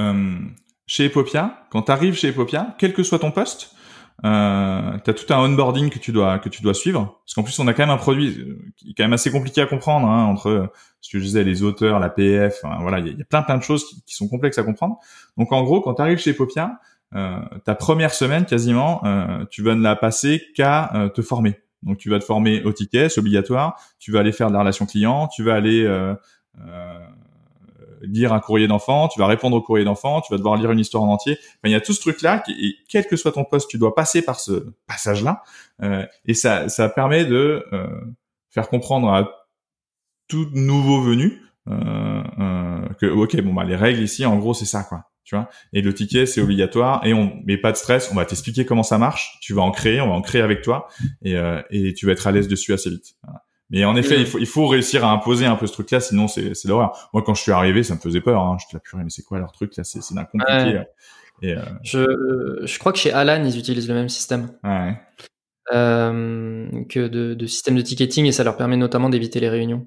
chez 0.86 1.04
Epopia, 1.04 1.66
quand 1.70 1.82
tu 1.82 1.92
arrives 1.92 2.14
chez 2.14 2.28
Epopia, 2.28 2.74
quel 2.78 2.94
que 2.94 3.02
soit 3.02 3.18
ton 3.18 3.30
poste, 3.30 3.74
euh, 4.24 4.96
tu 5.04 5.10
as 5.10 5.14
tout 5.14 5.34
un 5.34 5.38
onboarding 5.38 5.90
que 5.90 5.98
tu 5.98 6.12
dois 6.12 6.38
que 6.38 6.48
tu 6.48 6.62
dois 6.62 6.72
suivre 6.72 7.20
parce 7.24 7.34
qu'en 7.34 7.42
plus 7.42 7.58
on 7.58 7.66
a 7.66 7.74
quand 7.74 7.82
même 7.82 7.90
un 7.90 7.98
produit 7.98 8.32
qui 8.76 8.90
est 8.90 8.94
quand 8.96 9.02
même 9.02 9.12
assez 9.12 9.30
compliqué 9.30 9.60
à 9.60 9.66
comprendre 9.66 10.06
hein, 10.06 10.24
entre 10.24 10.72
ce 11.00 11.10
que 11.10 11.18
je 11.18 11.24
disais 11.24 11.42
les 11.42 11.64
auteurs 11.64 11.98
la 11.98 12.08
PF 12.10 12.60
voilà 12.80 13.00
il 13.00 13.18
y, 13.18 13.20
a 13.20 13.24
plein 13.24 13.42
plein 13.42 13.58
de 13.58 13.62
choses 13.64 13.86
qui, 13.86 14.02
qui, 14.04 14.14
sont 14.14 14.28
complexes 14.28 14.56
à 14.56 14.62
comprendre 14.62 14.98
donc 15.36 15.52
en 15.52 15.64
gros 15.64 15.80
quand 15.80 15.94
tu 15.94 16.02
arrives 16.02 16.18
chez 16.18 16.30
Epopia 16.30 16.78
ta 17.64 17.74
première 17.74 18.12
semaine 18.12 18.44
quasiment, 18.44 19.04
euh, 19.04 19.44
tu 19.50 19.62
vas 19.62 19.74
ne 19.74 19.82
la 19.82 19.96
passer 19.96 20.42
qu'à 20.54 20.94
euh, 20.94 21.08
te 21.08 21.22
former. 21.22 21.60
Donc 21.82 21.98
tu 21.98 22.10
vas 22.10 22.18
te 22.18 22.24
former 22.24 22.62
au 22.64 22.72
ticket, 22.72 23.08
c'est 23.08 23.20
obligatoire. 23.20 23.78
Tu 23.98 24.10
vas 24.10 24.20
aller 24.20 24.32
faire 24.32 24.48
de 24.48 24.54
la 24.54 24.60
relation 24.60 24.86
client, 24.86 25.28
tu 25.28 25.42
vas 25.42 25.54
aller 25.54 25.86
lire 28.02 28.34
un 28.34 28.40
courrier 28.40 28.66
d'enfant, 28.68 29.08
tu 29.08 29.18
vas 29.18 29.26
répondre 29.26 29.56
au 29.56 29.62
courrier 29.62 29.84
d'enfant, 29.84 30.20
tu 30.20 30.32
vas 30.32 30.36
devoir 30.36 30.56
lire 30.56 30.70
une 30.70 30.78
histoire 30.78 31.02
en 31.02 31.08
entier. 31.08 31.38
il 31.64 31.70
y 31.70 31.74
a 31.74 31.80
tout 31.80 31.94
ce 31.94 32.00
truc-là, 32.00 32.42
et 32.48 32.74
quel 32.88 33.06
que 33.06 33.16
soit 33.16 33.32
ton 33.32 33.44
poste, 33.44 33.70
tu 33.70 33.78
dois 33.78 33.94
passer 33.94 34.22
par 34.22 34.38
ce 34.40 34.72
passage-là, 34.86 35.42
euh, 35.82 36.04
et 36.26 36.34
ça, 36.34 36.68
ça 36.68 36.88
permet 36.88 37.24
de 37.24 37.64
faire 38.50 38.68
comprendre 38.68 39.08
à 39.10 39.30
tout 40.28 40.48
nouveau 40.52 41.02
venu 41.02 41.42
euh, 41.68 42.88
que 43.00 43.06
ok 43.06 43.40
bon 43.40 43.54
bah 43.54 43.64
les 43.64 43.76
règles 43.76 44.02
ici 44.02 44.26
en 44.26 44.36
gros 44.36 44.52
c'est 44.52 44.66
ça 44.66 44.84
quoi 44.84 45.10
tu 45.24 45.34
vois 45.34 45.48
et 45.72 45.80
le 45.80 45.92
ticket 45.94 46.26
c'est 46.26 46.40
obligatoire 46.40 47.04
et 47.06 47.14
on 47.14 47.40
mais 47.44 47.56
pas 47.56 47.72
de 47.72 47.76
stress 47.76 48.10
on 48.12 48.14
va 48.14 48.24
t'expliquer 48.24 48.64
comment 48.64 48.82
ça 48.82 48.98
marche 48.98 49.38
tu 49.40 49.54
vas 49.54 49.62
en 49.62 49.70
créer 49.70 50.00
on 50.00 50.08
va 50.08 50.14
en 50.14 50.22
créer 50.22 50.42
avec 50.42 50.62
toi 50.62 50.88
et, 51.22 51.34
et 51.70 51.94
tu 51.94 52.06
vas 52.06 52.12
être 52.12 52.26
à 52.26 52.32
l'aise 52.32 52.48
dessus 52.48 52.72
assez 52.72 52.90
vite 52.90 53.16
mais 53.70 53.84
en 53.84 53.96
effet, 53.96 54.20
il 54.20 54.26
faut, 54.26 54.38
il 54.38 54.46
faut 54.46 54.66
réussir 54.66 55.04
à 55.04 55.10
imposer 55.10 55.46
un 55.46 55.56
peu 55.56 55.66
ce 55.66 55.72
truc-là, 55.72 56.00
sinon 56.00 56.28
c'est, 56.28 56.54
c'est 56.54 56.68
l'horreur. 56.68 57.10
Moi, 57.12 57.22
quand 57.24 57.34
je 57.34 57.42
suis 57.42 57.52
arrivé, 57.52 57.82
ça 57.82 57.94
me 57.94 57.98
faisait 57.98 58.20
peur. 58.20 58.42
Hein. 58.42 58.56
Je 58.60 58.66
te 58.68 58.74
la 58.74 58.80
purée, 58.80 59.02
mais 59.02 59.10
c'est 59.10 59.22
quoi 59.22 59.38
leur 59.38 59.52
truc 59.52 59.76
là 59.76 59.84
C'est, 59.84 60.02
c'est 60.02 60.14
d'un 60.14 60.24
compliqué. 60.24 60.82
Et, 61.42 61.54
euh... 61.54 61.62
je, 61.82 62.62
je 62.64 62.78
crois 62.78 62.92
que 62.92 62.98
chez 62.98 63.12
Alan, 63.12 63.42
ils 63.44 63.58
utilisent 63.58 63.88
le 63.88 63.94
même 63.94 64.08
système. 64.08 64.52
Ouais 64.62 64.96
euh, 65.72 66.68
que 66.90 67.08
de, 67.08 67.32
de 67.32 67.46
système 67.46 67.74
de 67.74 67.80
ticketing 67.80 68.26
et 68.26 68.32
ça 68.32 68.44
leur 68.44 68.56
permet 68.56 68.76
notamment 68.76 69.08
d'éviter 69.08 69.40
les 69.40 69.48
réunions. 69.48 69.86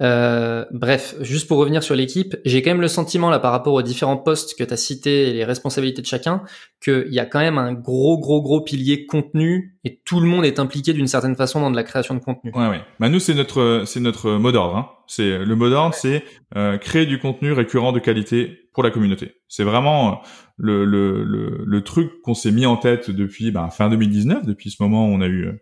Euh, 0.00 0.64
bref, 0.70 1.16
juste 1.20 1.48
pour 1.48 1.58
revenir 1.58 1.82
sur 1.82 1.94
l'équipe, 1.94 2.36
j'ai 2.46 2.62
quand 2.62 2.70
même 2.70 2.80
le 2.80 2.88
sentiment 2.88 3.28
là 3.28 3.38
par 3.38 3.52
rapport 3.52 3.74
aux 3.74 3.82
différents 3.82 4.16
postes 4.16 4.58
que 4.58 4.64
tu 4.64 4.72
as 4.72 4.76
cités 4.76 5.28
et 5.28 5.32
les 5.34 5.44
responsabilités 5.44 6.00
de 6.00 6.06
chacun, 6.06 6.42
qu'il 6.80 7.12
y 7.12 7.18
a 7.18 7.26
quand 7.26 7.40
même 7.40 7.58
un 7.58 7.72
gros 7.72 8.18
gros 8.18 8.40
gros 8.42 8.60
pilier 8.60 9.06
contenu 9.06 9.78
et 9.84 10.00
tout 10.04 10.20
le 10.20 10.26
monde 10.26 10.44
est 10.44 10.58
impliqué 10.58 10.92
d'une 10.92 11.08
certaine 11.08 11.34
façon 11.34 11.60
dans 11.60 11.70
de 11.70 11.76
la 11.76 11.82
création 11.82 12.14
de 12.14 12.20
contenu. 12.20 12.52
Ouais 12.54 12.68
ouais. 12.68 12.80
Bah 13.00 13.08
nous 13.08 13.18
c'est 13.18 13.34
notre 13.34 13.82
c'est 13.86 14.00
notre 14.00 14.32
mot 14.32 14.52
d'ordre. 14.52 14.76
Hein. 14.76 14.88
C'est 15.06 15.38
le 15.38 15.56
mot 15.56 15.70
d'ordre, 15.70 15.94
c'est 15.94 16.22
euh, 16.56 16.78
créer 16.78 17.06
du 17.06 17.18
contenu 17.18 17.52
récurrent 17.52 17.92
de 17.92 17.98
qualité 17.98 18.68
pour 18.74 18.82
la 18.84 18.90
communauté. 18.90 19.34
C'est 19.48 19.64
vraiment 19.64 20.20
le, 20.56 20.84
le, 20.84 21.24
le, 21.24 21.64
le 21.64 21.82
truc 21.82 22.22
qu'on 22.22 22.34
s'est 22.34 22.52
mis 22.52 22.66
en 22.66 22.76
tête 22.76 23.10
depuis 23.10 23.50
ben, 23.50 23.70
fin 23.70 23.88
2019. 23.88 24.46
Depuis 24.46 24.70
ce 24.70 24.82
moment, 24.82 25.06
on 25.06 25.20
a 25.20 25.26
eu 25.26 25.46
euh, 25.46 25.52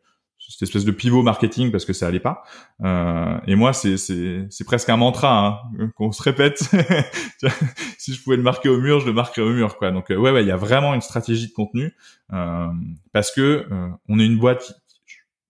cette 0.48 0.62
espèce 0.62 0.84
de 0.84 0.90
pivot 0.90 1.22
marketing 1.22 1.70
parce 1.70 1.84
que 1.84 1.92
ça 1.92 2.06
allait 2.06 2.20
pas. 2.20 2.42
Euh, 2.82 3.38
et 3.46 3.54
moi, 3.54 3.72
c'est 3.72 3.96
c'est 3.96 4.64
presque 4.64 4.88
un 4.88 4.96
mantra 4.96 5.62
hein, 5.78 5.90
qu'on 5.96 6.12
se 6.12 6.22
répète. 6.22 6.58
si 7.98 8.14
je 8.14 8.22
pouvais 8.22 8.36
le 8.36 8.42
marquer 8.42 8.68
au 8.68 8.78
mur, 8.78 9.00
je 9.00 9.06
le 9.06 9.12
marquerais 9.12 9.42
au 9.42 9.52
mur, 9.52 9.76
quoi. 9.76 9.90
Donc 9.90 10.10
euh, 10.10 10.16
ouais, 10.16 10.30
ouais, 10.30 10.42
il 10.42 10.48
y 10.48 10.52
a 10.52 10.56
vraiment 10.56 10.94
une 10.94 11.00
stratégie 11.00 11.48
de 11.48 11.52
contenu 11.52 11.94
euh, 12.32 12.68
parce 13.12 13.32
que 13.32 13.66
euh, 13.70 13.88
on 14.08 14.18
est 14.18 14.26
une 14.26 14.38
boîte. 14.38 14.62
Qui, 14.62 14.72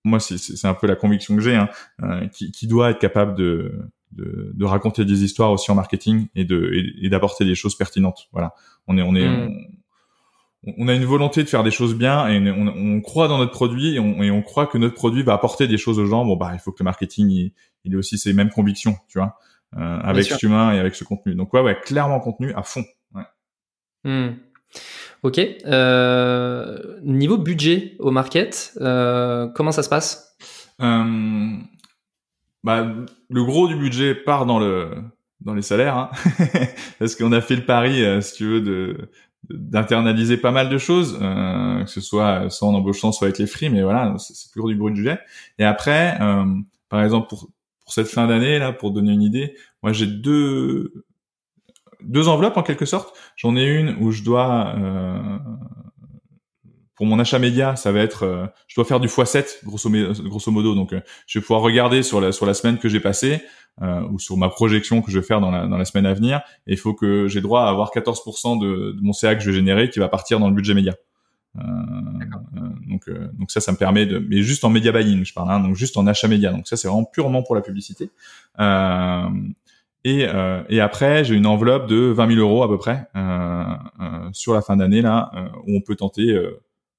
moi, 0.05 0.20
c'est 0.20 0.66
un 0.66 0.74
peu 0.74 0.86
la 0.86 0.97
conviction 0.97 1.34
que 1.34 1.42
j'ai, 1.42 1.57
hein, 1.57 1.68
qui, 2.32 2.53
qui 2.53 2.66
doit 2.66 2.90
être 2.90 3.01
capable 3.01 3.34
de 3.36 3.72
de, 4.12 4.53
de, 4.55 4.64
raconter 4.64 5.05
des 5.05 5.24
histoires 5.24 5.51
aussi 5.51 5.70
en 5.70 5.74
marketing 5.74 6.28
et 6.34 6.44
de 6.44 6.70
et, 7.03 7.11
d'apporter 7.11 7.44
des 7.44 7.57
choses 7.57 7.76
pertinentes. 7.76 8.28
Voilà, 8.32 8.55
on 8.86 8.97
est 8.97 9.03
on 9.03 9.14
est 9.14 9.28
mm. 9.28 9.51
On, 10.67 10.89
a 10.89 10.95
une 10.95 11.05
volonté 11.05 11.43
de 11.43 11.49
faire 11.49 11.62
des 11.62 11.71
choses 11.71 11.95
bien 11.95 12.29
et 12.29 12.39
on, 12.51 12.69
on 12.69 13.01
croit 13.01 13.29
dans 13.29 13.39
notre 13.39 13.53
produit 13.53 13.95
et 13.95 14.01
on, 14.01 14.23
et 14.23 14.31
on, 14.31 14.43
croit 14.43 14.67
que 14.67 14.79
notre 14.79 14.95
produit 14.95 15.23
va 15.23 15.35
apporter 15.35 15.69
des 15.69 15.79
choses 15.79 15.99
aux 15.99 16.07
gens. 16.07 16.25
Bon 16.25 16.37
bah 16.37 16.51
il 16.55 16.59
faut 16.59 16.73
que 16.73 16.81
le 16.81 16.85
marketing 16.85 17.31
il, 17.31 17.53
il 17.85 17.95
ait 17.95 17.97
aussi 17.97 18.19
ses 18.19 18.33
mêmes 18.33 18.51
convictions, 18.51 18.97
tu 19.09 19.19
vois, 19.19 19.39
euh, 19.77 19.99
avec 20.01 20.25
cet 20.25 20.43
humain 20.43 20.73
et 20.73 20.79
avec 20.79 20.95
ce 20.95 21.05
contenu. 21.05 21.35
Donc 21.35 21.53
ouais 21.55 21.61
ouais 21.61 21.79
clairement 21.85 22.21
contenu 22.21 22.53
à 22.55 22.62
fond. 22.62 22.85
Ouais. 23.14 23.25
Mm. 24.05 24.37
Ok. 25.23 25.39
Euh, 25.39 27.01
niveau 27.03 27.39
budget 27.39 27.97
au 27.99 28.11
market, 28.11 28.73
euh, 28.81 29.49
comment 29.55 29.73
ça 29.73 29.83
se 29.83 29.89
passe? 29.89 30.37
Bah, 30.79 32.87
le 33.31 33.45
gros 33.45 33.69
du 33.69 33.77
budget 33.77 34.14
part 34.14 34.45
dans 34.45 34.59
le 34.59 34.91
dans 35.41 35.55
les 35.55 35.62
salaires, 35.62 35.97
hein. 35.97 36.11
parce 36.99 37.14
qu'on 37.14 37.31
a 37.31 37.41
fait 37.41 37.55
le 37.55 37.64
pari, 37.64 38.05
euh, 38.05 38.21
si 38.21 38.35
tu 38.35 38.45
veux, 38.45 38.61
de 38.61 39.11
d'internaliser 39.51 40.36
pas 40.36 40.51
mal 40.51 40.68
de 40.68 40.78
choses, 40.78 41.18
euh, 41.20 41.84
que 41.84 41.90
ce 41.90 42.01
soit 42.01 42.51
soit 42.51 42.68
en 42.68 42.74
embauchant, 42.74 43.12
soit 43.12 43.26
avec 43.28 43.38
les 43.38 43.47
free, 43.47 43.68
mais 43.68 43.82
voilà, 43.82 44.14
c'est 44.18 44.53
gros 44.57 44.68
du 44.68 44.76
budget. 44.76 45.18
Et 45.59 45.64
après, 45.64 46.18
euh, 46.20 46.44
par 46.88 47.03
exemple, 47.03 47.28
pour 47.28 47.49
pour 47.80 47.92
cette 47.92 48.09
fin 48.09 48.26
d'année 48.26 48.59
là, 48.59 48.72
pour 48.72 48.90
donner 48.90 49.12
une 49.12 49.22
idée, 49.22 49.55
moi 49.82 49.92
j'ai 49.92 50.07
deux 50.07 51.05
deux 52.03 52.28
enveloppes 52.28 52.57
en 52.57 52.62
quelque 52.62 52.86
sorte. 52.86 53.16
J'en 53.36 53.57
ai 53.57 53.64
une 53.64 53.97
où 54.01 54.12
je 54.12 54.22
dois 54.22 54.74
euh, 54.76 55.38
pour 56.97 57.05
mon 57.07 57.18
achat 57.18 57.38
média, 57.38 57.76
ça 57.76 57.92
va 57.92 58.01
être, 58.01 58.24
euh, 58.24 58.47
je 58.66 58.74
dois 58.74 58.84
faire 58.84 59.01
du 59.01 59.07
x7 59.07 59.64
grosso, 59.64 59.90
grosso 60.24 60.51
modo. 60.51 60.74
Donc, 60.74 60.92
euh, 60.94 61.01
je 61.26 61.38
vais 61.38 61.42
pouvoir 61.42 61.61
regarder 61.61 62.03
sur 62.03 62.20
la 62.20 62.32
sur 62.32 62.47
la 62.47 62.55
semaine 62.55 62.78
que 62.78 62.88
j'ai 62.88 63.01
passée 63.01 63.42
euh, 63.82 64.01
ou 64.11 64.18
sur 64.18 64.38
ma 64.38 64.49
projection 64.49 65.03
que 65.03 65.11
je 65.11 65.18
vais 65.18 65.24
faire 65.24 65.40
dans 65.40 65.51
la 65.51 65.66
dans 65.66 65.76
la 65.76 65.84
semaine 65.84 66.07
à 66.07 66.14
venir. 66.14 66.40
Et 66.66 66.72
il 66.72 66.78
faut 66.78 66.94
que 66.94 67.28
j'ai 67.28 67.42
droit 67.42 67.62
à 67.64 67.68
avoir 67.68 67.90
14% 67.92 68.61
de, 68.61 68.97
mon 69.03 69.12
CA 69.12 69.34
que 69.34 69.42
je 69.42 69.51
vais 69.51 69.57
générer 69.57 69.90
qui 69.90 69.99
va 69.99 70.09
partir 70.09 70.40
dans 70.40 70.49
le 70.49 70.55
budget 70.55 70.72
média. 70.72 70.94
donc 72.88 73.11
donc 73.38 73.51
ça, 73.51 73.61
ça 73.61 73.72
me 73.72 73.76
permet 73.76 74.07
de, 74.07 74.18
mais 74.18 74.42
juste 74.42 74.64
en 74.64 74.70
média 74.70 74.90
buying, 74.90 75.24
je 75.24 75.34
parle, 75.34 75.51
hein, 75.51 75.61
donc 75.61 75.76
juste 75.76 75.99
en 75.99 76.07
achat 76.07 76.28
média. 76.28 76.51
Donc 76.51 76.66
ça, 76.66 76.78
c'est 76.78 76.88
vraiment 76.88 77.05
purement 77.05 77.42
pour 77.42 77.55
la 77.55 77.61
publicité. 77.61 78.11
Et, 80.05 80.24
et, 80.68 80.80
après, 80.80 81.24
j'ai 81.24 81.34
une 81.34 81.47
enveloppe 81.47 81.88
de 81.88 81.97
20 81.97 82.34
000 82.34 82.40
euros 82.40 82.62
à 82.62 82.68
peu 82.68 82.78
près 82.78 83.09
sur 84.32 84.55
la 84.55 84.62
fin 84.62 84.76
d'année 84.76 85.03
là, 85.03 85.32
où 85.66 85.76
on 85.76 85.80
peut 85.80 85.97
tenter 85.97 86.38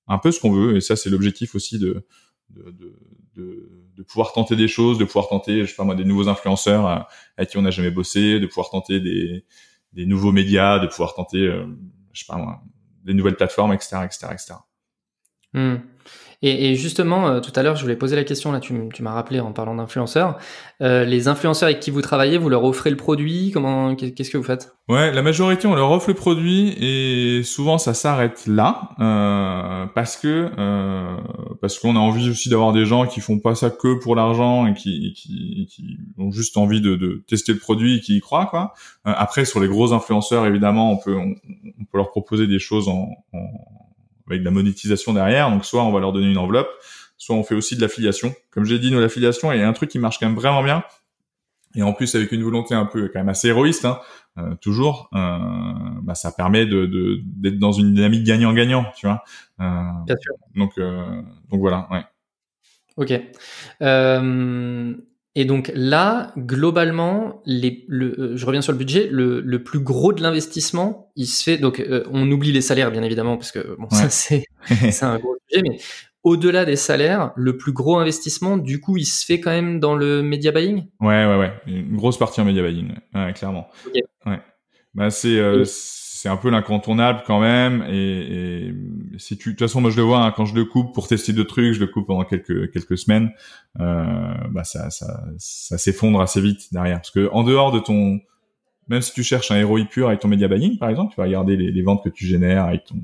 un 0.07 0.17
peu 0.17 0.31
ce 0.31 0.39
qu'on 0.39 0.51
veut. 0.51 0.77
Et 0.77 0.81
ça, 0.81 0.95
c'est 0.95 1.09
l'objectif 1.09 1.55
aussi 1.55 1.79
de 1.79 2.05
de, 2.49 2.73
de, 3.35 4.03
pouvoir 4.03 4.31
tenter 4.33 4.55
des 4.55 4.67
choses, 4.67 4.97
de 4.97 5.05
pouvoir 5.05 5.27
tenter, 5.27 5.61
je 5.61 5.69
sais 5.69 5.75
pas 5.75 5.83
moi, 5.83 5.95
des 5.95 6.05
nouveaux 6.05 6.29
influenceurs 6.29 6.85
à, 7.37 7.45
qui 7.45 7.57
on 7.57 7.61
n'a 7.61 7.71
jamais 7.71 7.91
bossé, 7.91 8.39
de 8.39 8.45
pouvoir 8.45 8.69
tenter 8.69 8.99
des, 8.99 9.45
des 9.93 10.05
nouveaux 10.05 10.31
médias, 10.31 10.79
de 10.79 10.87
pouvoir 10.87 11.13
tenter, 11.13 11.39
euh, 11.39 11.65
je 12.13 12.21
sais 12.21 12.25
pas 12.27 12.37
moi, 12.37 12.61
des 13.03 13.13
nouvelles 13.13 13.35
plateformes, 13.35 13.73
etc., 13.73 13.97
etc., 14.05 14.27
etc. 14.31 14.53
Et, 16.41 16.69
et 16.71 16.75
justement, 16.75 17.27
euh, 17.27 17.39
tout 17.39 17.51
à 17.55 17.63
l'heure, 17.63 17.75
je 17.75 17.81
voulais 17.81 17.95
poser 17.95 18.15
la 18.15 18.23
question, 18.23 18.51
là, 18.51 18.59
tu, 18.59 18.73
tu 18.93 19.03
m'as 19.03 19.13
rappelé 19.13 19.39
en 19.39 19.51
parlant 19.53 19.75
d'influenceurs. 19.75 20.37
Euh, 20.81 21.03
les 21.03 21.27
influenceurs 21.27 21.67
avec 21.67 21.79
qui 21.79 21.89
vous 21.89 22.01
travaillez, 22.01 22.37
vous 22.37 22.49
leur 22.49 22.63
offrez 22.63 22.91
le 22.91 22.97
produit? 22.97 23.49
Comment 23.51 23.95
Qu'est-ce 23.95 24.29
que 24.29 24.37
vous 24.37 24.43
faites? 24.43 24.77
Ouais, 24.89 25.11
la 25.11 25.21
majorité, 25.21 25.67
on 25.67 25.75
leur 25.75 25.91
offre 25.91 26.07
le 26.09 26.13
produit 26.13 26.73
et 26.79 27.43
souvent, 27.43 27.77
ça 27.77 27.93
s'arrête 27.93 28.47
là 28.47 28.91
euh, 29.01 29.85
parce 29.93 30.15
que 30.15 30.49
euh, 30.57 31.17
parce 31.59 31.77
qu'on 31.77 31.97
a 31.97 31.99
envie 31.99 32.29
aussi 32.29 32.47
d'avoir 32.47 32.71
des 32.71 32.85
gens 32.85 33.05
qui 33.05 33.19
font 33.19 33.37
pas 33.37 33.53
ça 33.53 33.69
que 33.69 33.99
pour 33.99 34.15
l'argent 34.15 34.65
et 34.65 34.73
qui, 34.73 35.11
qui, 35.13 35.67
qui, 35.69 35.97
ont 36.17 36.31
juste 36.31 36.55
envie 36.55 36.79
de, 36.79 36.95
de, 36.95 37.21
tester 37.27 37.51
le 37.51 37.59
produit 37.59 37.97
et 37.97 37.99
qui 37.99 38.15
y 38.15 38.21
croient, 38.21 38.45
quoi. 38.45 38.73
Euh, 39.07 39.13
après, 39.17 39.43
sur 39.43 39.59
les 39.59 39.67
gros 39.67 39.91
influenceurs, 39.91 40.45
évidemment, 40.45 40.93
on 40.93 40.97
peut 40.97 41.17
on, 41.17 41.35
on 41.79 41.83
peut 41.83 41.97
leur 41.97 42.11
proposer 42.11 42.47
des 42.47 42.59
choses 42.59 42.87
en, 42.87 43.09
en 43.33 43.46
avec 44.27 44.41
de 44.41 44.45
la 44.45 44.51
monétisation 44.51 45.13
derrière. 45.13 45.49
Donc 45.49 45.65
soit 45.65 45.83
on 45.83 45.91
va 45.91 45.99
leur 45.99 46.13
donner 46.13 46.29
une 46.29 46.37
enveloppe, 46.37 46.69
soit 47.17 47.35
on 47.35 47.43
fait 47.43 47.55
aussi 47.55 47.75
de 47.75 47.81
l'affiliation. 47.81 48.33
Comme 48.51 48.65
j'ai 48.65 48.79
dit, 48.79 48.91
nous 48.91 48.99
l'affiliation 48.99 49.51
est 49.51 49.63
un 49.63 49.73
truc 49.73 49.89
qui 49.89 49.99
marche 49.99 50.19
quand 50.19 50.27
même 50.27 50.35
vraiment 50.35 50.63
bien. 50.63 50.83
Et 51.75 51.83
en 51.83 51.93
plus 51.93 52.15
avec 52.15 52.31
une 52.31 52.43
volonté 52.43 52.73
un 52.73 52.85
peu 52.85 53.07
quand 53.09 53.19
même 53.19 53.29
assez 53.29 53.49
héroïste, 53.49 53.85
hein, 53.85 53.99
euh, 54.37 54.55
toujours, 54.55 55.09
euh, 55.13 55.37
bah, 56.01 56.15
ça 56.15 56.31
permet 56.31 56.65
de 56.65 57.21
d'être 57.23 57.59
dans 57.59 57.71
une 57.71 57.93
dynamique 57.93 58.23
gagnant-gagnant, 58.23 58.85
tu 58.95 59.05
vois. 59.05 59.23
Euh, 59.59 59.83
bien 60.05 60.15
sûr. 60.17 60.33
Donc 60.55 60.79
donc 60.79 61.59
voilà, 61.59 61.87
ouais. 61.91 62.03
Ok. 62.97 63.13
Euh, 63.81 64.93
et 65.39 65.45
donc 65.45 65.71
là, 65.75 66.33
globalement, 66.35 67.43
les, 67.45 67.85
le, 67.87 68.19
euh, 68.19 68.37
je 68.37 68.43
reviens 68.43 68.63
sur 68.63 68.71
le 68.71 68.79
budget, 68.79 69.07
le, 69.11 69.39
le 69.39 69.63
plus 69.63 69.79
gros 69.79 70.11
de 70.11 70.23
l'investissement, 70.23 71.11
il 71.15 71.27
se 71.27 71.43
fait. 71.43 71.59
Donc, 71.59 71.79
euh, 71.79 72.03
on 72.11 72.31
oublie 72.31 72.51
les 72.51 72.61
salaires, 72.61 72.89
bien 72.89 73.03
évidemment, 73.03 73.37
parce 73.37 73.51
que 73.51 73.75
bon, 73.77 73.87
ça 73.91 74.09
c'est 74.09 74.47
un 75.03 75.19
gros 75.19 75.37
budget, 75.47 75.61
mais 75.61 75.77
au-delà 76.23 76.65
des 76.65 76.75
salaires, 76.75 77.33
le 77.35 77.55
plus 77.55 77.71
gros 77.71 77.99
investissement, 77.99 78.57
du 78.57 78.81
coup, 78.81 78.97
il 78.97 79.05
se 79.05 79.23
fait 79.23 79.39
quand 79.39 79.51
même 79.51 79.79
dans 79.79 79.95
le 79.95 80.23
media 80.23 80.51
buying? 80.51 80.87
Ouais, 81.01 81.27
ouais, 81.27 81.37
ouais, 81.37 81.53
une 81.67 81.97
grosse 81.97 82.17
partie 82.17 82.41
en 82.41 82.45
media 82.45 82.63
buying, 82.63 82.95
ouais, 83.13 83.33
clairement. 83.33 83.67
Ouais. 84.25 84.41
Bah 84.95 85.11
c'est 85.11 85.37
euh, 85.37 85.63
c'est 86.17 86.29
un 86.29 86.37
peu 86.37 86.49
l'incontournable 86.49 87.21
quand 87.27 87.39
même. 87.39 87.85
Et, 87.89 88.67
et, 88.69 88.73
si 89.17 89.37
tu, 89.37 89.49
de 89.49 89.53
toute 89.53 89.67
façon, 89.67 89.81
moi 89.81 89.91
je 89.91 89.97
le 89.97 90.03
vois 90.03 90.23
hein, 90.23 90.33
quand 90.35 90.45
je 90.45 90.55
le 90.55 90.65
coupe 90.65 90.93
pour 90.93 91.07
tester 91.07 91.31
d'autres 91.31 91.49
trucs, 91.49 91.73
je 91.73 91.79
le 91.79 91.87
coupe 91.87 92.07
pendant 92.07 92.23
quelques 92.23 92.71
quelques 92.71 92.97
semaines. 92.97 93.31
Euh, 93.79 94.33
bah 94.49 94.63
ça 94.63 94.89
ça, 94.89 95.23
ça 95.37 95.77
s'effondre 95.77 96.19
assez 96.19 96.41
vite 96.41 96.73
derrière, 96.73 96.97
parce 96.97 97.11
que 97.11 97.29
en 97.31 97.43
dehors 97.43 97.71
de 97.71 97.79
ton, 97.79 98.19
même 98.87 99.01
si 99.01 99.13
tu 99.13 99.23
cherches 99.23 99.51
un 99.51 99.63
ROI 99.63 99.85
pur 99.85 100.07
avec 100.07 100.19
ton 100.21 100.27
media 100.27 100.47
buying, 100.47 100.79
par 100.79 100.89
exemple, 100.89 101.13
tu 101.13 101.21
vas 101.21 101.27
regarder 101.27 101.55
les, 101.55 101.71
les 101.71 101.81
ventes 101.83 102.03
que 102.03 102.09
tu 102.09 102.25
génères 102.25 102.65
avec 102.65 102.85
ton 102.85 102.95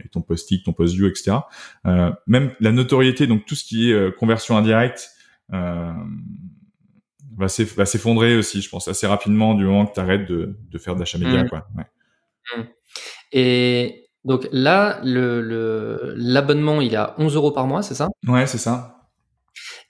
avec 0.00 0.10
ton 0.10 0.20
post-it, 0.20 0.64
ton 0.64 0.72
post-view, 0.72 1.06
etc. 1.06 1.38
Euh, 1.86 2.12
même 2.26 2.52
la 2.60 2.72
notoriété, 2.72 3.26
donc 3.26 3.46
tout 3.46 3.54
ce 3.54 3.64
qui 3.64 3.90
est 3.90 3.94
euh, 3.94 4.10
conversion 4.10 4.56
indirecte. 4.56 5.10
Euh, 5.52 5.92
va 7.38 7.48
s'effondrer 7.48 8.36
aussi, 8.36 8.62
je 8.62 8.68
pense, 8.70 8.88
assez 8.88 9.06
rapidement 9.06 9.54
du 9.54 9.64
moment 9.64 9.86
que 9.86 9.92
tu 9.92 10.00
arrêtes 10.00 10.26
de, 10.26 10.58
de 10.70 10.78
faire 10.78 10.94
de 10.94 11.00
l'achat 11.00 11.18
média. 11.18 11.44
Mmh. 11.44 11.48
Quoi. 11.48 11.68
Ouais. 11.76 11.84
Mmh. 12.54 12.60
Et 13.32 14.08
donc 14.24 14.48
là, 14.52 15.00
le, 15.04 16.14
l'abonnement, 16.16 16.80
il 16.80 16.94
est 16.94 16.96
à 16.96 17.14
11 17.18 17.34
euros 17.36 17.52
par 17.52 17.66
mois, 17.66 17.82
c'est 17.82 17.94
ça? 17.94 18.08
Ouais, 18.26 18.46
c'est 18.46 18.58
ça. 18.58 19.08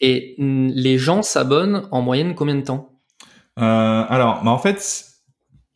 Et 0.01 0.35
les 0.39 0.99
gens 0.99 1.23
s'abonnent 1.23 1.89
en 1.91 2.03
moyenne 2.03 2.35
combien 2.35 2.55
de 2.55 2.63
temps? 2.63 3.01
Euh, 3.59 4.05
Alors, 4.09 4.43
bah 4.45 4.51
en 4.51 4.59
fait, 4.59 5.07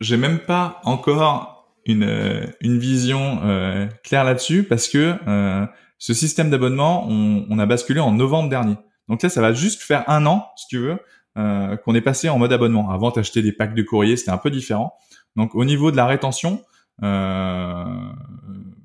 j'ai 0.01 0.17
même 0.17 0.41
pas 0.41 0.81
encore 0.85 1.75
une, 1.87 2.53
une 2.61 2.79
vision 2.79 3.41
euh, 3.45 3.87
claire 4.05 4.25
là-dessus 4.25 4.65
parce 4.65 4.89
que 4.89 5.15
euh, 5.27 5.67
ce 5.99 6.15
système 6.15 6.51
d'abonnement, 6.51 7.07
on, 7.09 7.47
on, 7.49 7.59
a 7.59 7.67
basculé 7.67 8.01
en 8.01 8.13
novembre 8.13 8.51
dernier. 8.51 8.77
Donc 9.09 9.23
là, 9.23 9.29
ça 9.29 9.41
va 9.41 9.53
juste 9.53 9.83
faire 9.83 10.05
un 10.09 10.27
an, 10.27 10.47
si 10.57 10.67
tu 10.69 10.79
veux, 10.79 10.99
euh, 11.39 11.77
qu'on 11.77 11.95
est 11.95 12.01
passé 12.01 12.29
en 12.29 12.39
mode 12.39 12.53
abonnement. 12.53 12.91
Avant, 12.91 13.11
t'achetais 13.11 13.43
des 13.43 13.53
packs 13.53 13.75
de 13.75 13.83
courrier, 13.83 14.17
c'était 14.17 14.31
un 14.31 14.39
peu 14.39 14.51
différent. 14.51 14.95
Donc 15.37 15.55
au 15.55 15.65
niveau 15.65 15.91
de 15.91 15.97
la 15.97 16.07
rétention, 16.07 16.55
euh, 16.55 16.70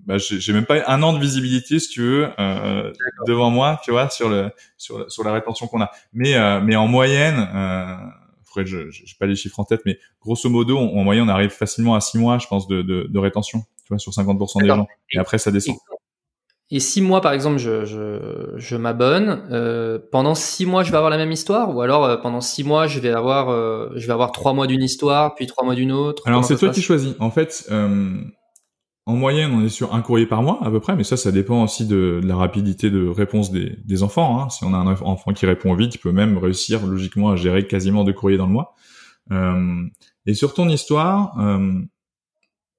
bah, 0.05 0.17
j'ai 0.17 0.53
même 0.53 0.65
pas 0.65 0.83
un 0.87 1.01
an 1.01 1.13
de 1.13 1.19
visibilité, 1.19 1.79
si 1.79 1.89
tu 1.89 2.01
veux, 2.01 2.29
euh, 2.39 2.93
devant 3.27 3.49
moi, 3.49 3.81
tu 3.83 3.91
vois, 3.91 4.09
sur 4.09 4.29
le 4.29 4.51
sur, 4.77 5.09
sur 5.11 5.23
la 5.23 5.33
rétention 5.33 5.67
qu'on 5.67 5.81
a. 5.81 5.91
Mais 6.13 6.35
euh, 6.35 6.61
mais 6.61 6.75
en 6.75 6.87
moyenne, 6.87 7.49
euh, 7.53 7.97
je 8.63 8.89
j'ai 8.91 9.15
pas 9.19 9.25
les 9.25 9.35
chiffres 9.35 9.59
en 9.59 9.65
tête, 9.65 9.81
mais 9.85 9.99
grosso 10.21 10.47
modo, 10.49 10.77
en 10.77 11.03
moyenne, 11.03 11.25
on 11.25 11.29
arrive 11.29 11.49
facilement 11.49 11.95
à 11.95 12.01
six 12.01 12.17
mois, 12.17 12.37
je 12.37 12.47
pense, 12.47 12.67
de, 12.67 12.81
de, 12.83 13.07
de 13.09 13.19
rétention, 13.19 13.61
tu 13.83 13.89
vois, 13.89 13.97
sur 13.97 14.11
50% 14.11 14.61
des 14.61 14.67
gens. 14.67 14.87
Et, 15.11 15.17
après, 15.17 15.39
ça 15.39 15.51
descend. 15.51 15.75
Et 15.75 15.94
six 16.71 17.01
mois, 17.01 17.21
par 17.21 17.33
exemple, 17.33 17.57
je, 17.57 17.85
je, 17.85 18.53
je 18.55 18.75
m'abonne. 18.75 19.47
Euh, 19.51 19.99
pendant 20.11 20.33
six 20.33 20.65
mois, 20.65 20.83
je 20.83 20.91
vais 20.91 20.97
avoir 20.97 21.11
la 21.11 21.17
même 21.17 21.31
histoire, 21.31 21.75
ou 21.75 21.81
alors 21.81 22.05
euh, 22.05 22.17
pendant 22.17 22.41
six 22.41 22.63
mois, 22.63 22.87
je 22.87 22.99
vais 22.99 23.11
avoir, 23.11 23.49
euh, 23.49 23.89
je 23.95 24.07
vais 24.07 24.13
avoir 24.13 24.31
trois 24.31 24.53
mois 24.53 24.65
d'une 24.65 24.81
histoire, 24.81 25.35
puis 25.35 25.45
trois 25.45 25.63
mois 25.63 25.75
d'une 25.75 25.91
autre? 25.91 26.23
Alors 26.25 26.43
c'est 26.43 26.57
toi 26.57 26.69
qui 26.69 26.81
choisis. 26.81 27.13
En 27.19 27.29
fait, 27.29 27.67
euh, 27.69 28.15
en 29.05 29.13
moyenne, 29.15 29.51
on 29.53 29.63
est 29.63 29.69
sur 29.69 29.93
un 29.93 30.01
courrier 30.01 30.25
par 30.25 30.41
mois 30.41 30.57
à 30.63 30.71
peu 30.71 30.79
près, 30.79 30.95
mais 30.95 31.03
ça, 31.03 31.17
ça 31.17 31.31
dépend 31.31 31.63
aussi 31.63 31.85
de, 31.85 32.19
de 32.21 32.27
la 32.27 32.35
rapidité 32.35 32.89
de 32.89 33.07
réponse 33.07 33.51
des, 33.51 33.77
des 33.85 34.01
enfants. 34.01 34.41
Hein. 34.41 34.49
Si 34.49 34.63
on 34.63 34.73
a 34.73 34.77
un 34.77 34.87
enfant 34.87 35.33
qui 35.33 35.45
répond 35.45 35.75
vite, 35.75 35.93
il 35.93 35.99
peut 35.99 36.11
même 36.11 36.39
réussir 36.39 36.83
logiquement 36.87 37.29
à 37.29 37.35
gérer 37.35 37.67
quasiment 37.67 38.03
deux 38.03 38.13
courriers 38.13 38.37
dans 38.37 38.47
le 38.47 38.53
mois. 38.53 38.73
Euh, 39.31 39.83
et 40.25 40.33
sur 40.33 40.55
ton 40.55 40.67
histoire, 40.67 41.37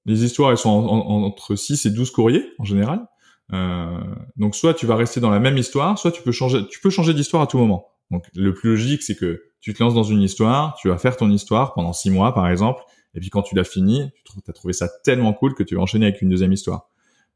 les 0.06 0.24
histoires, 0.24 0.50
elles 0.50 0.58
sont 0.58 0.70
entre 0.70 1.54
6 1.54 1.86
et 1.86 1.90
12 1.90 2.10
courriers 2.10 2.44
en 2.58 2.64
général. 2.64 3.06
Euh, 3.52 4.00
donc 4.36 4.56
soit 4.56 4.74
tu 4.74 4.86
vas 4.86 4.96
rester 4.96 5.20
dans 5.20 5.30
la 5.30 5.38
même 5.38 5.56
histoire, 5.56 5.98
soit 5.98 6.10
tu 6.10 6.22
peux 6.22 6.32
changer, 6.32 6.66
tu 6.68 6.80
peux 6.80 6.90
changer 6.90 7.14
d'histoire 7.14 7.42
à 7.42 7.46
tout 7.46 7.58
moment. 7.58 7.88
Donc 8.10 8.24
le 8.34 8.52
plus 8.54 8.70
logique, 8.70 9.02
c'est 9.02 9.16
que 9.16 9.42
tu 9.60 9.74
te 9.74 9.82
lances 9.82 9.94
dans 9.94 10.04
une 10.04 10.22
histoire, 10.22 10.76
tu 10.80 10.88
vas 10.88 10.98
faire 10.98 11.16
ton 11.16 11.30
histoire 11.30 11.74
pendant 11.74 11.92
six 11.92 12.10
mois 12.10 12.34
par 12.34 12.48
exemple, 12.48 12.82
et 13.14 13.20
puis 13.20 13.30
quand 13.30 13.42
tu 13.42 13.54
l'as 13.54 13.64
fini, 13.64 14.10
tu 14.24 14.32
as 14.48 14.52
trouvé 14.52 14.72
ça 14.72 14.88
tellement 15.04 15.32
cool 15.32 15.54
que 15.54 15.62
tu 15.62 15.74
vas 15.74 15.82
enchaîner 15.82 16.06
avec 16.06 16.22
une 16.22 16.28
deuxième 16.28 16.52
histoire. 16.52 16.88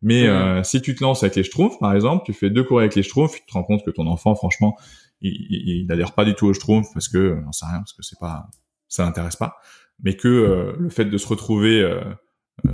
Mais 0.02 0.26
euh, 0.26 0.62
si 0.62 0.80
tu 0.80 0.94
te 0.94 1.04
lances 1.04 1.22
avec 1.22 1.36
les 1.36 1.42
Schtroumpfs, 1.42 1.78
par 1.78 1.94
exemple, 1.94 2.24
tu 2.24 2.32
fais 2.32 2.48
deux 2.48 2.64
cours 2.64 2.80
avec 2.80 2.94
les 2.94 3.02
Schtroumpfs, 3.02 3.34
tu 3.34 3.46
te 3.46 3.52
rends 3.52 3.64
compte 3.64 3.84
que 3.84 3.90
ton 3.90 4.06
enfant, 4.06 4.34
franchement, 4.34 4.76
il, 5.20 5.32
il, 5.50 5.90
il 5.90 6.04
pas 6.16 6.24
du 6.24 6.34
tout 6.34 6.46
aux 6.46 6.54
Schtroumpfs 6.54 6.88
parce 6.94 7.08
que, 7.08 7.38
j'en 7.44 7.52
sais 7.52 7.66
rien, 7.66 7.78
parce 7.78 7.92
que 7.92 8.02
c'est 8.02 8.18
pas, 8.18 8.46
ça 8.88 9.04
l'intéresse 9.04 9.36
pas, 9.36 9.56
mais 10.02 10.16
que 10.16 10.28
euh, 10.28 10.72
le 10.78 10.88
fait 10.88 11.04
de 11.04 11.18
se 11.18 11.26
retrouver 11.26 11.82
euh, 11.82 12.00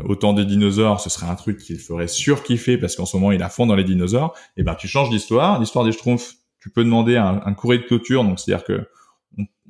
autant 0.05 0.33
des 0.33 0.45
dinosaures, 0.45 1.01
ce 1.01 1.11
serait 1.11 1.27
un 1.27 1.35
truc 1.35 1.59
qu'il 1.59 1.79
ferait 1.79 2.09
surkiffer 2.09 2.79
parce 2.79 2.97
qu'en 2.97 3.07
ce 3.07 3.17
moment 3.17 3.33
il 3.33 3.43
a 3.43 3.49
fond 3.49 3.67
dans 3.67 3.77
les 3.77 3.85
dinosaures. 3.85 4.35
Et 4.57 4.63
ben 4.63 4.75
tu 4.75 4.89
changes 4.89 5.11
d'histoire. 5.11 5.61
L'histoire 5.61 5.85
des 5.85 5.93
Schtroumpfs, 5.93 6.35
tu 6.59 6.71
peux 6.71 6.85
demander 6.85 7.17
un, 7.17 7.41
un 7.45 7.55
courrier 7.55 7.81
de 7.81 7.87
clôture, 7.87 8.25
donc 8.25 8.41
c'est-à-dire 8.41 8.65
que 8.65 8.89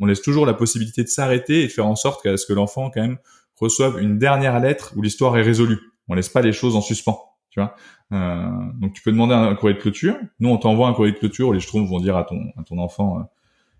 on, 0.01 0.07
laisse 0.07 0.23
toujours 0.23 0.47
la 0.47 0.55
possibilité 0.55 1.03
de 1.03 1.09
s'arrêter 1.09 1.63
et 1.63 1.67
de 1.67 1.73
faire 1.73 1.87
en 1.87 1.97
sorte 1.97 2.37
ce 2.37 2.47
que 2.47 2.53
l'enfant 2.53 2.91
quand 2.91 3.01
même 3.01 3.19
reçoive 3.57 4.01
une 4.01 4.19
dernière 4.19 4.61
lettre 4.61 4.93
où 4.97 5.03
l'histoire 5.03 5.37
est 5.37 5.43
résolue. 5.43 5.81
On 6.09 6.15
laisse 6.15 6.29
pas 6.29 6.43
les 6.43 6.53
choses 6.53 6.77
en 6.77 6.81
suspens, 6.81 7.21
tu 7.51 7.61
vois. 7.61 7.75
Euh, 8.13 8.49
donc 8.81 8.93
tu 8.93 9.03
peux 9.03 9.11
demander 9.11 9.35
un, 9.35 9.55
courrier 9.55 9.77
de 9.77 9.81
clôture. 9.81 10.17
Nous 10.39 10.49
on 10.49 10.59
t'envoie 10.59 10.89
un 10.89 10.93
courrier 10.93 11.13
de 11.13 11.19
clôture 11.19 11.49
où 11.49 11.53
les 11.53 11.61
Schtroumpfs 11.61 11.89
vont 11.89 12.01
dire 12.01 12.17
à 12.17 12.25
ton 12.25 12.41
à 12.57 12.63
ton 12.63 12.79
enfant. 12.79 13.19
Euh, 13.19 13.23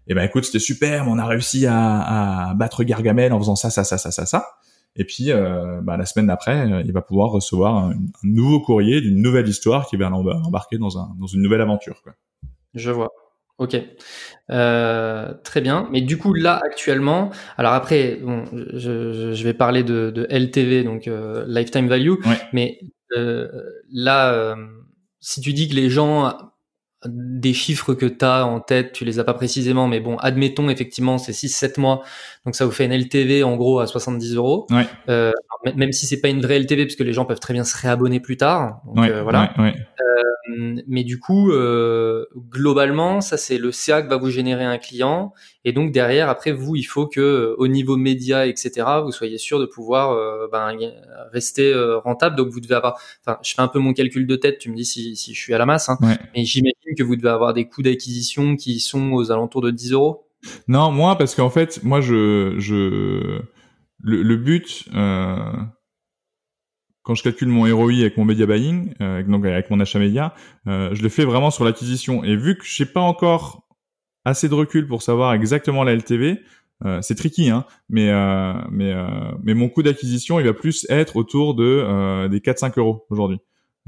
eh 0.09 0.15
ben 0.15 0.23
écoute, 0.23 0.45
c'était 0.45 0.61
super, 0.61 1.09
on 1.09 1.19
a 1.19 1.27
réussi 1.27 1.67
à, 1.67 2.51
à 2.51 2.55
battre 2.55 2.85
Gargamel 2.85 3.33
en 3.33 3.39
faisant 3.41 3.57
ça, 3.57 3.71
ça, 3.71 3.83
ça, 3.83 3.99
ça, 3.99 4.13
ça, 4.13 4.25
ça. 4.25 4.47
Et 4.97 5.05
puis, 5.05 5.31
euh, 5.31 5.81
bah, 5.83 5.97
la 5.97 6.07
semaine 6.07 6.27
d'après, 6.27 6.71
euh, 6.71 6.83
il 6.85 6.93
va 6.93 7.03
pouvoir 7.03 7.31
recevoir 7.31 7.77
un, 7.77 7.95
nouveau 8.23 8.61
courrier 8.61 9.01
d'une 9.01 9.21
nouvelle 9.21 9.49
histoire 9.49 9.87
qui 9.87 9.97
va 9.97 10.09
l'embarquer 10.09 10.79
dans, 10.79 10.99
un, 10.99 11.15
dans 11.21 11.27
une 11.27 11.43
nouvelle 11.43 11.61
aventure. 11.61 12.01
Quoi. 12.03 12.15
Je 12.75 12.91
vois. 12.91 13.11
Ok, 13.59 13.75
euh, 14.51 15.33
très 15.43 15.63
bien. 15.63 15.89
Mais 15.91 16.03
du 16.03 16.19
coup, 16.19 16.35
là 16.35 16.61
actuellement, 16.63 17.31
alors 17.57 17.73
après, 17.73 18.17
bon, 18.23 18.45
je, 18.53 19.33
je 19.33 19.45
vais 19.45 19.55
parler 19.55 19.83
de, 19.83 20.11
de 20.11 20.27
LTV, 20.29 20.85
donc 20.85 21.09
euh, 21.09 21.47
lifetime 21.49 21.89
value. 21.89 22.17
Mais 22.53 22.79
euh, 23.17 23.49
là, 23.91 24.55
si 25.21 25.41
tu 25.41 25.55
dis 25.55 25.69
que 25.69 25.75
les 25.75 25.89
gens 25.89 26.37
des 27.05 27.53
chiffres 27.53 27.95
que 27.95 28.07
tu 28.07 28.25
as 28.25 28.47
en 28.47 28.61
tête, 28.61 28.93
tu 28.93 29.05
les 29.05 29.19
as 29.19 29.25
pas 29.25 29.35
précisément, 29.35 29.87
mais 29.87 30.01
bon, 30.01 30.17
admettons 30.17 30.69
effectivement 30.69 31.19
c'est 31.19 31.33
6-7 31.33 31.79
mois, 31.79 32.03
donc 32.45 32.55
ça 32.55 32.65
vous 32.65 32.71
fait 32.71 32.87
une 32.87 32.93
LTV 32.93 33.45
en 33.45 33.57
gros 33.57 33.81
à 33.81 33.87
70 33.87 34.35
euros. 34.35 34.67
Euh, 35.09 35.33
même 35.75 35.93
si 35.93 36.07
c'est 36.07 36.21
pas 36.21 36.29
une 36.29 36.41
vraie 36.41 36.59
LTV, 36.59 36.87
parce 36.87 36.97
que 36.97 37.03
les 37.03 37.13
gens 37.13 37.25
peuvent 37.25 37.41
très 37.41 37.55
bien 37.55 37.65
se 37.65 37.77
réabonner 37.77 38.21
plus 38.21 38.37
tard. 38.37 38.81
Donc, 38.87 39.07
euh, 39.07 39.23
voilà. 39.23 39.53
Euh, 39.59 39.73
mais 40.87 41.05
du 41.05 41.19
coup, 41.19 41.51
euh, 41.51 42.25
globalement, 42.51 43.21
ça 43.21 43.37
c'est 43.37 43.59
le 43.59 43.73
CA 43.73 44.03
que 44.03 44.09
va 44.09 44.17
vous 44.17 44.31
générer 44.31 44.65
un 44.65 44.79
client, 44.79 45.33
et 45.65 45.73
donc 45.73 45.93
derrière, 45.93 46.29
après 46.29 46.53
vous, 46.53 46.77
il 46.77 46.85
faut 46.85 47.07
que 47.07 47.55
au 47.59 47.69
niveau 47.69 47.97
média, 47.97 48.47
etc., 48.47 48.87
vous 49.05 49.13
soyez 49.13 49.39
sûr 49.39 49.59
de 49.59 49.67
pouvoir 49.67 50.17
ben, 50.51 50.77
rester 51.33 51.75
rentable. 52.05 52.37
Donc 52.37 52.49
vous 52.49 52.61
devez 52.61 52.75
avoir, 52.75 53.01
enfin, 53.25 53.39
je 53.43 53.55
fais 53.55 53.63
un 53.63 53.69
peu 53.69 53.79
mon 53.79 53.93
calcul 53.93 54.27
de 54.27 54.37
tête, 54.37 54.59
tu 54.59 54.71
me 54.71 54.77
dis 54.77 54.85
si, 54.85 55.17
si 55.17 55.35
je 55.35 55.41
suis 55.41 55.55
à 55.55 55.59
la 55.59 55.67
masse, 55.67 55.89
hein, 55.89 55.99
mais 56.01 56.45
j'imagine 56.45 56.95
que 56.97 57.03
vous 57.03 57.17
devez 57.17 57.31
avoir 57.31 57.53
des 57.53 57.67
coûts 57.69 57.83
d'acquisition 57.83 58.57
qui 58.57 58.81
sont 58.81 59.13
aux 59.13 59.31
alentours 59.31 59.63
de 59.63 59.71
10 59.71 59.93
euros. 59.93 60.27
Non, 60.69 60.91
moi, 60.93 61.17
parce 61.17 61.35
qu'en 61.35 61.51
fait, 61.51 61.83
moi, 61.83 62.01
je, 62.01 62.55
je, 62.59 63.41
le, 64.01 64.23
le 64.23 64.37
but, 64.37 64.85
euh, 64.95 65.53
quand 67.07 67.15
je 67.15 67.23
calcule 67.23 67.47
mon 67.47 67.73
ROI 67.73 68.01
avec 68.01 68.17
mon 68.17 68.25
media 68.25 68.47
buying, 68.47 68.93
euh, 69.01 69.23
donc 69.23 69.47
avec 69.47 69.71
mon 69.71 69.79
achat 69.79 70.01
média, 70.01 70.35
euh, 70.67 70.91
je 70.93 71.05
le 71.05 71.09
fais 71.09 71.25
vraiment 71.25 71.53
sur 71.53 71.65
l'acquisition. 71.65 72.25
Et 72.25 72.35
vu 72.35 72.59
que 72.59 72.65
j'ai 72.67 72.85
pas 72.85 73.01
encore 73.01 73.63
assez 74.25 74.49
de 74.49 74.55
recul 74.55 74.89
pour 74.89 75.03
savoir 75.03 75.33
exactement 75.33 75.85
la 75.85 75.95
LTV, 75.95 76.41
euh, 76.85 76.99
c'est 77.03 77.15
tricky, 77.15 77.49
hein, 77.49 77.65
mais 77.89 78.11
euh, 78.11 78.55
mais 78.73 78.93
euh, 78.93 79.07
mais 79.45 79.55
mon 79.55 79.69
coût 79.69 79.85
d'acquisition, 79.85 80.41
il 80.41 80.47
va 80.47 80.53
plus 80.53 80.85
être 80.91 81.15
autour 81.15 81.55
de 81.55 82.27
des 82.27 82.41
4-5 82.41 82.77
euros 82.79 83.07
aujourd'hui. 83.09 83.39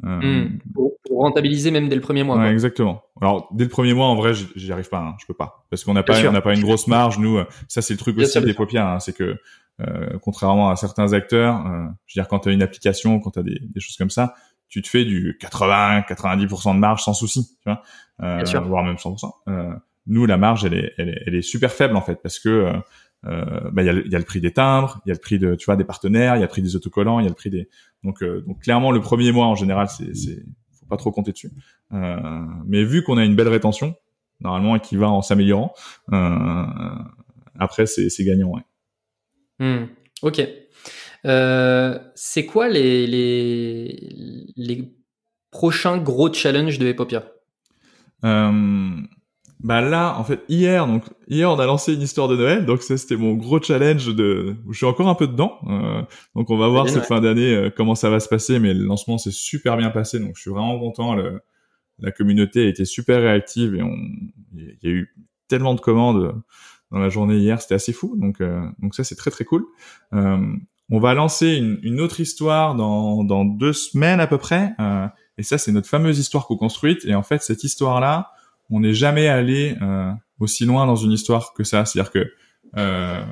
Hmm. 0.00 0.58
Pour, 0.72 0.92
rentabiliser 1.10 1.72
même 1.72 1.88
dès 1.88 1.96
le 1.96 2.00
premier 2.00 2.22
mois. 2.22 2.38
Ouais, 2.38 2.52
exactement. 2.52 3.02
Alors 3.20 3.48
dès 3.52 3.64
le 3.64 3.70
premier 3.70 3.94
mois, 3.94 4.06
en 4.06 4.14
vrai, 4.14 4.34
j'y 4.54 4.72
arrive 4.72 4.88
pas, 4.88 5.00
hein, 5.00 5.16
je 5.18 5.26
peux 5.26 5.34
pas, 5.34 5.66
parce 5.68 5.82
qu'on 5.82 5.92
n'a 5.92 6.04
pas 6.04 6.24
on 6.24 6.30
n'a 6.30 6.40
pas 6.40 6.54
une 6.54 6.62
grosse 6.62 6.86
marge. 6.86 7.18
Nous, 7.18 7.40
ça 7.66 7.82
c'est 7.82 7.94
le 7.94 7.98
truc 7.98 8.16
aussi 8.18 8.40
des 8.40 8.54
paupières, 8.54 8.86
hein, 8.86 9.00
c'est 9.00 9.16
que 9.16 9.36
euh, 9.80 10.18
contrairement 10.20 10.70
à 10.70 10.76
certains 10.76 11.12
acteurs, 11.12 11.64
euh, 11.66 11.86
je 12.06 12.18
veux 12.18 12.22
dire 12.22 12.28
quand 12.28 12.40
tu 12.40 12.48
as 12.48 12.52
une 12.52 12.62
application, 12.62 13.20
quand 13.20 13.30
tu 13.30 13.38
as 13.38 13.42
des, 13.42 13.60
des, 13.60 13.80
choses 13.80 13.96
comme 13.96 14.10
ça, 14.10 14.34
tu 14.68 14.82
te 14.82 14.88
fais 14.88 15.04
du 15.04 15.38
80-90% 15.40 16.74
de 16.74 16.78
marge 16.78 17.02
sans 17.02 17.14
souci, 17.14 17.56
tu 17.62 17.70
vois, 17.70 17.82
euh, 18.22 18.60
voire 18.60 18.84
même 18.84 18.96
100%. 18.96 19.30
Euh, 19.48 19.72
nous, 20.06 20.26
la 20.26 20.36
marge, 20.36 20.64
elle 20.64 20.74
est, 20.74 20.94
elle 20.98 21.08
est, 21.10 21.22
elle 21.26 21.34
est, 21.34 21.42
super 21.42 21.70
faible 21.70 21.96
en 21.96 22.02
fait, 22.02 22.20
parce 22.22 22.38
que 22.38 22.72
euh, 23.26 23.70
bah, 23.70 23.82
il 23.82 23.86
y, 23.86 23.88
a 23.88 23.92
le, 23.92 24.08
y, 24.08 24.14
a 24.14 24.18
le 24.18 24.24
prix 24.24 24.40
des 24.40 24.52
timbres, 24.52 25.00
il 25.04 25.10
y 25.10 25.12
a 25.12 25.14
le 25.14 25.20
prix 25.20 25.38
de, 25.38 25.54
tu 25.54 25.66
vois, 25.66 25.76
des 25.76 25.84
partenaires, 25.84 26.36
il 26.36 26.40
y 26.40 26.42
a 26.42 26.46
le 26.46 26.50
prix 26.50 26.62
des 26.62 26.76
autocollants, 26.76 27.20
il 27.20 27.24
y 27.24 27.26
a 27.26 27.30
le 27.30 27.34
prix 27.34 27.50
des, 27.50 27.68
donc, 28.02 28.22
donc 28.22 28.60
clairement 28.62 28.90
le 28.90 29.00
premier 29.00 29.30
mois 29.32 29.46
en 29.46 29.54
général, 29.54 29.88
c'est, 29.88 30.14
c'est, 30.14 30.42
faut 30.72 30.86
pas 30.86 30.96
trop 30.96 31.12
compter 31.12 31.32
dessus. 31.32 31.50
mais 31.90 32.84
vu 32.84 33.02
qu'on 33.02 33.16
a 33.16 33.24
une 33.24 33.36
belle 33.36 33.48
rétention, 33.48 33.94
normalement, 34.40 34.76
et 34.76 34.80
qui 34.80 34.96
va 34.96 35.08
en 35.08 35.22
s'améliorant, 35.22 35.72
après 37.58 37.86
c'est, 37.86 38.10
c'est 38.10 38.24
gagnant. 38.24 38.48
Ouais. 38.48 38.62
Hmm. 39.58 39.86
Ok. 40.22 40.40
Euh, 41.24 41.98
c'est 42.14 42.46
quoi 42.46 42.68
les, 42.68 43.06
les, 43.06 44.46
les, 44.56 44.92
prochains 45.50 45.98
gros 45.98 46.32
challenges 46.32 46.78
de 46.78 46.86
Epopia? 46.86 47.24
Euh, 48.24 49.00
Bah 49.60 49.80
là, 49.80 50.16
en 50.18 50.24
fait, 50.24 50.44
hier, 50.48 50.86
donc 50.86 51.04
hier, 51.26 51.50
on 51.50 51.58
a 51.58 51.66
lancé 51.66 51.94
une 51.94 52.02
histoire 52.02 52.28
de 52.28 52.36
Noël, 52.36 52.64
donc 52.66 52.82
ça 52.82 52.96
c'était 52.96 53.16
mon 53.16 53.34
gros 53.34 53.60
challenge 53.60 54.14
de. 54.14 54.54
Je 54.70 54.76
suis 54.76 54.86
encore 54.86 55.08
un 55.08 55.16
peu 55.16 55.26
dedans, 55.26 55.58
euh, 55.68 56.02
donc 56.36 56.50
on 56.50 56.56
va 56.56 56.68
voir 56.68 56.88
cette 56.88 57.06
fin 57.06 57.20
d'année 57.20 57.70
comment 57.76 57.96
ça 57.96 58.10
va 58.10 58.20
se 58.20 58.28
passer, 58.28 58.60
mais 58.60 58.72
le 58.74 58.84
lancement 58.84 59.18
s'est 59.18 59.32
super 59.32 59.76
bien 59.76 59.90
passé, 59.90 60.20
donc 60.20 60.36
je 60.36 60.42
suis 60.42 60.50
vraiment 60.50 60.78
content. 60.78 61.14
Le, 61.14 61.40
la 61.98 62.12
communauté 62.12 62.66
a 62.66 62.68
été 62.68 62.84
super 62.84 63.20
réactive 63.20 63.74
et 63.74 63.82
on, 63.82 63.96
il 64.54 64.78
y 64.82 64.86
a 64.86 64.90
eu 64.90 65.14
tellement 65.48 65.74
de 65.74 65.80
commandes 65.80 66.40
dans 66.90 66.98
la 66.98 67.08
journée 67.08 67.36
hier, 67.36 67.60
c'était 67.60 67.74
assez 67.74 67.92
fou. 67.92 68.16
Donc, 68.16 68.40
euh, 68.40 68.66
donc 68.78 68.94
ça, 68.94 69.04
c'est 69.04 69.16
très 69.16 69.30
très 69.30 69.44
cool. 69.44 69.64
Euh, 70.12 70.38
on 70.90 71.00
va 71.00 71.14
lancer 71.14 71.56
une, 71.56 71.78
une, 71.82 72.00
autre 72.00 72.20
histoire 72.20 72.74
dans, 72.74 73.22
dans 73.24 73.44
deux 73.44 73.72
semaines 73.72 74.20
à 74.20 74.26
peu 74.26 74.38
près. 74.38 74.72
Euh, 74.80 75.06
et 75.36 75.42
ça, 75.42 75.58
c'est 75.58 75.72
notre 75.72 75.88
fameuse 75.88 76.18
histoire 76.18 76.46
co-construite. 76.46 77.04
Et 77.04 77.14
en 77.14 77.22
fait, 77.22 77.42
cette 77.42 77.62
histoire-là, 77.62 78.30
on 78.70 78.80
n'est 78.80 78.94
jamais 78.94 79.28
allé 79.28 79.76
euh, 79.82 80.10
aussi 80.40 80.64
loin 80.64 80.86
dans 80.86 80.96
une 80.96 81.12
histoire 81.12 81.52
que 81.52 81.62
ça. 81.62 81.84
C'est-à-dire 81.84 82.10
que 82.10 82.32
euh, 82.76 83.22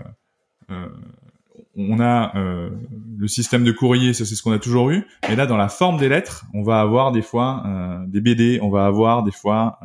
on 1.78 2.00
a 2.00 2.32
le 2.34 3.28
système 3.28 3.62
de 3.62 3.70
courrier, 3.70 4.14
ça 4.14 4.24
c'est 4.24 4.34
ce 4.34 4.42
qu'on 4.42 4.52
a 4.52 4.58
toujours 4.58 4.90
eu. 4.90 5.06
Et 5.28 5.36
là, 5.36 5.46
dans 5.46 5.58
la 5.58 5.68
forme 5.68 5.98
des 5.98 6.08
lettres, 6.08 6.46
on 6.54 6.62
va 6.62 6.80
avoir 6.80 7.12
des 7.12 7.20
fois 7.22 7.62
des 8.08 8.20
BD, 8.20 8.58
on 8.62 8.70
va 8.70 8.86
avoir 8.86 9.22
des 9.22 9.30
fois 9.30 9.78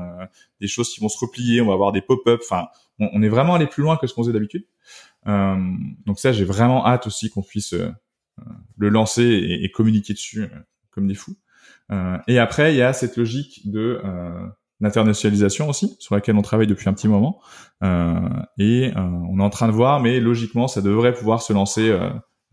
des 0.61 0.67
choses 0.67 0.89
qui 0.89 1.01
vont 1.01 1.09
se 1.09 1.19
replier, 1.19 1.61
on 1.61 1.67
va 1.67 1.73
avoir 1.73 1.91
des 1.91 2.01
pop-up. 2.01 2.39
Enfin, 2.43 2.67
on, 3.13 3.21
est 3.21 3.29
vraiment 3.29 3.55
allé 3.55 3.67
plus 3.67 3.83
loin 3.83 3.97
que 3.97 4.07
ce 4.07 4.13
qu'on 4.13 4.21
faisait 4.21 4.33
d'habitude. 4.33 4.65
Euh, 5.27 5.57
donc 6.05 6.19
ça, 6.19 6.31
j'ai 6.31 6.45
vraiment 6.45 6.85
hâte 6.85 7.07
aussi 7.07 7.29
qu'on 7.29 7.41
puisse 7.41 7.73
euh, 8.39 8.43
le 8.77 8.89
lancer 8.89 9.23
et, 9.23 9.71
communiquer 9.71 10.13
dessus 10.13 10.43
euh, 10.43 10.47
comme 10.91 11.07
des 11.07 11.15
fous. 11.15 11.37
et 12.27 12.39
après, 12.39 12.73
il 12.73 12.77
y 12.77 12.81
a 12.81 12.93
cette 12.93 13.17
logique 13.17 13.69
de 13.69 14.01
d'internationalisation 14.79 15.69
aussi, 15.69 15.95
sur 15.99 16.15
laquelle 16.15 16.35
on 16.35 16.41
travaille 16.41 16.65
depuis 16.65 16.89
un 16.89 16.93
petit 16.93 17.07
moment. 17.07 17.39
Euh, 17.83 18.17
et 18.57 18.91
on 18.95 19.39
est 19.39 19.43
en 19.43 19.49
train 19.51 19.67
de 19.67 19.73
voir, 19.73 19.99
mais 19.99 20.19
logiquement, 20.19 20.67
ça 20.67 20.81
devrait 20.81 21.13
pouvoir 21.13 21.41
se 21.41 21.53
lancer 21.53 21.95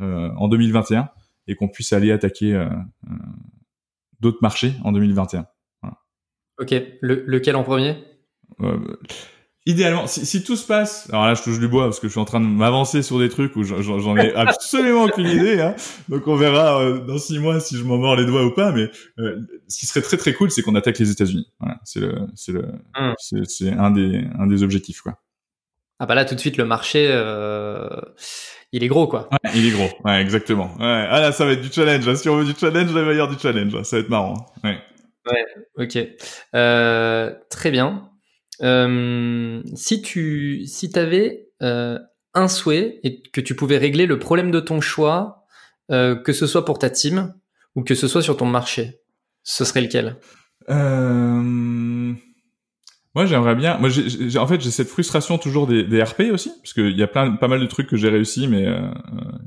en 0.01 0.49
2021 0.49 1.09
et 1.47 1.55
qu'on 1.55 1.69
puisse 1.69 1.93
aller 1.93 2.13
attaquer 2.13 2.69
d'autres 4.21 4.41
marchés 4.43 4.75
en 4.85 4.93
2021. 4.93 5.47
Ok, 6.59 6.75
lequel 7.01 7.57
en 7.57 7.63
premier? 7.63 7.97
Idéalement, 9.69 10.07
si, 10.07 10.25
si, 10.25 10.43
tout 10.43 10.57
se 10.57 10.67
passe, 10.67 11.07
alors 11.11 11.27
là 11.27 11.35
je 11.35 11.43
touche 11.43 11.59
du 11.59 11.69
bois 11.69 11.85
parce 11.85 12.01
que 12.01 12.09
je 12.09 12.13
suis 12.13 12.21
en 12.21 12.25
train 12.25 12.41
de 12.41 12.47
m'avancer 12.47 13.03
sur 13.03 13.19
des 13.19 13.29
trucs 13.29 13.55
où 13.55 13.63
j'en 13.63 14.17
ai 14.17 14.33
absolument 14.35 15.05
aucune 15.05 15.29
idée, 15.29 15.61
hein. 15.61 15.77
donc 16.09 16.27
on 16.27 16.37
verra 16.37 16.81
euh, 16.81 16.99
dans 17.01 17.19
six 17.19 17.39
mois 17.39 17.61
si 17.61 17.77
je 17.77 17.85
m'en 17.85 17.99
mords 17.99 18.17
les 18.17 18.25
doigts 18.25 18.45
ou 18.45 18.51
pas. 18.51 18.73
Mais 18.73 18.91
euh, 19.19 19.39
ce 19.69 19.79
qui 19.79 19.87
serait 19.87 20.01
très 20.01 20.17
très 20.17 20.33
cool, 20.33 20.51
c'est 20.51 20.63
qu'on 20.63 20.75
attaque 20.75 20.99
les 20.99 21.11
États-Unis. 21.11 21.53
Voilà, 21.61 21.79
c'est 21.85 22.01
le, 22.01 22.15
c'est 22.35 22.53
le, 22.53 22.65
hum. 22.99 23.15
c'est 23.19 23.71
un 23.71 23.91
des, 23.91 24.25
un 24.39 24.47
des 24.47 24.63
objectifs 24.63 25.03
quoi. 25.03 25.21
Ah 26.01 26.07
bah 26.07 26.15
là 26.15 26.25
tout 26.25 26.35
de 26.35 26.41
suite 26.41 26.57
le 26.57 26.65
marché, 26.65 27.07
euh, 27.11 27.89
il 28.73 28.83
est 28.83 28.89
gros 28.89 29.07
quoi. 29.07 29.29
Ouais, 29.33 29.51
il 29.55 29.67
est 29.67 29.71
gros, 29.71 29.91
ouais 30.05 30.23
exactement. 30.23 30.73
Ouais. 30.79 31.07
Ah 31.11 31.21
là 31.21 31.33
ça 31.33 31.45
va 31.45 31.53
être 31.53 31.61
du 31.61 31.71
challenge. 31.71 32.09
Hein. 32.09 32.17
Si 32.17 32.29
on 32.31 32.37
veut 32.37 32.47
du 32.47 32.59
challenge, 32.59 32.95
là, 32.95 33.01
il 33.01 33.07
va 33.07 33.13
y 33.13 33.21
avoir 33.21 33.29
du 33.29 33.39
challenge. 33.39 33.75
Hein. 33.75 33.85
Ça 33.85 33.97
va 33.97 34.01
être 34.01 34.09
marrant. 34.09 34.47
Ouais. 34.65 34.79
Ouais. 35.31 35.45
Ok. 35.85 35.99
Euh, 36.55 37.35
très 37.51 37.71
bien. 37.71 38.09
Euh, 38.63 39.63
si 39.75 40.03
tu 40.03 40.67
si 40.67 40.91
avais 40.97 41.49
euh, 41.63 41.99
un 42.35 42.49
souhait 42.49 43.01
et 43.05 43.23
que 43.23 43.41
tu 43.41 43.55
pouvais 43.55 43.79
régler 43.79 44.07
le 44.07 44.19
problème 44.19 44.51
de 44.51 44.61
ton 44.61 44.81
choix, 44.81 45.45
euh, 45.91 46.17
que 46.17 46.33
ce 46.33 46.47
soit 46.47 46.65
pour 46.65 46.79
ta 46.79 46.91
team 46.91 47.35
ou 47.75 47.83
que 47.83 47.95
ce 47.95 48.09
soit 48.09 48.23
sur 48.23 48.37
ton 48.37 48.47
marché, 48.47 49.01
ce 49.43 49.65
serait 49.65 49.81
lequel? 49.81 50.17
Moi, 53.15 53.25
j'aimerais 53.25 53.55
bien. 53.55 53.79
Moi, 53.79 53.89
en 54.37 54.47
fait, 54.47 54.61
j'ai 54.61 54.71
cette 54.71 54.89
frustration 54.89 55.39
toujours 55.39 55.67
des, 55.67 56.03
RP 56.03 56.25
aussi, 56.31 56.53
parce 56.63 56.75
qu'il 56.75 56.97
y 56.97 57.03
a 57.03 57.07
plein, 57.07 57.37
pas 57.37 57.49
mal 57.49 57.59
de 57.59 57.67
trucs 57.67 57.89
que 57.89 57.97
j'ai 57.97 58.11
réussi, 58.11 58.47
mais 58.49 58.67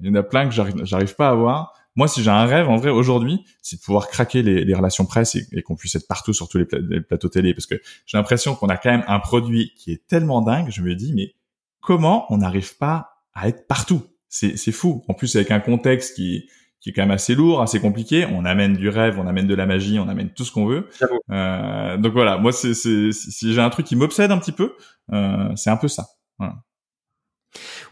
il 0.01 0.07
y 0.07 0.09
en 0.09 0.15
a 0.15 0.23
plein 0.23 0.45
que 0.45 0.51
j'arrive, 0.51 0.83
j'arrive 0.83 1.15
pas 1.15 1.27
à 1.27 1.31
avoir. 1.31 1.80
Moi, 1.95 2.07
si 2.07 2.23
j'ai 2.23 2.29
un 2.29 2.45
rêve, 2.45 2.69
en 2.69 2.77
vrai, 2.77 2.89
aujourd'hui, 2.89 3.43
c'est 3.61 3.75
de 3.75 3.81
pouvoir 3.81 4.07
craquer 4.07 4.41
les, 4.43 4.63
les 4.63 4.73
relations 4.73 5.05
presse 5.05 5.35
et, 5.35 5.61
qu'on 5.61 5.75
puisse 5.75 5.95
être 5.95 6.07
partout 6.07 6.33
sur 6.33 6.47
tous 6.47 6.57
les, 6.57 7.01
plateaux 7.01 7.27
télé. 7.27 7.53
Parce 7.53 7.65
que 7.65 7.75
j'ai 8.05 8.17
l'impression 8.17 8.55
qu'on 8.55 8.67
a 8.67 8.77
quand 8.77 8.91
même 8.91 9.03
un 9.07 9.19
produit 9.19 9.73
qui 9.75 9.91
est 9.91 10.07
tellement 10.07 10.41
dingue. 10.41 10.69
Je 10.69 10.81
me 10.81 10.95
dis, 10.95 11.13
mais 11.13 11.35
comment 11.81 12.25
on 12.29 12.37
n'arrive 12.37 12.77
pas 12.77 13.09
à 13.33 13.49
être 13.49 13.67
partout? 13.67 14.03
C'est 14.29 14.71
fou. 14.71 15.03
En 15.09 15.13
plus, 15.13 15.35
avec 15.35 15.51
un 15.51 15.59
contexte 15.59 16.15
qui, 16.15 16.47
qui 16.79 16.91
est 16.91 16.93
quand 16.93 17.01
même 17.01 17.11
assez 17.11 17.35
lourd, 17.35 17.61
assez 17.61 17.81
compliqué. 17.81 18.25
On 18.25 18.45
amène 18.45 18.77
du 18.77 18.87
rêve, 18.87 19.19
on 19.19 19.27
amène 19.27 19.47
de 19.47 19.55
la 19.55 19.65
magie, 19.65 19.99
on 19.99 20.07
amène 20.07 20.29
tout 20.29 20.45
ce 20.45 20.53
qu'on 20.53 20.67
veut. 20.67 20.87
Euh, 21.29 21.97
donc 21.97 22.13
voilà, 22.13 22.37
moi, 22.37 22.53
c'est 22.53 22.73
si 22.73 23.53
j'ai 23.53 23.59
un 23.59 23.69
truc 23.69 23.85
qui 23.85 23.97
m'obsède 23.97 24.31
un 24.31 24.37
petit 24.37 24.53
peu, 24.53 24.75
euh, 25.11 25.53
c'est 25.57 25.69
un 25.69 25.75
peu 25.75 25.89
ça. 25.89 26.07
Voilà. 26.39 26.55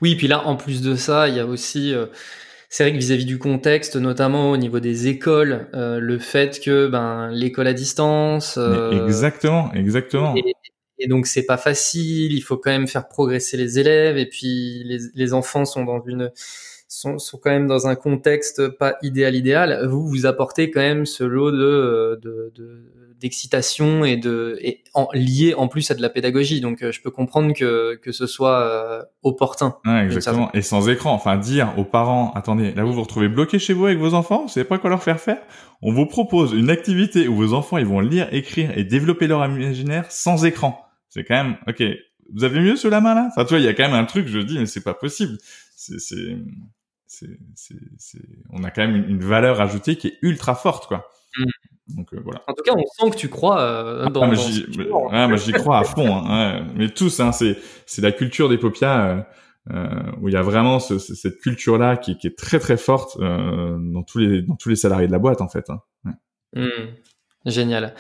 Oui, 0.02 0.16
puis 0.16 0.28
là, 0.28 0.48
en 0.48 0.56
plus 0.56 0.82
de 0.82 0.96
ça, 0.96 1.28
il 1.28 1.36
y 1.36 1.40
a 1.40 1.46
aussi... 1.46 1.94
Euh 1.94 2.06
c'est 2.70 2.84
vrai 2.84 2.94
que 2.94 2.98
vis-à-vis 3.00 3.26
du 3.26 3.40
contexte, 3.40 3.96
notamment 3.96 4.52
au 4.52 4.58
niveau 4.58 4.80
des 4.80 5.08
écoles, 5.08 5.68
euh, 5.74 6.00
le 6.00 6.20
fait 6.20 6.60
que 6.60 6.88
ben 6.88 7.32
l'école 7.32 7.66
à 7.66 7.74
distance. 7.74 8.58
Euh, 8.60 9.06
exactement, 9.06 9.74
exactement. 9.74 10.36
Et, 10.36 10.54
et 11.00 11.08
donc 11.08 11.26
c'est 11.26 11.46
pas 11.46 11.58
facile. 11.58 12.32
Il 12.32 12.42
faut 12.42 12.58
quand 12.58 12.70
même 12.70 12.88
faire 12.88 13.08
progresser 13.08 13.58
les 13.58 13.80
élèves. 13.80 14.18
Et 14.18 14.28
puis 14.28 14.84
les, 14.86 15.00
les 15.16 15.34
enfants 15.34 15.66
sont 15.66 15.84
dans 15.84 16.04
une 16.06 16.32
sont, 16.88 17.18
sont 17.18 17.38
quand 17.38 17.50
même 17.50 17.68
dans 17.68 17.88
un 17.88 17.96
contexte 17.96 18.68
pas 18.68 18.98
idéal 19.02 19.36
idéal. 19.36 19.88
Vous 19.88 20.08
vous 20.08 20.28
apportez 20.28 20.70
quand 20.70 20.82
même 20.82 21.08
ce 21.08 21.24
lot 21.24 21.52
de, 21.52 22.20
de, 22.22 22.52
de 22.56 22.84
d'excitation 23.20 24.06
et 24.06 24.18
de 24.18 24.58
et 24.62 24.84
en, 24.94 25.08
lié 25.14 25.54
en 25.54 25.68
plus 25.68 25.92
à 25.92 25.96
de 25.96 26.02
la 26.02 26.10
pédagogie. 26.10 26.62
Donc 26.62 26.82
euh, 26.82 26.92
je 26.92 27.02
peux 27.02 27.12
comprendre 27.12 27.54
que 27.54 27.96
que 27.96 28.12
ce 28.12 28.28
soit 28.28 28.62
euh, 28.62 29.04
opportun. 29.24 29.78
Ouais, 29.86 30.06
exactement. 30.06 30.50
Et 30.54 30.62
sans 30.62 30.90
écran, 30.90 31.14
enfin 31.14 31.38
dire 31.38 31.74
aux 31.78 31.84
parents, 31.84 32.32
attendez, 32.34 32.74
là 32.74 32.84
vous 32.84 32.94
vous 32.94 33.04
retrouvez 33.04 33.30
bloqué 33.30 33.60
chez 33.60 33.74
vous 33.74 33.86
avec 33.86 34.00
vos 34.00 34.14
enfants, 34.14 34.44
vous 34.44 34.50
savez 34.50 34.66
pas 34.66 34.78
quoi 34.78 34.90
leur 34.90 35.04
faire 35.04 35.20
faire. 35.20 35.42
On 35.82 35.92
vous 35.92 36.06
propose 36.06 36.54
une 36.54 36.70
activité 36.70 37.28
où 37.28 37.36
vos 37.36 37.54
enfants 37.54 37.78
ils 37.78 37.86
vont 37.86 38.00
lire, 38.00 38.28
écrire 38.32 38.78
et 38.78 38.84
développer 38.84 39.28
leur 39.28 39.46
imaginaire 39.46 40.12
sans 40.12 40.46
écran. 40.46 40.86
C'est 41.10 41.24
quand 41.24 41.36
même 41.36 41.58
ok. 41.68 41.84
Vous 42.34 42.44
avez 42.44 42.60
mieux 42.60 42.76
sous 42.76 42.90
la 42.90 43.02
main 43.02 43.16
là? 43.16 43.30
Enfin, 43.32 43.44
tu 43.44 43.50
vois, 43.50 43.60
il 43.60 43.66
y 43.66 43.68
a 43.68 43.74
quand 43.74 43.84
même 43.84 43.96
un 43.96 44.06
truc. 44.06 44.28
Je 44.28 44.40
dis, 44.40 44.60
mais 44.60 44.68
c'est 44.68 44.84
pas 44.84 44.94
possible. 44.94 45.38
C'est 45.76 45.98
c'est 46.00 46.38
c'est 47.56 48.22
on 48.52 48.64
a 48.64 48.72
quand 48.72 48.88
même 48.88 48.96
une, 49.10 49.20
valeur 49.20 49.60
ajoutée 49.62 49.96
qui 49.96 50.08
est 50.08 50.18
ultra 50.22 50.56
forte 50.56 50.88
quoi. 50.88 51.10
Donc 51.96 52.14
euh, 52.14 52.20
voilà. 52.24 52.42
En 52.48 52.54
tout 52.54 52.64
cas, 52.64 52.74
on 52.76 52.86
sent 52.86 53.12
que 53.12 53.16
tu 53.16 53.30
crois 53.30 53.60
euh, 53.60 54.04
ah, 54.06 54.10
dans. 54.10 54.24
Ah, 55.12 55.28
mais 55.28 55.38
j'y 55.38 55.52
crois 55.52 55.80
à 55.80 55.84
fond. 55.84 56.16
Hein, 56.16 56.66
Mais 56.76 56.90
tous, 56.90 57.20
hein, 57.20 57.32
c'est 57.32 57.58
c'est 57.86 58.02
la 58.02 58.12
culture 58.12 58.50
des 58.50 58.58
popias 58.58 59.08
euh, 59.08 59.22
euh, 59.72 59.88
où 60.22 60.30
il 60.30 60.34
y 60.34 60.38
a 60.38 60.42
vraiment 60.42 60.80
ce, 60.80 60.98
cette 60.98 61.40
culture 61.40 61.78
là 61.78 61.98
qui, 61.98 62.18
qui, 62.18 62.28
est 62.28 62.38
très 62.38 62.60
très 62.60 62.78
forte 62.78 63.18
euh, 63.20 63.78
dans 63.80 64.04
tous 64.04 64.18
les 64.18 64.42
dans 64.42 64.56
tous 64.56 64.70
les 64.70 64.76
salariés 64.76 65.08
de 65.08 65.12
la 65.12 65.20
boîte 65.20 65.42
en 65.42 65.50
fait. 65.50 65.70
Hein. 65.70 65.82
Mmh. 66.56 66.70
Génial. 67.46 67.96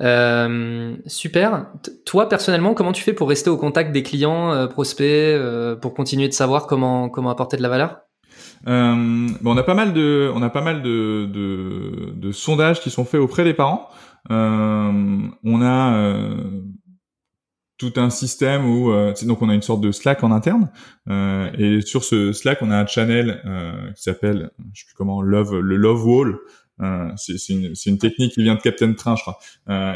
Euh, 0.00 0.96
super. 1.06 1.66
toi, 2.04 2.28
personnellement, 2.28 2.74
comment 2.74 2.92
tu 2.92 3.02
fais 3.02 3.14
pour 3.14 3.28
rester 3.28 3.50
au 3.50 3.56
contact 3.56 3.92
des 3.92 4.02
clients, 4.02 4.68
prospects, 4.68 5.40
pour 5.80 5.94
continuer 5.94 6.28
de 6.28 6.34
savoir 6.34 6.66
comment, 6.66 7.08
comment 7.08 7.30
apporter 7.30 7.56
de 7.56 7.62
la 7.62 7.68
valeur? 7.70 8.00
Euh, 8.68 9.28
bon, 9.40 9.54
on 9.54 9.56
a 9.56 9.62
pas 9.62 9.74
mal 9.74 9.92
de, 9.92 10.30
on 10.34 10.42
a 10.42 10.50
pas 10.50 10.62
mal 10.62 10.82
de, 10.82 11.26
de, 11.32 12.12
de 12.14 12.32
sondages 12.32 12.80
qui 12.80 12.90
sont 12.90 13.04
faits 13.04 13.20
auprès 13.20 13.44
des 13.44 13.54
parents. 13.54 13.88
Euh, 14.30 15.18
on 15.44 15.62
a 15.62 15.94
euh, 15.94 16.62
tout 17.82 17.92
un 17.96 18.10
système 18.10 18.64
où 18.64 18.92
euh, 18.92 19.12
donc 19.24 19.42
on 19.42 19.48
a 19.48 19.54
une 19.54 19.62
sorte 19.62 19.80
de 19.80 19.90
Slack 19.90 20.22
en 20.22 20.30
interne. 20.30 20.70
Euh, 21.08 21.50
et 21.58 21.80
sur 21.80 22.04
ce 22.04 22.32
Slack 22.32 22.62
on 22.62 22.70
a 22.70 22.78
un 22.78 22.86
channel 22.86 23.42
euh, 23.44 23.90
qui 23.92 24.02
s'appelle 24.02 24.50
je 24.72 24.80
sais 24.80 24.86
plus 24.86 24.94
comment 24.94 25.20
Love 25.20 25.58
le 25.58 25.76
Love 25.76 26.06
Wall. 26.06 26.38
Euh, 26.80 27.10
c'est 27.16 27.36
une, 27.48 27.74
une, 27.86 27.98
technique 27.98 28.32
qui 28.32 28.42
vient 28.42 28.54
de 28.54 28.60
Captain 28.60 28.92
Train 28.94 29.16
je 29.16 29.22
crois. 29.22 29.38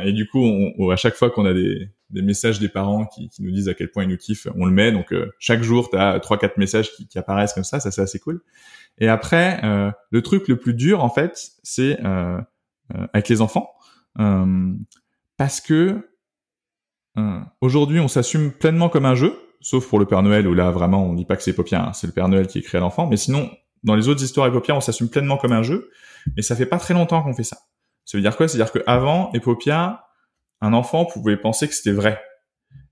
Et 0.05 0.13
du 0.13 0.27
coup 0.29 0.41
on, 0.41 0.91
à 0.91 0.97
chaque 0.97 1.15
fois 1.15 1.31
qu'on 1.31 1.47
a 1.47 1.55
des, 1.55 1.89
des 2.11 2.23
messages 2.23 2.61
des 2.61 2.69
parents 2.69 3.07
qui, 3.07 3.29
qui, 3.29 3.43
nous 3.43 3.51
disent 3.51 3.69
à 3.69 3.75
quel 3.75 3.91
point 3.91 4.05
ils 4.05 4.09
nous 4.09 4.17
kiffent, 4.17 4.47
on 4.55 4.65
le 4.65 4.73
met. 4.73 4.93
Donc 4.93 5.13
euh, 5.13 5.33
chaque 5.39 5.63
jour, 5.63 5.91
tu 5.91 5.97
as 5.97 6.19
trois 6.21 6.39
quatre 6.39 6.57
messages 6.57 6.93
qui, 6.93 7.07
qui, 7.09 7.19
apparaissent 7.19 7.53
comme 7.53 7.65
ça, 7.65 7.81
ça 7.81 7.91
c'est 7.91 8.03
assez 8.03 8.19
cool. 8.19 8.43
Et 8.99 9.09
après, 9.09 9.61
euh, 9.65 9.91
le 10.11 10.23
truc 10.23 10.49
le 10.49 10.57
plus 10.57 10.75
dur 10.75 11.03
en 11.03 11.11
fait, 11.11 11.53
c'est 11.63 11.99
euh, 12.05 12.41
euh 12.95 13.07
avec 13.13 13.29
les 13.29 13.41
enfants, 13.41 13.73
parce 15.37 15.61
que 15.61 16.09
aujourd'hui 17.61 17.99
on 17.99 18.09
s'assume 18.09 18.53
pleinement 18.53 18.89
comme 18.89 19.07
un 19.07 19.15
jeu, 19.15 19.35
sauf 19.61 19.89
pour 19.89 19.99
le 19.99 20.07
Père 20.07 20.23
Noël 20.23 20.47
où 20.47 20.55
là 20.55 20.71
vraiment 20.71 21.05
on 21.05 21.15
dit 21.15 21.25
pas 21.25 21.37
que 21.37 21.43
c'est 21.43 21.55
Popia, 21.55 21.89
hein, 21.89 21.93
c'est 21.93 22.07
le 22.07 22.13
Père 22.13 22.29
Noël 22.29 22.47
qui 22.47 22.65
à 22.73 22.79
l'enfant. 22.79 23.07
Mais 23.07 23.17
sinon, 23.17 23.51
dans 23.83 23.95
les 23.95 24.09
autres 24.09 24.23
histoires 24.23 24.47
Epopia, 24.47 24.75
on 24.77 24.81
s'assume 24.81 25.09
pleinement 25.09 25.37
comme 25.37 25.53
un 25.53 25.63
jeu, 25.63 25.91
mais 26.37 26.43
ça 26.43 26.55
fait 26.55 26.67
pas 26.67 26.79
très 26.79 26.95
longtemps 26.95 27.23
qu'on 27.23 27.35
fait 27.35 27.43
ça. 27.43 27.57
Ça 28.05 28.17
veut 28.17 28.23
dire 28.23 28.37
quoi? 28.37 28.47
C'est-à-dire 28.47 28.73
qu'avant, 28.73 29.33
Epopia, 29.33 30.06
un 30.61 30.73
enfant 30.73 31.05
pouvait 31.05 31.37
penser 31.37 31.69
que 31.69 31.75
c'était 31.75 31.93
vrai. 31.93 32.21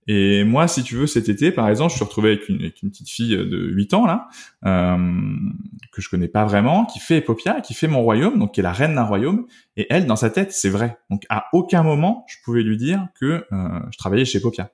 Et 0.06 0.44
moi, 0.44 0.68
si 0.68 0.82
tu 0.82 0.96
veux, 0.96 1.06
cet 1.06 1.28
été, 1.30 1.50
par 1.50 1.68
exemple, 1.68 1.90
je 1.90 1.96
suis 1.96 2.04
retrouvé 2.04 2.32
avec 2.32 2.48
une, 2.48 2.58
petite 2.58 3.08
fille 3.08 3.36
de 3.36 3.70
8 3.72 3.94
ans 3.94 4.06
là, 4.06 4.28
euh, 4.66 4.98
que 5.92 6.02
je 6.02 6.10
connais 6.10 6.28
pas 6.28 6.44
vraiment, 6.44 6.84
qui 6.84 7.00
fait 7.00 7.18
Epopia, 7.18 7.62
qui 7.62 7.72
fait 7.72 7.86
mon 7.88 8.02
royaume, 8.02 8.38
donc 8.38 8.52
qui 8.52 8.60
est 8.60 8.62
la 8.62 8.72
reine 8.72 8.94
d'un 8.94 9.04
royaume. 9.04 9.46
Et 9.76 9.86
elle, 9.88 10.06
dans 10.06 10.16
sa 10.16 10.28
tête, 10.28 10.52
c'est 10.52 10.68
vrai. 10.68 10.98
Donc 11.08 11.22
à 11.30 11.46
aucun 11.54 11.82
moment, 11.82 12.26
je 12.28 12.36
pouvais 12.44 12.62
lui 12.62 12.76
dire 12.76 13.08
que 13.18 13.46
euh, 13.50 13.80
je 13.90 13.96
travaillais 13.96 14.26
chez 14.26 14.38
Epopia. 14.38 14.70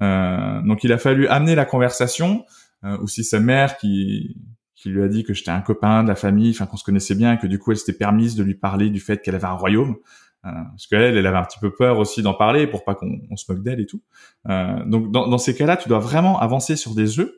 Euh, 0.00 0.62
donc 0.62 0.84
il 0.84 0.92
a 0.92 0.98
fallu 0.98 1.26
amener 1.26 1.56
la 1.56 1.64
conversation, 1.64 2.44
euh, 2.84 2.96
aussi 2.98 3.24
sa 3.24 3.40
mère 3.40 3.76
qui 3.78 4.36
qui 4.76 4.90
lui 4.90 5.02
a 5.02 5.08
dit 5.08 5.24
que 5.24 5.34
j'étais 5.34 5.50
un 5.50 5.60
copain 5.60 6.04
de 6.04 6.08
la 6.08 6.14
famille, 6.14 6.50
enfin 6.50 6.66
qu'on 6.66 6.76
se 6.76 6.84
connaissait 6.84 7.16
bien, 7.16 7.32
et 7.32 7.38
que 7.38 7.48
du 7.48 7.58
coup 7.58 7.72
elle 7.72 7.78
s'était 7.78 7.98
permise 7.98 8.36
de 8.36 8.44
lui 8.44 8.54
parler 8.54 8.90
du 8.90 9.00
fait 9.00 9.20
qu'elle 9.20 9.34
avait 9.34 9.48
un 9.48 9.54
royaume. 9.54 9.96
Euh, 10.44 10.50
parce 10.70 10.86
qu'elle, 10.86 11.16
elle 11.16 11.26
avait 11.26 11.36
un 11.36 11.44
petit 11.44 11.58
peu 11.58 11.72
peur 11.72 11.98
aussi 11.98 12.22
d'en 12.22 12.34
parler 12.34 12.66
pour 12.66 12.84
pas 12.84 12.94
qu'on 12.94 13.36
se 13.36 13.50
moque 13.50 13.62
d'elle 13.62 13.80
et 13.80 13.86
tout. 13.86 14.02
Euh, 14.48 14.84
donc 14.84 15.10
dans, 15.10 15.26
dans 15.26 15.38
ces 15.38 15.54
cas-là, 15.54 15.76
tu 15.76 15.88
dois 15.88 15.98
vraiment 15.98 16.38
avancer 16.40 16.76
sur 16.76 16.94
des 16.94 17.18
œufs 17.18 17.32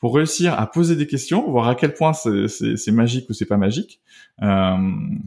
pour 0.00 0.14
réussir 0.14 0.58
à 0.58 0.66
poser 0.66 0.96
des 0.96 1.06
questions, 1.06 1.48
voir 1.50 1.68
à 1.68 1.74
quel 1.74 1.94
point 1.94 2.12
c'est 2.14 2.90
magique 2.90 3.28
ou 3.28 3.34
c'est 3.34 3.46
pas 3.46 3.58
magique, 3.58 4.00
euh, 4.42 4.76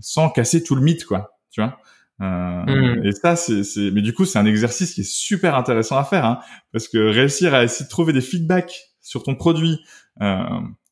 sans 0.02 0.30
casser 0.30 0.64
tout 0.64 0.76
le 0.76 0.82
mythe, 0.82 1.06
quoi. 1.06 1.38
Tu 1.52 1.62
vois. 1.62 1.78
Euh, 2.22 2.66
mmh. 2.66 3.06
Et 3.06 3.12
ça, 3.12 3.36
c'est, 3.36 3.64
mais 3.92 4.02
du 4.02 4.14
coup, 4.14 4.26
c'est 4.26 4.40
un 4.40 4.46
exercice 4.46 4.94
qui 4.94 5.02
est 5.02 5.10
super 5.10 5.56
intéressant 5.56 5.98
à 5.98 6.04
faire, 6.04 6.26
hein, 6.26 6.40
parce 6.72 6.88
que 6.88 6.98
réussir 6.98 7.54
à 7.54 7.64
essayer 7.64 7.86
de 7.86 7.90
trouver 7.90 8.14
des 8.14 8.22
feedbacks 8.22 8.90
sur 9.00 9.24
ton 9.24 9.36
produit 9.36 9.80
euh, 10.22 10.44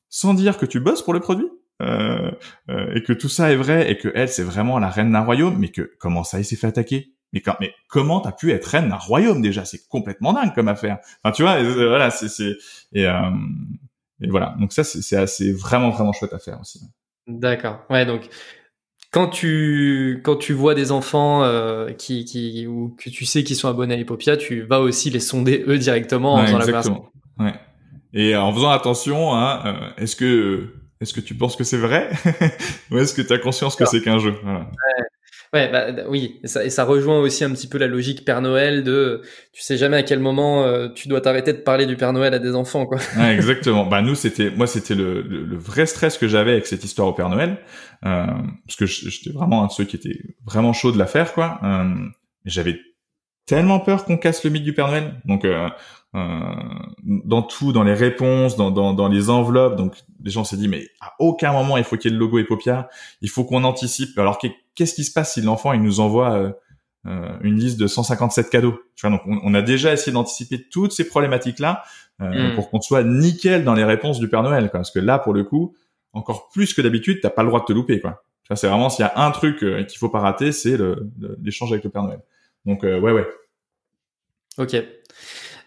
sans 0.10 0.34
dire 0.36 0.58
que 0.58 0.66
tu 0.68 0.80
bosses 0.80 1.02
pour 1.02 1.14
le 1.14 1.20
produit, 1.20 1.48
euh, 1.82 2.32
euh, 2.70 2.94
et 2.96 3.04
que 3.04 3.14
tout 3.14 3.30
ça 3.30 3.52
est 3.52 3.56
vrai 3.56 3.92
et 3.92 3.98
que 3.98 4.10
elle 4.16 4.30
c'est 4.30 4.44
vraiment 4.44 4.80
la 4.80 4.90
reine 4.90 5.12
d'un 5.12 5.22
royaume, 5.22 5.58
mais 5.58 5.70
que 5.70 5.92
comment 6.00 6.24
ça 6.24 6.40
il 6.40 6.46
s'est 6.46 6.56
fait 6.56 6.68
attaquer? 6.68 7.14
Mais, 7.34 7.42
quand, 7.42 7.56
mais 7.60 7.74
comment 7.88 8.20
t'as 8.20 8.34
pu 8.34 8.52
être 8.52 8.66
reine 8.66 8.90
d'un 8.90 8.98
royaume 8.98 9.42
déjà? 9.42 9.66
C'est 9.66 9.88
complètement 9.88 10.34
dingue 10.34 10.54
comme 10.54 10.68
affaire. 10.68 11.00
Enfin, 11.24 11.32
tu 11.32 11.44
vois, 11.44 11.56
euh, 11.62 11.88
voilà, 11.88 12.12
c'est 12.12 12.28
et, 12.94 13.04
et 13.04 14.30
voilà. 14.30 14.56
Donc 14.60 14.74
ça, 14.74 14.84
c'est 14.84 15.18
assez 15.18 15.52
vraiment 15.52 15.90
vraiment 15.90 16.14
chouette 16.14 16.34
à 16.34 16.40
faire 16.40 16.60
aussi. 16.60 16.82
D'accord. 17.28 17.86
Ouais, 17.90 18.06
donc 18.06 18.30
quand 19.12 19.28
tu 19.28 20.22
quand 20.24 20.38
tu 20.38 20.54
vois 20.54 20.74
des 20.74 20.92
enfants 20.92 21.44
euh, 21.44 21.92
qui 21.92 22.26
qui 22.26 22.66
ou 22.68 22.96
que 22.98 23.10
tu 23.10 23.26
sais 23.26 23.44
qu'ils 23.44 23.58
sont 23.58 23.68
abonnés 23.68 23.96
à 23.96 23.98
Epopia, 23.98 24.38
tu 24.38 24.62
vas 24.62 24.80
aussi 24.80 25.10
les 25.10 25.20
sonder 25.20 25.64
eux 25.68 25.78
directement 25.78 26.36
en 26.36 26.46
faisant 26.46 26.60
exactement. 26.60 27.12
la 27.38 27.46
Ouais. 27.46 27.54
Et 28.14 28.36
en 28.36 28.54
faisant 28.54 28.70
attention, 28.70 29.34
hein, 29.36 29.94
est-ce 29.98 30.16
que 30.16 30.81
est-ce 31.02 31.14
que 31.14 31.22
tu 31.22 31.36
penses 31.36 31.56
que 31.56 31.64
c'est 31.64 31.78
vrai 31.78 32.10
ou 32.92 32.98
est-ce 32.98 33.14
que 33.14 33.22
tu 33.22 33.34
as 33.34 33.40
conscience 33.40 33.76
que 33.76 33.86
c'est 33.86 34.02
qu'un 34.02 34.20
jeu? 34.20 34.36
Voilà. 34.44 34.60
ouais. 34.60 35.04
Ouais, 35.54 35.70
bah, 35.70 35.88
oui, 36.08 36.40
et 36.44 36.48
ça, 36.48 36.64
et 36.64 36.70
ça, 36.70 36.86
rejoint 36.86 37.20
aussi 37.20 37.44
un 37.44 37.52
petit 37.52 37.68
peu 37.68 37.78
la 37.78 37.88
logique 37.88 38.24
Père 38.24 38.42
Noël 38.42 38.86
de 38.86 39.22
tu 39.52 39.62
sais 39.62 39.76
jamais 39.76 39.98
à 39.98 40.04
quel 40.04 40.20
moment 40.20 40.64
euh, 40.64 40.88
tu 40.88 41.10
dois 41.10 41.20
t'arrêter 41.20 41.52
de 41.52 41.58
parler 41.58 41.86
du 41.86 41.98
Père 41.98 42.14
Noël 42.14 42.34
à 42.34 42.40
des 42.40 42.56
enfants, 42.56 42.86
quoi. 42.86 43.00
Ouais, 43.18 43.36
exactement. 43.36 43.86
bah 43.86 44.02
nous, 44.02 44.16
c'était 44.16 44.50
moi, 44.50 44.66
c'était 44.66 44.96
le, 44.96 45.22
le, 45.22 45.58
vrai 45.58 45.86
stress 45.88 46.18
que 46.18 46.30
j'avais 46.30 46.52
avec 46.52 46.68
cette 46.68 46.86
histoire 46.86 47.10
au 47.10 47.14
Père 47.14 47.28
Noël, 47.28 47.58
euh, 48.06 48.28
parce 48.66 48.78
que 48.78 48.86
j'étais 48.86 49.32
vraiment 49.32 49.64
un 49.64 49.68
de 49.68 49.74
ceux 49.74 49.84
qui 49.84 49.98
étaient 49.98 50.22
vraiment 50.46 50.72
chaud 50.72 50.94
de 50.94 50.98
la 50.98 51.06
faire, 51.06 51.34
quoi. 51.34 51.60
Euh, 51.64 51.96
j'avais 52.46 52.80
tellement 53.46 53.82
peur 53.82 54.06
qu'on 54.06 54.18
casse 54.18 54.46
le 54.46 54.52
mythe 54.52 54.64
du 54.64 54.74
Père 54.74 54.88
Noël, 54.88 55.16
donc 55.26 55.46
dans 56.14 57.42
tout, 57.42 57.72
dans 57.72 57.84
les 57.84 57.94
réponses, 57.94 58.58
dans, 58.58 58.70
dans, 58.70 58.94
dans 58.94 59.08
les 59.08 59.30
enveloppes. 59.30 59.78
Donc 59.78 59.96
les 60.24 60.32
gens 60.32 60.44
s'est 60.44 60.58
dit 60.58 60.68
mais 60.68 60.88
à 61.00 61.14
aucun 61.20 61.54
moment 61.54 61.78
il 61.78 61.84
faut 61.84 61.98
qu'il 61.98 62.12
y 62.12 62.14
ait 62.14 62.18
le 62.18 62.20
logo 62.20 62.40
Epopia, 62.40 62.90
il 63.22 63.30
faut 63.30 63.46
qu'on 63.46 63.64
anticipe. 63.64 64.18
Alors 64.18 64.38
qu'est-ce 64.76 64.94
qui 64.94 65.04
se 65.04 65.14
passe 65.14 65.34
si 65.34 65.42
l'enfant 65.42 65.74
il 65.74 65.82
nous 65.82 66.00
envoie 66.00 66.34
euh, 66.34 66.52
euh 67.08 67.38
une 67.42 67.56
liste 67.56 67.80
de 67.80 67.88
157 67.88 68.50
cadeaux? 68.50 68.80
Tu 68.96 69.08
vois 69.08 69.18
donc 69.18 69.22
on, 69.26 69.54
a 69.54 69.62
déjà 69.62 69.94
essayé 69.94 70.12
d'anticiper 70.12 70.68
toutes 70.70 70.92
ces 70.92 71.08
problématiques 71.08 71.60
là 71.60 71.84
euh, 72.22 72.52
hmm. 72.52 72.56
pour 72.56 72.70
qu'on 72.70 72.82
soit 72.82 73.04
nickel 73.04 73.64
dans 73.64 73.74
les 73.74 73.86
réponses 73.86 74.20
du 74.20 74.28
Père 74.28 74.44
Noël, 74.44 74.70
quoi. 74.70 74.80
Parce 74.82 74.92
que 74.92 75.00
là 75.00 75.18
pour 75.18 75.34
le 75.34 75.44
coup 75.44 75.76
encore 76.14 76.50
plus 76.50 76.74
que 76.74 76.82
d'habitude 76.82 77.20
t'as 77.22 77.30
pas 77.30 77.44
le 77.44 77.48
droit 77.48 77.62
de 77.62 77.66
te 77.66 77.74
louper 77.74 78.02
quoi. 78.02 78.24
Tu 78.44 78.50
vois 78.50 78.58
c'est 78.58 78.68
vraiment 78.68 78.90
s'il 78.90 79.06
y 79.06 79.08
a 79.08 79.14
un 79.16 79.32
truc 79.32 79.64
euh, 79.64 79.84
qu'il 79.86 79.98
faut 79.98 80.10
pas 80.10 80.20
rater 80.20 80.52
c'est 80.52 80.78
l'échange 81.42 81.72
avec 81.72 81.86
le 81.86 81.90
Père 81.90 82.04
Noël. 82.04 82.20
Donc 82.66 82.84
ouais 82.84 83.00
ouais. 83.00 83.28
Ok. 84.58 84.76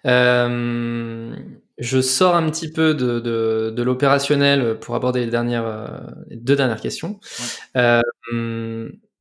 Euh, 0.07 1.35
je 1.79 2.01
sors 2.01 2.37
un 2.37 2.49
petit 2.51 2.71
peu 2.71 2.95
de, 2.95 3.19
de, 3.21 3.73
de 3.75 3.83
l'opérationnel 3.83 4.79
pour 4.79 4.95
aborder 4.95 5.25
les 5.25 5.31
dernières, 5.31 5.67
euh, 5.67 5.89
les 6.29 6.37
deux 6.37 6.57
dernières 6.57 6.81
questions. 6.81 7.19
Euh, 7.77 8.03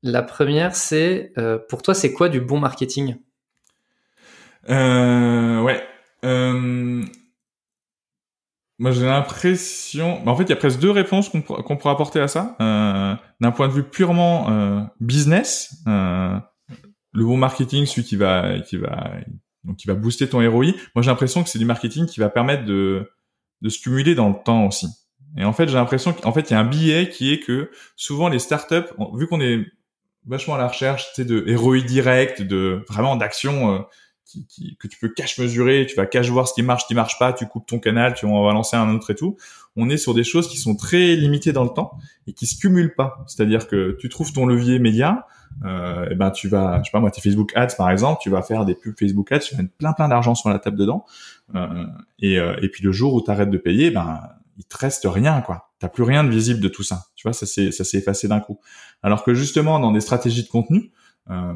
la 0.04 0.22
première, 0.22 0.76
c'est 0.76 1.32
pour 1.70 1.82
toi, 1.82 1.94
c'est 1.94 2.14
quoi 2.14 2.30
du 2.30 2.42
bon 2.42 2.60
marketing? 2.60 3.16
Euh, 4.70 5.62
Ouais. 5.62 5.84
Moi, 8.80 8.92
j'ai 8.92 9.06
l'impression. 9.06 10.28
En 10.28 10.36
fait, 10.36 10.44
il 10.44 10.50
y 10.50 10.54
a 10.54 10.58
presque 10.58 10.80
deux 10.80 10.92
réponses 10.92 11.30
qu'on 11.30 11.42
qu'on 11.42 11.78
pourrait 11.78 11.94
apporter 11.94 12.20
à 12.20 12.28
ça. 12.28 12.56
D'un 12.60 13.52
point 13.52 13.68
de 13.68 13.74
vue 13.74 13.84
purement 13.84 14.90
business, 15.00 15.76
le 15.86 16.42
bon 17.14 17.38
marketing, 17.38 17.86
celui 17.86 18.04
qui 18.04 18.16
va, 18.16 18.60
qui 18.60 18.78
va, 18.78 19.14
donc 19.64 19.78
qui 19.78 19.88
va 19.88 19.94
booster 19.94 20.28
ton 20.28 20.40
ROI. 20.50 20.74
Moi, 20.96 21.02
j'ai 21.02 21.10
l'impression 21.10 21.44
que 21.44 21.50
c'est 21.50 21.60
du 21.60 21.66
marketing 21.66 22.06
qui 22.06 22.20
va 22.20 22.30
permettre 22.30 22.66
de, 22.66 23.10
de 23.62 23.70
se 23.70 23.80
cumuler 23.80 24.16
dans 24.16 24.30
le 24.30 24.36
temps 24.44 24.68
aussi. 24.68 24.88
Et 25.38 25.46
en 25.46 25.54
fait, 25.54 25.68
j'ai 25.68 25.76
l'impression 25.76 26.14
qu'en 26.14 26.32
fait, 26.32 26.50
il 26.50 26.54
y 26.54 26.56
a 26.56 26.60
un 26.60 26.66
billet 26.66 27.10
qui 27.10 27.34
est 27.34 27.40
que 27.40 27.72
souvent 27.96 28.30
les 28.30 28.40
startups, 28.40 28.94
vu 29.16 29.28
qu'on 29.28 29.42
est 29.42 29.66
vachement 30.26 30.56
à 30.56 30.58
la 30.58 30.68
recherche, 30.68 31.08
tu 31.16 31.24
sais, 31.24 31.26
de 31.26 31.56
ROI 31.56 31.82
direct, 31.82 32.42
de 32.42 32.84
vraiment 32.88 33.16
d'action 33.16 33.74
euh, 33.74 33.80
qui, 34.26 34.48
qui, 34.48 34.78
que 34.78 34.88
tu 34.88 34.98
peux 35.00 35.10
cash 35.10 35.38
mesurer, 35.40 35.86
tu 35.88 35.96
vas 35.96 36.06
cash 36.06 36.30
voir 36.30 36.48
ce 36.48 36.54
qui 36.54 36.62
marche, 36.62 36.84
ce 36.84 36.88
qui 36.88 36.96
marche 36.96 37.18
pas, 37.20 37.34
tu 37.34 37.48
coupes 37.48 37.66
ton 37.66 37.80
canal, 37.80 38.14
tu 38.14 38.26
vas 38.26 38.54
lancer 38.54 38.76
un 38.76 38.94
autre 38.94 39.12
et 39.12 39.16
tout. 39.16 39.38
On 39.76 39.90
est 39.90 39.98
sur 39.98 40.14
des 40.14 40.24
choses 40.24 40.48
qui 40.48 40.58
sont 40.58 40.76
très 40.76 41.16
limitées 41.16 41.52
dans 41.52 41.64
le 41.64 41.72
temps 41.72 41.98
et 42.28 42.34
qui 42.34 42.46
se 42.46 42.60
cumulent 42.60 42.96
pas. 42.96 43.24
C'est-à-dire 43.28 43.68
que 43.68 43.98
tu 44.00 44.10
trouves 44.10 44.32
ton 44.34 44.46
levier 44.46 44.80
média, 44.80 45.26
euh, 45.66 46.06
et 46.06 46.10
eh 46.12 46.16
ben 46.16 46.32
tu 46.32 46.48
vas, 46.48 46.80
je 46.80 46.86
sais 46.86 46.92
pas 46.92 47.00
moi, 47.00 47.12
tes 47.12 47.22
Facebook 47.22 47.52
Ads 47.56 47.76
par 47.78 47.90
exemple, 47.90 48.20
tu 48.22 48.30
vas 48.30 48.42
faire 48.42 48.66
des 48.66 48.76
pubs 48.76 48.98
Facebook 48.98 49.32
Ads, 49.32 49.40
tu 49.40 49.56
vas 49.56 49.62
mettre 49.62 49.76
plein 49.76 49.94
plein 49.94 50.08
d'argent 50.08 50.36
sur 50.36 50.50
la 50.50 50.60
table 50.60 50.78
dedans, 50.78 51.06
euh, 51.56 51.86
et, 52.20 52.40
euh, 52.40 52.56
et 52.62 52.70
puis 52.70 52.84
le 52.84 52.92
jour 52.92 53.14
où 53.14 53.22
tu 53.22 53.32
arrêtes 53.32 53.50
de 53.50 53.58
payer, 53.58 53.92
ben 53.92 54.20
il 54.58 54.66
te 54.66 54.78
reste 54.78 55.06
rien 55.06 55.42
quoi. 55.42 55.72
T'as 55.80 55.90
plus 55.90 56.04
rien 56.04 56.24
de 56.24 56.30
visible 56.30 56.60
de 56.60 56.68
tout 56.68 56.84
ça. 56.84 57.06
Tu 57.16 57.28
vois, 57.28 57.34
ça 57.34 57.46
s'est 57.46 57.72
ça 57.72 57.84
s'est 57.84 57.98
effacé 57.98 58.28
d'un 58.28 58.40
coup. 58.40 58.60
Alors 59.02 59.24
que 59.24 59.34
justement 59.34 59.80
dans 59.80 59.92
des 59.92 60.02
stratégies 60.02 60.44
de 60.44 60.50
contenu, 60.50 60.92
euh, 61.30 61.54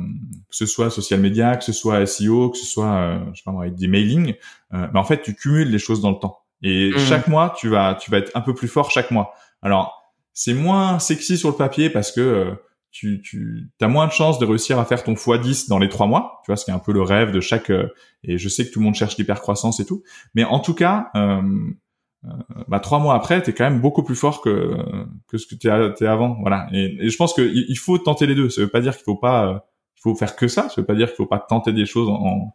que 0.50 0.56
ce 0.56 0.66
soit 0.66 0.90
social 0.90 1.20
media, 1.20 1.58
que 1.58 1.64
ce 1.64 1.74
soit 1.74 2.06
SEO, 2.06 2.50
que 2.50 2.58
ce 2.58 2.66
soit 2.66 2.94
euh, 2.94 3.20
je 3.34 3.38
sais 3.38 3.44
pas 3.46 3.52
moi, 3.52 3.64
avec 3.64 3.76
des 3.76 3.88
mailings, 3.88 4.34
euh, 4.74 4.88
ben 4.88 5.00
en 5.00 5.04
fait 5.04 5.22
tu 5.22 5.36
cumules 5.36 5.70
les 5.70 5.80
choses 5.80 6.02
dans 6.02 6.12
le 6.12 6.20
temps. 6.20 6.40
Et 6.64 6.92
mmh. 6.92 7.00
chaque 7.00 7.28
mois 7.28 7.54
tu 7.58 7.70
vas 7.70 7.96
tu 7.96 8.10
vas 8.10 8.18
être 8.18 8.32
un 8.36 8.42
peu 8.42 8.54
plus 8.54 8.68
fort 8.68 8.92
chaque 8.92 9.12
mois. 9.12 9.34
Alors 9.62 10.14
c'est 10.34 10.54
moins 10.54 11.00
sexy 11.00 11.38
sur 11.38 11.50
le 11.50 11.56
papier 11.56 11.90
parce 11.90 12.12
que 12.12 12.22
euh, 12.22 12.52
tu, 12.98 13.22
tu 13.22 13.70
as 13.80 13.88
moins 13.88 14.08
de 14.08 14.12
chances 14.12 14.40
de 14.40 14.46
réussir 14.46 14.80
à 14.80 14.86
faire 14.86 15.04
ton 15.04 15.14
x10 15.14 15.70
dans 15.70 15.78
les 15.78 15.90
trois 15.90 16.08
mois, 16.08 16.42
tu 16.44 16.50
vois, 16.50 16.58
ce 16.58 16.66
qui 16.66 16.72
est 16.72 16.74
un 16.74 16.80
peu 16.80 16.92
le 16.92 17.02
rêve 17.02 17.32
de 17.32 17.40
chaque. 17.40 17.70
Euh, 17.70 17.88
et 18.24 18.38
je 18.38 18.50
sais 18.50 18.66
que 18.66 18.72
tout 18.72 18.80
le 18.80 18.86
monde 18.86 18.96
cherche 18.96 19.18
l'hypercroissance 19.18 19.80
et 19.80 19.86
tout, 19.86 20.04
mais 20.34 20.44
en 20.44 20.60
tout 20.60 20.74
cas, 20.74 21.10
euh, 21.16 21.42
euh, 22.26 22.30
bah, 22.68 22.80
trois 22.80 23.00
mois 23.00 23.14
après, 23.14 23.42
tu 23.44 23.52
es 23.52 23.54
quand 23.54 23.70
même 23.70 23.82
beaucoup 23.82 24.04
plus 24.04 24.16
fort 24.16 24.42
que 24.42 24.76
que 25.28 25.38
ce 25.38 25.46
que 25.46 25.56
tu 25.56 25.68
es 25.68 26.08
avant, 26.08 26.38
voilà. 26.42 26.68
Et, 26.74 27.10
je 27.10 27.16
pense 27.18 27.34
qu'il 27.34 27.66
il 27.70 27.78
faut 27.78 28.00
tenter 28.00 28.26
les 28.26 28.36
deux. 28.36 28.50
Ça 28.50 28.62
veut 28.62 28.68
pas 28.68 28.82
dire 28.82 28.96
qu'il 28.96 29.04
faut 29.04 29.16
pas, 29.16 29.48
euh, 29.48 29.60
il 29.98 30.02
faut 30.02 30.16
faire 30.16 30.36
que 30.36 30.48
ça. 30.48 30.70
Ça 30.70 30.82
veut 30.82 30.88
pas 30.88 30.96
dire 30.96 31.08
qu'il 31.08 31.18
faut 31.18 31.28
pas 31.28 31.40
tenter 31.40 31.74
des 31.74 31.86
choses 31.86 32.10
en, 32.10 32.54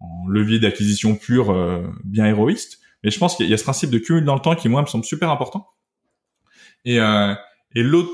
en 0.00 0.28
levier 0.28 0.58
d'acquisition 0.58 1.14
pur, 1.14 1.54
bien 2.04 2.26
héroïste. 2.26 2.80
Mais 3.04 3.10
je 3.10 3.18
pense 3.18 3.36
qu'il 3.36 3.48
y 3.48 3.54
a 3.54 3.56
ce 3.56 3.62
principe 3.62 3.90
de 3.90 3.98
cumul 3.98 4.24
dans 4.24 4.34
le 4.34 4.40
temps 4.40 4.56
qui 4.56 4.68
moi 4.68 4.82
me 4.82 4.86
semble 4.86 5.04
super 5.04 5.30
important. 5.30 5.68
Et 6.84 6.96
et 6.96 7.82
l'autre 7.82 8.10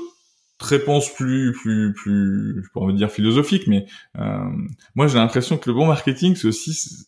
réponse 0.63 1.13
plus 1.13 1.53
plus 1.53 1.93
plus 1.93 2.63
je 2.63 2.69
pourrais 2.71 2.93
dire 2.93 3.11
philosophique 3.11 3.67
mais 3.67 3.85
euh, 4.17 4.39
moi 4.95 5.07
j'ai 5.07 5.17
l'impression 5.17 5.57
que 5.57 5.69
le 5.69 5.75
bon 5.75 5.85
marketing 5.85 6.35
c'est 6.35 6.47
aussi 6.47 7.05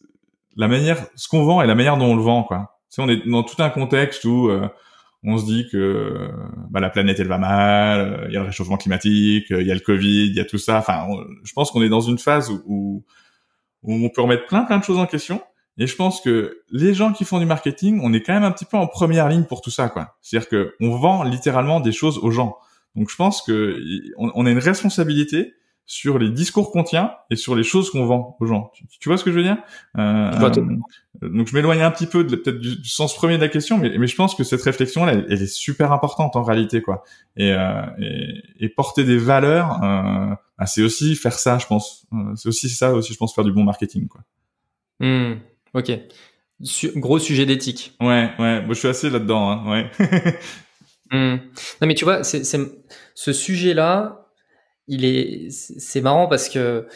la 0.55 0.67
manière 0.67 1.05
ce 1.15 1.27
qu'on 1.27 1.43
vend 1.43 1.61
et 1.61 1.67
la 1.67 1.75
manière 1.75 1.97
dont 1.97 2.05
on 2.05 2.15
le 2.15 2.21
vend 2.21 2.43
quoi 2.43 2.79
on 2.97 3.09
est 3.09 3.27
dans 3.27 3.43
tout 3.43 3.61
un 3.61 3.69
contexte 3.69 4.23
où 4.23 4.49
euh, 4.49 4.67
on 5.23 5.37
se 5.37 5.45
dit 5.45 5.67
que 5.69 6.29
bah, 6.69 6.79
la 6.79 6.89
planète 6.89 7.19
elle 7.19 7.27
va 7.27 7.37
mal 7.37 8.25
il 8.27 8.33
y 8.33 8.37
a 8.37 8.41
le 8.41 8.45
réchauffement 8.45 8.77
climatique 8.77 9.47
il 9.49 9.65
y 9.65 9.71
a 9.71 9.73
le 9.73 9.79
covid 9.81 10.27
il 10.27 10.35
y 10.35 10.39
a 10.39 10.45
tout 10.45 10.57
ça 10.57 10.77
enfin 10.77 11.07
je 11.43 11.53
pense 11.53 11.71
qu'on 11.71 11.81
est 11.81 11.89
dans 11.89 12.01
une 12.01 12.19
phase 12.19 12.49
où, 12.49 12.61
où, 12.67 13.03
on 13.83 14.09
peut 14.09 14.21
remettre 14.21 14.45
plein 14.45 14.63
plein 14.63 14.77
de 14.77 14.83
choses 14.83 14.99
en 14.99 15.05
question 15.05 15.41
et 15.77 15.87
je 15.87 15.95
pense 15.95 16.21
que 16.21 16.61
les 16.71 16.93
gens 16.93 17.11
qui 17.11 17.25
font 17.25 17.39
du 17.39 17.45
marketing, 17.45 17.99
on 18.01 18.13
est 18.13 18.21
quand 18.21 18.33
même 18.33 18.43
un 18.43 18.51
petit 18.51 18.65
peu 18.65 18.77
en 18.77 18.87
première 18.87 19.27
ligne 19.27 19.43
pour 19.43 19.61
tout 19.61 19.71
ça, 19.71 19.89
quoi. 19.89 20.15
C'est-à-dire 20.21 20.47
que 20.47 20.75
on 20.79 20.95
vend 20.95 21.23
littéralement 21.23 21.81
des 21.81 21.91
choses 21.91 22.17
aux 22.19 22.31
gens. 22.31 22.57
Donc 22.95 23.09
je 23.09 23.15
pense 23.15 23.41
que 23.41 23.79
on, 24.17 24.45
a 24.45 24.49
une 24.49 24.59
responsabilité 24.59 25.53
sur 25.85 26.17
les 26.17 26.29
discours 26.29 26.71
qu'on 26.71 26.83
tient 26.83 27.11
et 27.29 27.35
sur 27.35 27.55
les 27.55 27.63
choses 27.63 27.91
qu'on 27.91 28.05
vend 28.05 28.37
aux 28.39 28.45
gens. 28.47 28.71
Tu, 28.99 29.07
vois 29.07 29.17
ce 29.17 29.23
que 29.23 29.31
je 29.31 29.37
veux 29.37 29.43
dire? 29.43 29.57
Euh, 29.97 30.31
euh 30.33 31.29
Donc 31.29 31.47
je 31.47 31.55
m'éloigne 31.55 31.81
un 31.81 31.91
petit 31.91 32.07
peu 32.07 32.23
de 32.23 32.35
peut-être 32.35 32.59
du, 32.59 32.83
sens 32.85 33.15
premier 33.15 33.37
de 33.37 33.41
la 33.41 33.49
question, 33.49 33.77
mais, 33.77 33.95
mais 33.97 34.07
je 34.07 34.15
pense 34.15 34.33
que 34.33 34.43
cette 34.43 34.63
réflexion-là, 34.63 35.13
elle, 35.13 35.25
elle, 35.29 35.41
est 35.43 35.53
super 35.53 35.91
importante 35.91 36.35
en 36.35 36.43
réalité, 36.43 36.81
quoi. 36.81 37.03
Et, 37.37 37.51
euh, 37.51 37.83
et, 37.99 38.41
et 38.59 38.69
porter 38.69 39.03
des 39.03 39.17
valeurs, 39.17 39.83
euh, 39.83 40.33
bah, 40.57 40.65
c'est 40.65 40.81
aussi 40.81 41.15
faire 41.15 41.37
ça, 41.37 41.57
je 41.57 41.67
pense. 41.67 42.07
Euh, 42.13 42.35
c'est 42.35 42.49
aussi 42.49 42.69
ça, 42.69 42.93
aussi, 42.93 43.13
je 43.13 43.17
pense, 43.17 43.35
faire 43.35 43.43
du 43.43 43.51
bon 43.51 43.63
marketing, 43.63 44.07
quoi. 44.07 44.21
Mmh, 44.99 45.33
ok. 45.73 45.99
gros 46.95 47.19
sujet 47.19 47.45
d'éthique. 47.45 47.93
Ouais, 47.99 48.31
ouais. 48.39 48.61
Moi, 48.61 48.73
je 48.73 48.79
suis 48.79 48.87
assez 48.87 49.09
là-dedans. 49.09 49.51
Hein, 49.51 49.69
ouais. 49.69 49.91
Mmh. 51.11 51.35
Non, 51.81 51.87
mais 51.87 51.95
tu 51.95 52.05
vois, 52.05 52.23
c'est, 52.23 52.43
ce 52.43 53.33
sujet-là, 53.33 54.27
il 54.87 55.05
est, 55.05 55.49
c'est 55.51 56.01
marrant 56.01 56.27
parce 56.27 56.49
que, 56.49 56.87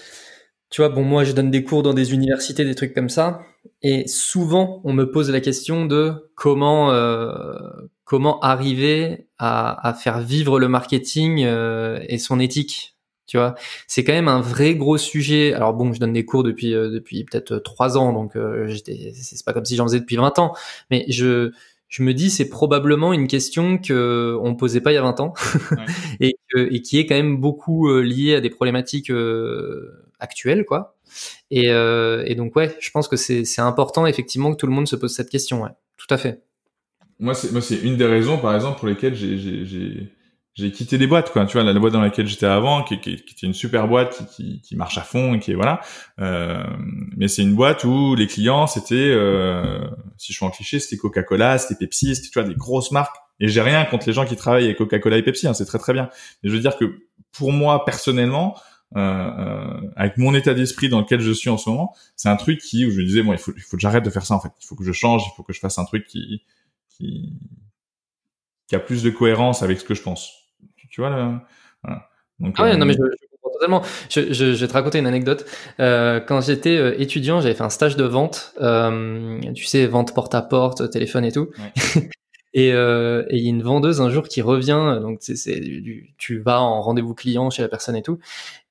tu 0.69 0.81
vois, 0.81 0.89
bon, 0.89 1.03
moi, 1.03 1.23
je 1.23 1.33
donne 1.33 1.51
des 1.51 1.63
cours 1.63 1.83
dans 1.83 1.93
des 1.93 2.13
universités, 2.13 2.65
des 2.65 2.75
trucs 2.75 2.93
comme 2.93 3.09
ça, 3.09 3.41
et 3.81 4.07
souvent, 4.07 4.81
on 4.83 4.93
me 4.93 5.11
pose 5.11 5.29
la 5.31 5.41
question 5.41 5.85
de 5.85 6.31
comment, 6.35 6.91
euh, 6.91 7.53
comment 8.03 8.39
arriver 8.41 9.27
à, 9.37 9.87
à, 9.87 9.93
faire 9.93 10.19
vivre 10.19 10.59
le 10.59 10.67
marketing 10.67 11.43
euh, 11.45 11.99
et 12.07 12.17
son 12.17 12.39
éthique. 12.39 12.95
Tu 13.29 13.37
vois, 13.37 13.53
c'est 13.87 14.03
quand 14.03 14.13
même 14.13 14.27
un 14.27 14.41
vrai 14.41 14.73
gros 14.73 14.97
sujet. 14.97 15.53
Alors 15.53 15.75
bon, 15.75 15.93
je 15.93 15.99
donne 15.99 16.13
des 16.13 16.25
cours 16.25 16.41
depuis 16.43 16.73
euh, 16.73 16.89
depuis 16.89 17.23
peut-être 17.25 17.59
trois 17.59 17.95
ans, 17.95 18.11
donc 18.11 18.35
euh, 18.35 18.65
j'étais, 18.67 19.11
c'est 19.13 19.45
pas 19.45 19.53
comme 19.53 19.65
si 19.65 19.75
j'en 19.75 19.85
faisais 19.85 19.99
depuis 19.99 20.15
20 20.15 20.39
ans, 20.39 20.55
mais 20.89 21.05
je 21.09 21.51
je 21.89 22.03
me 22.03 22.13
dis 22.13 22.29
c'est 22.29 22.47
probablement 22.47 23.13
une 23.13 23.27
question 23.27 23.79
que 23.79 24.37
on 24.41 24.55
posait 24.55 24.79
pas 24.79 24.91
il 24.91 24.95
y 24.95 24.97
a 24.97 25.01
20 25.01 25.19
ans 25.19 25.33
et, 26.19 26.37
et, 26.55 26.81
qui 26.83 26.99
est 26.99 27.07
quand 27.07 27.15
même 27.15 27.37
beaucoup 27.37 27.89
euh, 27.89 28.01
liée 28.01 28.35
à 28.35 28.41
des 28.41 28.51
problématiques 28.51 29.09
euh, 29.09 30.05
actuelles 30.19 30.65
quoi. 30.65 30.95
Et, 31.49 31.71
euh, 31.71 32.23
et, 32.27 32.35
donc 32.35 32.55
ouais, 32.55 32.77
je 32.79 32.91
pense 32.91 33.07
que 33.07 33.15
c'est 33.17 33.61
important 33.61 34.05
effectivement 34.05 34.51
que 34.51 34.57
tout 34.57 34.67
le 34.67 34.71
monde 34.71 34.87
se 34.87 34.95
pose 34.95 35.13
cette 35.13 35.29
question. 35.29 35.63
Ouais, 35.63 35.71
tout 35.97 36.07
à 36.11 36.17
fait. 36.17 36.43
Moi 37.17 37.33
c'est 37.33 37.51
moi 37.51 37.61
c'est 37.61 37.77
une 37.77 37.97
des 37.97 38.05
raisons 38.05 38.37
par 38.37 38.55
exemple 38.55 38.79
pour 38.79 38.87
lesquelles 38.87 39.15
j'ai 39.15 40.13
j'ai 40.59 40.71
quitté 40.71 40.97
des 40.97 41.07
boîtes 41.07 41.31
quoi 41.31 41.45
tu 41.45 41.53
vois 41.53 41.63
la, 41.63 41.77
boîte 41.79 41.93
dans 41.93 42.01
laquelle 42.01 42.27
j'étais 42.27 42.45
avant 42.45 42.83
qui, 42.83 42.99
qui, 42.99 43.15
qui, 43.17 43.33
était 43.33 43.47
une 43.47 43.53
super 43.53 43.87
boîte 43.87 44.23
qui, 44.35 44.61
qui, 44.61 44.75
marche 44.75 44.97
à 44.97 45.01
fond 45.01 45.33
et 45.33 45.39
qui 45.39 45.51
est 45.51 45.55
voilà 45.55 45.81
euh, 46.19 46.63
mais 47.17 47.27
c'est 47.27 47.41
une 47.41 47.55
boîte 47.55 47.83
où 47.83 48.15
les 48.15 48.27
clients 48.27 48.67
c'était 48.67 48.95
euh, 48.95 49.79
si 50.17 50.33
je 50.33 50.37
suis 50.37 50.45
en 50.45 50.49
cliché 50.49 50.79
c'était 50.79 50.97
Coca-Cola 50.97 51.57
c'était 51.57 51.75
Pepsi 51.75 52.15
c'était 52.15 52.29
tu 52.29 52.39
vois 52.39 52.47
des 52.47 52.55
grosses 52.55 52.91
marques 52.91 53.15
et 53.39 53.47
j'ai 53.47 53.61
rien 53.61 53.85
contre 53.85 54.07
les 54.07 54.13
gens 54.13 54.25
qui 54.25 54.35
travaillent 54.35 54.65
avec 54.65 54.77
Coca-Cola 54.77 55.17
et 55.17 55.23
Pepsi 55.23 55.47
hein, 55.47 55.53
c'est 55.53 55.65
très 55.65 55.79
très 55.79 55.93
bien 55.93 56.09
mais 56.43 56.49
je 56.49 56.55
veux 56.55 56.61
dire 56.61 56.77
que 56.77 57.09
pour 57.31 57.51
moi 57.51 57.85
personnellement, 57.85 58.55
euh, 58.95 58.99
euh, 58.99 59.81
avec 59.95 60.17
mon 60.17 60.33
état 60.33 60.53
d'esprit 60.53 60.89
dans 60.89 60.99
lequel 60.99 61.21
je 61.21 61.31
suis 61.31 61.49
en 61.49 61.57
ce 61.57 61.69
moment, 61.69 61.95
c'est 62.15 62.29
un 62.29 62.35
truc 62.35 62.59
qui 62.59 62.85
où 62.85 62.91
je 62.91 62.97
me 62.97 63.05
disais 63.05 63.21
bon 63.21 63.33
il 63.33 63.39
faut 63.39 63.53
il 63.55 63.61
faut 63.61 63.77
que 63.77 63.81
j'arrête 63.81 64.03
de 64.03 64.09
faire 64.09 64.25
ça 64.25 64.35
en 64.35 64.39
fait. 64.39 64.51
Il 64.61 64.65
faut 64.65 64.75
que 64.75 64.83
je 64.83 64.91
change, 64.91 65.23
il 65.27 65.31
faut 65.35 65.43
que 65.43 65.53
je 65.53 65.59
fasse 65.59 65.77
un 65.77 65.85
truc 65.85 66.05
qui 66.05 66.43
qui 66.89 67.33
qui 68.67 68.75
a 68.75 68.79
plus 68.79 69.03
de 69.03 69.09
cohérence 69.09 69.63
avec 69.63 69.79
ce 69.79 69.85
que 69.85 69.93
je 69.93 70.01
pense. 70.01 70.38
Tu 70.99 71.01
vois 71.01 71.09
là. 71.11 71.47
Donc, 72.39 72.55
ah 72.57 72.63
ouais, 72.63 72.75
non 72.77 72.85
mais 72.85 72.93
je, 72.93 72.97
je 72.97 73.27
comprends 73.31 73.51
totalement. 73.53 73.81
Je, 74.09 74.33
je, 74.33 74.53
je, 74.53 74.61
vais 74.61 74.67
te 74.67 74.73
raconter 74.73 74.99
une 74.99 75.07
anecdote. 75.07 75.45
Euh, 75.79 76.19
quand 76.19 76.41
j'étais 76.41 76.77
euh, 76.77 76.99
étudiant, 76.99 77.39
j'avais 77.39 77.53
fait 77.55 77.63
un 77.63 77.69
stage 77.69 77.95
de 77.95 78.03
vente. 78.03 78.53
Euh, 78.61 79.39
tu 79.53 79.65
sais, 79.65 79.85
vente 79.87 80.13
porte 80.13 80.35
à 80.35 80.41
porte, 80.41 80.89
téléphone 80.89 81.25
et 81.25 81.31
tout. 81.31 81.49
Ouais. 81.57 82.09
Et 82.53 82.73
euh, 82.73 83.25
il 83.29 83.43
y 83.43 83.45
a 83.45 83.49
une 83.49 83.61
vendeuse 83.61 84.01
un 84.01 84.09
jour 84.09 84.27
qui 84.27 84.41
revient, 84.41 84.99
donc 85.01 85.19
c'est, 85.21 85.61
tu 86.17 86.39
vas 86.39 86.61
en 86.61 86.81
rendez-vous 86.81 87.13
client 87.13 87.51
chez 87.51 87.61
la 87.61 87.67
personne 87.67 87.95
et 87.95 88.01
tout, 88.01 88.17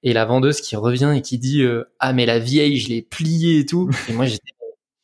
et 0.02 0.12
la 0.12 0.24
vendeuse 0.24 0.60
qui 0.60 0.74
revient 0.74 1.12
et 1.16 1.22
qui 1.22 1.38
dit 1.38 1.62
euh, 1.62 1.84
ah 2.00 2.12
mais 2.12 2.26
la 2.26 2.40
vieille 2.40 2.76
je 2.78 2.88
l'ai 2.88 3.02
pliée 3.02 3.60
et 3.60 3.66
tout, 3.66 3.88
et 4.08 4.14
moi 4.14 4.26
j'étais, 4.26 4.50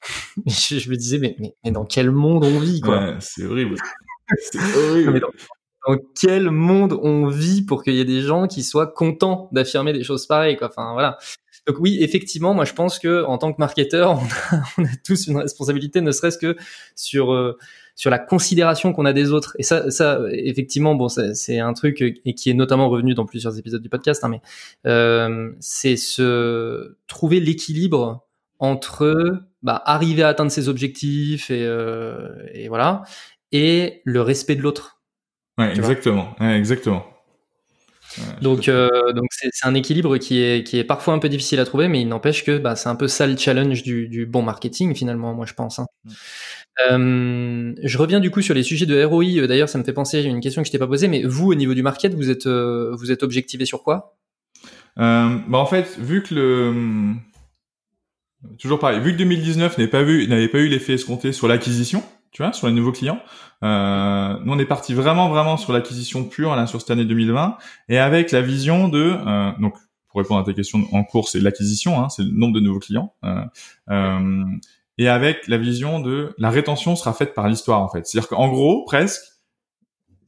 je, 0.46 0.80
je, 0.80 0.90
me 0.90 0.96
disais 0.96 1.18
mais, 1.18 1.36
mais, 1.38 1.54
mais 1.64 1.70
dans 1.70 1.84
quel 1.84 2.10
monde 2.10 2.44
on 2.44 2.58
vit 2.58 2.80
quoi? 2.80 2.98
Ouais, 2.98 3.16
C'est 3.20 3.44
horrible. 3.44 3.76
C'est 4.38 4.58
horrible. 4.58 5.24
Dans, 5.86 5.96
quel 6.20 6.50
monde 6.50 6.98
on 7.02 7.26
vit 7.26 7.62
pour 7.62 7.82
qu'il 7.82 7.94
y 7.94 8.00
ait 8.00 8.04
des 8.04 8.22
gens 8.22 8.46
qui 8.46 8.62
soient 8.62 8.86
contents 8.86 9.48
d'affirmer 9.52 9.92
des 9.92 10.04
choses 10.04 10.26
pareilles 10.26 10.56
quoi 10.56 10.68
Enfin 10.68 10.92
voilà. 10.92 11.18
Donc 11.66 11.76
oui, 11.80 11.98
effectivement, 12.00 12.52
moi 12.52 12.64
je 12.64 12.74
pense 12.74 12.98
que 12.98 13.24
en 13.24 13.38
tant 13.38 13.52
que 13.52 13.58
marketeur, 13.58 14.20
on 14.78 14.84
a, 14.84 14.88
tous 15.04 15.26
une 15.28 15.38
responsabilité, 15.38 16.00
ne 16.00 16.12
serait-ce 16.12 16.38
que 16.38 16.56
sur 16.94 17.32
euh, 17.32 17.56
sur 17.96 18.10
la 18.10 18.18
considération 18.18 18.92
qu'on 18.92 19.04
a 19.04 19.12
des 19.12 19.30
autres. 19.32 19.54
Et 19.58 19.62
ça, 19.62 19.90
ça 19.90 20.20
effectivement, 20.30 20.94
bon, 20.94 21.08
c'est 21.08 21.58
un 21.58 21.72
truc 21.72 22.00
et 22.02 22.34
qui 22.34 22.50
est 22.50 22.54
notamment 22.54 22.88
revenu 22.88 23.14
dans 23.14 23.24
plusieurs 23.24 23.58
épisodes 23.58 23.82
du 23.82 23.88
podcast, 23.88 24.24
hein, 24.24 24.28
mais 24.28 24.40
euh, 24.86 25.52
c'est 25.60 25.96
se 25.96 26.96
trouver 27.06 27.40
l'équilibre 27.40 28.26
entre 28.58 29.42
bah, 29.62 29.82
arriver 29.86 30.22
à 30.22 30.28
atteindre 30.28 30.50
ses 30.50 30.68
objectifs 30.68 31.50
et, 31.50 31.64
euh, 31.64 32.28
et 32.52 32.68
voilà, 32.68 33.02
et 33.52 34.02
le 34.04 34.20
respect 34.20 34.56
de 34.56 34.62
l'autre. 34.62 34.93
Ouais, 35.58 35.72
exactement, 35.72 36.34
ouais, 36.40 36.56
exactement. 36.56 37.06
Ouais, 38.18 38.24
donc, 38.42 38.68
euh, 38.68 39.12
donc 39.12 39.26
c'est 39.30 39.50
un 39.64 39.74
équilibre 39.74 40.18
qui 40.18 40.40
est, 40.40 40.64
qui 40.64 40.78
est 40.78 40.84
parfois 40.84 41.14
un 41.14 41.18
peu 41.18 41.28
difficile 41.28 41.58
à 41.58 41.64
trouver, 41.64 41.88
mais 41.88 42.00
il 42.00 42.08
n'empêche 42.08 42.44
que 42.44 42.58
bah, 42.58 42.76
c'est 42.76 42.88
un 42.88 42.96
peu 42.96 43.08
ça 43.08 43.26
le 43.26 43.36
challenge 43.36 43.82
du, 43.82 44.08
du 44.08 44.26
bon 44.26 44.42
marketing 44.42 44.94
finalement, 44.94 45.34
moi 45.34 45.46
je 45.46 45.54
pense. 45.54 45.78
Hein. 45.78 45.86
Euh, 46.90 47.72
je 47.82 47.98
reviens 47.98 48.20
du 48.20 48.30
coup 48.30 48.42
sur 48.42 48.54
les 48.54 48.62
sujets 48.62 48.86
de 48.86 49.02
ROI. 49.04 49.46
D'ailleurs, 49.46 49.68
ça 49.68 49.78
me 49.78 49.84
fait 49.84 49.92
penser 49.92 50.18
à 50.18 50.20
une 50.22 50.40
question 50.40 50.62
que 50.62 50.66
je 50.66 50.72
t'ai 50.72 50.78
pas 50.78 50.86
posée, 50.86 51.08
mais 51.08 51.22
vous, 51.22 51.50
au 51.50 51.54
niveau 51.54 51.74
du 51.74 51.82
market, 51.82 52.14
vous 52.14 52.30
êtes, 52.30 52.46
euh, 52.46 52.94
vous 52.96 53.10
êtes 53.10 53.22
objectivé 53.22 53.64
sur 53.64 53.82
quoi? 53.82 54.16
Euh, 54.98 55.36
bah 55.48 55.58
En 55.58 55.66
fait, 55.66 55.96
vu 55.98 56.22
que 56.22 56.34
le 56.34 57.14
toujours 58.58 58.78
pareil, 58.78 59.00
vu 59.00 59.12
que 59.12 59.18
2019 59.18 59.78
n'avait 59.78 59.90
pas 59.90 60.02
vu, 60.02 60.26
n'avait 60.28 60.48
pas 60.48 60.58
eu 60.58 60.68
l'effet 60.68 60.94
escompté 60.94 61.32
sur 61.32 61.48
l'acquisition, 61.48 62.02
tu 62.34 62.42
vois, 62.42 62.52
sur 62.52 62.66
les 62.66 62.74
nouveaux 62.74 62.92
clients. 62.92 63.20
Euh, 63.62 64.36
nous, 64.44 64.52
on 64.52 64.58
est 64.58 64.66
parti 64.66 64.92
vraiment, 64.92 65.30
vraiment 65.30 65.56
sur 65.56 65.72
l'acquisition 65.72 66.24
pure 66.24 66.54
là 66.54 66.66
sur 66.66 66.80
cette 66.80 66.90
année 66.90 67.06
2020 67.06 67.56
et 67.88 67.98
avec 67.98 68.30
la 68.32 68.42
vision 68.42 68.88
de 68.88 69.16
euh, 69.26 69.52
donc 69.58 69.74
pour 70.08 70.20
répondre 70.20 70.40
à 70.40 70.44
ta 70.44 70.52
question 70.52 70.86
en 70.92 71.02
cours, 71.02 71.28
c'est 71.28 71.40
l'acquisition, 71.40 72.00
hein, 72.00 72.08
c'est 72.08 72.22
le 72.22 72.30
nombre 72.30 72.54
de 72.54 72.60
nouveaux 72.60 72.78
clients. 72.78 73.14
Euh, 73.88 74.44
et 74.96 75.08
avec 75.08 75.48
la 75.48 75.58
vision 75.58 76.00
de 76.00 76.34
la 76.38 76.50
rétention 76.50 76.94
sera 76.94 77.12
faite 77.12 77.34
par 77.34 77.48
l'histoire 77.48 77.80
en 77.80 77.88
fait. 77.88 78.06
C'est-à-dire 78.06 78.28
qu'en 78.28 78.48
gros, 78.48 78.84
presque, 78.84 79.24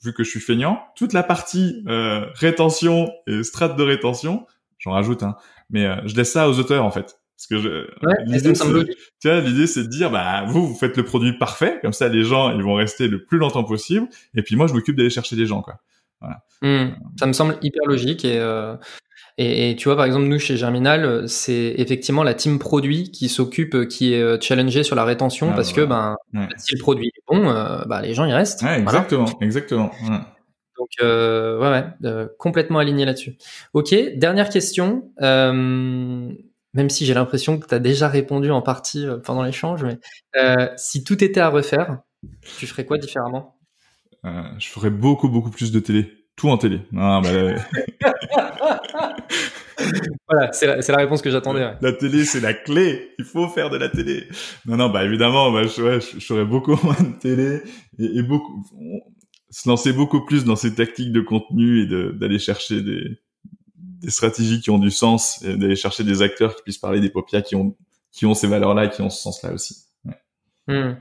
vu 0.03 0.13
que 0.13 0.25
je 0.25 0.31
suis 0.31 0.41
feignant, 0.41 0.81
toute 0.97 1.13
la 1.13 1.23
partie 1.23 1.85
euh, 1.89 2.27
rétention 2.35 3.13
et 3.27 3.43
strate 3.45 3.77
de 3.77 3.83
rétention, 3.83 4.47
j'en 4.79 4.93
rajoute, 4.93 5.23
hein, 5.23 5.37
mais 5.71 5.85
euh, 5.85 5.97
je 6.05 6.17
laisse 6.17 6.33
ça 6.33 6.49
aux 6.49 6.59
auteurs 6.59 6.85
en 6.85 6.91
fait. 6.91 7.21
Parce 7.37 7.47
que 7.49 7.59
je, 7.59 7.69
ouais, 8.07 8.15
l'idée, 8.25 9.67
c'est 9.67 9.83
de 9.83 9.89
dire, 9.89 10.11
bah 10.11 10.45
vous, 10.49 10.69
vous 10.69 10.75
faites 10.75 10.97
le 10.97 11.05
produit 11.05 11.37
parfait, 11.39 11.79
comme 11.83 11.93
ça 11.93 12.09
les 12.09 12.25
gens 12.25 12.51
ils 12.57 12.63
vont 12.63 12.75
rester 12.75 13.09
le 13.09 13.25
plus 13.25 13.39
longtemps 13.39 13.65
possible, 13.65 14.09
et 14.35 14.43
puis 14.43 14.57
moi 14.57 14.67
je 14.67 14.73
m'occupe 14.73 14.97
d'aller 14.97 15.11
chercher 15.11 15.37
des 15.37 15.45
gens 15.47 15.61
quoi. 15.61 15.81
Voilà. 16.21 16.43
Mmh, 16.63 16.97
ça 17.19 17.27
me 17.27 17.35
semble 17.35 17.59
hyper 17.61 17.85
logique 17.87 18.25
et 18.25 18.39
euh, 18.39 18.75
et, 19.39 19.71
et, 19.71 19.77
tu 19.77 19.89
vois, 19.89 19.97
par 19.97 20.07
exemple, 20.07 20.27
nous 20.27 20.39
chez 20.39 20.57
Germinal, 20.57 21.29
c'est 21.29 21.75
effectivement 21.77 22.23
la 22.23 22.33
team 22.33 22.59
produit 22.59 23.11
qui 23.11 23.29
s'occupe, 23.29 23.75
euh, 23.75 23.85
qui 23.85 24.15
est 24.15 24.23
euh, 24.23 24.39
challengée 24.41 24.83
sur 24.83 24.97
la 24.97 25.05
rétention, 25.05 25.51
ah, 25.53 25.55
parce 25.55 25.75
que 25.75 25.83
ben, 25.83 26.17
ouais. 26.33 26.49
si 26.57 26.75
le 26.75 26.81
produit 26.81 27.09
est 27.09 27.23
bon, 27.29 27.51
euh, 27.51 27.85
bah, 27.85 28.01
les 28.01 28.15
gens 28.15 28.25
y 28.25 28.33
restent. 28.33 28.63
Ouais, 28.63 28.81
exactement, 28.81 29.25
voilà. 29.27 29.47
exactement. 29.47 29.91
Donc 30.79 30.89
euh, 31.03 31.59
ouais, 31.59 31.69
ouais 31.71 31.85
euh, 32.05 32.29
complètement 32.39 32.79
aligné 32.79 33.05
là-dessus. 33.05 33.37
Ok, 33.75 33.95
dernière 34.17 34.49
question. 34.49 35.11
Même 36.77 36.91
si 36.91 37.07
j'ai 37.07 37.15
l'impression 37.15 37.59
que 37.59 37.67
tu 37.67 37.75
as 37.75 37.79
déjà 37.79 38.09
répondu 38.09 38.51
en 38.51 38.63
partie 38.63 39.07
pendant 39.25 39.43
l'échange, 39.43 39.85
mais 39.85 39.99
si 40.77 41.05
tout 41.05 41.23
était 41.25 41.41
à 41.41 41.49
refaire, 41.49 41.99
tu 42.59 42.67
ferais 42.67 42.85
quoi 42.85 42.99
différemment? 42.99 43.59
Je 44.59 44.69
ferais 44.69 44.91
beaucoup 44.91 45.29
beaucoup 45.29 45.51
plus 45.51 45.73
de 45.73 45.81
télé 45.81 46.27
tout 46.37 46.51
en 46.51 46.59
télé. 46.59 46.83
Non, 46.93 47.23
bah, 47.23 47.31
voilà, 50.29 50.53
c'est 50.53 50.67
la, 50.67 50.77
la, 50.77 50.97
réponse 50.97 51.23
que 51.23 51.31
j'attendais. 51.31 51.65
Ouais. 51.65 51.77
La 51.81 51.93
télé, 51.93 52.25
c'est 52.25 52.41
la 52.41 52.53
clé. 52.55 53.15
Il 53.19 53.25
faut 53.25 53.49
faire 53.49 53.71
de 53.71 53.79
la 53.79 53.89
télé. 53.89 54.29
Non, 54.67 54.77
non, 54.77 54.91
bah 54.91 55.05
évidemment, 55.05 55.51
bah, 55.51 55.63
je, 55.65 55.83
ouais, 55.83 56.01
je, 56.01 56.21
je 56.21 56.27
ferais 56.27 56.45
beaucoup 56.45 56.77
moins 56.85 57.01
de 57.01 57.19
télé 57.19 57.63
et, 57.99 58.19
et 58.19 58.23
beaucoup, 58.23 58.63
on, 58.79 59.01
se 59.51 59.69
lancer 59.69 59.93
beaucoup 59.93 60.25
plus 60.25 60.45
dans 60.45 60.57
ces 60.57 60.75
tactiques 60.75 61.13
de 61.13 61.21
contenu 61.21 61.83
et 61.83 61.87
d'aller 61.87 62.39
chercher 62.39 62.83
des, 62.83 63.19
des 63.79 64.11
stratégies 64.11 64.61
qui 64.61 64.71
ont 64.71 64.79
du 64.79 64.91
sens, 64.91 65.43
d'aller 65.43 65.77
chercher 65.77 66.05
des 66.05 66.23
acteurs 66.23 66.57
qui 66.57 66.63
puissent 66.63 66.79
parler 66.79 67.01
des 67.01 67.11
popias 67.11 67.43
qui 67.43 67.57
ont 67.57 67.77
qui 68.13 68.25
ont 68.25 68.35
ces 68.35 68.47
valeurs-là 68.47 68.87
et 68.87 68.91
qui 68.91 69.03
ont 69.03 69.11
ce 69.11 69.21
sens-là 69.21 69.53
aussi. 69.53 69.77
Ouais. 70.05 70.15
Mmh. 70.69 70.97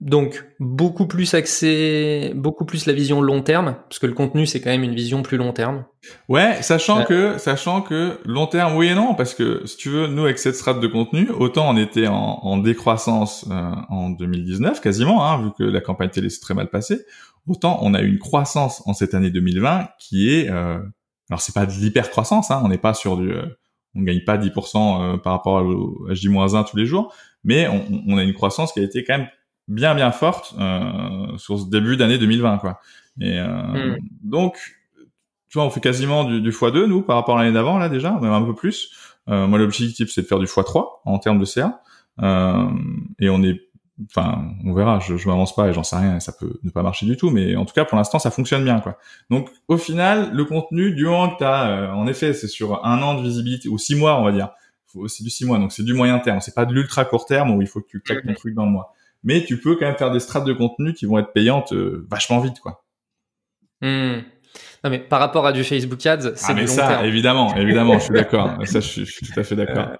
Donc 0.00 0.44
beaucoup 0.60 1.06
plus 1.06 1.32
axé, 1.32 2.32
beaucoup 2.34 2.66
plus 2.66 2.84
la 2.84 2.92
vision 2.92 3.22
long 3.22 3.40
terme, 3.40 3.76
parce 3.88 3.98
que 3.98 4.06
le 4.06 4.12
contenu 4.12 4.46
c'est 4.46 4.60
quand 4.60 4.68
même 4.68 4.82
une 4.82 4.94
vision 4.94 5.22
plus 5.22 5.38
long 5.38 5.54
terme. 5.54 5.86
Ouais, 6.28 6.60
sachant 6.60 7.04
que 7.04 7.38
sachant 7.38 7.80
que 7.80 8.20
long 8.26 8.46
terme, 8.46 8.76
oui 8.76 8.88
et 8.88 8.94
non, 8.94 9.14
parce 9.14 9.32
que 9.32 9.64
si 9.64 9.78
tu 9.78 9.88
veux, 9.88 10.06
nous 10.06 10.24
avec 10.24 10.38
cette 10.38 10.54
strate 10.54 10.80
de 10.80 10.86
contenu, 10.86 11.30
autant 11.30 11.70
on 11.70 11.78
était 11.78 12.08
en, 12.08 12.14
en 12.14 12.58
décroissance 12.58 13.46
euh, 13.50 13.70
en 13.88 14.10
2019 14.10 14.82
quasiment, 14.82 15.26
hein, 15.26 15.42
vu 15.42 15.50
que 15.58 15.64
la 15.64 15.80
campagne 15.80 16.10
télé 16.10 16.28
s'est 16.28 16.42
très 16.42 16.52
mal 16.52 16.68
passée, 16.68 17.06
autant 17.46 17.78
on 17.80 17.94
a 17.94 18.02
eu 18.02 18.08
une 18.08 18.18
croissance 18.18 18.82
en 18.84 18.92
cette 18.92 19.14
année 19.14 19.30
2020 19.30 19.88
qui 19.98 20.30
est, 20.30 20.50
euh, 20.50 20.78
alors 21.30 21.40
c'est 21.40 21.54
pas 21.54 21.66
de 21.66 21.72
l'hyper 21.72 22.10
croissance, 22.10 22.50
hein, 22.50 22.60
on 22.64 22.68
n'est 22.68 22.78
pas 22.78 22.94
sur 22.94 23.16
du, 23.16 23.30
euh, 23.30 23.46
on 23.94 24.02
gagne 24.02 24.24
pas 24.24 24.36
10% 24.36 25.20
par 25.20 25.32
rapport 25.32 25.58
à 25.58 26.14
J-1 26.14 26.68
tous 26.68 26.76
les 26.76 26.86
jours, 26.86 27.14
mais 27.44 27.68
on, 27.68 27.84
on 28.06 28.18
a 28.18 28.22
une 28.22 28.34
croissance 28.34 28.72
qui 28.72 28.80
a 28.80 28.82
été 28.82 29.04
quand 29.04 29.18
même 29.18 29.28
bien 29.68 29.94
bien 29.94 30.12
forte 30.12 30.54
euh, 30.58 31.36
sur 31.38 31.58
ce 31.58 31.66
début 31.66 31.96
d'année 31.96 32.18
2020 32.18 32.58
quoi. 32.58 32.80
Et 33.20 33.38
euh, 33.38 33.96
mm. 33.96 33.98
donc 34.22 34.56
tu 35.48 35.58
vois 35.58 35.64
on 35.64 35.70
fait 35.70 35.80
quasiment 35.80 36.24
du, 36.24 36.40
du 36.40 36.50
x2 36.50 36.84
nous 36.84 37.02
par 37.02 37.16
rapport 37.16 37.38
à 37.38 37.42
l'année 37.42 37.54
d'avant 37.54 37.78
là 37.78 37.88
déjà 37.88 38.12
même 38.20 38.32
un 38.32 38.42
peu 38.42 38.54
plus. 38.54 38.92
Euh, 39.28 39.46
moi 39.46 39.58
l'objectif 39.58 40.10
c'est 40.10 40.22
de 40.22 40.26
faire 40.26 40.38
du 40.38 40.46
x3 40.46 40.84
en 41.04 41.18
termes 41.18 41.40
de 41.40 41.44
CA 41.44 41.80
euh, 42.22 42.68
et 43.18 43.28
on 43.28 43.42
est 43.42 43.65
enfin 44.10 44.44
on 44.64 44.74
verra 44.74 45.00
je, 45.00 45.16
je 45.16 45.28
m'avance 45.28 45.54
pas 45.54 45.68
et 45.68 45.72
j'en 45.72 45.82
sais 45.82 45.96
rien 45.96 46.20
ça 46.20 46.32
peut 46.32 46.58
ne 46.62 46.70
pas 46.70 46.82
marcher 46.82 47.06
du 47.06 47.16
tout 47.16 47.30
mais 47.30 47.56
en 47.56 47.64
tout 47.64 47.72
cas 47.72 47.84
pour 47.84 47.96
l'instant 47.96 48.18
ça 48.18 48.30
fonctionne 48.30 48.62
bien 48.62 48.80
quoi 48.80 48.98
donc 49.30 49.48
au 49.68 49.78
final 49.78 50.32
le 50.34 50.44
contenu 50.44 50.94
du 50.94 51.04
moment 51.04 51.30
que 51.30 51.38
tu 51.38 51.44
as 51.44 51.68
euh, 51.68 51.90
en 51.92 52.06
effet 52.06 52.34
c'est 52.34 52.48
sur 52.48 52.84
un 52.84 53.02
an 53.02 53.14
de 53.14 53.22
visibilité 53.22 53.68
ou 53.68 53.78
six 53.78 53.94
mois 53.94 54.20
on 54.20 54.24
va 54.24 54.32
dire 54.32 54.50
c'est 55.08 55.24
du 55.24 55.30
six 55.30 55.44
mois 55.44 55.58
donc 55.58 55.72
c'est 55.72 55.82
du 55.82 55.94
moyen 55.94 56.18
terme 56.18 56.40
c'est 56.40 56.54
pas 56.54 56.66
de 56.66 56.74
l'ultra 56.74 57.04
court 57.04 57.26
terme 57.26 57.50
où 57.52 57.62
il 57.62 57.68
faut 57.68 57.80
que 57.80 57.88
tu 57.88 58.00
claques 58.00 58.26
ton 58.26 58.34
truc 58.34 58.54
dans 58.54 58.66
le 58.66 58.72
mois 58.72 58.92
mais 59.26 59.44
tu 59.44 59.60
peux 59.60 59.74
quand 59.74 59.86
même 59.86 59.96
faire 59.96 60.12
des 60.12 60.20
strates 60.20 60.44
de 60.44 60.52
contenu 60.52 60.94
qui 60.94 61.04
vont 61.04 61.18
être 61.18 61.32
payantes 61.32 61.72
euh, 61.72 62.06
vachement 62.08 62.38
vite, 62.38 62.60
quoi. 62.60 62.84
Mmh. 63.82 64.22
Non, 64.84 64.90
mais 64.90 65.00
par 65.00 65.18
rapport 65.18 65.46
à 65.46 65.52
du 65.52 65.64
Facebook 65.64 66.04
Ads, 66.06 66.36
c'est 66.36 66.52
ah, 66.52 66.54
mais 66.54 66.66
ça, 66.66 66.86
terme. 66.86 67.04
évidemment, 67.04 67.54
évidemment, 67.56 67.98
je 67.98 68.04
suis 68.04 68.14
d'accord. 68.14 68.56
ça, 68.64 68.80
je 68.80 68.86
suis, 68.86 69.04
je 69.04 69.10
suis, 69.10 69.26
tout 69.26 69.38
à 69.38 69.42
fait 69.42 69.56
d'accord. 69.56 69.88
Euh, 69.88 69.96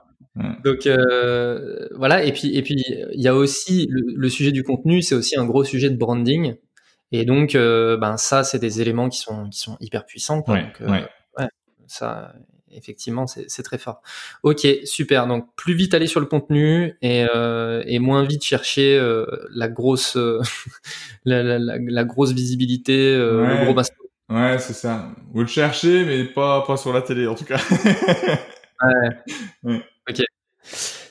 donc 0.65 0.87
euh, 0.87 1.89
voilà, 1.95 2.23
et 2.23 2.33
puis 2.33 2.57
et 2.57 2.63
puis 2.63 2.83
il 3.13 3.21
y 3.21 3.29
a 3.29 3.35
aussi 3.35 3.87
le, 3.91 4.03
le 4.15 4.29
sujet 4.29 4.53
du 4.53 4.63
contenu, 4.63 5.01
c'est 5.01 5.15
aussi 5.15 5.39
un 5.39 5.47
gros 5.47 5.65
sujet 5.65 5.89
de 5.89 5.97
branding, 5.97 6.57
et 7.13 7.25
donc 7.25 7.55
euh, 7.55 7.97
ben 7.97 8.17
ça, 8.17 8.45
c'est 8.45 8.59
des 8.59 8.83
éléments 8.83 9.09
qui 9.09 9.19
sont 9.19 9.49
qui 9.49 9.59
sont 9.59 9.77
hyper 9.81 10.05
puissants. 10.05 10.43
Quoi. 10.43 10.55
Ouais, 10.55 10.63
donc, 10.63 10.81
euh, 10.83 10.91
ouais. 10.91 11.09
ouais, 11.39 11.49
ça 11.87 12.35
effectivement, 12.71 13.27
c'est 13.27 13.63
très 13.63 13.79
fort. 13.79 14.03
Ok, 14.43 14.67
super. 14.85 15.27
Donc 15.27 15.49
plus 15.57 15.73
vite 15.73 15.95
aller 15.95 16.07
sur 16.07 16.21
le 16.21 16.27
contenu 16.27 16.99
et, 17.01 17.25
et 17.87 17.99
moins 17.99 18.23
vite 18.25 18.45
chercher 18.45 19.01
la 19.55 19.69
grosse 19.69 20.17
la, 21.25 21.43
la, 21.43 21.59
la, 21.59 21.79
la, 21.79 22.05
grosse 22.05 22.33
visibilité, 22.33 23.17
le 23.17 23.65
gros 23.65 23.73
baston. 23.73 24.05
Ouais, 24.29 24.59
c'est 24.59 24.75
ça. 24.75 25.09
Vous 25.33 25.41
le 25.41 25.47
cherchez, 25.47 26.05
mais 26.05 26.25
pas 26.25 26.65
pas 26.67 26.77
sur 26.77 26.93
la 26.93 27.01
télé 27.01 27.27
en 27.27 27.35
tout 27.35 27.47
cas. 27.47 27.61
ouais. 29.65 29.83
Ok. 30.09 30.23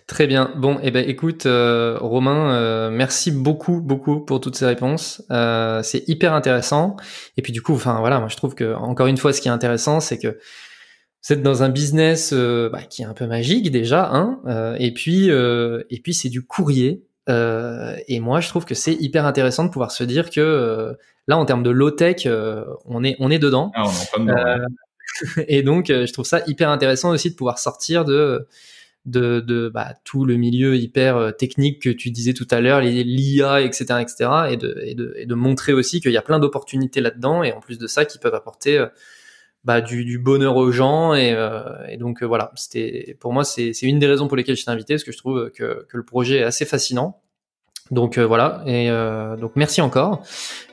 Très 0.07 0.27
bien. 0.27 0.51
Bon, 0.55 0.77
eh 0.84 0.91
ben, 0.91 1.03
écoute, 1.07 1.47
euh, 1.47 1.97
Romain, 1.99 2.53
euh, 2.53 2.91
merci 2.91 3.31
beaucoup, 3.31 3.81
beaucoup 3.81 4.19
pour 4.19 4.39
toutes 4.39 4.55
ces 4.55 4.65
réponses. 4.67 5.23
Euh, 5.31 5.81
c'est 5.81 6.07
hyper 6.07 6.34
intéressant. 6.34 6.95
Et 7.38 7.41
puis 7.41 7.51
du 7.51 7.63
coup, 7.63 7.73
enfin 7.73 7.97
voilà, 7.99 8.19
moi 8.19 8.27
je 8.27 8.38
trouve 8.38 8.53
que 8.53 8.76
encore 8.76 9.07
une 9.07 9.17
fois, 9.17 9.34
ce 9.34 9.41
qui 9.41 9.47
est 9.47 9.51
intéressant, 9.51 9.99
c'est 9.99 10.19
que 10.19 10.27
vous 10.27 11.34
êtes 11.34 11.41
dans 11.41 11.63
un 11.63 11.69
business 11.69 12.34
bah, 12.34 12.84
qui 12.88 13.01
est 13.01 13.05
un 13.05 13.15
peu 13.15 13.26
magique 13.26 13.72
déjà, 13.72 14.07
hein. 14.13 14.76
et 14.77 14.93
puis 14.93 15.30
et 15.30 15.99
puis 16.03 16.13
c'est 16.13 16.30
du 16.30 16.45
courrier. 16.45 17.03
et 17.27 18.19
moi, 18.19 18.41
je 18.41 18.49
trouve 18.49 18.65
que 18.65 18.76
c'est 18.76 18.93
hyper 18.93 19.26
intéressant 19.26 19.63
de 19.63 19.69
pouvoir 19.69 19.89
se 19.89 20.03
dire 20.03 20.30
que 20.30 20.95
là, 21.27 21.38
en 21.38 21.45
termes 21.45 21.63
de 21.63 21.72
low 21.72 21.89
tech, 21.89 22.27
on 22.85 23.03
est 23.03 23.15
on 23.19 23.31
est 23.31 23.39
dedans. 23.39 23.72
Ah, 23.73 23.85
on 23.85 23.89
est 23.89 24.22
en 24.22 24.26
dedans. 24.26 24.65
et 25.47 25.63
donc, 25.63 25.88
je 25.88 26.13
trouve 26.13 26.26
ça 26.26 26.41
hyper 26.45 26.69
intéressant 26.69 27.09
aussi 27.09 27.31
de 27.31 27.35
pouvoir 27.35 27.57
sortir 27.57 28.05
de 28.05 28.47
de, 29.06 29.40
de 29.40 29.69
bah, 29.69 29.94
tout 30.03 30.26
le 30.26 30.36
milieu 30.36 30.76
hyper 30.76 31.18
euh, 31.18 31.32
technique 31.32 31.82
que 31.82 31.90
tu 31.90 32.11
disais 32.11 32.34
tout 32.34 32.48
à 32.49 32.60
l'heure, 32.60 32.82
l'IA, 32.82 33.61
etc., 33.61 33.86
etc., 34.02 34.30
et 34.49 34.57
de, 34.57 34.80
et 34.84 34.95
de, 34.95 35.14
et 35.18 35.26
de 35.26 35.36
montrer 35.36 35.73
aussi 35.73 36.02
qu'il 36.02 36.11
y 36.11 36.18
a 36.18 36.22
plein 36.22 36.40
d'opportunités 36.40 37.02
là-dedans, 37.02 37.44
et 37.44 37.52
en 37.53 37.60
plus 37.60 37.77
de 37.77 37.88
ça, 37.88 38.06
qui 38.06 38.18
peuvent 38.18 38.34
apporter 38.34 38.77
euh, 38.77 38.88
bah, 39.64 39.82
du, 39.82 40.06
du, 40.06 40.18
bonheur 40.18 40.56
aux 40.56 40.72
gens, 40.72 41.14
et, 41.14 41.34
euh, 41.34 41.64
et 41.88 41.98
donc 41.98 42.23
voilà, 42.23 42.52
c'était 42.56 43.15
pour 43.19 43.34
moi 43.34 43.44
c'est 43.44 43.72
une 43.82 43.99
des 43.99 44.07
raisons 44.07 44.27
pour 44.27 44.38
lesquelles 44.38 44.57
je 44.57 44.65
t'ai 44.65 44.72
invité, 44.72 44.95
parce 44.95 45.03
que 45.03 45.11
je 45.11 45.18
trouve 45.18 45.52
que, 45.52 45.86
que 45.88 45.98
le 45.98 46.03
projet 46.03 46.38
est 46.38 46.44
assez 46.44 46.65
fascinant. 46.65 47.22
Donc 47.91 48.18
voilà, 48.18 48.64
et 48.65 48.90
donc 49.40 49.52
merci 49.56 49.80
encore. 49.80 50.23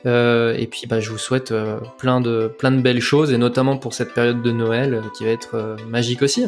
et 0.03 0.67
puis 0.71 0.87
bah, 0.87 0.99
je 0.99 1.11
vous 1.11 1.19
souhaite 1.19 1.53
plein 1.99 2.21
de 2.21 2.51
plein 2.57 2.71
de 2.71 2.81
belles 2.81 3.01
choses, 3.01 3.31
et 3.31 3.37
notamment 3.37 3.77
pour 3.77 3.93
cette 3.93 4.15
période 4.15 4.41
de 4.41 4.51
Noël 4.51 4.99
qui 5.15 5.23
va 5.23 5.29
être 5.29 5.75
magique 5.87 6.23
aussi. 6.23 6.45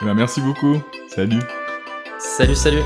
Eh 0.00 0.04
ben, 0.04 0.14
merci 0.14 0.40
beaucoup. 0.40 0.80
Salut. 1.08 1.42
Salut, 2.18 2.54
salut. 2.54 2.82